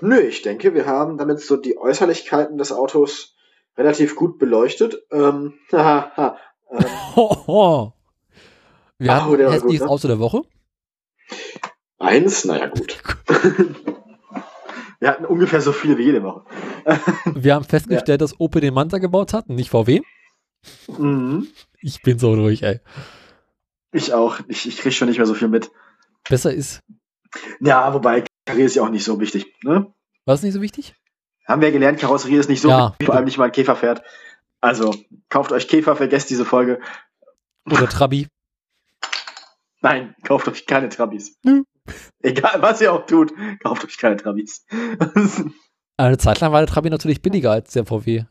Nö, 0.00 0.18
ich 0.20 0.42
denke, 0.42 0.74
wir 0.74 0.86
haben 0.86 1.16
damit 1.18 1.40
so 1.40 1.56
die 1.56 1.78
Äußerlichkeiten 1.78 2.58
des 2.58 2.72
Autos 2.72 3.34
relativ 3.76 4.14
gut 4.16 4.38
beleuchtet. 4.38 5.02
Ähm, 5.10 5.54
haha, 5.72 6.36
ähm. 6.70 6.84
Wir 8.98 9.10
Ah, 9.12 9.22
haben 9.22 9.34
ein 9.34 9.50
hässliches 9.50 9.80
ne? 9.80 9.88
Auto 9.88 10.06
der 10.06 10.18
Woche. 10.20 10.42
eins, 11.98 12.44
naja 12.44 12.66
gut. 12.68 13.02
Wir 15.00 15.08
hatten 15.08 15.24
ungefähr 15.26 15.60
so 15.60 15.72
viele 15.72 15.98
wie 15.98 16.04
jede 16.04 16.22
Woche. 16.22 16.44
Wir 17.34 17.54
haben 17.54 17.64
festgestellt, 17.64 18.20
dass 18.20 18.38
Opel 18.40 18.60
den 18.60 18.72
Manta 18.72 18.98
gebaut 18.98 19.32
hat, 19.34 19.48
nicht 19.48 19.70
VW. 19.70 20.00
Mhm. 20.96 21.48
Ich 21.82 22.02
bin 22.02 22.18
so 22.18 22.36
durch, 22.36 22.62
ey. 22.62 22.80
Ich 23.92 24.14
auch. 24.14 24.38
Ich, 24.48 24.66
ich 24.66 24.78
krieg 24.78 24.92
schon 24.94 25.08
nicht 25.08 25.18
mehr 25.18 25.26
so 25.26 25.34
viel 25.34 25.48
mit. 25.48 25.70
Besser 26.28 26.52
ist. 26.52 26.80
Ja, 27.60 27.92
wobei 27.92 28.24
Karriere 28.46 28.66
ist 28.66 28.76
ja 28.76 28.82
auch 28.82 28.90
nicht 28.90 29.04
so 29.04 29.20
wichtig. 29.20 29.54
Ne? 29.62 29.92
War 30.24 30.34
es 30.34 30.42
nicht 30.42 30.54
so 30.54 30.62
wichtig? 30.62 30.94
Haben 31.46 31.60
wir 31.60 31.72
gelernt, 31.72 31.98
Karosserie 31.98 32.38
ist 32.38 32.48
nicht 32.48 32.60
so 32.62 32.68
Ja, 32.68 32.90
wichtig, 32.90 33.06
vor 33.06 33.14
allem 33.14 33.24
nicht 33.26 33.36
mal 33.38 33.46
ein 33.46 33.52
Käfer 33.52 33.76
fährt. 33.76 34.02
Also, 34.60 34.94
kauft 35.28 35.52
euch 35.52 35.68
Käfer, 35.68 35.94
vergesst 35.96 36.30
diese 36.30 36.44
Folge. 36.44 36.80
Oder 37.66 37.88
Trabi. 37.88 38.28
Nein, 39.82 40.14
kauft 40.22 40.48
euch 40.48 40.64
keine 40.64 40.88
Trabis. 40.88 41.36
Nö. 41.42 41.64
Egal, 42.22 42.62
was 42.62 42.80
ihr 42.80 42.90
auch 42.92 43.04
tut, 43.04 43.34
kauft 43.62 43.84
euch 43.84 43.98
keine 43.98 44.16
Trabis. 44.16 44.64
Eine 45.98 46.16
Zeit 46.16 46.40
lang 46.40 46.52
war 46.52 46.60
der 46.60 46.72
Trabi 46.72 46.88
natürlich 46.88 47.20
billiger 47.20 47.52
als 47.52 47.72
der 47.74 47.84
VW. 47.84 48.24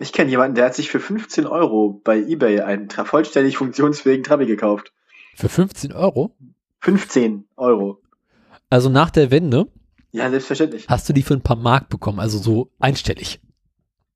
ich 0.00 0.12
kenne 0.12 0.30
jemanden, 0.30 0.56
der 0.56 0.66
hat 0.66 0.74
sich 0.74 0.90
für 0.90 0.98
15 0.98 1.46
Euro 1.46 2.00
bei 2.02 2.18
Ebay 2.18 2.60
einen 2.62 2.90
vollständig 2.90 3.56
funktionsfähigen 3.56 4.24
Trabi 4.24 4.46
gekauft. 4.46 4.92
Für 5.34 5.48
15 5.48 5.92
Euro. 5.92 6.34
15 6.80 7.46
Euro. 7.56 7.98
Also 8.70 8.88
nach 8.88 9.10
der 9.10 9.30
Wende 9.30 9.68
Ja, 10.10 10.30
selbstverständlich. 10.30 10.86
hast 10.88 11.08
du 11.08 11.12
die 11.12 11.22
für 11.22 11.34
ein 11.34 11.42
paar 11.42 11.56
Mark 11.56 11.88
bekommen, 11.88 12.20
also 12.20 12.38
so 12.38 12.70
einstellig. 12.78 13.40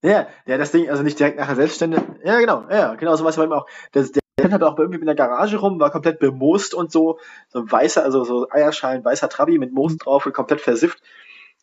Ja, 0.03 0.21
hat 0.21 0.61
das 0.61 0.71
Ding 0.73 0.89
also 0.89 1.03
nicht 1.03 1.19
direkt 1.19 1.39
nachher 1.39 1.57
selbstständig. 1.57 2.01
Ja, 2.25 2.39
genau, 2.39 2.65
ja, 2.71 2.95
genau, 2.95 3.17
so 3.17 3.25
was 3.25 3.37
bei 3.37 3.45
ihm 3.45 3.53
auch. 3.53 3.67
Das, 3.93 4.13
der 4.13 4.23
rennt 4.39 4.53
halt 4.53 4.63
auch 4.63 4.79
irgendwie 4.79 5.01
in 5.01 5.07
der 5.07 5.15
Garage 5.15 5.57
rum, 5.57 5.81
war 5.81 5.91
komplett 5.91 6.19
bemoost 6.21 6.75
und 6.75 6.93
so. 6.93 7.19
So 7.49 7.61
ein 7.61 7.71
weißer, 7.71 8.05
also 8.05 8.25
so 8.25 8.49
Eierschalen, 8.51 9.05
weißer 9.05 9.29
Trabi 9.29 9.59
mit 9.59 9.73
Moos 9.73 9.97
drauf 9.97 10.27
und 10.27 10.33
komplett 10.33 10.61
versifft. 10.61 11.03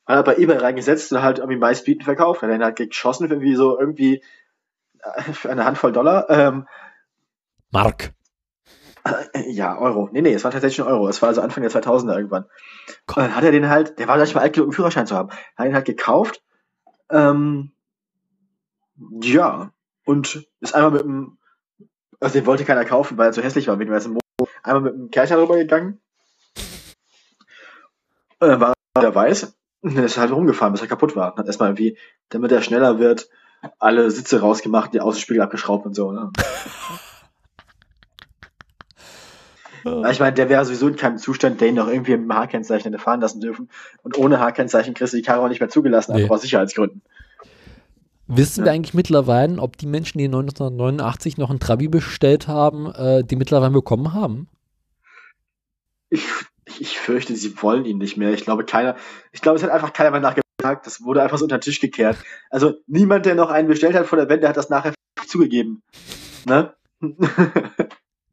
Hat 0.06 0.18
er 0.18 0.24
bei 0.24 0.38
Ebay 0.38 0.58
reingesetzt 0.58 1.14
und 1.14 1.22
halt 1.22 1.38
irgendwie 1.40 1.58
meistbieten 1.60 2.04
verkauft. 2.04 2.42
Hat 2.42 2.50
den 2.50 2.64
halt 2.64 2.76
geschossen 2.76 3.28
für 3.28 3.36
irgendwie 3.36 3.56
so 3.56 3.80
irgendwie 3.80 4.22
äh, 5.00 5.22
für 5.34 5.50
eine 5.50 5.64
Handvoll 5.64 5.94
Dollar. 5.94 6.30
Ähm, 6.30 6.68
Mark. 7.72 8.14
Äh, 9.04 9.50
ja, 9.52 9.78
Euro. 9.78 10.10
Nee, 10.12 10.22
nee, 10.22 10.34
es 10.34 10.44
war 10.44 10.52
tatsächlich 10.52 10.86
ein 10.86 10.92
Euro. 10.92 11.08
Es 11.08 11.22
war 11.22 11.30
also 11.30 11.42
Anfang 11.42 11.64
der 11.64 11.72
2000er 11.72 12.16
irgendwann. 12.16 12.46
Und 13.08 13.18
dann 13.18 13.36
hat 13.36 13.44
er 13.44 13.52
den 13.52 13.70
halt, 13.70 14.00
der 14.00 14.08
war 14.08 14.18
gleich 14.18 14.34
mal 14.34 14.42
alt 14.42 14.54
genug, 14.54 14.68
einen 14.68 14.74
Führerschein 14.74 15.08
zu 15.08 15.16
haben, 15.16 15.30
hat 15.56 15.68
ihn 15.68 15.74
halt 15.74 15.86
gekauft. 15.86 16.42
Ähm, 17.10 17.72
ja, 19.22 19.72
und 20.06 20.48
ist 20.60 20.74
einmal 20.74 20.92
mit 20.92 21.02
dem, 21.02 21.38
also 22.20 22.34
den 22.34 22.46
wollte 22.46 22.66
keiner 22.66 22.86
kaufen, 22.86 23.18
weil 23.18 23.28
er 23.28 23.34
zu 23.34 23.44
hässlich 23.44 23.68
war, 23.68 23.80
wegen 23.80 23.92
dem 23.92 24.14
Mo 24.14 24.20
einmal 24.64 24.82
mit 24.82 24.94
dem 24.94 25.12
Kercher 25.12 25.38
rübergegangen. 25.42 26.02
Und 28.40 28.48
dann 28.48 28.60
war 28.60 28.74
der 29.02 29.16
weiß 29.16 29.56
und 29.82 29.96
dann 29.96 30.06
ist 30.06 30.18
er 30.18 30.22
halt 30.22 30.32
rumgefahren, 30.32 30.74
bis 30.74 30.82
er 30.82 30.88
kaputt 30.88 31.16
war. 31.16 31.34
Und 31.34 31.40
hat 31.40 31.48
erstmal 31.48 31.70
irgendwie, 31.70 31.98
damit 32.30 32.52
er 32.52 32.62
schneller 32.62 33.00
wird, 33.00 33.30
alle 33.80 34.12
Sitze 34.12 34.42
rausgemacht, 34.42 34.94
die 34.94 35.02
Außenspiegel 35.02 35.42
abgeschraubt 35.42 35.86
und 35.86 35.94
so. 35.94 36.12
Ne? 36.12 36.32
Ich 39.86 40.20
meine, 40.20 40.34
der 40.34 40.50
wäre 40.50 40.64
sowieso 40.66 40.88
in 40.88 40.96
keinem 40.96 41.18
Zustand, 41.18 41.60
den 41.60 41.76
noch 41.76 41.88
irgendwie 41.88 42.12
mit 42.12 42.22
dem 42.22 42.34
H-Kennzeichen 42.34 42.92
hätte 42.92 43.04
fahren 43.04 43.20
lassen 43.22 43.42
dürfen. 43.42 43.70
Und 44.02 44.18
ohne 44.18 44.40
H-Kennzeichen 44.40 44.94
kriegst 44.94 45.14
du 45.14 45.18
die 45.18 45.24
Karre 45.24 45.42
auch 45.42 45.50
nicht 45.50 45.60
mehr 45.60 45.70
zugelassen, 45.70 46.14
Nee. 46.16 46.24
einfach 46.24 46.36
aus 46.36 46.42
Sicherheitsgründen. 46.42 47.02
Wissen 48.28 48.62
Ja. 48.62 48.66
wir 48.66 48.72
eigentlich 48.74 48.94
mittlerweile, 48.94 49.62
ob 49.62 49.78
die 49.78 49.86
Menschen, 49.86 50.18
die 50.18 50.26
1989 50.26 51.38
noch 51.38 51.50
einen 51.50 51.60
Trabi 51.60 51.90
bestellt 51.90 52.48
haben, 52.48 52.90
äh, 52.94 53.24
die 53.26 53.36
mittlerweile 53.36 53.72
bekommen 53.72 54.14
haben? 54.14 54.48
Ich, 56.10 56.24
ich 56.80 56.98
fürchte, 56.98 57.36
sie 57.36 57.62
wollen 57.62 57.84
ihn 57.86 57.98
nicht 57.98 58.16
mehr. 58.16 58.32
Ich 58.34 58.46
glaube, 58.46 58.64
keiner, 58.64 58.96
ich 59.34 59.42
glaube, 59.42 59.58
es 59.58 59.64
hat 59.64 59.72
einfach 59.72 59.92
keiner 59.92 60.12
mehr 60.12 60.22
nachgefragt. 60.22 60.86
Das 60.88 61.02
wurde 61.04 61.22
einfach 61.22 61.38
so 61.38 61.44
unter 61.44 61.58
den 61.58 61.62
Tisch 61.62 61.82
gekehrt. 61.82 62.16
Also 62.50 62.76
niemand, 62.88 63.26
der 63.26 63.36
noch 63.36 63.50
einen 63.50 63.68
bestellt 63.68 63.96
hat 63.96 64.06
vor 64.08 64.18
der 64.18 64.30
Wende, 64.30 64.48
hat 64.48 64.56
das 64.56 64.70
nachher 64.70 64.94
zugegeben. 65.28 65.82
Ne? 66.46 66.74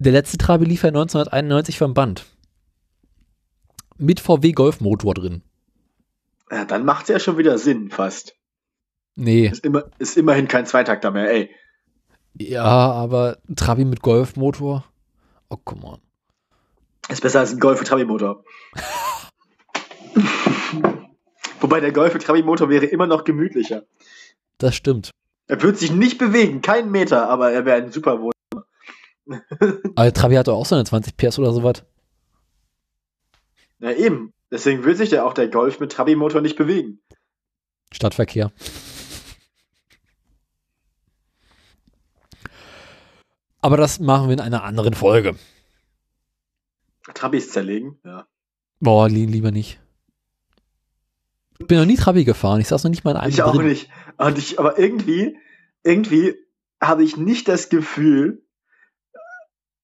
Der 0.02 0.12
letzte 0.12 0.38
Trabi 0.38 0.64
lief 0.64 0.82
ja 0.82 0.88
1991 0.88 1.76
vom 1.78 1.92
Band. 1.94 2.24
Mit 3.98 4.18
VW 4.18 4.52
Golfmotor 4.52 5.12
drin. 5.12 5.42
ja, 6.50 6.64
dann 6.64 6.86
macht 6.86 7.02
es 7.02 7.08
ja 7.10 7.18
schon 7.20 7.36
wieder 7.36 7.58
Sinn, 7.58 7.90
fast. 7.90 8.34
Nee, 9.14 9.48
Ist, 9.48 9.62
immer, 9.64 9.84
ist 9.98 10.16
immerhin 10.16 10.48
kein 10.48 10.64
Zweitakter 10.64 11.10
mehr, 11.10 11.30
ey. 11.30 11.50
ja, 12.34 12.64
aber 12.64 13.36
Trabi 13.56 13.84
mit 13.84 14.00
Golfmotor? 14.00 14.84
Oh, 15.50 15.58
come 15.62 15.84
on. 15.84 15.98
Ist 17.10 17.20
besser 17.20 17.40
als 17.40 17.52
ein 17.52 17.60
Golf 17.60 17.78
mit 17.80 17.88
Trabi-Motor. 17.88 18.42
Wobei 21.60 21.80
der 21.80 21.92
Golf 21.92 22.14
mit 22.14 22.22
Trabi-Motor 22.22 22.70
wäre 22.70 22.86
immer 22.86 23.06
noch 23.06 23.24
gemütlicher. 23.24 23.82
Das 24.56 24.74
stimmt. 24.76 25.10
Er 25.48 25.60
wird 25.62 25.76
sich 25.76 25.92
nicht 25.92 26.16
bewegen, 26.18 26.62
keinen 26.62 26.90
Meter, 26.90 27.28
aber 27.28 27.52
er 27.52 27.66
wäre 27.66 27.82
ein 27.82 27.92
super 27.92 28.22
Wohn. 28.22 28.32
Aber 29.96 30.12
Trabi 30.12 30.34
hat 30.34 30.48
doch 30.48 30.56
auch 30.56 30.66
so 30.66 30.74
eine 30.74 30.84
20 30.84 31.16
PS 31.16 31.38
oder 31.38 31.52
sowas. 31.52 31.84
Ja, 33.78 33.92
eben. 33.92 34.32
Deswegen 34.50 34.84
will 34.84 34.96
sich 34.96 35.10
ja 35.10 35.24
auch 35.24 35.32
der 35.32 35.48
Golf 35.48 35.78
mit 35.80 35.92
Trabi-Motor 35.92 36.40
nicht 36.40 36.56
bewegen. 36.56 37.00
Stadtverkehr. 37.92 38.52
Aber 43.60 43.76
das 43.76 44.00
machen 44.00 44.28
wir 44.28 44.34
in 44.34 44.40
einer 44.40 44.64
anderen 44.64 44.94
Folge. 44.94 45.36
Trabis 47.14 47.50
zerlegen, 47.50 47.98
ja. 48.04 48.26
Boah, 48.80 49.08
li 49.08 49.26
lieber 49.26 49.50
nicht. 49.50 49.78
Ich 51.58 51.66
bin 51.66 51.78
noch 51.78 51.84
nie 51.84 51.96
Trabi 51.96 52.24
gefahren. 52.24 52.60
Ich 52.60 52.68
saß 52.68 52.84
noch 52.84 52.90
nicht 52.90 53.04
mal 53.04 53.10
in 53.12 53.16
einem 53.18 53.30
Ich 53.32 53.42
auch 53.42 53.54
drin. 53.54 53.66
nicht. 53.66 53.90
Und 54.16 54.38
ich, 54.38 54.58
aber 54.58 54.78
irgendwie, 54.78 55.36
irgendwie 55.82 56.34
habe 56.80 57.04
ich 57.04 57.18
nicht 57.18 57.48
das 57.48 57.68
Gefühl, 57.68 58.42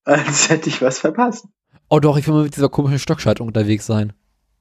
als 0.07 0.49
hätte 0.49 0.69
ich 0.69 0.81
was 0.81 0.99
verpasst. 0.99 1.45
Oh 1.89 1.99
doch, 1.99 2.17
ich 2.17 2.27
will 2.27 2.33
mal 2.33 2.43
mit 2.43 2.55
dieser 2.55 2.69
komischen 2.69 2.99
Stockschaltung 2.99 3.47
unterwegs 3.47 3.85
sein. 3.85 4.13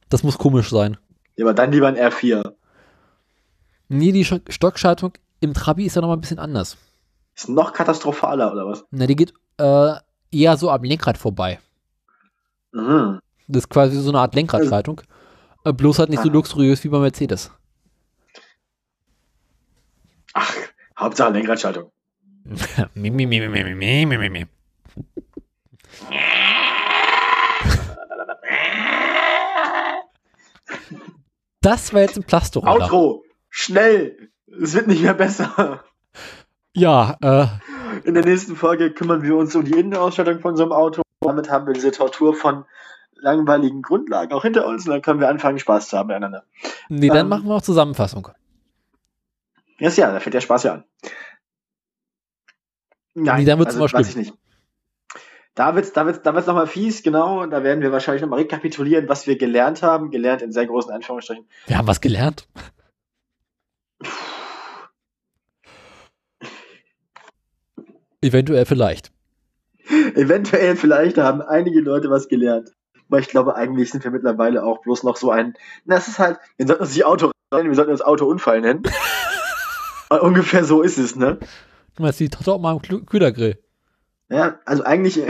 Das 0.08 0.22
muss 0.22 0.38
komisch 0.38 0.70
sein. 0.70 0.96
Ja, 1.36 1.44
aber 1.44 1.54
dann 1.54 1.72
lieber 1.72 1.88
ein 1.88 1.96
R4. 1.96 2.52
Nee, 3.88 4.12
die 4.12 4.24
Sch- 4.24 4.40
Stockschaltung 4.50 5.12
im 5.40 5.54
Trabi 5.54 5.86
ist 5.86 5.96
ja 5.96 6.02
noch 6.02 6.08
mal 6.08 6.14
ein 6.14 6.20
bisschen 6.20 6.38
anders. 6.38 6.76
Ist 7.34 7.48
noch 7.48 7.72
katastrophaler, 7.72 8.52
oder 8.52 8.66
was? 8.66 8.84
Na, 8.90 9.06
die 9.06 9.16
geht 9.16 9.34
äh, 9.58 9.92
eher 10.30 10.56
so 10.56 10.70
am 10.70 10.82
Lenkrad 10.82 11.18
vorbei. 11.18 11.58
Mhm. 12.72 13.20
Das 13.48 13.64
ist 13.64 13.68
quasi 13.68 13.96
so 14.00 14.08
eine 14.10 14.20
Art 14.20 14.34
Lenkradschaltung. 14.34 15.02
Äh, 15.64 15.72
bloß 15.72 15.98
halt 15.98 16.10
nicht 16.10 16.22
so 16.22 16.28
Aha. 16.28 16.34
luxuriös 16.34 16.82
wie 16.84 16.88
bei 16.88 16.98
Mercedes. 16.98 17.50
Ach, 20.32 20.52
Hauptsache 20.98 21.32
Lenkradschaltung. 21.32 21.90
Das 31.60 31.92
war 31.92 32.00
jetzt 32.02 32.16
ein 32.16 32.24
Plastroller. 32.24 32.68
Outro! 32.70 33.24
Schnell! 33.48 34.30
Es 34.62 34.74
wird 34.74 34.86
nicht 34.86 35.02
mehr 35.02 35.14
besser. 35.14 35.82
Ja, 36.74 37.16
äh, 37.22 37.46
In 38.08 38.14
der 38.14 38.24
nächsten 38.24 38.54
Folge 38.56 38.92
kümmern 38.92 39.22
wir 39.22 39.36
uns 39.36 39.54
um 39.56 39.64
die 39.64 39.78
Innenausstattung 39.78 40.40
von 40.40 40.56
so 40.56 40.62
einem 40.62 40.72
Auto. 40.72 41.02
Damit 41.20 41.50
haben 41.50 41.66
wir 41.66 41.72
diese 41.72 41.90
Tortur 41.90 42.34
von 42.34 42.64
langweiligen 43.14 43.82
Grundlagen 43.82 44.32
auch 44.32 44.42
hinter 44.42 44.66
uns 44.66 44.86
und 44.86 44.92
dann 44.92 45.02
können 45.02 45.20
wir 45.20 45.28
anfangen, 45.28 45.58
Spaß 45.58 45.88
zu 45.88 45.98
haben 45.98 46.08
miteinander. 46.08 46.44
nee, 46.88 47.08
dann 47.08 47.18
Ähm. 47.20 47.28
machen 47.28 47.44
wir 47.48 47.54
auch 47.56 47.62
Zusammenfassung. 47.62 48.28
Yes, 49.78 49.96
ja, 49.96 50.12
da 50.12 50.20
fängt 50.20 50.34
der 50.34 50.40
Spaß 50.40 50.62
ja 50.64 50.74
an. 50.74 50.84
Nein, 53.14 53.40
Nee, 53.40 53.44
dann 53.46 53.58
wird's 53.58 53.74
also, 53.74 53.84
immer 53.86 53.92
weiß 53.92 54.10
ich 54.10 54.16
nicht. 54.16 54.34
Da 55.56 55.74
wird's, 55.74 55.92
da 55.92 56.06
wird's, 56.06 56.22
da 56.22 56.34
wird's 56.34 56.46
nochmal 56.46 56.66
fies, 56.68 57.02
genau. 57.02 57.42
Und 57.42 57.50
da 57.50 57.64
werden 57.64 57.80
wir 57.82 57.90
wahrscheinlich 57.90 58.22
nochmal 58.22 58.40
rekapitulieren, 58.40 59.08
was 59.08 59.26
wir 59.26 59.36
gelernt 59.38 59.82
haben. 59.82 60.10
Gelernt 60.10 60.42
in 60.42 60.52
sehr 60.52 60.66
großen 60.66 60.92
Anführungsstrichen. 60.92 61.46
Wir 61.66 61.78
haben 61.78 61.88
was 61.88 62.00
gelernt. 62.00 62.46
Eventuell 68.22 68.66
vielleicht. 68.66 69.12
Eventuell 70.14 70.76
vielleicht 70.76 71.18
haben 71.18 71.42
einige 71.42 71.80
Leute 71.80 72.10
was 72.10 72.28
gelernt. 72.28 72.70
Aber 73.08 73.20
ich 73.20 73.28
glaube, 73.28 73.54
eigentlich 73.54 73.90
sind 73.90 74.02
wir 74.02 74.10
mittlerweile 74.10 74.64
auch 74.64 74.80
bloß 74.82 75.04
noch 75.04 75.16
so 75.16 75.30
ein, 75.30 75.54
na, 75.84 75.96
es 75.96 76.08
ist 76.08 76.18
halt, 76.18 76.38
wir 76.56 76.66
sollten 76.66 76.82
uns 76.82 76.94
die 76.94 77.04
Auto 77.04 77.30
rein, 77.52 77.68
wir 77.68 77.74
sollten 77.74 77.92
das 77.92 78.02
Auto 78.02 78.26
Unfall 78.26 78.60
nennen. 78.62 78.82
Ungefähr 80.20 80.64
so 80.64 80.82
ist 80.82 80.98
es, 80.98 81.14
ne? 81.14 81.38
Du 81.94 82.02
meinst 82.02 82.18
die 82.18 82.28
Tochter 82.28 82.54
auch 82.54 82.60
mal 82.60 82.72
am 82.72 82.78
Kü- 82.78 83.04
Kühlergrill. 83.06 83.62
Ja, 84.28 84.58
also 84.64 84.82
eigentlich, 84.84 85.22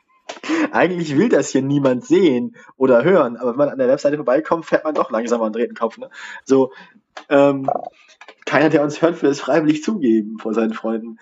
eigentlich 0.72 1.16
will 1.16 1.28
das 1.28 1.50
hier 1.50 1.62
niemand 1.62 2.04
sehen 2.04 2.56
oder 2.76 3.04
hören, 3.04 3.36
aber 3.36 3.50
wenn 3.50 3.58
man 3.58 3.68
an 3.68 3.78
der 3.78 3.88
Webseite 3.88 4.16
vorbeikommt, 4.16 4.66
fährt 4.66 4.84
man 4.84 4.94
doch 4.94 5.10
langsamer 5.10 5.44
und 5.44 5.54
dreht 5.54 5.70
den 5.70 5.76
Kopf, 5.76 5.98
ne? 5.98 6.10
So, 6.44 6.72
ähm, 7.28 7.68
keiner, 8.44 8.68
der 8.68 8.82
uns 8.82 9.00
hört, 9.02 9.22
will 9.22 9.30
es 9.30 9.40
freiwillig 9.40 9.82
zugeben 9.82 10.38
vor 10.38 10.54
seinen 10.54 10.74
Freunden. 10.74 11.18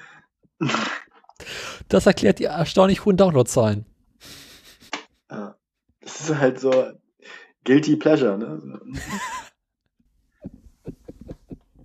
Das 1.89 2.07
erklärt 2.07 2.39
die 2.39 2.45
erstaunlich 2.45 3.05
hohen 3.05 3.17
Downloadzahlen. 3.17 3.87
Ja. 5.31 5.57
Das 6.01 6.21
ist 6.21 6.37
halt 6.37 6.61
so, 6.61 6.93
Guilty 7.65 7.97
Pleasure, 7.97 8.39
ne? 8.39 8.81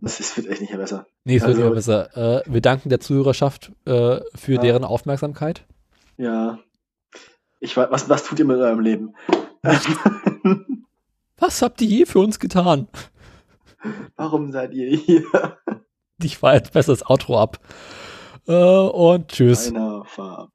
Das 0.02 0.22
ist, 0.22 0.38
wird 0.38 0.48
echt 0.48 0.62
nicht 0.62 0.70
mehr 0.70 0.80
besser. 0.80 1.08
Nee, 1.30 1.36
es 1.36 1.44
wird 1.44 1.50
Also- 1.58 1.62
immer 1.62 1.76
besser. 1.76 2.18
Äh, 2.40 2.42
wir 2.52 2.60
danken 2.62 2.90
der 2.90 3.00
Zuhörerschaft 3.00 3.72
äh, 3.86 4.20
für 4.36 4.54
Ja. 4.54 4.62
deren 4.62 4.84
Aufmerksamkeit. 4.84 5.64
Ja. 6.18 6.58
Ich 7.60 7.78
weiß, 7.78 7.90
was, 7.92 8.10
was 8.10 8.24
tut 8.24 8.40
ihr 8.40 8.46
mit 8.46 8.58
eurem 8.58 8.80
Leben? 8.80 9.14
Was 11.38 11.62
habt 11.62 11.82
ihr 11.82 11.88
je 11.88 12.06
für 12.06 12.18
uns 12.20 12.40
getan? 12.40 12.88
Warum 14.16 14.52
seid 14.52 14.74
ihr 14.74 14.90
hier? 14.98 15.24
Ich 16.24 16.38
fahre 16.40 16.56
jetzt 16.56 16.74
besser 16.74 16.92
das 16.94 17.06
Outro 17.10 17.40
ab. 17.40 17.60
Äh, 18.48 18.54
und 18.54 19.28
tschüss. 19.30 19.70
Einer 19.70 20.04
Farb. 20.06 20.50